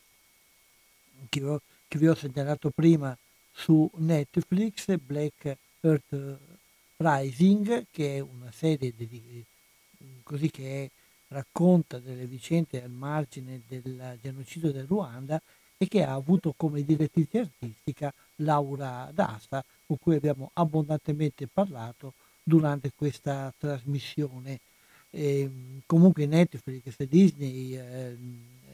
che, 1.29 1.45
ho, 1.45 1.61
che 1.87 1.99
vi 1.99 2.09
ho 2.09 2.15
segnalato 2.15 2.71
prima 2.71 3.15
su 3.61 3.91
Netflix, 3.97 4.97
Black 4.97 5.57
Earth 5.81 6.39
Rising, 6.97 7.87
che 7.91 8.17
è 8.17 8.21
una 8.21 8.51
serie 8.51 8.95
di, 8.97 9.45
così 10.23 10.51
che 10.51 10.91
racconta 11.29 11.99
delle 11.99 12.25
vicende 12.27 12.83
al 12.83 12.91
margine 12.91 13.61
del 13.69 14.19
genocidio 14.23 14.73
del 14.73 14.87
Ruanda 14.87 15.41
e 15.77 15.87
che 15.89 16.03
ha 16.03 16.15
avuto 16.15 16.55
come 16.57 16.83
direttrice 16.85 17.41
artistica 17.41 18.13
Laura 18.37 19.11
D'Asta, 19.13 19.63
con 19.87 19.99
cui 19.99 20.17
abbiamo 20.17 20.51
abbondantemente 20.55 21.47
parlato 21.47 22.15
durante 22.43 22.93
questa 22.97 23.53
trasmissione. 23.57 24.59
E, 25.11 25.81
comunque 25.85 26.25
Netflix, 26.25 26.97
Disney, 27.05 27.75
eh, 27.75 28.17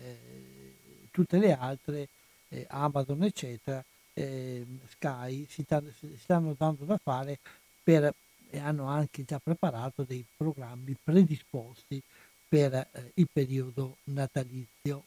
eh, 0.03 1.09
tutte 1.11 1.39
le 1.39 1.53
altre, 1.53 2.09
eh, 2.51 2.67
Amazon 2.69 3.25
eccetera, 3.25 3.85
ehm, 4.17 4.81
Sky 4.89 5.47
si, 5.49 5.65
t- 5.65 5.93
si, 5.99 6.17
stanno 6.17 6.55
dando 6.57 6.85
da 6.85 6.99
fare 7.03 7.39
per, 7.83 8.13
e 8.51 8.59
hanno 8.59 8.87
anche 8.87 9.25
già 9.25 9.39
preparato 9.39 10.03
dei 10.03 10.25
programmi 10.37 10.97
predisposti 11.03 12.03
per 12.49 12.73
eh, 12.75 13.13
il 13.15 13.29
periodo 13.31 13.99
natalizio 14.05 15.05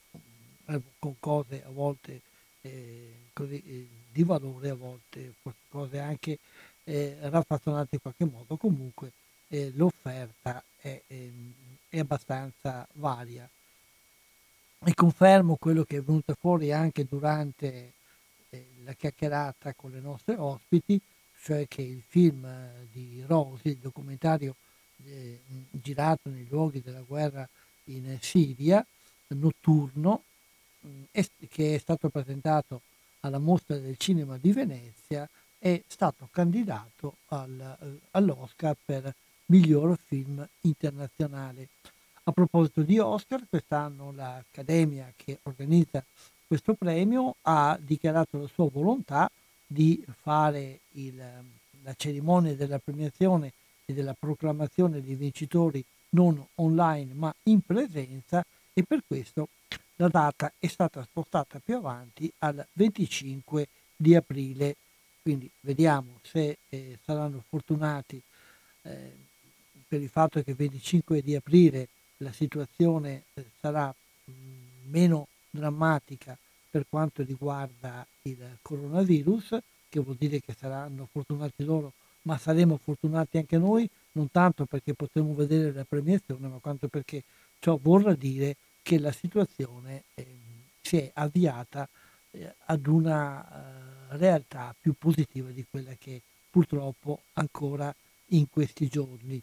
eh, 0.65 0.81
con 0.99 1.15
cose 1.19 1.63
a 1.63 1.69
volte 1.69 2.21
eh, 2.61 3.29
così, 3.33 3.61
eh, 3.65 3.87
di 4.11 4.23
valore, 4.23 4.69
a 4.69 4.75
volte 4.75 5.33
cose 5.69 5.99
anche 5.99 6.37
eh, 6.83 7.17
raffazzonate 7.21 7.95
in 7.95 8.01
qualche 8.01 8.25
modo. 8.25 8.57
Comunque 8.57 9.11
eh, 9.47 9.71
l'offerta 9.75 10.63
è, 10.79 11.01
ehm, 11.07 11.53
è, 11.89 11.99
abbastanza 11.99 12.87
varia. 12.93 13.49
E 14.85 14.93
confermo 14.93 15.57
quello 15.57 15.83
che 15.83 15.97
è 15.97 16.01
venuto 16.01 16.35
fuori 16.39 16.71
anche 16.71 17.05
durante 17.05 17.67
eh, 17.67 17.91
la 18.89 18.93
chiacchierata 18.93 19.73
con 19.73 19.91
le 19.91 19.99
nostre 19.99 20.35
ospiti, 20.35 20.99
cioè 21.41 21.67
che 21.67 21.83
il 21.83 22.01
film 22.07 22.47
di 22.91 23.23
Rosi, 23.27 23.69
il 23.69 23.77
documentario 23.77 24.55
girato 25.71 26.29
nei 26.29 26.47
luoghi 26.49 26.81
della 26.81 27.01
guerra 27.01 27.47
in 27.85 28.17
Siria, 28.19 28.85
notturno, 29.27 30.23
che 31.11 31.75
è 31.75 31.77
stato 31.77 32.09
presentato 32.09 32.81
alla 33.21 33.37
mostra 33.37 33.77
del 33.77 33.97
cinema 33.97 34.37
di 34.37 34.51
Venezia, 34.51 35.29
è 35.57 35.81
stato 35.87 36.27
candidato 36.31 37.17
al, 37.27 37.77
eh, 37.81 38.07
all'Oscar 38.11 38.75
per 38.83 39.13
miglior 39.47 39.97
film 40.05 40.45
internazionale. 40.61 41.67
A 42.23 42.31
proposito 42.31 42.81
di 42.81 42.97
Oscar, 42.97 43.43
quest'anno 43.49 44.11
l'Accademia 44.11 45.11
che 45.15 45.39
organizza 45.43 46.03
questo 46.49 46.73
premio 46.73 47.35
ha 47.43 47.77
dichiarato 47.79 48.39
la 48.39 48.47
sua 48.47 48.67
volontà 48.73 49.29
di 49.67 50.03
fare 50.19 50.79
il, 50.93 51.15
la 51.83 51.93
cerimonia 51.95 52.55
della 52.55 52.79
premiazione 52.79 53.53
e 53.85 53.93
della 53.93 54.15
proclamazione 54.17 55.03
dei 55.03 55.13
vincitori 55.13 55.85
non 56.11 56.43
online 56.55 57.13
ma 57.13 57.31
in 57.43 57.61
presenza 57.61 58.43
e 58.73 58.81
per 58.81 59.03
questo 59.05 59.49
la 59.97 60.07
data 60.07 60.51
è 60.57 60.65
stata 60.65 61.03
spostata 61.03 61.59
più 61.63 61.75
avanti 61.75 62.31
al 62.39 62.65
25 62.73 63.67
di 63.95 64.15
aprile, 64.15 64.75
quindi 65.21 65.47
vediamo 65.59 66.17
se 66.23 66.57
eh, 66.67 66.97
saranno 67.05 67.43
fortunati 67.47 68.19
eh, 68.81 69.11
per 69.87 70.01
il 70.01 70.09
fatto 70.09 70.41
che 70.41 70.49
il 70.49 70.55
25 70.55 71.21
di 71.21 71.35
aprile 71.35 71.89
la 72.17 72.31
situazione 72.31 73.25
eh, 73.35 73.45
sarà 73.59 73.93
meno 74.87 75.27
drammatica 75.49 76.37
per 76.69 76.85
quanto 76.87 77.23
riguarda 77.23 78.05
il 78.23 78.57
coronavirus, 78.61 79.57
che 79.89 79.99
vuol 79.99 80.15
dire 80.17 80.39
che 80.39 80.53
saranno 80.57 81.07
fortunati 81.11 81.63
loro, 81.63 81.93
ma 82.23 82.37
saremo 82.37 82.77
fortunati 82.77 83.37
anche 83.37 83.57
noi, 83.57 83.89
non 84.13 84.29
tanto 84.29 84.65
perché 84.65 84.93
potremo 84.93 85.33
vedere 85.33 85.71
la 85.71 85.85
premiazione, 85.87 86.47
ma 86.47 86.57
quanto 86.59 86.87
perché 86.87 87.23
ciò 87.59 87.77
vorrà 87.81 88.13
dire 88.13 88.55
che 88.81 88.99
la 88.99 89.11
situazione 89.11 90.03
eh, 90.15 90.25
si 90.81 90.97
è 90.97 91.11
avviata 91.13 91.87
eh, 92.31 92.53
ad 92.65 92.87
una 92.87 93.43
eh, 93.43 94.17
realtà 94.17 94.75
più 94.79 94.93
positiva 94.97 95.49
di 95.49 95.65
quella 95.69 95.93
che 95.97 96.21
purtroppo 96.49 97.21
ancora 97.33 97.93
in 98.27 98.49
questi 98.49 98.87
giorni. 98.87 99.41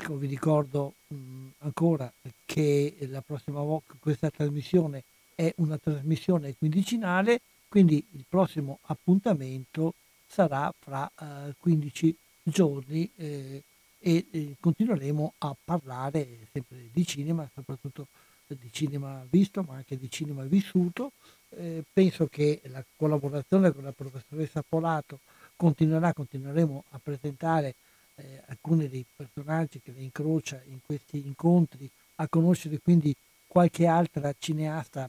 Ecco, 0.00 0.14
vi 0.14 0.28
ricordo 0.28 0.94
mh, 1.08 1.48
ancora 1.58 2.10
che 2.46 2.96
la 3.10 3.20
prossima 3.20 3.60
volta 3.62 3.94
questa 3.98 4.30
trasmissione 4.30 5.02
è 5.34 5.52
una 5.56 5.76
trasmissione 5.76 6.54
quindicinale, 6.56 7.40
quindi 7.66 8.02
il 8.12 8.24
prossimo 8.28 8.78
appuntamento 8.82 9.94
sarà 10.24 10.72
fra 10.78 11.10
eh, 11.20 11.52
15 11.58 12.16
giorni 12.44 13.10
eh, 13.16 13.62
e 13.98 14.26
eh, 14.30 14.56
continueremo 14.60 15.32
a 15.38 15.56
parlare 15.64 16.46
sempre 16.52 16.76
di 16.92 17.04
cinema, 17.04 17.50
soprattutto 17.52 18.06
di 18.46 18.70
cinema 18.70 19.26
visto, 19.28 19.64
ma 19.64 19.74
anche 19.74 19.98
di 19.98 20.08
cinema 20.08 20.44
vissuto. 20.44 21.10
Eh, 21.50 21.82
penso 21.92 22.28
che 22.28 22.60
la 22.66 22.84
collaborazione 22.96 23.72
con 23.72 23.82
la 23.82 23.92
professoressa 23.92 24.62
Polato 24.66 25.18
continuerà, 25.56 26.12
continueremo 26.12 26.84
a 26.90 27.00
presentare 27.02 27.74
eh, 28.18 28.42
alcuni 28.46 28.88
dei 28.88 29.04
personaggi 29.14 29.80
che 29.80 29.92
le 29.92 30.00
incrocia 30.00 30.60
in 30.66 30.78
questi 30.84 31.24
incontri, 31.26 31.88
a 32.16 32.28
conoscere 32.28 32.78
quindi 32.80 33.14
qualche 33.46 33.86
altra 33.86 34.34
cineasta 34.38 35.08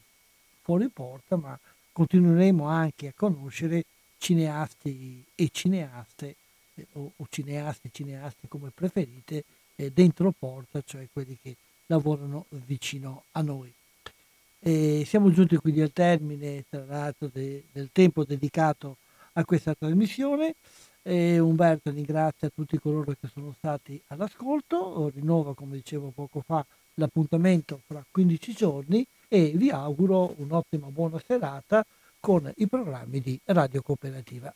fuori 0.62 0.88
porta, 0.90 1.36
ma 1.36 1.60
continueremo 1.92 2.66
anche 2.66 3.08
a 3.08 3.14
conoscere 3.16 3.84
cineasti 4.18 5.24
e 5.36 5.50
cineaste 5.52 6.36
eh, 6.76 6.88
o, 6.94 7.12
o, 7.16 7.28
cineasti 7.30 7.88
e 7.88 7.92
cineaste 7.92 8.48
come 8.48 8.70
preferite 8.74 9.44
eh, 9.76 9.92
dentro 9.92 10.32
porta, 10.38 10.82
cioè 10.86 11.08
quelli 11.12 11.38
che 11.42 11.56
lavorano 11.88 12.46
vicino 12.50 13.24
a 13.32 13.42
noi. 13.42 13.74
E 14.62 15.04
siamo 15.06 15.32
giunti 15.32 15.56
quindi 15.56 15.82
al 15.82 15.94
termine 15.94 16.66
tra 16.70 16.84
l'altro 16.86 17.30
de, 17.32 17.64
del 17.72 17.90
tempo 17.92 18.24
dedicato 18.24 18.98
a 19.34 19.46
questa 19.46 19.74
trasmissione. 19.74 20.56
E 21.02 21.40
Umberto 21.40 21.92
ringrazia 21.92 22.50
tutti 22.50 22.78
coloro 22.78 23.16
che 23.20 23.28
sono 23.34 23.54
stati 23.58 24.02
all'ascolto, 24.08 25.10
rinnova 25.14 25.56
come 25.56 25.78
dicevo 25.78 26.12
poco 26.14 26.42
fa 26.46 26.66
l'appuntamento 26.96 27.82
fra 27.88 28.04
15 28.10 28.54
giorni 28.54 29.06
e 29.28 29.54
vi 29.56 29.70
auguro 29.70 30.34
un'ottima 30.38 30.88
buona 30.88 31.20
serata 31.26 31.86
con 32.20 32.52
i 32.58 32.68
programmi 32.68 33.22
di 33.22 33.40
Radio 33.46 33.82
Cooperativa. 33.82 34.54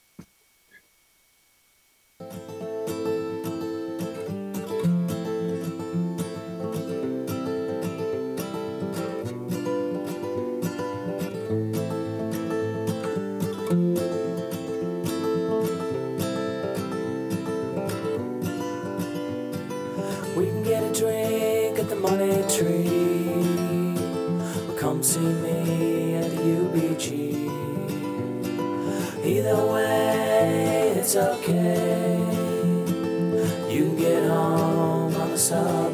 It's 31.15 31.21
okay. 31.21 32.17
You 33.69 33.85
can 33.85 33.95
get 33.97 34.23
home 34.27 35.15
on 35.15 35.29
the 35.29 35.37
subway. 35.37 35.92